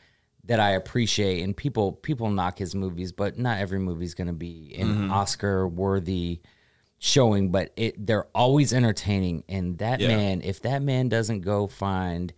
that 0.45 0.59
I 0.59 0.71
appreciate, 0.71 1.41
and 1.43 1.55
people 1.55 1.93
people 1.93 2.29
knock 2.29 2.57
his 2.59 2.75
movies, 2.75 3.11
but 3.11 3.37
not 3.39 3.59
every 3.59 3.79
movie's 3.79 4.13
going 4.13 4.27
to 4.27 4.33
be 4.33 4.75
an 4.77 4.87
Mm-hmm. 4.87 5.11
Oscar 5.11 5.67
worthy 5.67 6.41
showing, 7.05 7.49
but 7.51 7.69
it 7.75 8.07
they're 8.07 8.27
always 8.33 8.71
entertaining. 8.71 9.43
And 9.49 9.77
that 9.79 9.99
Yeah. 9.99 10.07
man, 10.07 10.41
if 10.41 10.61
that 10.61 10.81
man 10.81 11.09
doesn't 11.09 11.41
go 11.41 11.67
find 11.67 12.31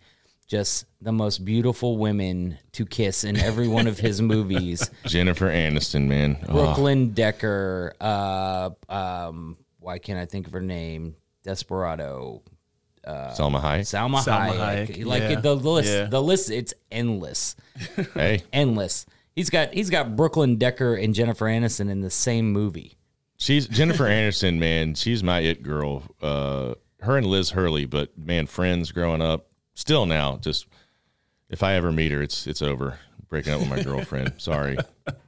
just 0.48 0.86
the 1.00 1.12
most 1.12 1.44
beautiful 1.44 1.98
women 1.98 2.58
to 2.72 2.84
kiss 2.84 3.22
in 3.22 3.36
every 3.36 3.68
one 3.68 3.86
of 3.86 3.96
his 4.00 4.20
movies, 4.34 4.90
Jennifer 5.06 5.48
Aniston, 5.48 6.08
man. 6.08 6.36
Oh, 6.48 6.52
Brooklyn 6.52 7.10
Decker, 7.10 7.94
uh, 8.00 8.70
um, 8.88 9.56
why 9.78 9.98
can't 9.98 10.18
I 10.18 10.26
think 10.26 10.48
of 10.48 10.52
her 10.52 10.60
name? 10.60 11.14
Desperado, 11.44 12.42
Salma 13.06 13.60
Hayek. 13.62 13.82
Salma, 13.82 14.18
Salma 14.18 14.50
Hayek. 14.56 14.88
Hayek, 14.96 15.04
Like 15.06 15.22
yeah. 15.22 15.40
the 15.40 15.54
list, 15.54 15.88
Yeah. 15.88 16.04
the 16.06 16.20
list, 16.20 16.50
it's 16.50 16.74
endless, 16.90 17.54
hey, 18.14 18.42
endless. 18.52 19.06
He's 19.36 19.48
got 19.48 19.72
he's 19.72 19.90
got 19.90 20.16
Brooklyn 20.16 20.56
Decker 20.56 20.94
and 20.96 21.14
Jennifer 21.14 21.44
Aniston 21.46 21.88
in 21.88 22.00
the 22.00 22.10
same 22.10 22.50
movie. 22.52 22.96
She's 23.36 23.66
Jennifer 23.68 24.06
Anderson, 24.06 24.58
man. 24.58 24.94
She's 24.94 25.22
my 25.22 25.40
it 25.40 25.62
girl. 25.62 26.02
Uh, 26.20 26.74
her 27.00 27.16
and 27.16 27.26
Liz 27.26 27.50
Hurley, 27.50 27.84
but 27.84 28.16
man, 28.18 28.46
friends 28.46 28.92
growing 28.92 29.22
up. 29.22 29.46
Still 29.74 30.06
now, 30.06 30.38
just 30.38 30.66
if 31.50 31.62
I 31.62 31.74
ever 31.74 31.92
meet 31.92 32.12
her, 32.12 32.22
it's 32.22 32.46
it's 32.46 32.62
over. 32.62 32.98
breaking 33.28 33.52
up 33.52 33.60
with 33.60 33.68
my 33.68 33.82
girlfriend. 33.82 34.32
Sorry. 34.38 34.76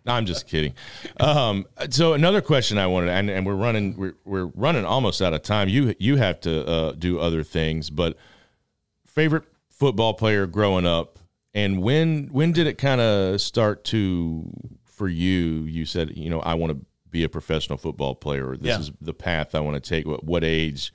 No, 0.07 0.13
I'm 0.13 0.25
just 0.25 0.47
kidding. 0.47 0.73
Um, 1.21 1.67
so 1.91 2.15
another 2.15 2.41
question 2.41 2.79
I 2.79 2.87
wanted, 2.87 3.11
and, 3.11 3.29
and 3.29 3.45
we're 3.45 3.55
running, 3.55 3.97
we're, 3.97 4.15
we're 4.25 4.47
running 4.55 4.85
almost 4.85 5.21
out 5.21 5.35
of 5.35 5.43
time. 5.43 5.69
You 5.69 5.95
you 5.99 6.17
have 6.17 6.41
to 6.41 6.67
uh, 6.67 6.93
do 6.93 7.19
other 7.21 7.43
things, 7.43 7.91
but 7.91 8.17
favorite 9.07 9.45
football 9.69 10.15
player 10.15 10.47
growing 10.47 10.87
up, 10.87 11.19
and 11.55 11.83
when 11.83 12.29
when 12.29 12.53
did 12.53 12.67
it 12.67 12.79
kind 12.79 13.01
of 13.01 13.41
start 13.41 13.85
to 13.87 14.51
for 14.85 15.09
you? 15.09 15.65
You 15.65 15.85
said, 15.85 16.17
you 16.17 16.31
know, 16.31 16.41
I 16.41 16.55
want 16.55 16.73
to 16.73 16.87
be 17.11 17.25
a 17.25 17.29
professional 17.29 17.79
football 17.79 18.15
player. 18.15 18.57
This 18.57 18.67
Yeah. 18.69 18.79
is 18.81 18.93
the 19.01 19.15
path 19.15 19.55
I 19.55 19.61
want 19.61 19.83
to 19.83 19.89
take. 19.89 20.07
What, 20.07 20.25
what 20.25 20.45
age? 20.45 20.93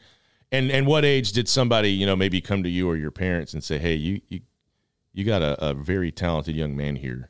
And 0.51 0.69
and 0.71 0.85
what 0.85 1.03
age 1.03 1.31
did 1.31 1.49
somebody, 1.49 1.89
you 1.89 2.05
know, 2.05 2.15
maybe 2.15 2.39
come 2.41 2.61
to 2.63 2.69
you 2.69 2.87
or 2.89 2.95
your 2.95 3.09
parents 3.11 3.53
and 3.53 3.63
say, 3.63 3.79
"Hey, 3.79 3.95
you 3.95 4.21
you 4.29 4.41
you 5.13 5.23
got 5.23 5.41
a, 5.41 5.69
a 5.69 5.73
very 5.73 6.11
talented 6.11 6.55
young 6.55 6.75
man 6.75 6.95
here." 6.95 7.29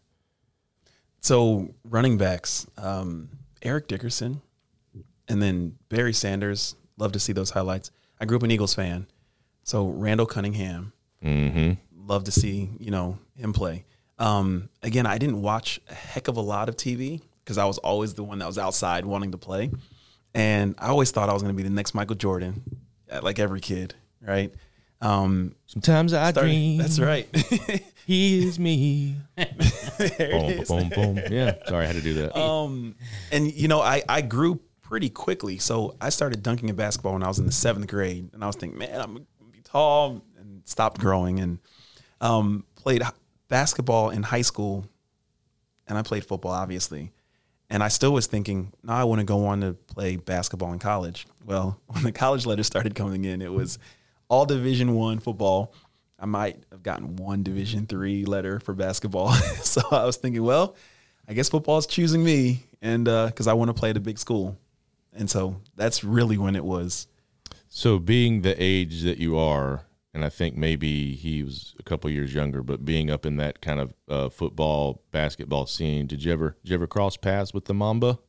So 1.19 1.73
running 1.83 2.17
backs, 2.17 2.67
um, 2.77 3.29
Eric 3.61 3.87
Dickerson, 3.87 4.41
and 5.27 5.41
then 5.41 5.77
Barry 5.89 6.13
Sanders. 6.13 6.75
Love 6.97 7.13
to 7.13 7.19
see 7.19 7.33
those 7.33 7.49
highlights. 7.51 7.91
I 8.19 8.25
grew 8.25 8.37
up 8.37 8.43
an 8.43 8.51
Eagles 8.51 8.73
fan, 8.75 9.07
so 9.63 9.87
Randall 9.87 10.25
Cunningham. 10.27 10.93
Mm-hmm. 11.23 11.73
Love 12.07 12.25
to 12.25 12.31
see 12.31 12.69
you 12.79 12.91
know 12.91 13.17
him 13.35 13.53
play. 13.53 13.85
Um, 14.19 14.69
again, 14.83 15.05
I 15.05 15.17
didn't 15.17 15.41
watch 15.41 15.79
a 15.89 15.93
heck 15.93 16.27
of 16.27 16.37
a 16.37 16.41
lot 16.41 16.69
of 16.69 16.75
TV 16.75 17.21
because 17.43 17.57
I 17.57 17.65
was 17.65 17.77
always 17.79 18.13
the 18.13 18.23
one 18.23 18.39
that 18.39 18.47
was 18.47 18.57
outside 18.57 19.05
wanting 19.05 19.31
to 19.31 19.37
play, 19.37 19.71
and 20.33 20.75
I 20.77 20.87
always 20.87 21.11
thought 21.11 21.29
I 21.29 21.33
was 21.33 21.41
going 21.41 21.53
to 21.55 21.57
be 21.57 21.63
the 21.67 21.73
next 21.73 21.93
Michael 21.93 22.15
Jordan, 22.15 22.63
uh, 23.11 23.19
like 23.23 23.39
every 23.39 23.59
kid, 23.61 23.93
right? 24.21 24.53
Um, 25.01 25.55
Sometimes 25.65 26.13
I 26.13 26.31
started- 26.31 26.49
dream. 26.49 26.77
that's 26.77 26.99
right. 26.99 27.27
He 28.05 28.45
is 28.45 28.59
me. 28.59 29.15
There 29.37 29.47
it 29.47 30.31
boom, 30.31 30.49
is. 30.51 30.67
boom, 30.67 30.89
boom. 30.89 31.19
Yeah. 31.31 31.55
Sorry, 31.67 31.85
I 31.85 31.87
had 31.87 31.95
to 31.95 32.01
do 32.01 32.15
that. 32.15 32.35
Um, 32.37 32.95
and 33.31 33.49
you 33.49 33.69
know, 33.69 33.79
I 33.79 34.03
I 34.09 34.19
grew 34.19 34.59
pretty 34.81 35.09
quickly, 35.09 35.57
so 35.57 35.95
I 36.01 36.09
started 36.09 36.43
dunking 36.43 36.69
at 36.69 36.75
basketball 36.75 37.13
when 37.13 37.23
I 37.23 37.29
was 37.29 37.39
in 37.39 37.45
the 37.45 37.53
seventh 37.53 37.87
grade, 37.87 38.29
and 38.33 38.43
I 38.43 38.47
was 38.47 38.57
thinking, 38.57 38.77
man, 38.77 38.99
I'm 38.99 39.13
gonna 39.13 39.51
be 39.53 39.61
tall, 39.63 40.21
and 40.37 40.63
stopped 40.65 40.99
growing, 40.99 41.39
and 41.39 41.59
um, 42.19 42.65
played 42.75 43.03
basketball 43.47 44.09
in 44.09 44.21
high 44.21 44.41
school, 44.41 44.85
and 45.87 45.97
I 45.97 46.01
played 46.01 46.25
football, 46.25 46.51
obviously, 46.51 47.13
and 47.69 47.83
I 47.83 47.87
still 47.87 48.13
was 48.13 48.27
thinking, 48.27 48.71
no, 48.83 48.93
I 48.93 49.03
want 49.03 49.19
to 49.19 49.25
go 49.25 49.45
on 49.45 49.61
to 49.61 49.73
play 49.73 50.15
basketball 50.15 50.73
in 50.73 50.79
college. 50.79 51.25
Well, 51.45 51.79
when 51.87 52.03
the 52.03 52.11
college 52.11 52.45
letters 52.45 52.67
started 52.67 52.95
coming 52.95 53.25
in, 53.25 53.41
it 53.41 53.51
was 53.51 53.79
all 54.29 54.45
Division 54.45 54.93
One 54.95 55.19
football. 55.19 55.73
I 56.19 56.25
might 56.25 56.63
have 56.71 56.83
gotten 56.83 57.17
one 57.17 57.43
Division 57.43 57.85
three 57.85 58.25
letter 58.25 58.59
for 58.59 58.73
basketball, 58.73 59.33
so 59.61 59.81
I 59.91 60.05
was 60.05 60.17
thinking, 60.17 60.43
well, 60.43 60.75
I 61.27 61.33
guess 61.33 61.49
football 61.49 61.77
is 61.77 61.87
choosing 61.87 62.23
me, 62.23 62.63
and 62.81 63.07
uh, 63.07 63.27
because 63.27 63.47
I 63.47 63.53
want 63.53 63.69
to 63.69 63.73
play 63.73 63.89
at 63.89 63.97
a 63.97 64.01
big 64.01 64.17
school, 64.19 64.57
and 65.13 65.29
so 65.29 65.61
that's 65.75 66.03
really 66.03 66.37
when 66.37 66.55
it 66.55 66.63
was. 66.63 67.07
So, 67.69 67.97
being 67.97 68.43
the 68.43 68.55
age 68.61 69.01
that 69.01 69.17
you 69.17 69.35
are, 69.37 69.81
and 70.13 70.23
I 70.23 70.29
think 70.29 70.55
maybe 70.55 71.15
he 71.15 71.43
was 71.43 71.73
a 71.79 71.83
couple 71.83 72.09
years 72.09 72.33
younger, 72.33 72.61
but 72.63 72.85
being 72.85 73.09
up 73.09 73.25
in 73.25 73.37
that 73.37 73.61
kind 73.61 73.79
of 73.79 73.93
uh, 74.07 74.29
football, 74.29 75.01
basketball 75.11 75.65
scene, 75.65 76.07
did 76.07 76.23
you 76.23 76.31
ever 76.31 76.55
did 76.63 76.69
you 76.69 76.75
ever 76.75 76.87
cross 76.87 77.17
paths 77.17 77.53
with 77.53 77.65
the 77.65 77.73
Mamba? 77.73 78.19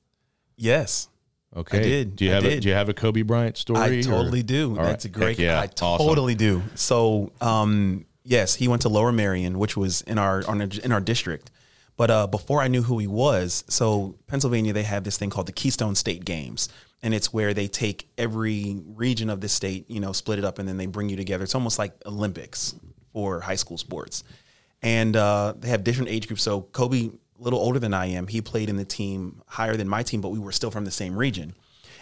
Yes, 0.56 1.08
Okay, 1.56 1.82
did. 1.82 2.16
Do 2.16 2.24
you 2.24 2.32
I 2.32 2.34
have 2.34 2.44
a, 2.44 2.60
do 2.60 2.68
you 2.68 2.74
have 2.74 2.88
a 2.88 2.94
Kobe 2.94 3.22
Bryant 3.22 3.56
story? 3.56 3.80
I 3.80 3.88
or- 3.88 4.02
totally 4.02 4.42
do. 4.42 4.70
All 4.70 4.76
right. 4.78 4.86
That's 4.86 5.04
a 5.04 5.08
great. 5.08 5.38
Heck 5.38 5.44
yeah, 5.44 5.60
I 5.60 5.68
awesome. 5.84 6.06
totally 6.06 6.34
do. 6.34 6.62
So, 6.74 7.30
um, 7.40 8.06
yes, 8.24 8.56
he 8.56 8.66
went 8.66 8.82
to 8.82 8.88
Lower 8.88 9.12
Merion, 9.12 9.58
which 9.58 9.76
was 9.76 10.02
in 10.02 10.18
our, 10.18 10.40
in 10.40 10.90
our 10.92 11.00
district. 11.00 11.50
But 11.96 12.10
uh, 12.10 12.26
before 12.26 12.60
I 12.60 12.66
knew 12.66 12.82
who 12.82 12.98
he 12.98 13.06
was, 13.06 13.62
so 13.68 14.16
Pennsylvania, 14.26 14.72
they 14.72 14.82
have 14.82 15.04
this 15.04 15.16
thing 15.16 15.30
called 15.30 15.46
the 15.46 15.52
Keystone 15.52 15.94
State 15.94 16.24
Games, 16.24 16.68
and 17.04 17.14
it's 17.14 17.32
where 17.32 17.54
they 17.54 17.68
take 17.68 18.08
every 18.18 18.82
region 18.84 19.30
of 19.30 19.40
the 19.40 19.48
state, 19.48 19.88
you 19.88 20.00
know, 20.00 20.12
split 20.12 20.40
it 20.40 20.44
up, 20.44 20.58
and 20.58 20.68
then 20.68 20.76
they 20.76 20.86
bring 20.86 21.08
you 21.08 21.16
together. 21.16 21.44
It's 21.44 21.54
almost 21.54 21.78
like 21.78 21.92
Olympics 22.04 22.74
for 23.12 23.38
high 23.40 23.54
school 23.54 23.78
sports, 23.78 24.24
and 24.82 25.14
uh, 25.14 25.54
they 25.56 25.68
have 25.68 25.84
different 25.84 26.10
age 26.10 26.26
groups. 26.26 26.42
So 26.42 26.62
Kobe, 26.62 27.10
a 27.10 27.42
little 27.42 27.60
older 27.60 27.78
than 27.78 27.94
I 27.94 28.06
am, 28.06 28.26
he 28.26 28.40
played 28.40 28.68
in 28.68 28.76
the 28.76 28.84
team 28.84 29.42
higher 29.46 29.76
than 29.76 29.88
my 29.88 30.02
team, 30.02 30.20
but 30.20 30.30
we 30.30 30.40
were 30.40 30.50
still 30.50 30.72
from 30.72 30.84
the 30.84 30.90
same 30.90 31.16
region 31.16 31.54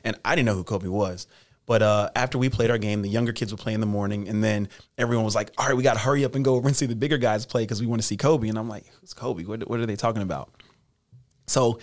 and 0.05 0.19
I 0.25 0.35
didn't 0.35 0.47
know 0.47 0.55
who 0.55 0.65
Kobe 0.65 0.89
was. 0.89 1.27
But 1.65 1.81
uh, 1.81 2.11
after 2.17 2.39
we 2.39 2.49
played 2.49 2.71
our 2.71 2.79
game, 2.79 3.03
the 3.03 3.09
younger 3.09 3.33
kids 3.33 3.53
would 3.53 3.61
play 3.61 3.73
in 3.73 3.81
the 3.81 3.87
morning, 3.87 4.29
and 4.29 4.43
then 4.43 4.69
everyone 4.99 5.25
was 5.25 5.35
like, 5.35 5.53
"All 5.57 5.67
right, 5.67 5.77
we 5.77 5.85
got 5.85 5.95
to 5.95 6.01
hurry 6.01 6.25
up 6.25 6.35
and 6.35 6.45
go 6.45 6.57
over 6.57 6.67
and 6.67 6.77
see 6.77 6.87
the 6.87 6.97
bigger 6.97 7.19
guys 7.19 7.47
play 7.47 7.63
because 7.63 7.81
we 7.81 7.87
want 7.87 8.03
to 8.03 8.07
see 8.07 8.17
Kobe." 8.17 8.49
And 8.49 8.59
I'm 8.59 8.69
like, 8.69 8.85
"Who's 9.01 9.15
Kobe? 9.15 9.45
What, 9.45 9.69
what 9.69 9.79
are 9.79 9.87
they 9.87 9.95
talking 9.95 10.23
about?" 10.23 10.51
So 11.47 11.79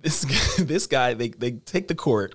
this 0.00 0.56
this 0.58 0.86
guy, 0.86 1.14
they 1.14 1.28
they 1.28 1.52
take 1.52 1.88
the 1.88 1.94
court, 1.94 2.34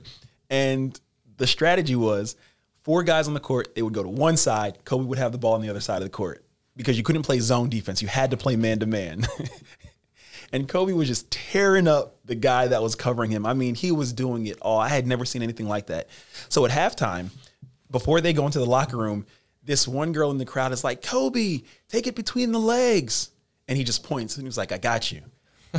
and 0.50 1.00
the 1.38 1.48
strategy 1.48 1.96
was 1.96 2.36
four 2.84 3.04
guys 3.04 3.28
on 3.28 3.34
the 3.34 3.40
court. 3.40 3.76
They 3.76 3.82
would 3.82 3.94
go 3.94 4.04
to 4.04 4.10
one 4.10 4.38
side. 4.38 4.84
Kobe 4.86 5.06
would 5.06 5.18
have 5.18 5.32
the 5.32 5.38
ball 5.38 5.54
on 5.54 5.62
the 5.62 5.70
other 5.70 5.80
side 5.80 5.98
of 5.98 6.04
the 6.04 6.10
court 6.10 6.46
because 6.76 6.98
you 6.98 7.04
couldn't 7.04 7.24
play 7.24 7.40
zone 7.40 7.70
defense. 7.70 8.02
You 8.02 8.08
had 8.08 8.32
to 8.32 8.38
play 8.38 8.56
man 8.56 8.80
to 8.80 8.86
man. 8.86 9.26
And 10.52 10.68
Kobe 10.68 10.94
was 10.94 11.08
just 11.08 11.32
tearing 11.32 11.88
up 11.88 12.18
the 12.26 12.36
guy 12.36 12.68
that 12.68 12.82
was 12.82 12.96
covering 12.96 13.32
him. 13.32 13.46
I 13.46 13.54
mean, 13.54 13.76
he 13.76 13.92
was 13.92 14.12
doing 14.12 14.48
it 14.48 14.60
all. 14.62 14.80
I 14.80 14.90
had 14.90 15.08
never 15.08 15.24
seen 15.24 15.42
anything 15.42 15.68
like 15.68 15.88
that. 15.88 16.10
So 16.50 16.66
at 16.66 16.72
halftime, 16.72 17.30
before 17.90 18.22
they 18.22 18.34
go 18.34 18.46
into 18.46 18.60
the 18.60 18.66
locker 18.66 18.98
room, 18.98 19.26
this 19.64 19.88
one 19.88 20.12
girl 20.12 20.32
in 20.32 20.38
the 20.38 20.46
crowd 20.46 20.72
is 20.72 20.84
like, 20.84 21.02
Kobe, 21.02 21.62
take 21.88 22.08
it 22.08 22.16
between 22.16 22.52
the 22.52 22.60
legs. 22.60 23.30
And 23.68 23.78
he 23.78 23.84
just 23.84 24.04
points 24.04 24.36
and 24.36 24.44
he 24.44 24.48
was 24.48 24.58
like, 24.58 24.72
I 24.74 24.78
got 24.78 25.12
you. 25.12 25.22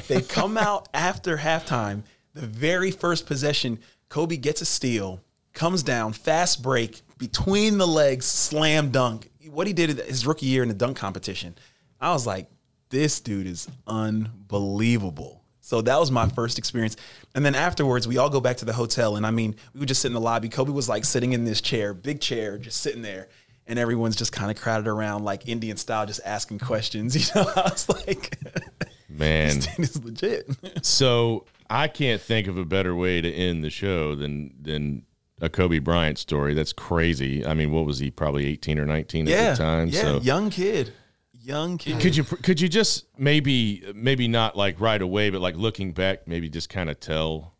They 0.09 0.23
come 0.23 0.57
out 0.57 0.89
after 0.95 1.37
halftime. 1.37 2.03
The 2.35 2.47
very 2.47 2.91
first 2.91 3.27
possession, 3.27 3.79
Kobe 4.09 4.37
gets 4.37 4.63
a 4.63 4.65
steal, 4.65 5.21
comes 5.53 5.83
down, 5.83 6.13
fast 6.13 6.63
break, 6.63 7.03
between 7.19 7.79
the 7.79 7.87
legs, 7.87 8.27
slam 8.27 8.91
dunk. 8.91 9.31
What 9.51 9.67
he 9.67 9.73
did 9.73 9.91
his 9.91 10.27
rookie 10.27 10.47
year 10.47 10.63
in 10.63 10.69
the 10.69 10.75
dunk 10.75 10.97
competition. 10.97 11.55
I 12.01 12.13
was 12.13 12.27
like, 12.27 12.49
this 12.89 13.21
dude 13.21 13.47
is 13.47 13.69
unbelievable. 13.87 15.43
So 15.61 15.81
that 15.81 15.99
was 16.01 16.11
my 16.11 16.29
first 16.29 16.59
experience. 16.59 16.97
And 17.35 17.47
then 17.47 17.55
afterwards, 17.55 18.09
we 18.09 18.19
all 18.19 18.29
go 18.29 18.41
back 18.41 18.59
to 18.59 18.65
the 18.65 18.73
hotel. 18.73 19.17
And 19.17 19.25
I 19.25 19.31
mean, 19.31 19.55
we 19.73 19.81
would 19.81 19.89
just 19.89 20.03
sit 20.03 20.09
in 20.09 20.15
the 20.15 20.21
lobby. 20.21 20.49
Kobe 20.49 20.73
was 20.73 20.89
like 20.89 21.05
sitting 21.05 21.33
in 21.33 21.45
this 21.45 21.61
chair, 21.61 21.95
big 21.95 22.21
chair, 22.21 22.59
just 22.59 22.81
sitting 22.81 23.03
there. 23.03 23.29
And 23.67 23.79
everyone's 23.79 24.17
just 24.17 24.33
kind 24.33 24.51
of 24.51 24.61
crowded 24.61 24.89
around 24.89 25.25
like 25.25 25.49
Indian 25.49 25.77
style, 25.77 26.05
just 26.05 26.21
asking 26.25 26.59
questions. 26.59 27.17
You 27.35 27.43
know, 27.43 27.51
I 27.55 27.71
was 27.71 27.89
like, 27.89 28.37
Man, 29.19 29.57
this 29.77 29.79
is 29.79 30.05
legit. 30.05 30.49
so 30.85 31.45
I 31.69 31.89
can't 31.89 32.21
think 32.21 32.47
of 32.47 32.57
a 32.59 32.65
better 32.65 32.95
way 32.95 33.21
to 33.21 33.31
end 33.31 33.65
the 33.65 33.71
show 33.71 34.15
than 34.15 34.55
than 34.61 35.05
a 35.41 35.49
Kobe 35.49 35.79
Bryant 35.79 36.19
story. 36.19 36.55
That's 36.55 36.73
crazy. 36.73 37.45
I 37.45 37.55
mean, 37.55 37.73
what 37.73 37.85
was 37.85 37.99
he? 37.99 38.11
Probably 38.11 38.47
eighteen 38.47 38.79
or 38.79 38.87
nineteen 38.87 39.27
yeah. 39.27 39.37
at 39.37 39.57
the 39.57 39.63
time. 39.65 39.89
Yeah. 39.89 40.01
so 40.01 40.21
Young 40.21 40.51
kid. 40.51 40.93
Young 41.33 41.77
kid. 41.77 42.01
could 42.01 42.17
you 42.17 42.23
could 42.23 42.61
you 42.61 42.69
just 42.69 43.07
maybe 43.19 43.85
maybe 43.95 44.29
not 44.29 44.57
like 44.57 44.81
right 44.81 45.03
away, 45.03 45.31
but 45.31 45.41
like 45.41 45.57
looking 45.57 45.93
back, 45.93 46.29
maybe 46.29 46.49
just 46.49 46.69
kind 46.69 46.89
of 46.89 47.01
tell 47.01 47.55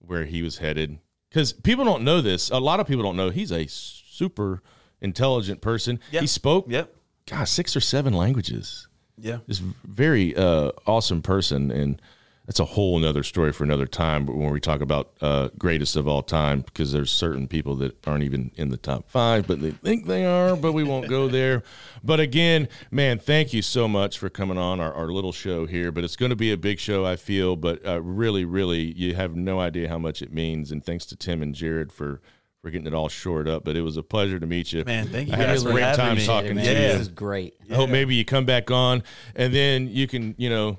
where 0.00 0.26
he 0.26 0.42
was 0.42 0.58
headed? 0.58 0.98
Because 1.30 1.54
people 1.54 1.84
don't 1.84 2.04
know 2.04 2.20
this. 2.20 2.50
A 2.50 2.58
lot 2.58 2.78
of 2.78 2.86
people 2.86 3.02
don't 3.02 3.16
know 3.16 3.30
he's 3.30 3.50
a 3.50 3.66
super 3.66 4.62
intelligent 5.00 5.62
person. 5.62 5.98
Yep. 6.10 6.20
He 6.20 6.26
spoke, 6.26 6.66
Yep. 6.68 6.94
gosh, 7.26 7.50
six 7.50 7.74
or 7.74 7.80
seven 7.80 8.12
languages. 8.12 8.86
Yeah. 9.22 9.38
Just 9.48 9.62
very 9.84 10.36
uh, 10.36 10.72
awesome 10.86 11.22
person, 11.22 11.70
and 11.70 12.02
that's 12.46 12.58
a 12.58 12.64
whole 12.64 12.98
another 12.98 13.22
story 13.22 13.52
for 13.52 13.62
another 13.62 13.86
time. 13.86 14.26
But 14.26 14.34
when 14.34 14.50
we 14.50 14.58
talk 14.58 14.80
about 14.80 15.12
uh, 15.20 15.50
greatest 15.56 15.94
of 15.94 16.08
all 16.08 16.22
time, 16.22 16.62
because 16.62 16.90
there's 16.90 17.12
certain 17.12 17.46
people 17.46 17.76
that 17.76 18.04
aren't 18.06 18.24
even 18.24 18.50
in 18.56 18.70
the 18.70 18.76
top 18.76 19.08
five, 19.08 19.46
but 19.46 19.60
they 19.60 19.70
think 19.70 20.06
they 20.06 20.26
are, 20.26 20.56
but 20.56 20.72
we 20.72 20.82
won't 20.82 21.08
go 21.08 21.28
there. 21.28 21.62
But 22.02 22.18
again, 22.18 22.68
man, 22.90 23.20
thank 23.20 23.52
you 23.52 23.62
so 23.62 23.86
much 23.86 24.18
for 24.18 24.28
coming 24.28 24.58
on 24.58 24.80
our, 24.80 24.92
our 24.92 25.06
little 25.06 25.32
show 25.32 25.66
here. 25.66 25.92
But 25.92 26.02
it's 26.02 26.16
going 26.16 26.30
to 26.30 26.36
be 26.36 26.50
a 26.50 26.56
big 26.56 26.80
show, 26.80 27.06
I 27.06 27.14
feel. 27.14 27.54
But 27.54 27.86
uh, 27.86 28.02
really, 28.02 28.44
really, 28.44 28.92
you 28.92 29.14
have 29.14 29.36
no 29.36 29.60
idea 29.60 29.88
how 29.88 29.98
much 29.98 30.20
it 30.20 30.32
means. 30.32 30.72
And 30.72 30.84
thanks 30.84 31.06
to 31.06 31.16
Tim 31.16 31.42
and 31.42 31.54
Jared 31.54 31.92
for. 31.92 32.20
For 32.62 32.70
getting 32.70 32.86
it 32.86 32.94
all 32.94 33.08
shored 33.08 33.48
up, 33.48 33.64
but 33.64 33.76
it 33.76 33.82
was 33.82 33.96
a 33.96 34.04
pleasure 34.04 34.38
to 34.38 34.46
meet 34.46 34.72
you. 34.72 34.84
Man, 34.84 35.08
thank 35.08 35.28
you 35.28 35.34
I 35.34 35.36
had 35.36 35.46
guys 35.48 35.64
a 35.64 35.72
great 35.72 35.96
time 35.96 36.16
me. 36.16 36.24
talking 36.24 36.54
Man, 36.54 36.64
to 36.64 36.70
you. 36.70 36.78
This 36.78 37.00
is 37.00 37.08
great. 37.08 37.56
I 37.68 37.74
hope 37.74 37.90
maybe 37.90 38.14
you 38.14 38.24
come 38.24 38.44
back 38.44 38.70
on 38.70 39.02
and 39.34 39.52
then 39.52 39.88
you 39.88 40.06
can, 40.06 40.36
you 40.38 40.48
know, 40.48 40.78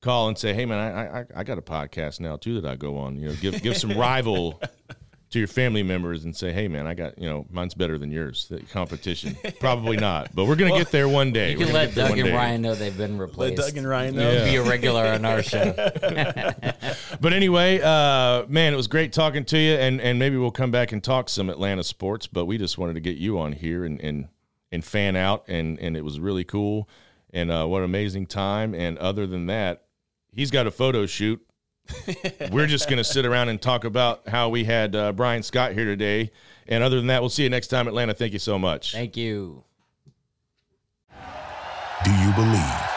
call 0.00 0.26
and 0.26 0.36
say, 0.36 0.52
"Hey, 0.52 0.64
man, 0.66 0.78
I 0.78 1.20
I, 1.20 1.24
I 1.36 1.44
got 1.44 1.58
a 1.58 1.62
podcast 1.62 2.18
now 2.18 2.36
too 2.36 2.60
that 2.60 2.68
I 2.68 2.74
go 2.74 2.98
on." 2.98 3.20
You 3.20 3.28
know, 3.28 3.34
give 3.40 3.62
give 3.62 3.76
some 3.76 3.90
rival 3.96 4.60
to 5.36 5.40
your 5.40 5.48
family 5.48 5.82
members 5.82 6.24
and 6.24 6.34
say, 6.34 6.50
"Hey, 6.52 6.66
man, 6.66 6.86
I 6.86 6.94
got 6.94 7.18
you 7.18 7.28
know, 7.28 7.46
mine's 7.50 7.74
better 7.74 7.98
than 7.98 8.10
yours." 8.10 8.46
The 8.48 8.60
competition, 8.62 9.36
probably 9.60 9.96
not, 9.96 10.34
but 10.34 10.46
we're 10.46 10.56
gonna 10.56 10.76
get 10.76 10.90
there 10.90 11.08
one 11.08 11.32
day. 11.32 11.52
You 11.52 11.58
can 11.58 11.72
let 11.72 11.94
Doug 11.94 12.18
and 12.18 12.28
day. 12.28 12.34
Ryan 12.34 12.62
know 12.62 12.74
they've 12.74 12.96
been 12.96 13.18
replaced. 13.18 13.56
Doug 13.62 13.76
and 13.76 13.86
Ryan 13.88 14.14
You 14.14 14.20
know. 14.20 14.34
can 14.36 14.44
Be 14.50 14.56
a 14.56 14.62
regular 14.62 15.04
on 15.06 15.24
our 15.24 15.42
show. 15.42 15.72
But 17.20 17.32
anyway, 17.32 17.80
uh, 17.80 18.44
man, 18.48 18.72
it 18.72 18.76
was 18.76 18.88
great 18.88 19.12
talking 19.12 19.44
to 19.46 19.58
you, 19.58 19.72
and 19.74 20.00
and 20.00 20.18
maybe 20.18 20.36
we'll 20.36 20.50
come 20.50 20.70
back 20.70 20.92
and 20.92 21.02
talk 21.02 21.28
some 21.28 21.48
Atlanta 21.50 21.84
sports. 21.84 22.26
But 22.26 22.44
we 22.46 22.58
just 22.58 22.78
wanted 22.78 22.94
to 22.94 23.00
get 23.00 23.16
you 23.16 23.38
on 23.38 23.52
here 23.52 23.84
and 23.84 24.00
and 24.00 24.28
and 24.72 24.84
fan 24.84 25.16
out, 25.16 25.44
and 25.48 25.78
and 25.80 25.96
it 25.96 26.04
was 26.04 26.20
really 26.20 26.44
cool. 26.44 26.88
and 27.32 27.50
uh, 27.50 27.66
what 27.66 27.78
an 27.78 27.84
amazing 27.84 28.26
time. 28.26 28.74
And 28.74 28.98
other 28.98 29.26
than 29.26 29.46
that, 29.46 29.84
he's 30.32 30.50
got 30.50 30.66
a 30.66 30.70
photo 30.70 31.06
shoot. 31.06 31.40
We're 32.50 32.66
just 32.66 32.88
going 32.88 32.98
to 32.98 33.04
sit 33.04 33.26
around 33.26 33.48
and 33.48 33.60
talk 33.60 33.84
about 33.84 34.28
how 34.28 34.48
we 34.48 34.64
had 34.64 34.94
uh, 34.94 35.12
Bryan 35.12 35.42
Scott 35.42 35.72
here 35.72 35.84
today. 35.84 36.30
And 36.68 36.82
other 36.82 36.96
than 36.96 37.06
that, 37.08 37.20
we'll 37.22 37.30
see 37.30 37.44
you 37.44 37.50
next 37.50 37.68
time, 37.68 37.86
Atlanta. 37.88 38.14
Thank 38.14 38.32
you 38.32 38.38
so 38.38 38.58
much. 38.58 38.92
Thank 38.92 39.16
you. 39.16 39.64
Do 42.04 42.12
you 42.12 42.32
believe? 42.32 42.96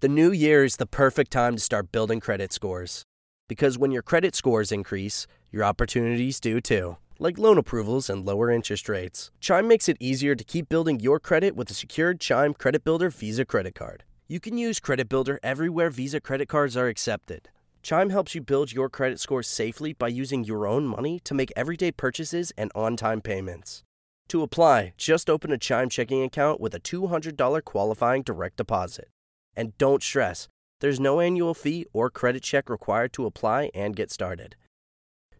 The 0.00 0.08
new 0.08 0.30
year 0.30 0.64
is 0.64 0.76
the 0.76 0.86
perfect 0.86 1.32
time 1.32 1.56
to 1.56 1.60
start 1.60 1.90
building 1.90 2.20
credit 2.20 2.52
scores. 2.52 3.04
Because 3.48 3.78
when 3.78 3.90
your 3.90 4.02
credit 4.02 4.34
scores 4.34 4.70
increase, 4.70 5.26
your 5.50 5.64
opportunities 5.64 6.38
do 6.38 6.60
too, 6.60 6.98
like 7.18 7.38
loan 7.38 7.58
approvals 7.58 8.08
and 8.10 8.24
lower 8.24 8.50
interest 8.50 8.88
rates. 8.88 9.30
Chime 9.40 9.66
makes 9.66 9.88
it 9.88 9.96
easier 9.98 10.34
to 10.34 10.44
keep 10.44 10.68
building 10.68 11.00
your 11.00 11.18
credit 11.18 11.56
with 11.56 11.70
a 11.70 11.74
secured 11.74 12.20
Chime 12.20 12.54
Credit 12.54 12.84
Builder 12.84 13.10
Visa 13.10 13.44
credit 13.44 13.74
card. 13.74 14.04
You 14.30 14.40
can 14.40 14.58
use 14.58 14.78
Credit 14.78 15.08
Builder 15.08 15.40
everywhere 15.42 15.88
Visa 15.88 16.20
credit 16.20 16.48
cards 16.48 16.76
are 16.76 16.86
accepted. 16.86 17.48
Chime 17.82 18.10
helps 18.10 18.34
you 18.34 18.42
build 18.42 18.74
your 18.74 18.90
credit 18.90 19.20
score 19.20 19.42
safely 19.42 19.94
by 19.94 20.08
using 20.08 20.44
your 20.44 20.66
own 20.66 20.86
money 20.86 21.18
to 21.20 21.32
make 21.32 21.50
everyday 21.56 21.90
purchases 21.90 22.52
and 22.58 22.70
on 22.74 22.94
time 22.94 23.22
payments. 23.22 23.84
To 24.28 24.42
apply, 24.42 24.92
just 24.98 25.30
open 25.30 25.50
a 25.50 25.56
Chime 25.56 25.88
checking 25.88 26.22
account 26.22 26.60
with 26.60 26.74
a 26.74 26.78
$200 26.80 27.64
qualifying 27.64 28.20
direct 28.20 28.58
deposit. 28.58 29.08
And 29.56 29.78
don't 29.78 30.02
stress, 30.02 30.46
there's 30.80 31.00
no 31.00 31.20
annual 31.20 31.54
fee 31.54 31.86
or 31.94 32.10
credit 32.10 32.42
check 32.42 32.68
required 32.68 33.14
to 33.14 33.24
apply 33.24 33.70
and 33.72 33.96
get 33.96 34.10
started. 34.10 34.56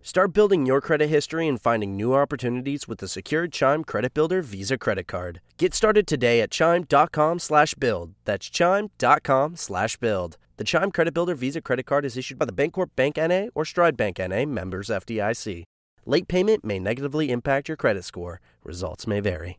Start 0.03 0.33
building 0.33 0.67
your 0.67 0.81
credit 0.81 1.09
history 1.09 1.47
and 1.47 1.61
finding 1.61 1.97
new 1.97 2.15
opportunities 2.15 2.89
with 2.89 2.99
the 2.99 3.09
secured 3.09 3.53
Chime 3.53 3.85
Credit 3.85 4.15
Builder 4.15 4.43
Visa 4.43 4.79
credit 4.79 5.07
card. 5.07 5.41
Get 5.59 5.75
started 5.75 6.07
today 6.07 6.41
at 6.41 6.51
chime.com 6.51 7.39
slash 7.39 7.75
build. 7.75 8.15
That's 8.25 8.49
chime.com 8.49 9.57
slash 9.57 9.97
build. 9.97 10.37
The 10.57 10.65
Chime 10.65 10.91
Credit 10.91 11.15
Builder 11.15 11.35
Visa 11.35 11.61
credit 11.61 11.87
card 11.87 12.05
is 12.05 12.17
issued 12.17 12.39
by 12.39 12.47
the 12.47 12.53
Bancorp 12.53 12.89
Bank 12.97 13.17
NA 13.17 13.47
or 13.55 13.65
Stride 13.65 13.97
Bank 13.97 14.19
NA, 14.19 14.45
members 14.45 14.89
FDIC. 14.89 15.65
Late 16.07 16.27
payment 16.27 16.65
may 16.65 16.79
negatively 16.79 17.31
impact 17.31 17.69
your 17.69 17.77
credit 17.77 18.05
score. 18.05 18.41
Results 18.65 19.07
may 19.07 19.21
vary. 19.21 19.59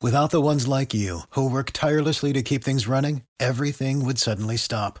Without 0.00 0.30
the 0.30 0.40
ones 0.40 0.68
like 0.68 0.94
you, 0.94 1.22
who 1.30 1.50
work 1.50 1.72
tirelessly 1.72 2.32
to 2.32 2.42
keep 2.42 2.62
things 2.62 2.86
running, 2.86 3.22
everything 3.40 4.04
would 4.04 4.16
suddenly 4.16 4.56
stop. 4.56 5.00